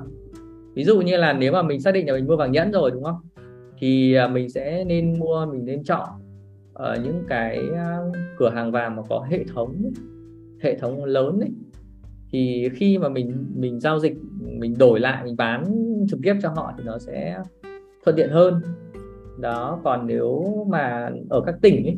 Ví 0.73 0.83
dụ 0.83 1.01
như 1.01 1.17
là 1.17 1.33
nếu 1.33 1.51
mà 1.51 1.61
mình 1.61 1.81
xác 1.81 1.93
định 1.93 2.07
là 2.07 2.13
mình 2.13 2.27
mua 2.27 2.35
vàng 2.35 2.51
nhẫn 2.51 2.71
rồi, 2.71 2.91
đúng 2.91 3.03
không? 3.03 3.17
Thì 3.79 4.13
à, 4.13 4.27
mình 4.27 4.49
sẽ 4.49 4.83
nên 4.83 5.19
mua, 5.19 5.45
mình 5.45 5.65
nên 5.65 5.83
chọn 5.83 6.09
ở 6.73 6.99
những 7.03 7.23
cái 7.27 7.59
cửa 8.37 8.49
hàng 8.49 8.71
vàng 8.71 8.95
mà 8.95 9.03
có 9.09 9.25
hệ 9.29 9.43
thống 9.53 9.91
hệ 10.61 10.75
thống 10.75 11.05
lớn 11.05 11.39
ấy 11.39 11.49
thì 12.35 12.69
khi 12.73 12.97
mà 12.97 13.09
mình 13.09 13.45
mình 13.55 13.79
giao 13.79 13.99
dịch, 13.99 14.13
mình 14.41 14.77
đổi 14.77 14.99
lại, 14.99 15.23
mình 15.23 15.35
bán 15.37 15.63
trực 16.09 16.19
tiếp 16.23 16.33
cho 16.41 16.49
họ 16.49 16.73
thì 16.77 16.83
nó 16.83 16.99
sẽ 16.99 17.37
thuận 18.03 18.15
tiện 18.15 18.29
hơn. 18.29 18.61
Đó, 19.39 19.79
còn 19.83 20.07
nếu 20.07 20.45
mà 20.69 21.09
ở 21.29 21.41
các 21.45 21.55
tỉnh 21.61 21.85
ấy, 21.85 21.97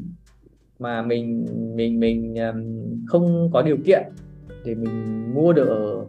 mà 0.79 1.01
mình 1.01 1.45
mình 1.75 1.99
mình 1.99 2.35
không 3.07 3.49
có 3.53 3.61
điều 3.61 3.77
kiện 3.85 4.03
để 4.65 4.75
mình 4.75 5.23
mua 5.33 5.53
được 5.53 5.67
ở 5.67 6.05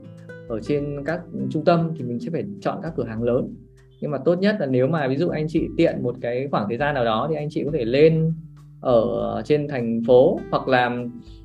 ở 0.49 0.61
trên 0.61 1.05
các 1.05 1.21
trung 1.51 1.65
tâm 1.65 1.91
thì 1.99 2.05
mình 2.05 2.21
sẽ 2.21 2.31
phải 2.31 2.45
chọn 2.61 2.79
các 2.83 2.93
cửa 2.97 3.05
hàng 3.05 3.23
lớn. 3.23 3.55
Nhưng 4.01 4.11
mà 4.11 4.19
tốt 4.19 4.39
nhất 4.39 4.57
là 4.61 4.67
nếu 4.67 4.87
mà 4.87 5.09
ví 5.09 5.17
dụ 5.17 5.29
anh 5.29 5.47
chị 5.49 5.69
tiện 5.77 6.03
một 6.03 6.17
cái 6.21 6.49
khoảng 6.51 6.69
thời 6.69 6.79
gian 6.79 6.95
nào 6.95 7.05
đó 7.05 7.27
thì 7.31 7.37
anh 7.37 7.49
chị 7.51 7.65
có 7.65 7.71
thể 7.75 7.85
lên 7.85 8.33
ở 8.81 9.43
trên 9.45 9.69
thành 9.69 10.03
phố 10.07 10.41
hoặc 10.51 10.69
là 10.69 10.85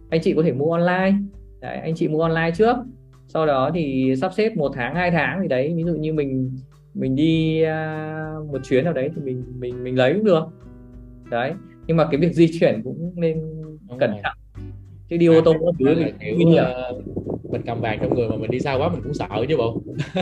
anh 0.10 0.22
chị 0.22 0.34
có 0.34 0.44
thể 0.44 0.52
mua 0.52 0.72
online 0.72 1.14
đấy, 1.64 1.77
anh 1.77 1.95
chị 1.95 2.07
mua 2.07 2.22
online 2.22 2.52
trước. 2.57 2.76
Sau 3.27 3.45
đó 3.45 3.72
thì 3.73 4.14
sắp 4.22 4.34
xếp 4.34 4.56
một 4.56 4.72
tháng 4.76 4.95
hai 4.95 5.11
tháng 5.11 5.40
thì 5.41 5.48
đấy. 5.48 5.73
Ví 5.76 5.84
dụ 5.84 5.94
như 5.94 6.14
mình 6.14 6.57
mình 6.94 7.15
đi 7.15 7.64
uh, 7.64 8.52
một 8.52 8.60
chuyến 8.64 8.84
nào 8.84 8.94
đấy 8.94 9.10
thì 9.15 9.22
mình 9.22 9.44
mình 9.60 9.84
mình 9.84 9.98
lấy 9.98 10.14
cũng 10.14 10.23
được. 10.23 10.44
Đấy 11.30 11.53
nhưng 11.88 11.98
mà 11.98 12.07
cái 12.11 12.19
việc 12.19 12.34
di 12.34 12.60
chuyển 12.60 12.81
cũng 12.84 13.14
nên 13.15 13.41
Đúng 13.90 13.99
cẩn 13.99 14.14
trọng 14.23 14.38
chứ 15.10 15.18
đi 15.18 15.26
ô 15.26 15.41
tô 15.41 15.53
có 15.61 15.72
thứ 15.80 15.95
thì 15.95 16.11
kiểu 16.19 16.35
uh, 16.35 17.52
mình 17.52 17.61
cầm 17.65 17.81
vàng 17.81 17.99
trong 18.02 18.15
người 18.15 18.30
mà 18.30 18.35
mình 18.35 18.52
đi 18.52 18.60
xa 18.60 18.73
quá 18.73 18.90
mình 18.90 19.02
cũng 19.03 19.14
sợ 19.14 19.27
chứ 19.49 19.57
bộ. 19.57 19.81
Ừ, 20.15 20.22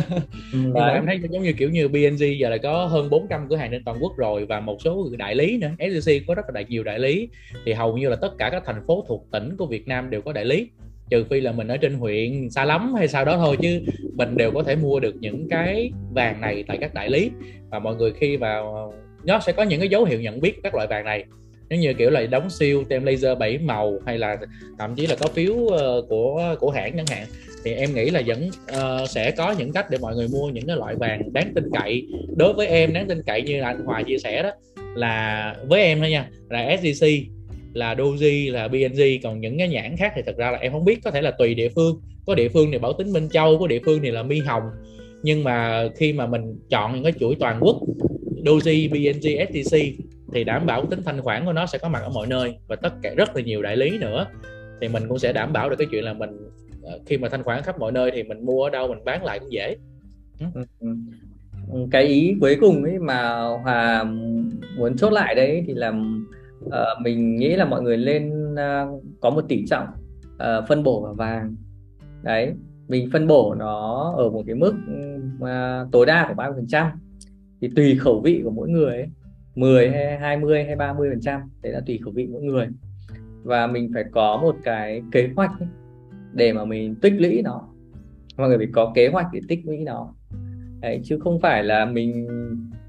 nhưng 0.54 0.74
mà 0.74 0.88
em 0.88 1.06
thấy 1.06 1.20
giống 1.30 1.44
như 1.44 1.54
kiểu 1.54 1.70
như 1.70 1.88
BNG 1.88 2.40
giờ 2.40 2.50
là 2.50 2.58
có 2.58 2.86
hơn 2.86 3.10
400 3.10 3.48
cửa 3.50 3.56
hàng 3.56 3.72
trên 3.72 3.84
toàn 3.84 3.98
quốc 4.02 4.18
rồi 4.18 4.46
và 4.46 4.60
một 4.60 4.78
số 4.82 5.10
đại 5.18 5.36
lý 5.36 5.58
nữa. 5.58 5.72
SCC 5.80 6.12
có 6.28 6.36
rất 6.36 6.46
là 6.48 6.52
đại 6.54 6.66
nhiều 6.70 6.84
đại 6.84 7.00
lý. 7.00 7.30
Thì 7.66 7.74
hầu 7.74 7.98
như 7.98 8.10
là 8.10 8.16
tất 8.16 8.32
cả 8.38 8.50
các 8.52 8.64
thành 8.66 8.84
phố 8.88 9.06
thuộc 9.08 9.28
tỉnh 9.32 9.58
của 9.58 9.66
Việt 9.66 9.88
Nam 9.88 10.10
đều 10.10 10.22
có 10.22 10.34
đại 10.34 10.46
lý 10.46 10.70
trừ 11.12 11.24
phi 11.30 11.42
là 11.42 11.52
mình 11.52 11.68
ở 11.68 11.78
trên 11.78 11.94
huyện 11.94 12.50
xa 12.50 12.66
lắm 12.66 12.94
hay 12.94 13.08
sao 13.08 13.26
đó 13.26 13.38
thôi 13.38 13.58
chứ 13.62 13.82
mình 14.14 14.38
đều 14.38 14.52
có 14.52 14.64
thể 14.64 14.76
mua 14.76 15.00
được 15.00 15.16
những 15.20 15.48
cái 15.50 15.92
vàng 16.12 16.42
này 16.42 16.64
tại 16.68 16.78
các 16.82 16.94
đại 16.94 17.10
lý. 17.10 17.32
Và 17.70 17.80
mọi 17.80 17.96
người 17.96 18.12
khi 18.20 18.38
vào 18.38 18.94
nó 19.24 19.40
sẽ 19.40 19.52
có 19.52 19.64
những 19.64 19.80
cái 19.80 19.90
dấu 19.90 20.06
hiệu 20.06 20.22
nhận 20.22 20.42
biết 20.42 20.54
các 20.64 20.76
loại 20.76 20.88
vàng 20.88 21.06
này. 21.06 21.26
Giống 21.70 21.80
như 21.80 21.94
kiểu 21.94 22.10
là 22.10 22.26
đóng 22.26 22.50
siêu 22.50 22.84
tem 22.90 23.06
laser 23.06 23.38
7 23.38 23.58
màu 23.58 24.00
hay 24.06 24.18
là 24.18 24.38
thậm 24.80 24.96
chí 24.96 25.08
là 25.08 25.16
có 25.20 25.28
phiếu 25.28 25.68
ờ, 25.68 26.02
của 26.10 26.56
của 26.60 26.70
hãng 26.70 26.94
chẳng 26.98 27.06
hạn. 27.10 27.28
Thì 27.64 27.74
em 27.74 27.94
nghĩ 27.94 28.10
là 28.10 28.22
vẫn 28.26 28.50
uh, 28.50 29.10
sẽ 29.10 29.32
có 29.32 29.56
những 29.58 29.74
cách 29.74 29.86
để 29.90 29.98
mọi 30.02 30.16
người 30.16 30.28
mua 30.28 30.50
những 30.50 30.68
cái 30.68 30.76
loại 30.76 30.96
vàng 30.96 31.34
đáng 31.34 31.52
tin 31.56 31.64
cậy. 31.74 32.08
Đối 32.38 32.54
với 32.54 32.68
em 32.68 32.94
đáng 32.94 33.08
tin 33.08 33.24
cậy 33.24 33.42
như 33.42 33.62
là 33.62 33.68
anh 33.68 33.86
Hòa 33.86 34.04
chia 34.04 34.18
sẻ 34.18 34.44
đó 34.44 34.52
là 34.96 35.56
với 35.68 35.82
em 35.82 36.00
thôi 36.00 36.10
nha 36.10 36.30
là 36.50 36.78
SGC 36.78 37.08
là 37.74 37.96
Doji 37.96 38.54
là 38.54 38.68
BNG 38.68 39.02
còn 39.24 39.42
những 39.42 39.58
cái 39.58 39.68
nhãn 39.68 39.98
khác 39.98 40.14
thì 40.16 40.22
thật 40.26 40.38
ra 40.38 40.52
là 40.52 40.58
em 40.58 40.72
không 40.72 40.86
biết 40.86 41.00
có 41.04 41.12
thể 41.12 41.22
là 41.22 41.32
tùy 41.32 41.56
địa 41.56 41.70
phương. 41.70 42.02
Có 42.26 42.36
địa 42.36 42.50
phương 42.50 42.72
thì 42.72 42.78
bảo 42.78 42.94
tính 42.94 43.14
Minh 43.14 43.30
Châu 43.30 43.58
có 43.60 43.68
địa 43.68 43.80
phương 43.86 44.00
thì 44.04 44.12
là 44.12 44.24
Mi 44.24 44.40
Hồng. 44.40 44.64
Nhưng 45.24 45.44
mà 45.44 45.88
khi 45.96 46.14
mà 46.14 46.28
mình 46.28 46.60
chọn 46.70 46.94
những 46.94 47.04
cái 47.04 47.14
chuỗi 47.20 47.36
toàn 47.40 47.60
quốc 47.62 47.82
Doji, 48.46 48.90
BNG, 48.90 49.46
STC 49.48 49.78
thì 50.34 50.44
đảm 50.44 50.66
bảo 50.66 50.86
tính 50.86 51.00
thanh 51.06 51.22
khoản 51.22 51.46
của 51.46 51.54
nó 51.54 51.66
sẽ 51.66 51.78
có 51.78 51.90
mặt 51.90 52.00
ở 52.04 52.10
mọi 52.10 52.28
nơi 52.28 52.54
và 52.68 52.76
tất 52.76 52.94
cả 53.02 53.14
rất 53.18 53.36
là 53.36 53.42
nhiều 53.42 53.62
đại 53.62 53.78
lý 53.78 53.98
nữa. 53.98 54.26
Thì 54.82 54.88
mình 54.88 55.04
cũng 55.08 55.20
sẽ 55.20 55.34
đảm 55.34 55.54
bảo 55.54 55.70
được 55.70 55.76
cái 55.76 55.88
chuyện 55.92 56.04
là 56.04 56.14
mình 56.14 56.30
ờ, 56.84 57.00
khi 57.06 57.18
mà 57.18 57.30
thanh 57.30 57.44
khoản 57.44 57.64
khắp 57.64 57.80
mọi 57.80 57.92
nơi 57.92 58.12
thì 58.14 58.24
mình 58.24 58.46
mua 58.46 58.64
ở 58.64 58.70
đâu 58.70 58.88
mình 58.88 59.06
bán 59.06 59.24
lại 59.24 59.40
cũng 59.40 59.52
dễ. 59.52 59.76
Ừ, 60.40 60.62
ừ. 60.80 60.88
Cái 61.92 62.04
ý 62.04 62.36
cuối 62.42 62.58
cùng 62.62 62.84
ấy 62.84 63.00
mà 63.00 63.40
Hòa 63.64 64.04
muốn 64.78 64.98
chốt 64.98 65.10
lại 65.10 65.36
đấy 65.36 65.64
thì 65.68 65.74
là 65.74 65.94
uh, 66.66 67.02
mình 67.02 67.36
nghĩ 67.36 67.56
là 67.56 67.66
mọi 67.66 67.82
người 67.82 67.98
lên 67.98 68.54
uh, 68.54 69.04
có 69.22 69.30
một 69.30 69.46
tỷ 69.48 69.66
trọng 69.66 69.88
uh, 70.36 70.68
phân 70.68 70.84
bổ 70.84 71.02
vào 71.02 71.14
vàng. 71.14 71.56
Đấy 72.24 72.54
mình 72.88 73.10
phân 73.14 73.28
bổ 73.28 73.56
nó 73.60 74.14
ở 74.18 74.30
một 74.30 74.44
cái 74.48 74.56
mức 74.56 74.74
uh, 75.44 75.92
tối 75.92 76.06
đa 76.06 76.28
của 76.28 76.44
30% 76.44 76.90
thì 77.62 77.70
tùy 77.76 77.96
khẩu 77.96 78.22
vị 78.22 78.42
của 78.44 78.52
mỗi 78.52 78.70
người 78.70 78.96
ấy 78.96 79.08
10 79.56 79.90
hay 79.90 80.18
20 80.18 80.64
hay 80.64 80.76
30 80.76 81.10
phần 81.10 81.22
trăm 81.22 81.42
đấy 81.62 81.74
là 81.74 81.82
tùy 81.88 82.00
khẩu 82.04 82.14
vị 82.14 82.28
mỗi 82.32 82.42
người. 82.42 82.68
Và 83.44 83.68
mình 83.68 83.92
phải 83.94 84.04
có 84.12 84.40
một 84.42 84.56
cái 84.64 85.02
kế 85.12 85.30
hoạch 85.36 85.52
ấy, 85.60 85.68
để 86.34 86.54
mà 86.54 86.66
mình 86.66 86.96
tích 86.96 87.14
lũy 87.18 87.42
nó. 87.42 87.62
Mọi 88.38 88.50
người 88.50 88.58
phải 88.58 88.68
có 88.72 88.92
kế 88.96 89.08
hoạch 89.08 89.28
để 89.34 89.40
tích 89.48 89.60
lũy 89.66 89.78
nó. 89.78 90.14
Đấy, 90.82 91.02
chứ 91.04 91.20
không 91.20 91.40
phải 91.42 91.64
là 91.64 91.86
mình 91.86 92.28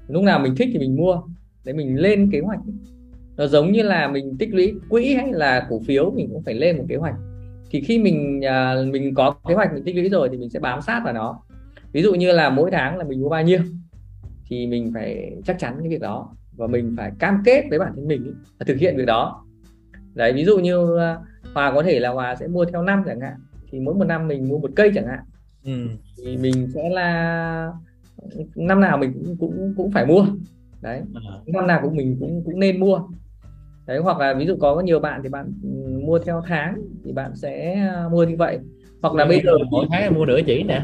lúc 0.07 0.23
nào 0.23 0.39
mình 0.39 0.55
thích 0.57 0.69
thì 0.73 0.79
mình 0.79 0.95
mua. 0.95 1.21
Đấy 1.65 1.75
mình 1.75 1.99
lên 1.99 2.29
kế 2.31 2.39
hoạch 2.39 2.59
ấy 2.59 2.92
nó 3.37 3.47
giống 3.47 3.71
như 3.71 3.81
là 3.81 4.07
mình 4.07 4.37
tích 4.39 4.53
lũy 4.53 4.73
quỹ 4.89 5.13
hay 5.13 5.33
là 5.33 5.67
cổ 5.69 5.81
phiếu 5.85 6.11
mình 6.11 6.29
cũng 6.33 6.43
phải 6.43 6.53
lên 6.53 6.77
một 6.77 6.85
kế 6.89 6.95
hoạch. 6.95 7.15
Thì 7.69 7.81
khi 7.81 7.99
mình 7.99 8.45
à, 8.45 8.75
mình 8.91 9.15
có 9.15 9.35
kế 9.47 9.53
hoạch 9.53 9.73
mình 9.73 9.83
tích 9.83 9.95
lũy 9.95 10.09
rồi 10.09 10.29
thì 10.31 10.37
mình 10.37 10.49
sẽ 10.49 10.59
bám 10.59 10.81
sát 10.81 11.01
vào 11.03 11.13
nó. 11.13 11.39
Ví 11.91 12.01
dụ 12.01 12.13
như 12.13 12.31
là 12.31 12.49
mỗi 12.49 12.71
tháng 12.71 12.97
là 12.97 13.03
mình 13.03 13.21
mua 13.21 13.29
bao 13.29 13.43
nhiêu 13.43 13.59
thì 14.49 14.67
mình 14.67 14.91
phải 14.93 15.35
chắc 15.45 15.59
chắn 15.59 15.75
cái 15.79 15.89
việc 15.89 16.01
đó 16.01 16.29
và 16.55 16.67
mình 16.67 16.93
phải 16.97 17.11
cam 17.19 17.41
kết 17.45 17.65
với 17.69 17.79
bản 17.79 17.91
thân 17.95 18.07
mình 18.07 18.33
là 18.59 18.65
thực 18.65 18.77
hiện 18.77 18.97
việc 18.97 19.05
đó. 19.05 19.45
Đấy 20.13 20.33
ví 20.33 20.45
dụ 20.45 20.59
như 20.59 20.97
à, 20.97 21.17
hòa 21.53 21.71
có 21.75 21.83
thể 21.83 21.99
là 21.99 22.09
hòa 22.09 22.35
sẽ 22.35 22.47
mua 22.47 22.65
theo 22.65 22.83
năm 22.83 23.03
chẳng 23.05 23.19
hạn 23.19 23.33
thì 23.71 23.79
mỗi 23.79 23.93
một 23.95 24.05
năm 24.05 24.27
mình 24.27 24.49
mua 24.49 24.59
một 24.59 24.71
cây 24.75 24.91
chẳng 24.95 25.07
hạn. 25.07 25.19
Ừ. 25.63 25.87
thì 26.17 26.37
mình 26.37 26.67
sẽ 26.73 26.89
là 26.89 27.71
năm 28.55 28.79
nào 28.79 28.97
mình 28.97 29.13
cũng 29.13 29.37
cũng 29.39 29.73
cũng 29.77 29.91
phải 29.91 30.05
mua. 30.05 30.25
Đấy 30.81 31.01
à. 31.15 31.21
năm 31.45 31.67
nào 31.67 31.79
cũng 31.83 31.95
mình 31.95 32.17
cũng 32.19 32.43
cũng 32.45 32.59
nên 32.59 32.79
mua 32.79 32.99
đấy 33.85 33.97
hoặc 33.97 34.19
là 34.19 34.33
ví 34.33 34.45
dụ 34.45 34.55
có 34.59 34.81
nhiều 34.81 34.99
bạn 34.99 35.19
thì 35.23 35.29
bạn 35.29 35.53
mua 36.05 36.19
theo 36.19 36.41
tháng 36.47 36.81
thì 37.05 37.11
bạn 37.11 37.35
sẽ 37.35 37.73
à, 37.73 38.09
mua 38.11 38.23
như 38.23 38.35
vậy. 38.37 38.59
Hoặc 39.01 39.15
là 39.15 39.25
bây 39.25 39.41
giờ 39.43 39.51
mỗi 39.71 39.85
tháng 39.91 40.13
mua 40.13 40.25
nửa 40.25 40.39
chỉ 40.45 40.63
nè. 40.63 40.81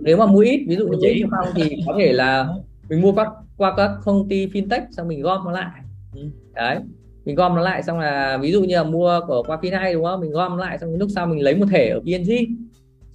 Nếu 0.00 0.16
mà 0.16 0.26
mua 0.26 0.40
ít 0.40 0.64
ví 0.68 0.76
dụ 0.76 0.88
như 0.88 0.98
chỉ. 1.00 1.24
phong 1.30 1.48
thì 1.54 1.76
có 1.86 1.94
thể 1.98 2.12
là 2.12 2.48
mình 2.88 3.00
mua 3.00 3.12
các 3.12 3.28
qua 3.56 3.74
các 3.76 3.90
công 4.04 4.28
ty 4.28 4.46
fintech 4.46 4.82
xong 4.90 5.08
mình 5.08 5.22
gom 5.22 5.44
nó 5.44 5.50
lại. 5.50 5.80
Ừ. 6.14 6.22
đấy 6.54 6.78
mình 7.24 7.34
gom 7.34 7.54
nó 7.54 7.60
lại 7.60 7.82
xong 7.82 7.98
là 7.98 8.38
ví 8.42 8.52
dụ 8.52 8.64
như 8.64 8.76
là 8.76 8.84
mua 8.84 9.20
của 9.26 9.42
qua 9.46 9.58
Finhay 9.62 9.92
đúng 9.92 10.04
không? 10.04 10.20
Mình 10.20 10.30
gom 10.30 10.56
lại 10.56 10.78
xong 10.78 10.94
lúc 10.94 11.08
sau 11.14 11.26
mình 11.26 11.42
lấy 11.42 11.56
một 11.56 11.66
thẻ 11.70 11.88
ở 11.88 12.00
VNG 12.00 12.32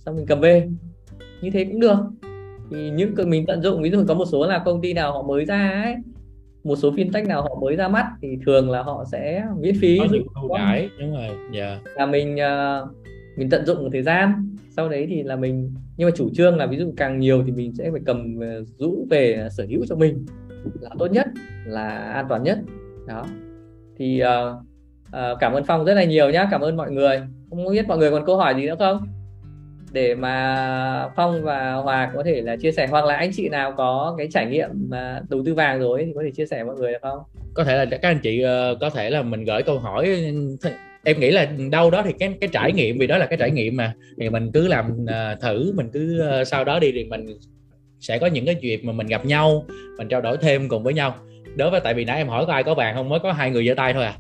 xong 0.06 0.16
mình 0.16 0.26
cầm 0.26 0.40
về. 0.40 0.70
Như 1.42 1.50
thế 1.50 1.66
cũng 1.66 1.80
được. 1.80 1.98
Thì 2.72 2.90
những 2.90 3.14
mình 3.26 3.46
tận 3.46 3.62
dụng 3.62 3.82
ví 3.82 3.92
dụ 3.92 4.06
có 4.08 4.14
một 4.14 4.26
số 4.26 4.46
là 4.46 4.62
công 4.66 4.82
ty 4.82 4.94
nào 4.94 5.14
họ 5.14 5.22
mới 5.22 5.46
ra 5.46 5.82
ấy 5.84 5.96
một 6.68 6.76
số 6.76 6.92
fintech 6.92 7.28
nào 7.28 7.42
họ 7.42 7.60
mới 7.62 7.76
ra 7.76 7.88
mắt 7.88 8.06
thì 8.22 8.38
thường 8.46 8.70
là 8.70 8.84
họ 8.84 9.06
sẽ 9.12 9.46
miễn 9.60 9.76
phí 9.82 9.98
ưu 10.36 10.58
đãi 10.58 10.90
đúng 11.00 11.14
rồi 11.14 11.30
dạ. 11.54 11.68
yeah. 11.68 11.82
là 11.96 12.06
mình 12.06 12.36
uh, 12.36 12.90
mình 13.38 13.50
tận 13.50 13.66
dụng 13.66 13.84
một 13.84 13.90
thời 13.92 14.04
gian 14.04 14.56
sau 14.70 14.90
đấy 14.90 15.06
thì 15.10 15.24
là 15.24 15.36
mình 15.36 15.74
nhưng 15.98 16.08
mà 16.08 16.12
chủ 16.16 16.30
trương 16.34 16.58
là 16.58 16.66
ví 16.66 16.78
dụ 16.78 16.94
càng 16.98 17.20
nhiều 17.20 17.44
thì 17.46 17.52
mình 17.52 17.74
sẽ 17.76 17.92
phải 17.92 18.02
cầm 18.06 18.40
ờ, 18.40 18.64
rũ 18.78 19.08
về 19.10 19.48
sở 19.52 19.66
hữu 19.70 19.86
cho 19.90 19.96
mình 19.96 20.26
là 20.80 20.90
tốt 21.00 21.12
nhất 21.12 21.28
là 21.66 21.90
an 21.90 22.26
toàn 22.30 22.44
nhất. 22.44 22.60
Đó. 23.08 23.26
Thì 23.98 24.22
uh, 24.24 24.56
uh, 25.08 25.40
cảm 25.40 25.54
ơn 25.54 25.64
phong 25.64 25.86
rất 25.86 25.94
là 25.94 26.04
nhiều 26.04 26.30
nhá 26.30 26.48
cảm 26.52 26.62
ơn 26.62 26.78
mọi 26.78 26.92
người. 26.92 27.22
Không 27.50 27.72
biết 27.72 27.88
mọi 27.88 27.98
người 27.98 28.12
còn 28.12 28.26
câu 28.26 28.38
hỏi 28.38 28.56
gì 28.56 28.66
nữa 28.66 28.76
không 28.80 29.08
để 29.92 30.16
mà 30.16 31.10
Phong 31.16 31.44
và 31.44 31.74
Hòa 31.74 32.12
có 32.16 32.24
thể 32.24 32.42
là 32.42 32.56
chia 32.56 32.72
sẻ 32.72 32.88
hoặc 32.88 33.06
là 33.06 33.16
anh 33.16 33.32
chị 33.34 33.50
nào 33.50 33.74
có 33.78 34.16
cái 34.18 34.28
trải 34.32 34.46
nghiệm 34.46 34.70
mà 34.90 35.22
đầu 35.30 35.42
tư 35.46 35.54
vàng 35.54 35.80
rồi 35.80 36.04
thì 36.06 36.12
có 36.16 36.22
thể 36.24 36.32
chia 36.32 36.46
sẻ 36.46 36.64
mọi 36.64 36.76
người 36.76 36.92
được 36.92 37.00
không? 37.02 37.20
Có 37.54 37.64
thể 37.64 37.78
là 37.78 37.86
các 37.86 38.04
anh 38.04 38.20
chị 38.20 38.46
uh, 38.46 38.80
có 38.80 38.90
thể 38.90 39.10
là 39.10 39.22
mình 39.22 39.44
gửi 39.44 39.64
câu 39.64 39.80
hỏi 39.80 40.10
em 41.04 41.20
nghĩ 41.20 41.32
là 41.32 41.48
đâu 41.72 41.92
đó 41.92 42.02
thì 42.06 42.14
cái 42.20 42.34
cái 42.42 42.50
trải 42.54 42.72
nghiệm 42.72 42.98
vì 42.98 43.08
đó 43.08 43.18
là 43.18 43.26
cái 43.26 43.38
trải 43.38 43.52
nghiệm 43.52 43.78
mà. 43.78 43.94
Thì 44.20 44.30
mình 44.30 44.52
cứ 44.54 44.68
làm 44.68 44.92
uh, 45.04 45.42
thử 45.42 45.74
mình 45.76 45.90
cứ 45.94 46.24
uh, 46.42 46.48
sau 46.48 46.64
đó 46.64 46.80
đi 46.80 46.92
thì 46.92 47.04
mình 47.04 47.26
sẽ 48.00 48.18
có 48.18 48.28
những 48.28 48.46
cái 48.46 48.56
dịp 48.62 48.82
mà 48.84 48.94
mình 48.94 49.08
gặp 49.08 49.26
nhau 49.26 49.66
mình 49.98 50.08
trao 50.08 50.22
đổi 50.22 50.38
thêm 50.38 50.70
cùng 50.70 50.84
với 50.84 50.94
nhau. 50.94 51.16
Đối 51.56 51.70
với 51.70 51.80
tại 51.80 51.94
vì 51.94 52.06
nãy 52.06 52.18
em 52.18 52.28
hỏi 52.28 52.46
có 52.46 52.54
ai 52.54 52.64
có 52.64 52.74
vàng 52.74 52.96
không 52.96 53.10
mới 53.10 53.20
có 53.20 53.32
hai 53.32 53.52
người 53.52 53.68
giơ 53.68 53.74
tay 53.74 53.94
thôi 53.94 54.04
à. 54.04 54.16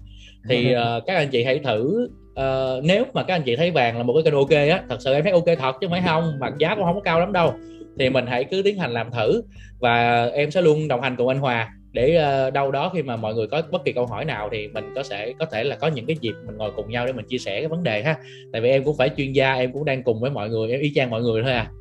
Thì 0.49 0.75
uh, 0.75 1.03
các 1.07 1.15
anh 1.15 1.27
chị 1.29 1.43
hãy 1.43 1.59
thử 1.59 2.09
uh, 2.37 2.83
nếu 2.83 3.05
mà 3.13 3.23
các 3.23 3.35
anh 3.35 3.43
chị 3.43 3.55
thấy 3.55 3.71
vàng 3.71 3.97
là 3.97 4.03
một 4.03 4.13
cái 4.13 4.23
kênh 4.23 4.33
ok 4.33 4.49
á 4.49 4.83
thật 4.89 4.97
sự 4.99 5.13
em 5.13 5.23
thấy 5.23 5.31
ok 5.31 5.45
thật 5.59 5.75
chứ 5.81 5.87
không 5.87 5.91
phải 5.91 6.01
không 6.05 6.39
mà 6.39 6.51
giá 6.57 6.75
cũng 6.75 6.83
không 6.83 6.95
có 6.95 7.01
cao 7.01 7.19
lắm 7.19 7.33
đâu. 7.33 7.53
Thì 7.99 8.09
mình 8.09 8.25
hãy 8.25 8.43
cứ 8.43 8.61
tiến 8.65 8.77
hành 8.77 8.91
làm 8.91 9.11
thử 9.11 9.41
và 9.79 10.25
em 10.25 10.51
sẽ 10.51 10.61
luôn 10.61 10.87
đồng 10.87 11.01
hành 11.01 11.15
cùng 11.15 11.27
anh 11.27 11.39
Hòa 11.39 11.69
để 11.91 12.23
uh, 12.47 12.53
đâu 12.53 12.71
đó 12.71 12.91
khi 12.93 13.03
mà 13.03 13.15
mọi 13.15 13.33
người 13.33 13.47
có 13.47 13.61
bất 13.71 13.85
kỳ 13.85 13.91
câu 13.91 14.05
hỏi 14.05 14.25
nào 14.25 14.49
thì 14.51 14.67
mình 14.67 14.91
có 14.95 15.03
sẽ 15.03 15.33
có 15.39 15.45
thể 15.45 15.63
là 15.63 15.75
có 15.75 15.87
những 15.87 16.05
cái 16.05 16.15
dịp 16.21 16.33
mình 16.45 16.57
ngồi 16.57 16.71
cùng 16.75 16.89
nhau 16.89 17.05
để 17.05 17.13
mình 17.13 17.25
chia 17.25 17.37
sẻ 17.37 17.59
cái 17.59 17.67
vấn 17.67 17.83
đề 17.83 18.03
ha. 18.03 18.15
Tại 18.51 18.61
vì 18.61 18.69
em 18.69 18.83
cũng 18.83 18.97
phải 18.97 19.09
chuyên 19.17 19.33
gia 19.33 19.53
em 19.53 19.71
cũng 19.71 19.85
đang 19.85 20.03
cùng 20.03 20.21
với 20.21 20.31
mọi 20.31 20.49
người 20.49 20.71
em 20.71 20.81
y 20.81 20.91
chang 20.95 21.09
mọi 21.09 21.21
người 21.21 21.43
thôi 21.43 21.51
à. 21.51 21.71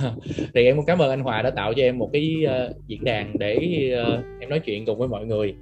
Thì 0.54 0.64
em 0.64 0.76
cũng 0.76 0.86
cảm 0.86 0.98
ơn 0.98 1.10
anh 1.10 1.20
Hòa 1.20 1.42
đã 1.42 1.50
tạo 1.50 1.74
cho 1.74 1.82
em 1.82 1.98
một 1.98 2.10
cái 2.12 2.36
uh, 2.46 2.76
diễn 2.86 3.04
đàn 3.04 3.38
để 3.38 3.56
uh, 4.02 4.24
em 4.40 4.50
nói 4.50 4.60
chuyện 4.60 4.86
cùng 4.86 4.98
với 4.98 5.08
mọi 5.08 5.26
người 5.26 5.54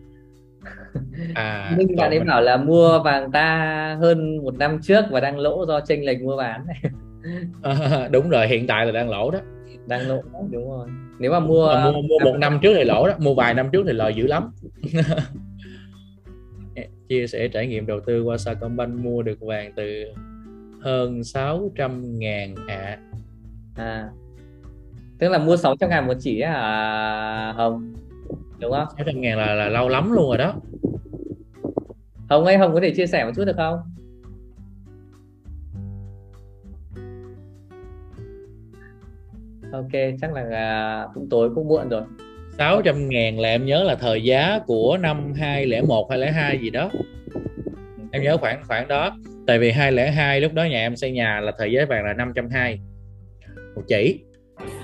à 1.34 1.74
nhưng 1.78 1.96
bạn 1.96 2.10
ấy 2.10 2.18
mình... 2.18 2.28
bảo 2.28 2.40
là 2.40 2.56
mua 2.56 3.02
vàng 3.02 3.32
ta 3.32 3.96
hơn 4.00 4.36
một 4.44 4.54
năm 4.58 4.78
trước 4.82 5.04
và 5.10 5.20
đang 5.20 5.38
lỗ 5.38 5.66
do 5.66 5.80
chênh 5.80 6.04
lệch 6.04 6.22
mua 6.22 6.36
bán. 6.36 6.66
Này 6.66 6.80
à, 7.62 8.08
đúng 8.12 8.28
rồi 8.28 8.48
hiện 8.48 8.66
tại 8.66 8.86
là 8.86 8.92
đang 8.92 9.10
lỗ 9.10 9.30
đó. 9.30 9.38
Đang 9.86 10.08
lỗ 10.08 10.22
đúng 10.50 10.70
rồi. 10.70 10.88
Nếu 11.18 11.32
mà 11.32 11.40
mua 11.40 11.66
mà 11.66 11.90
mua, 11.90 12.02
mua 12.02 12.18
một 12.24 12.36
năm 12.38 12.58
trước 12.62 12.74
thì 12.76 12.84
lỗ 12.84 13.08
đó 13.08 13.14
mua 13.18 13.34
vài 13.34 13.54
năm 13.54 13.68
trước 13.72 13.84
thì 13.86 13.92
lời 13.92 14.14
dữ 14.14 14.26
lắm. 14.26 14.50
Chia 17.08 17.26
sẻ 17.26 17.48
trải 17.48 17.66
nghiệm 17.66 17.86
đầu 17.86 18.00
tư 18.00 18.22
qua 18.22 18.38
Sacombank 18.38 18.94
mua 18.94 19.22
được 19.22 19.40
vàng 19.40 19.72
từ 19.76 20.04
hơn 20.80 21.24
600 21.24 22.18
ngàn 22.18 22.54
ạ. 22.68 22.98
À. 23.76 23.84
à 23.84 24.08
tức 25.18 25.28
là 25.28 25.38
mua 25.38 25.56
600 25.56 25.90
ngàn 25.90 26.06
một 26.06 26.14
chỉ 26.20 26.40
à 26.40 27.52
Hồng 27.56 27.94
đúng 28.64 28.72
không? 28.72 28.88
600 28.96 29.20
ngàn 29.20 29.38
là, 29.38 29.54
là 29.54 29.68
lâu 29.68 29.88
lắm 29.88 30.12
luôn 30.12 30.28
rồi 30.28 30.38
đó. 30.38 30.54
Hồng 32.28 32.44
ơi 32.44 32.56
Hồng 32.56 32.74
có 32.74 32.80
thể 32.80 32.90
chia 32.90 33.06
sẻ 33.06 33.24
một 33.24 33.30
chút 33.36 33.44
được 33.44 33.56
không? 33.56 33.78
Ok 39.72 39.92
chắc 40.20 40.32
là 40.32 41.08
cũng 41.14 41.28
tối 41.30 41.50
cũng 41.54 41.68
muộn 41.68 41.88
rồi. 41.88 42.02
600 42.58 43.08
ngàn 43.08 43.40
là 43.40 43.48
em 43.48 43.66
nhớ 43.66 43.82
là 43.82 43.94
thời 43.94 44.22
giá 44.22 44.58
của 44.66 44.98
năm 45.00 45.32
2001 45.36 46.06
2002 46.10 46.58
gì 46.58 46.70
đó. 46.70 46.90
Em 48.12 48.22
nhớ 48.22 48.36
khoảng 48.36 48.62
khoảng 48.68 48.88
đó. 48.88 49.16
Tại 49.46 49.58
vì 49.58 49.70
202 49.70 50.40
lúc 50.40 50.52
đó 50.52 50.64
nhà 50.64 50.78
em 50.78 50.96
xây 50.96 51.12
nhà 51.12 51.40
là 51.40 51.52
thời 51.58 51.72
giá 51.72 51.84
vàng 51.88 52.04
là 52.04 52.12
520 52.12 52.80
một 53.76 53.82
chỉ 53.88 54.20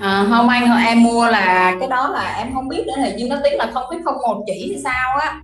à, 0.00 0.26
không 0.28 0.48
anh 0.48 0.86
em 0.86 1.02
mua 1.02 1.26
là 1.26 1.76
cái 1.80 1.88
đó 1.88 2.08
là 2.08 2.34
em 2.38 2.54
không 2.54 2.68
biết 2.68 2.86
nữa 2.86 3.02
hình 3.02 3.16
như 3.16 3.26
nó 3.28 3.36
tính 3.44 3.54
là 3.54 3.70
không 3.74 3.84
biết 3.90 3.96
không 4.04 4.14
một 4.14 4.44
chỉ 4.46 4.72
thì 4.74 4.82
sao 4.84 5.16
á 5.16 5.40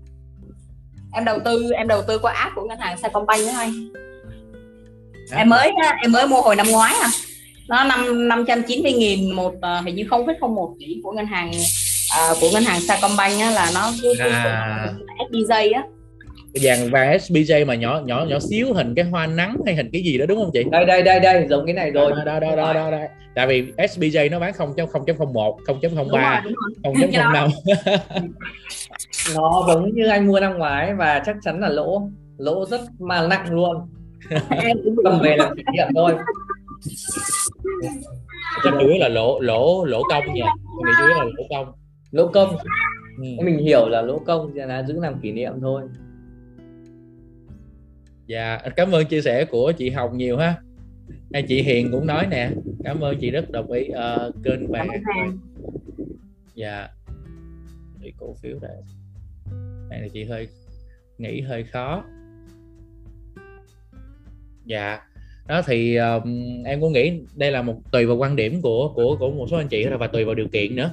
em 1.13 1.25
đầu 1.25 1.39
tư 1.45 1.71
em 1.73 1.89
đầu 1.89 2.03
tư 2.09 2.19
qua 2.19 2.33
app 2.33 2.55
của 2.55 2.65
ngân 2.69 2.79
hàng 2.79 2.99
Sacombank 2.99 3.41
nữa 3.41 3.53
anh 3.59 3.73
à. 5.31 5.37
em 5.37 5.49
mới 5.49 5.73
em 6.03 6.13
mới 6.13 6.29
mua 6.29 6.41
hồi 6.41 6.57
năm 6.57 6.67
ngoái 6.71 6.95
à 7.03 7.09
nó 7.69 7.85
năm 7.85 8.29
năm 8.29 8.45
trăm 8.49 8.63
chín 8.63 8.83
mươi 8.83 8.93
nghìn 8.93 9.33
một 9.33 9.55
uh, 9.55 9.85
hình 9.85 9.95
như 9.95 10.05
không 10.11 10.27
phẩy 10.27 10.35
không 10.41 10.55
một 10.55 10.75
tỷ 10.81 11.01
của 11.03 11.13
ngân 11.13 11.27
hàng 11.27 11.51
uh, 12.31 12.37
của 12.41 12.51
ngân 12.53 12.63
hàng 12.63 12.81
Sacombank 12.81 13.41
á, 13.41 13.51
là 13.51 13.71
nó 13.75 13.93
à. 14.21 14.93
SBJ 15.31 15.75
á 15.75 15.83
cái 15.83 15.96
vàng 16.61 16.91
vàng 16.91 17.17
SBJ 17.17 17.67
mà 17.67 17.75
nhỏ 17.75 18.03
nhỏ 18.05 18.25
nhỏ 18.29 18.39
xíu 18.51 18.73
hình 18.73 18.95
cái 18.95 19.05
hoa 19.05 19.27
nắng 19.27 19.57
hay 19.67 19.75
hình 19.75 19.91
cái 19.93 20.03
gì 20.03 20.19
đó 20.19 20.27
đúng 20.29 20.39
không 20.39 20.51
chị? 20.53 20.65
Đây 20.71 20.85
đây 20.85 21.03
đây 21.03 21.21
đây 21.21 21.47
giống 21.51 21.67
cái 21.67 21.75
này 21.75 21.91
rồi. 21.91 22.13
Đó 22.13 22.41
đó 22.41 22.41
đó 22.41 22.73
đó, 22.73 22.91
đó. 22.91 22.99
tại 23.35 23.47
vì 23.47 23.73
SBJ 23.77 24.31
nó 24.31 24.39
bán 24.39 24.53
0.0.01 24.53 25.57
0.03 25.57 26.41
0.05 26.83 27.51
nó 29.35 29.65
giống 29.69 29.95
như 29.95 30.07
anh 30.07 30.27
mua 30.27 30.41
năm 30.41 30.59
ngoái 30.59 30.95
và 30.95 31.23
chắc 31.27 31.37
chắn 31.43 31.61
là 31.61 31.69
lỗ 31.69 32.09
lỗ 32.39 32.67
rất 32.67 32.81
mà 32.99 33.27
nặng 33.27 33.55
luôn. 33.55 33.77
Em 34.51 34.77
cũng 34.85 34.97
cầm 35.05 35.21
về 35.21 35.37
làm 35.37 35.57
kỷ 35.57 35.63
niệm 35.73 35.87
thôi. 35.95 36.13
Chắc 38.65 38.75
chủ 38.81 38.89
yếu 38.89 38.99
là 38.99 39.09
lỗ 39.09 39.41
lỗ 39.41 39.85
lỗ 39.85 40.03
công 40.11 40.35
nha. 40.35 40.53
Mình 40.85 40.95
chủ 40.99 41.07
yếu 41.07 41.17
là 41.17 41.25
lỗ 41.25 41.45
công. 41.51 41.73
Lỗ 42.11 42.27
công. 42.29 42.57
Ừ. 43.17 43.45
mình 43.45 43.59
hiểu 43.59 43.89
là 43.89 44.03
lỗ 44.03 44.19
công 44.19 44.55
là 44.55 44.83
giữ 44.83 45.01
làm 45.01 45.21
kỷ 45.21 45.33
niệm 45.33 45.53
thôi 45.61 45.83
dạ 48.27 48.59
cảm 48.77 48.93
ơn 48.93 49.07
chia 49.07 49.21
sẻ 49.21 49.45
của 49.45 49.73
chị 49.73 49.91
Hồng 49.91 50.19
nhiều 50.19 50.37
ha. 50.37 50.55
Hay 51.33 51.43
chị 51.43 51.63
Hiền 51.63 51.93
cũng 51.93 52.07
nói 52.07 52.27
nè 52.31 52.51
cảm 52.85 53.01
ơn 53.01 53.19
chị 53.21 53.31
rất 53.31 53.51
đồng 53.51 53.73
ý 53.73 53.89
uh, 53.89 54.35
kênh 54.45 54.67
vàng 54.69 54.89
dạ. 56.55 56.89
Thì 58.01 58.13
cổ 58.19 58.35
phiếu 58.43 58.59
này 58.63 58.77
này 59.91 60.01
là 60.01 60.09
chị 60.13 60.25
hơi 60.25 60.49
nghĩ 61.19 61.41
hơi 61.41 61.65
khó. 61.65 62.05
Dạ. 64.65 65.01
Đó 65.49 65.63
thì 65.67 65.97
um, 65.97 66.63
em 66.65 66.81
cũng 66.81 66.93
nghĩ 66.93 67.21
đây 67.35 67.51
là 67.51 67.63
một 67.63 67.77
tùy 67.93 68.07
vào 68.07 68.17
quan 68.17 68.37
điểm 68.37 68.63
của 68.63 68.93
của 68.95 69.17
của 69.17 69.31
một 69.31 69.47
số 69.51 69.57
anh 69.57 69.69
chị 69.69 69.87
và 69.99 70.07
tùy 70.07 70.25
vào 70.25 70.35
điều 70.35 70.49
kiện 70.49 70.77
nữa. 70.77 70.93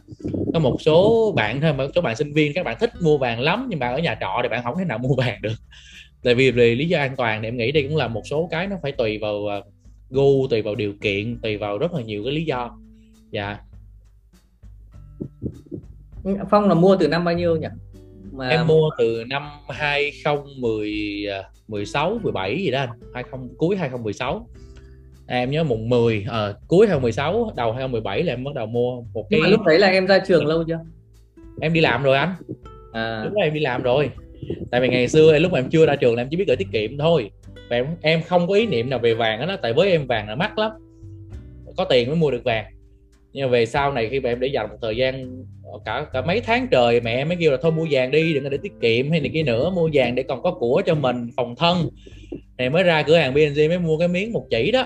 Có 0.54 0.60
một 0.60 0.78
số 0.82 1.32
bạn 1.36 1.62
thôi 1.62 1.74
một 1.74 1.88
số 1.96 2.02
bạn 2.02 2.16
sinh 2.16 2.34
viên 2.34 2.54
các 2.54 2.66
bạn 2.66 2.78
thích 2.80 2.92
mua 3.02 3.18
vàng 3.18 3.40
lắm 3.40 3.68
nhưng 3.70 3.80
mà 3.80 3.88
ở 3.88 4.00
nhà 4.00 4.18
trọ 4.20 4.40
thì 4.44 4.50
bạn 4.50 4.64
không 4.64 4.78
thể 4.78 4.86
nào 4.86 4.98
mua 4.98 5.16
vàng 5.16 5.42
được 5.42 5.56
tại 6.24 6.36
vì 6.36 6.52
vì 6.52 6.76
lý 6.76 6.88
do 6.88 7.00
an 7.00 7.16
toàn 7.18 7.42
thì 7.42 7.48
em 7.48 7.58
nghĩ 7.58 7.72
đây 7.72 7.84
cũng 7.84 7.98
là 7.98 8.08
một 8.08 8.22
số 8.26 8.48
cái 8.52 8.68
nó 8.68 8.76
phải 8.82 8.92
tùy 8.92 9.18
vào 9.18 9.36
uh, 9.36 9.52
gu 10.10 10.48
tùy 10.48 10.62
vào 10.62 10.76
điều 10.76 10.94
kiện 11.02 11.38
tùy 11.42 11.58
vào 11.58 11.78
rất 11.78 11.94
là 11.94 12.02
nhiều 12.02 12.24
cái 12.24 12.34
lý 12.34 12.46
do. 12.46 12.78
Dạ. 13.32 13.58
Phong 16.50 16.68
là 16.68 16.74
mua 16.74 16.98
từ 17.00 17.08
năm 17.08 17.26
bao 17.26 17.36
nhiêu 17.36 17.56
nhỉ? 17.56 17.68
Mà 18.32 18.48
em 18.48 18.68
mua 18.68 18.90
từ 18.98 19.24
năm 19.30 19.44
2016 19.70 22.20
17 22.24 22.58
gì 22.58 22.72
đó 22.72 22.80
anh. 22.80 22.90
20 23.14 23.50
cuối 23.58 23.78
2016 23.78 24.48
em 25.28 25.52
nhớ 25.52 25.64
mùng 25.64 25.90
10 25.90 26.26
à, 26.30 26.32
ờ, 26.32 26.56
cuối 26.68 26.88
2016 26.88 27.52
đầu 27.56 27.72
2017 27.72 28.24
là 28.24 28.34
em 28.34 28.44
bắt 28.44 28.54
đầu 28.54 28.66
mua 28.66 29.02
một 29.14 29.28
cái 29.30 29.40
lúc 29.40 29.62
đấy 29.66 29.80
là 29.80 29.88
em 29.88 30.08
ra 30.08 30.20
trường 30.20 30.46
lâu 30.46 30.64
chưa? 30.64 30.80
Em 31.62 31.74
đi 31.74 31.82
làm 31.82 32.04
rồi 32.04 32.18
anh. 32.18 32.36
À. 32.94 33.24
lúc 33.24 33.34
đó 33.34 33.42
em 33.42 33.54
đi 33.54 33.60
làm 33.60 33.84
rồi 33.84 34.10
tại 34.72 34.82
vì 34.82 34.90
ngày 34.90 35.08
xưa 35.08 35.40
lúc 35.40 35.52
mà 35.52 35.60
em 35.60 35.70
chưa 35.70 35.86
ra 35.86 35.96
trường 35.96 36.16
là 36.16 36.22
em 36.22 36.28
chỉ 36.32 36.38
biết 36.38 36.48
gửi 36.48 36.56
tiết 36.56 36.68
kiệm 36.72 36.98
thôi. 36.98 37.32
Và 37.70 37.76
em, 37.76 37.86
em 38.02 38.22
không 38.22 38.48
có 38.48 38.54
ý 38.54 38.66
niệm 38.66 38.90
nào 38.90 39.00
về 39.00 39.14
vàng 39.14 39.48
đó 39.48 39.58
tại 39.62 39.74
với 39.74 39.92
em 39.92 40.08
vàng 40.08 40.30
là 40.30 40.36
mắc 40.36 40.58
lắm. 40.58 40.72
Có 41.78 41.86
tiền 41.86 42.08
mới 42.08 42.18
mua 42.18 42.32
được 42.32 42.44
vàng. 42.44 42.66
Nhưng 43.34 43.46
mà 43.46 43.52
về 43.52 43.66
sau 43.66 43.92
này 43.92 44.08
khi 44.10 44.20
mà 44.20 44.30
em 44.30 44.40
để 44.40 44.48
dành 44.48 44.70
một 44.70 44.78
thời 44.82 44.98
gian 44.98 45.44
cả 45.86 46.06
cả 46.14 46.22
mấy 46.22 46.42
tháng 46.42 46.68
trời 46.72 47.02
mẹ 47.02 47.16
em 47.16 47.28
mới 47.28 47.38
kêu 47.40 47.52
là 47.52 47.58
thôi 47.62 47.72
mua 47.72 47.88
vàng 47.92 48.12
đi 48.12 48.34
đừng 48.34 48.44
có 48.44 48.50
để 48.50 48.58
tiết 48.64 48.74
kiệm 48.82 49.12
hay 49.12 49.20
này 49.20 49.32
kia 49.34 49.44
nữa 49.44 49.70
mua 49.70 49.90
vàng 49.94 50.16
để 50.16 50.24
còn 50.24 50.44
có 50.44 50.52
của 50.52 50.82
cho 50.86 50.96
mình 50.96 51.30
phòng 51.36 51.56
thân. 51.56 51.78
Thì 52.58 52.70
mới 52.70 52.84
ra 52.84 53.04
cửa 53.04 53.18
hàng 53.18 53.34
BNG 53.34 53.70
mới 53.70 53.80
mua 53.80 53.98
cái 53.98 54.08
miếng 54.08 54.34
một 54.34 54.46
chỉ 54.50 54.72
đó. 54.72 54.86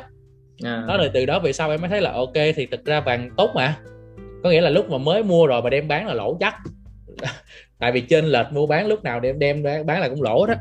À. 0.63 0.85
đó 0.87 0.97
là 0.97 1.09
từ 1.13 1.25
đó 1.25 1.39
về 1.39 1.53
sau 1.53 1.71
em 1.71 1.81
mới 1.81 1.89
thấy 1.89 2.01
là 2.01 2.11
ok 2.11 2.33
thì 2.55 2.65
thực 2.65 2.85
ra 2.85 2.99
vàng 2.99 3.29
tốt 3.37 3.51
mà. 3.55 3.77
Có 4.43 4.49
nghĩa 4.49 4.61
là 4.61 4.69
lúc 4.69 4.89
mà 4.89 4.97
mới 4.97 5.23
mua 5.23 5.47
rồi 5.47 5.61
mà 5.61 5.69
đem 5.69 5.87
bán 5.87 6.07
là 6.07 6.13
lỗ 6.13 6.37
chắc 6.39 6.55
tại 7.79 7.91
vì 7.91 8.01
trên 8.01 8.25
lệch 8.25 8.47
mua 8.51 8.67
bán 8.67 8.87
lúc 8.87 9.03
nào 9.03 9.19
đem 9.19 9.39
đem 9.39 9.63
bán 9.63 10.01
là 10.01 10.09
cũng 10.09 10.21
lỗ 10.21 10.45
đó 10.45 10.53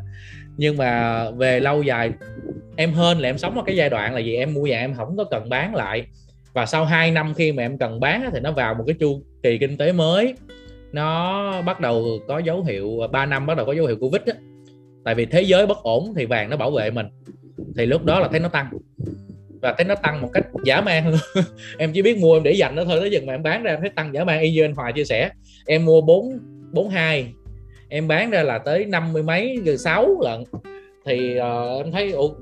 nhưng 0.57 0.77
mà 0.77 1.25
về 1.31 1.61
lâu 1.61 1.83
dài, 1.83 2.11
em 2.77 2.93
hơn 2.93 3.19
là 3.19 3.29
em 3.29 3.39
sống 3.39 3.57
ở 3.57 3.63
cái 3.67 3.77
giai 3.77 3.91
đoạn 3.91 4.15
là 4.15 4.21
gì 4.21 4.37
em 4.37 4.55
mua 4.55 4.67
vàng 4.71 4.81
em 4.81 4.95
không 4.95 5.17
có 5.17 5.25
cần 5.25 5.49
bán 5.49 5.75
lại. 5.75 6.07
Và 6.53 6.67
sau 6.67 6.85
2 6.85 7.11
năm 7.11 7.35
khi 7.35 7.53
mà 7.53 7.63
em 7.63 7.79
cần 7.79 8.01
bán 8.01 8.31
thì 8.33 8.41
nó 8.41 8.53
vào 8.53 8.75
một 8.75 8.85
cái 8.87 8.97
chu 9.01 9.23
kỳ 9.43 9.59
kinh 9.59 9.77
tế 9.77 9.93
mới. 9.93 10.35
Nó 10.93 11.63
bắt 11.63 11.81
đầu 11.81 12.05
có 12.29 12.39
dấu 12.39 12.65
hiệu 12.65 13.01
3 13.13 13.27
năm 13.27 13.47
bắt 13.47 13.57
đầu 13.57 13.67
có 13.67 13.73
dấu 13.73 13.87
hiệu 13.87 13.97
covid 14.01 14.23
á. 14.27 14.33
Tại 15.05 15.15
vì 15.15 15.27
thế 15.27 15.43
giới 15.43 15.67
bất 15.67 15.83
ổn 15.83 16.15
thì 16.17 16.27
vàng 16.27 16.51
nó 16.51 16.57
bảo 16.57 16.71
vệ 16.71 16.91
mình. 16.91 17.07
Thì 17.77 17.87
lúc 17.87 18.05
đó 18.05 18.21
là 18.21 18.29
thấy 18.29 18.41
nó 18.41 18.49
tăng. 18.49 18.71
Và 19.63 19.75
thấy 19.79 19.85
nó 19.85 19.95
tăng 19.95 20.23
một 20.23 20.29
cách 20.33 20.45
giả 20.65 20.81
man 20.81 21.11
luôn. 21.11 21.21
Em 21.79 21.93
chỉ 21.93 22.03
biết 22.03 22.19
mua, 22.19 22.37
em 22.37 22.43
để 22.43 22.53
dành 22.53 22.75
nó 22.75 22.85
thôi, 22.85 23.01
tới 23.01 23.11
dừng 23.11 23.27
mà 23.27 23.35
em 23.35 23.43
bán 23.43 23.63
ra 23.63 23.71
em 23.71 23.81
thấy 23.81 23.91
tăng 23.91 24.15
giả 24.15 24.25
man. 24.25 24.41
Y 24.41 24.53
như 24.53 24.65
anh 24.65 24.75
Hòa 24.75 24.93
chia 24.93 25.05
sẻ, 25.05 25.31
em 25.67 25.85
mua 25.85 26.01
4 26.01 26.39
42 26.73 27.33
em 27.89 28.09
bán 28.09 28.31
ra 28.31 28.43
là 28.43 28.59
tới 28.59 28.85
năm 28.85 29.13
mươi 29.13 29.23
mấy 29.23 29.59
gần 29.65 29.79
sáu 29.79 30.21
lần 30.23 30.45
thì 31.05 31.39
uh, 31.39 31.85
em 31.85 31.93
thấy 31.93 32.13
uh, 32.13 32.37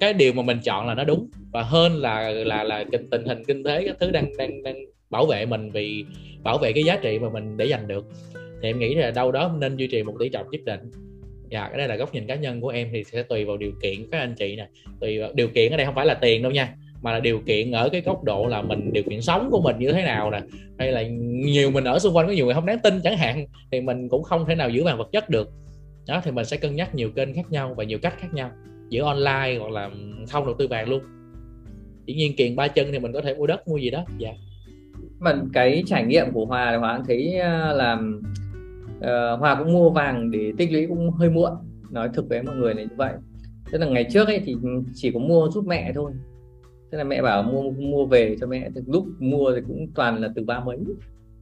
cái 0.00 0.12
điều 0.12 0.32
mà 0.32 0.42
mình 0.42 0.58
chọn 0.64 0.86
là 0.88 0.94
nó 0.94 1.04
đúng. 1.04 1.28
Và 1.52 1.62
hơn 1.62 1.96
là 1.96 2.30
là 2.30 2.64
là 2.64 2.84
tình 3.10 3.24
hình 3.24 3.44
kinh 3.44 3.64
tế 3.64 3.84
các 3.86 3.96
thứ 4.00 4.10
đang 4.10 4.36
đang 4.36 4.62
đang 4.62 4.76
bảo 5.10 5.26
vệ 5.26 5.46
mình 5.46 5.70
vì 5.70 6.04
bảo 6.42 6.58
vệ 6.58 6.72
cái 6.72 6.84
giá 6.84 6.96
trị 6.96 7.18
mà 7.18 7.28
mình 7.28 7.56
để 7.56 7.68
giành 7.68 7.88
được. 7.88 8.06
Thì 8.34 8.68
em 8.68 8.78
nghĩ 8.78 8.94
là 8.94 9.10
đâu 9.10 9.32
đó 9.32 9.54
nên 9.58 9.76
duy 9.76 9.86
trì 9.86 10.02
một 10.02 10.14
tỷ 10.20 10.28
trọng 10.28 10.50
nhất 10.50 10.60
định. 10.64 10.80
Dạ 11.50 11.68
cái 11.68 11.78
đây 11.78 11.88
là 11.88 11.96
góc 11.96 12.14
nhìn 12.14 12.26
cá 12.26 12.34
nhân 12.34 12.60
của 12.60 12.68
em 12.68 12.88
thì 12.92 13.04
sẽ 13.04 13.22
tùy 13.22 13.44
vào 13.44 13.56
điều 13.56 13.72
kiện. 13.82 14.10
Các 14.10 14.18
anh 14.18 14.34
chị 14.34 14.56
nè 14.56 14.68
tùy 15.00 15.18
vào 15.18 15.32
điều 15.34 15.48
kiện 15.48 15.72
ở 15.72 15.76
đây 15.76 15.86
không 15.86 15.94
phải 15.94 16.06
là 16.06 16.14
tiền 16.14 16.42
đâu 16.42 16.52
nha 16.52 16.74
mà 17.04 17.12
là 17.12 17.20
điều 17.20 17.40
kiện 17.46 17.72
ở 17.72 17.88
cái 17.88 18.00
góc 18.00 18.24
độ 18.24 18.46
là 18.46 18.62
mình 18.62 18.92
điều 18.92 19.02
kiện 19.02 19.22
sống 19.22 19.48
của 19.50 19.60
mình 19.60 19.78
như 19.78 19.92
thế 19.92 20.02
nào 20.02 20.30
nè. 20.30 20.40
Hay 20.78 20.92
là 20.92 21.02
nhiều 21.46 21.70
mình 21.70 21.84
ở 21.84 21.98
xung 21.98 22.16
quanh 22.16 22.26
có 22.26 22.32
nhiều 22.32 22.44
người 22.44 22.54
không 22.54 22.66
đáng 22.66 22.78
tin 22.78 23.00
chẳng 23.04 23.16
hạn 23.16 23.46
thì 23.72 23.80
mình 23.80 24.08
cũng 24.08 24.22
không 24.22 24.44
thể 24.46 24.54
nào 24.54 24.70
giữ 24.70 24.84
bằng 24.84 24.98
vật 24.98 25.08
chất 25.12 25.30
được. 25.30 25.50
Đó 26.08 26.20
thì 26.24 26.30
mình 26.30 26.44
sẽ 26.44 26.56
cân 26.56 26.76
nhắc 26.76 26.94
nhiều 26.94 27.10
kênh 27.10 27.34
khác 27.34 27.50
nhau 27.50 27.74
và 27.76 27.84
nhiều 27.84 27.98
cách 28.02 28.14
khác 28.18 28.34
nhau. 28.34 28.50
Giữa 28.88 29.02
online 29.02 29.58
hoặc 29.60 29.70
là 29.70 29.90
không 30.30 30.46
đầu 30.46 30.54
tư 30.58 30.68
vàng 30.68 30.88
luôn. 30.88 31.02
Dĩ 32.06 32.14
nhiên 32.14 32.36
kiền 32.36 32.56
ba 32.56 32.68
chân 32.68 32.92
thì 32.92 32.98
mình 32.98 33.12
có 33.12 33.20
thể 33.20 33.34
mua 33.34 33.46
đất 33.46 33.68
mua 33.68 33.76
gì 33.76 33.90
đó 33.90 34.04
dạ. 34.18 34.32
Mình 35.20 35.48
cái 35.52 35.82
trải 35.86 36.04
nghiệm 36.04 36.32
của 36.32 36.46
hòa 36.46 36.70
thì 36.70 36.76
hòa 36.76 37.00
thấy 37.06 37.38
ờ, 37.38 37.72
là 37.76 37.98
uh, 38.98 39.40
hòa 39.40 39.54
cũng 39.54 39.72
mua 39.72 39.90
vàng 39.90 40.30
để 40.30 40.52
tích 40.58 40.72
lũy 40.72 40.86
cũng 40.86 41.10
hơi 41.10 41.30
muộn. 41.30 41.52
Nói 41.90 42.08
thực 42.14 42.28
với 42.28 42.42
mọi 42.42 42.56
người 42.56 42.74
là 42.74 42.82
như 42.82 42.88
vậy. 42.96 43.12
Tức 43.72 43.78
là 43.78 43.86
ngày 43.86 44.06
trước 44.10 44.28
ấy 44.28 44.40
thì 44.44 44.56
chỉ 44.94 45.10
có 45.10 45.20
mua 45.20 45.50
giúp 45.50 45.64
mẹ 45.66 45.92
thôi 45.94 46.12
tức 46.94 46.98
là 46.98 47.04
mẹ 47.04 47.22
bảo 47.22 47.42
mua 47.42 47.70
mua 47.70 48.06
về 48.06 48.36
cho 48.40 48.46
mẹ 48.46 48.70
lúc 48.86 49.06
mua 49.18 49.52
thì 49.54 49.60
cũng 49.66 49.86
toàn 49.94 50.20
là 50.20 50.28
từ 50.34 50.44
ba 50.44 50.60
mấy 50.60 50.78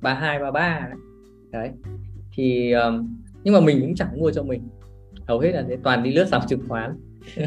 ba 0.00 0.14
hai 0.14 0.38
ba 0.38 0.50
ba 0.50 0.88
đấy. 1.50 1.70
Thì 2.36 2.72
um, 2.72 3.16
nhưng 3.44 3.54
mà 3.54 3.60
mình 3.60 3.80
cũng 3.80 3.94
chẳng 3.94 4.20
mua 4.20 4.30
cho 4.30 4.42
mình. 4.42 4.68
Hầu 5.28 5.38
hết 5.38 5.52
là 5.52 5.64
thế 5.68 5.76
toàn 5.82 6.02
đi 6.02 6.12
lướt 6.12 6.24
sàn 6.28 6.40
chứng 6.48 6.60
khoán. 6.68 6.96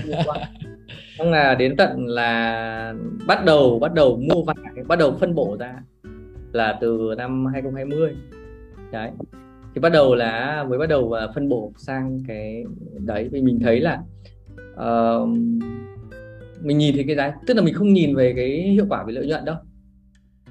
Xong 1.17 1.31
là 1.31 1.55
đến 1.55 1.75
tận 1.77 2.07
là 2.07 2.93
bắt 3.27 3.45
đầu 3.45 3.79
bắt 3.79 3.93
đầu 3.93 4.17
mua 4.17 4.43
vàng 4.43 4.87
bắt 4.87 4.99
đầu 4.99 5.17
phân 5.19 5.35
bổ 5.35 5.57
ra 5.59 5.73
là 6.51 6.77
từ 6.81 7.15
năm 7.17 7.45
2020 7.45 8.15
đấy. 8.91 9.11
Thì 9.75 9.81
bắt 9.81 9.89
đầu 9.89 10.15
là 10.15 10.65
mới 10.69 10.77
bắt 10.77 10.89
đầu 10.89 11.15
phân 11.35 11.49
bổ 11.49 11.71
sang 11.77 12.23
cái 12.27 12.63
đấy 12.99 13.29
vì 13.31 13.41
mình 13.41 13.59
thấy 13.59 13.79
là 13.79 14.01
uh, 14.73 15.29
mình 16.61 16.77
nhìn 16.77 16.95
thấy 16.95 17.03
cái 17.07 17.15
giá 17.15 17.33
tức 17.47 17.53
là 17.53 17.63
mình 17.63 17.73
không 17.73 17.93
nhìn 17.93 18.15
về 18.15 18.33
cái 18.35 18.61
hiệu 18.61 18.85
quả 18.89 19.03
về 19.03 19.13
lợi 19.13 19.27
nhuận 19.27 19.45
đâu. 19.45 19.55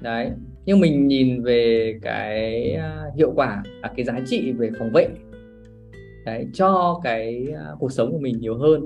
Đấy 0.01 0.31
nhưng 0.65 0.79
mình 0.79 1.07
nhìn 1.07 1.43
về 1.43 1.93
cái 2.01 2.71
à, 2.73 3.03
hiệu 3.17 3.33
quả 3.35 3.63
à, 3.81 3.91
cái 3.95 4.05
giá 4.05 4.19
trị 4.25 4.51
về 4.51 4.69
phòng 4.79 4.91
vệ. 4.93 5.07
Đấy 6.25 6.47
cho 6.53 7.01
cái 7.03 7.47
à, 7.55 7.65
cuộc 7.79 7.91
sống 7.91 8.11
của 8.11 8.19
mình 8.19 8.39
nhiều 8.39 8.57
hơn. 8.57 8.81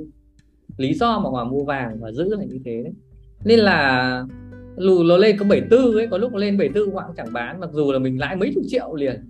Lý 0.77 0.93
do 0.93 1.19
mà 1.19 1.29
hòa 1.29 1.43
mua 1.43 1.63
vàng 1.63 1.99
và 1.99 2.11
giữ 2.11 2.35
là 2.35 2.45
như 2.45 2.59
thế 2.65 2.83
đấy. 2.83 2.93
Nên 3.45 3.59
là 3.59 4.25
lù 4.77 5.03
nó 5.03 5.17
lên 5.17 5.37
có 5.37 5.45
74 5.45 5.95
ấy 5.95 6.07
có 6.07 6.17
lúc 6.17 6.31
nó 6.31 6.37
lên 6.37 6.57
74 6.57 6.95
họ 6.95 7.03
cũng 7.07 7.15
chẳng 7.15 7.33
bán 7.33 7.59
mặc 7.59 7.69
dù 7.73 7.91
là 7.91 7.99
mình 7.99 8.19
lãi 8.19 8.35
mấy 8.35 8.51
chục 8.55 8.63
triệu 8.67 8.95
liền. 8.95 9.29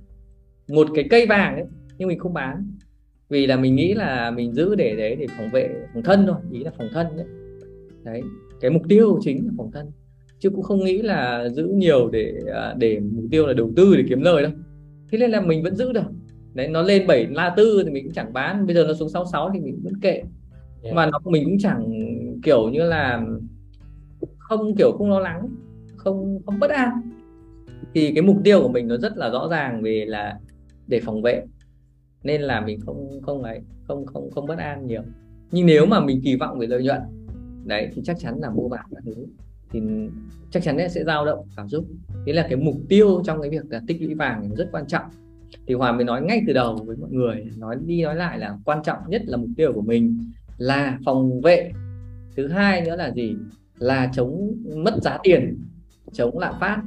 Một 0.70 0.88
cái 0.96 1.08
cây 1.10 1.26
vàng 1.26 1.56
ấy 1.56 1.66
nhưng 1.98 2.08
mình 2.08 2.20
không 2.20 2.34
bán. 2.34 2.72
Vì 3.30 3.48
là 3.48 3.58
mình 3.58 3.76
nghĩ 3.76 3.94
là 3.94 4.32
mình 4.32 4.54
giữ 4.54 4.76
để 4.76 4.96
đấy 4.96 5.16
để 5.16 5.28
phòng 5.38 5.50
vệ 5.54 5.70
phòng 5.94 6.04
thân 6.04 6.26
thôi 6.28 6.36
ý 6.52 6.64
là 6.64 6.72
phòng 6.78 6.88
thân 6.94 7.08
đấy 7.18 7.26
đấy 8.12 8.22
cái 8.62 8.72
mục 8.72 8.84
tiêu 8.90 9.20
chính 9.22 9.46
là 9.46 9.52
phòng 9.58 9.72
thân. 9.72 9.92
Chứ 10.40 10.50
cũng 10.50 10.64
không 10.64 10.84
nghĩ 10.84 11.02
là 11.02 11.50
giữ 11.50 11.68
nhiều 11.68 12.10
để 12.10 12.34
à, 12.54 12.76
để 12.78 13.00
mục 13.00 13.26
tiêu 13.32 13.48
là 13.48 13.54
đầu 13.54 13.72
tư 13.76 13.96
để 13.98 14.04
kiếm 14.10 14.22
lời 14.22 14.44
đâu. 14.44 14.52
Thế 15.12 15.18
nên 15.18 15.32
là 15.32 15.42
mình 15.42 15.64
vẫn 15.64 15.76
giữ 15.76 15.94
được. 15.94 16.06
Đấy 16.54 16.68
nó 16.68 16.82
lên 16.82 17.08
7 17.08 17.28
la 17.28 17.54
tư 17.58 17.82
thì 17.86 17.92
mình 17.92 18.04
cũng 18.04 18.14
chẳng 18.14 18.34
bán. 18.34 18.66
Bây 18.66 18.76
giờ 18.76 18.86
nó 18.88 18.94
xuống 18.94 19.10
66 19.10 19.50
thì 19.54 19.60
mình 19.60 19.80
vẫn 19.84 19.94
kệ. 20.02 20.24
Yeah. 20.84 20.96
Mà 20.96 21.06
nó 21.06 21.20
mình 21.26 21.44
cũng 21.46 21.58
chẳng 21.60 21.92
kiểu 22.44 22.70
như 22.70 22.84
là 22.84 23.26
không 24.38 24.76
kiểu 24.76 24.92
không 24.98 25.10
lo 25.10 25.20
lắng 25.20 25.50
không 25.96 26.40
không 26.46 26.60
bất 26.60 26.70
an. 26.70 26.90
Thì 27.94 28.12
cái 28.16 28.22
mục 28.22 28.38
tiêu 28.44 28.62
của 28.62 28.70
mình 28.70 28.88
nó 28.88 28.98
rất 28.98 29.18
là 29.18 29.30
rõ 29.30 29.48
ràng 29.52 29.82
về 29.82 30.06
là 30.08 30.40
để 30.88 31.00
phòng 31.00 31.22
vệ. 31.22 31.44
Nên 32.24 32.42
là 32.42 32.62
mình 32.62 32.80
không 32.80 33.22
không 33.22 33.44
ấy 33.44 33.60
không 33.88 34.06
không 34.06 34.32
không 34.32 34.46
bất 34.46 34.58
an 34.58 34.88
nhiều. 34.88 35.02
Nhưng 35.52 35.66
nếu 35.66 35.86
mà 35.86 36.00
mình 36.00 36.22
kỳ 36.24 36.36
vọng 36.36 36.60
về 36.60 36.68
lợi 36.68 36.84
nhuận 36.84 37.00
đấy, 37.70 37.90
thì 37.96 38.02
chắc 38.06 38.20
chắn 38.20 38.40
là 38.40 38.50
mua 38.50 38.68
vàng 38.68 38.86
là 38.90 39.02
thứ 39.06 39.26
thì 39.72 39.82
chắc 40.52 40.64
chắn 40.64 40.78
sẽ 40.90 41.04
dao 41.04 41.26
động 41.26 41.48
cảm 41.58 41.70
xúc. 41.70 41.86
Thế 42.26 42.34
là 42.34 42.48
cái 42.50 42.56
mục 42.56 42.76
tiêu 42.90 43.22
trong 43.26 43.42
cái 43.42 43.50
việc 43.50 43.66
là 43.70 43.82
tích 43.88 44.02
lũy 44.02 44.16
vàng 44.16 44.56
rất 44.56 44.70
quan 44.72 44.88
trọng. 44.88 45.06
Thì 45.68 45.74
hòa 45.74 45.92
mới 45.92 46.04
nói 46.04 46.22
ngay 46.22 46.42
từ 46.48 46.54
đầu 46.54 46.76
với 46.76 46.98
mọi 46.98 47.10
người, 47.12 47.46
nói 47.58 47.76
đi 47.86 48.04
nói 48.04 48.16
lại 48.16 48.40
là 48.40 48.58
quan 48.66 48.84
trọng 48.84 48.98
nhất 49.08 49.22
là 49.26 49.38
mục 49.38 49.50
tiêu 49.58 49.74
của 49.74 49.82
mình 49.82 50.32
là 50.58 51.00
phòng 51.06 51.42
vệ. 51.42 51.72
Thứ 52.38 52.48
hai 52.48 52.82
nữa 52.82 52.96
là 52.96 53.12
gì? 53.12 53.36
Là 53.78 54.12
chống 54.14 54.52
mất 54.76 54.94
giá 55.02 55.18
tiền, 55.24 55.60
chống 56.14 56.40
lạm 56.40 56.54
phát. 56.60 56.82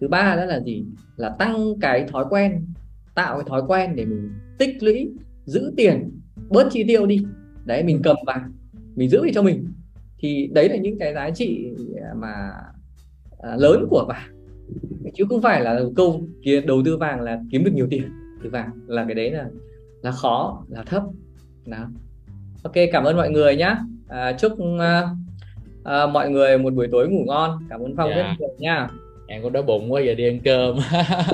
Thứ 0.00 0.08
ba 0.08 0.36
đó 0.36 0.44
là 0.44 0.60
gì? 0.60 0.84
Là 1.16 1.28
tăng 1.38 1.80
cái 1.80 2.04
thói 2.08 2.24
quen, 2.30 2.66
tạo 3.14 3.36
cái 3.36 3.44
thói 3.48 3.62
quen 3.66 3.96
để 3.96 4.04
mình 4.04 4.30
tích 4.58 4.82
lũy, 4.82 5.10
giữ 5.44 5.72
tiền, 5.76 6.20
bớt 6.48 6.68
chi 6.70 6.84
tiêu 6.88 7.06
đi. 7.06 7.24
Đấy, 7.64 7.82
mình 7.82 8.00
cầm 8.04 8.16
vàng, 8.26 8.52
mình 8.96 9.10
giữ 9.10 9.20
cho 9.34 9.42
mình 9.42 9.66
thì 10.18 10.50
đấy 10.52 10.68
là 10.68 10.76
những 10.76 10.98
cái 10.98 11.14
giá 11.14 11.30
trị 11.30 11.70
mà 12.16 12.52
à, 13.38 13.56
lớn 13.56 13.86
của 13.90 14.04
vàng. 14.08 14.30
Chứ 15.14 15.24
không 15.28 15.42
phải 15.42 15.60
là 15.60 15.80
câu 15.96 16.22
kia 16.42 16.60
đầu 16.60 16.82
tư 16.84 16.96
vàng 16.96 17.20
là 17.20 17.40
kiếm 17.50 17.64
được 17.64 17.70
nhiều 17.74 17.86
tiền 17.90 18.08
từ 18.42 18.50
vàng 18.50 18.70
là 18.86 19.04
cái 19.04 19.14
đấy 19.14 19.30
là 19.30 19.48
là 20.02 20.10
khó 20.10 20.64
là 20.68 20.82
thấp. 20.82 21.02
Đó. 21.66 21.88
Ok 22.62 22.74
cảm 22.92 23.04
ơn 23.04 23.16
mọi 23.16 23.30
người 23.30 23.56
nhé 23.56 23.76
à, 24.08 24.32
chúc 24.32 24.52
uh, 24.52 24.58
uh, 25.80 26.10
mọi 26.12 26.30
người 26.30 26.58
một 26.58 26.74
buổi 26.74 26.88
tối 26.92 27.08
ngủ 27.08 27.24
ngon. 27.26 27.58
Cảm 27.68 27.80
ơn 27.80 27.94
phong 27.96 28.10
yeah. 28.10 28.26
rất 28.26 28.34
nhiều 28.38 28.48
nha 28.58 28.88
em 29.28 29.42
cũng 29.42 29.52
đói 29.52 29.62
bụng 29.62 29.92
quá 29.92 30.00
giờ 30.00 30.14
đi 30.14 30.28
ăn 30.28 30.40
cơm. 30.44 30.78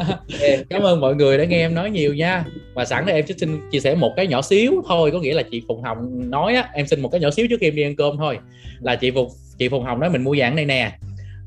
Cảm 0.71 0.83
ơn 0.83 1.01
mọi 1.01 1.15
người 1.15 1.39
đã 1.39 1.45
nghe 1.45 1.59
em 1.59 1.75
nói 1.75 1.91
nhiều 1.91 2.15
nha. 2.15 2.45
Và 2.75 2.85
sẵn 2.85 3.07
đây 3.07 3.17
em 3.17 3.27
sẽ 3.27 3.35
xin 3.39 3.61
chia 3.71 3.81
sẻ 3.81 3.95
một 3.95 4.13
cái 4.17 4.27
nhỏ 4.27 4.43
xíu 4.43 4.83
thôi 4.89 5.11
có 5.11 5.19
nghĩa 5.19 5.35
là 5.35 5.43
chị 5.43 5.63
Phùng 5.69 5.83
Hồng 5.83 6.31
nói 6.31 6.55
á 6.55 6.69
em 6.75 6.87
xin 6.87 7.01
một 7.01 7.09
cái 7.09 7.21
nhỏ 7.21 7.31
xíu 7.31 7.47
trước 7.51 7.57
khi 7.61 7.67
em 7.67 7.77
đi 7.77 7.83
ăn 7.83 7.97
cơm 7.97 8.17
thôi. 8.17 8.39
Là 8.81 8.97
chị 8.97 9.11
Phùng 9.11 9.29
chị 9.59 9.69
Phùng 9.69 9.85
Hồng 9.85 10.01
nói 10.01 10.11
mình 10.11 10.25
mua 10.25 10.35
vàng 10.39 10.57
này 10.57 10.65
nè. 10.65 10.93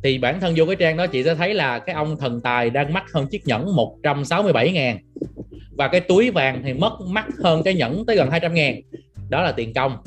Thì 0.04 0.18
bản 0.18 0.40
thân 0.40 0.54
vô 0.58 0.66
cái 0.66 0.76
trang 0.76 0.98
đó 0.98 1.08
chị 1.08 1.24
sẽ 1.24 1.36
thấy 1.36 1.54
là 1.54 1.80
cái 1.80 1.96
ông 1.96 2.18
thần 2.18 2.42
tài 2.42 2.70
đang 2.70 2.94
mắc 2.94 3.04
hơn 3.14 3.28
chiếc 3.28 3.48
nhẫn 3.48 3.76
167 3.76 4.72
ngàn. 4.72 4.98
Và 5.72 5.88
cái 5.88 6.02
túi 6.02 6.32
vàng 6.32 6.62
thì 6.66 6.74
mất 6.74 6.94
mắc 7.08 7.26
hơn 7.44 7.64
cái 7.64 7.74
nhẫn 7.74 8.06
tới 8.06 8.16
gần 8.16 8.32
200 8.32 8.54
ngàn. 8.54 8.82
Đó 9.30 9.42
là 9.42 9.52
tiền 9.52 9.74
công 9.74 9.98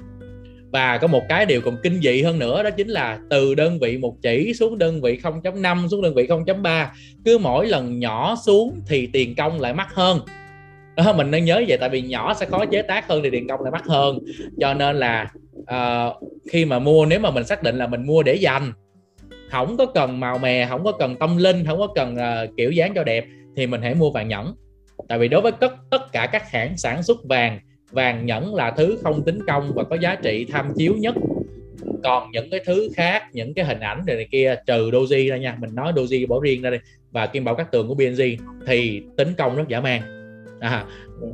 và 0.73 0.99
có 0.99 1.07
một 1.07 1.23
cái 1.29 1.47
điều 1.47 1.61
còn 1.61 1.77
kinh 1.83 2.01
dị 2.03 2.23
hơn 2.23 2.39
nữa 2.39 2.63
đó 2.63 2.71
chính 2.71 2.89
là 2.89 3.19
từ 3.31 3.55
đơn 3.55 3.79
vị 3.79 3.99
một 3.99 4.15
chỉ 4.23 4.55
xuống 4.55 4.79
đơn 4.79 5.01
vị 5.03 5.19
0.5 5.23 5.89
xuống 5.89 6.03
đơn 6.03 6.15
vị 6.15 6.27
0.3 6.27 6.87
cứ 7.25 7.39
mỗi 7.39 7.67
lần 7.67 7.99
nhỏ 7.99 8.37
xuống 8.47 8.81
thì 8.89 9.09
tiền 9.13 9.35
công 9.35 9.61
lại 9.61 9.75
mắc 9.75 9.95
hơn. 9.95 10.21
Đó 10.97 11.13
mình 11.13 11.31
nên 11.31 11.45
nhớ 11.45 11.63
vậy 11.69 11.79
tại 11.79 11.89
vì 11.89 12.03
nhỏ 12.03 12.35
sẽ 12.35 12.47
khó 12.47 12.67
chế 12.67 12.83
tác 12.83 13.09
hơn 13.09 13.21
thì 13.23 13.31
tiền 13.31 13.49
công 13.49 13.61
lại 13.61 13.73
mắc 13.73 13.85
hơn. 13.87 14.19
Cho 14.61 14.75
nên 14.75 14.97
là 14.97 15.31
uh, 15.61 16.31
khi 16.51 16.65
mà 16.65 16.79
mua 16.79 17.07
nếu 17.07 17.21
mà 17.21 17.31
mình 17.31 17.45
xác 17.45 17.63
định 17.63 17.79
là 17.79 17.87
mình 17.87 18.07
mua 18.07 18.23
để 18.23 18.35
dành 18.35 18.73
không 19.51 19.77
có 19.77 19.87
cần 19.87 20.21
màu 20.21 20.39
mè 20.39 20.67
không 20.67 20.85
có 20.85 20.93
cần 20.93 21.17
tâm 21.17 21.37
linh 21.37 21.65
không 21.67 21.79
có 21.79 21.89
cần 21.95 22.15
uh, 22.15 22.57
kiểu 22.57 22.71
dáng 22.71 22.93
cho 22.95 23.05
đẹp 23.05 23.25
thì 23.57 23.67
mình 23.67 23.83
hãy 23.83 23.95
mua 23.95 24.11
vàng 24.11 24.29
nhẫn. 24.29 24.55
Tại 25.09 25.19
vì 25.19 25.29
đối 25.29 25.41
với 25.41 25.53
tất 25.53 25.73
tất 25.91 26.13
cả 26.13 26.29
các 26.33 26.51
hãng 26.51 26.77
sản 26.77 27.03
xuất 27.03 27.17
vàng 27.25 27.59
vàng 27.91 28.27
nhẫn 28.27 28.55
là 28.55 28.71
thứ 28.71 28.99
không 29.03 29.25
tính 29.25 29.39
công 29.47 29.73
và 29.75 29.85
có 29.85 29.97
giá 29.97 30.15
trị 30.15 30.47
tham 30.51 30.73
chiếu 30.77 30.95
nhất. 30.99 31.15
Còn 32.05 32.31
những 32.31 32.51
cái 32.51 32.61
thứ 32.67 32.89
khác 32.95 33.23
những 33.33 33.55
cái 33.55 33.65
hình 33.65 33.81
ảnh 33.81 34.03
này, 34.07 34.17
này 34.17 34.29
kia 34.31 34.55
trừ 34.67 34.91
doji 34.91 35.31
ra 35.31 35.37
nha 35.37 35.57
mình 35.61 35.75
nói 35.75 35.93
doji 35.93 36.27
bỏ 36.27 36.41
riêng 36.43 36.63
ra 36.63 36.71
đi 36.71 36.79
và 37.11 37.27
kim 37.27 37.45
bảo 37.45 37.55
các 37.55 37.73
tường 37.73 37.89
của 37.89 37.95
BNG 37.95 38.23
thì 38.67 39.03
tính 39.17 39.29
công 39.39 39.57
rất 39.57 39.69
giả 39.69 39.81
man. 39.81 40.03
À, 40.61 40.85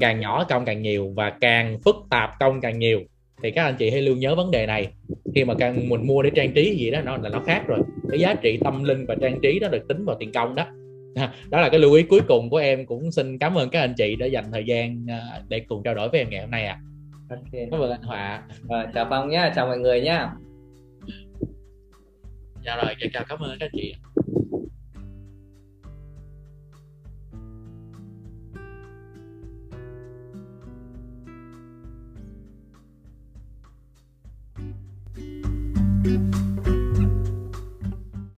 càng 0.01 0.21
nhỏ 0.21 0.45
công 0.49 0.65
càng 0.65 0.83
nhiều 0.83 1.13
và 1.17 1.31
càng 1.31 1.79
phức 1.85 1.97
tạp 2.11 2.31
công 2.41 2.61
càng 2.61 2.79
nhiều. 2.79 3.01
Thì 3.43 3.51
các 3.51 3.65
anh 3.65 3.77
chị 3.79 3.91
hãy 3.91 4.03
lưu 4.03 4.17
nhớ 4.17 4.35
vấn 4.35 4.51
đề 4.51 4.67
này. 4.67 4.89
Khi 5.35 5.45
mà 5.45 5.55
càng 5.55 5.89
mình 5.89 6.07
mua 6.07 6.23
để 6.23 6.31
trang 6.35 6.53
trí 6.53 6.77
gì 6.77 6.91
đó 6.91 7.01
nó 7.01 7.17
là 7.17 7.29
nó 7.29 7.41
khác 7.47 7.63
rồi. 7.67 7.79
Cái 8.11 8.21
giá 8.21 8.35
trị 8.35 8.59
tâm 8.65 8.85
linh 8.85 9.07
và 9.07 9.15
trang 9.21 9.41
trí 9.43 9.59
đó 9.59 9.69
được 9.69 9.89
tính 9.89 10.05
vào 10.05 10.17
tiền 10.21 10.33
công 10.33 10.55
đó. 10.55 10.67
đó 11.51 11.61
là 11.61 11.69
cái 11.69 11.81
lưu 11.81 11.93
ý 11.93 12.03
cuối 12.03 12.21
cùng 12.29 12.51
của 12.51 12.57
em 12.57 12.87
cũng 12.87 13.13
xin 13.13 13.39
cảm 13.39 13.55
ơn 13.55 13.71
các 13.71 13.81
anh 13.81 13.95
chị 13.97 14.17
đã 14.17 14.27
dành 14.27 14.45
thời 14.53 14.65
gian 14.67 15.07
à, 15.09 15.43
để 15.49 15.61
cùng 15.61 15.83
trao 15.83 15.95
đổi 15.95 16.09
với 16.09 16.21
em 16.21 16.31
ngày 16.31 16.41
hôm 16.41 16.51
nay 16.51 16.67
ạ 16.67 16.81
à. 17.29 17.37
okay. 17.37 17.69
cảm 17.71 17.81
ơn 17.81 17.91
anh 17.91 18.03
Hòa 18.03 18.43
à, 18.69 18.87
chào 18.95 19.07
Phong 19.11 19.29
nhé 19.29 19.53
chào 19.55 19.67
mọi 19.67 19.79
người 19.79 20.01
nhé 20.01 20.27
dạ 22.65 22.77
rồi 22.77 22.95
chào 23.13 23.25
cảm 23.29 23.39
ơn 23.39 23.57
các 23.61 23.67
anh 23.67 23.71
chị 23.75 23.95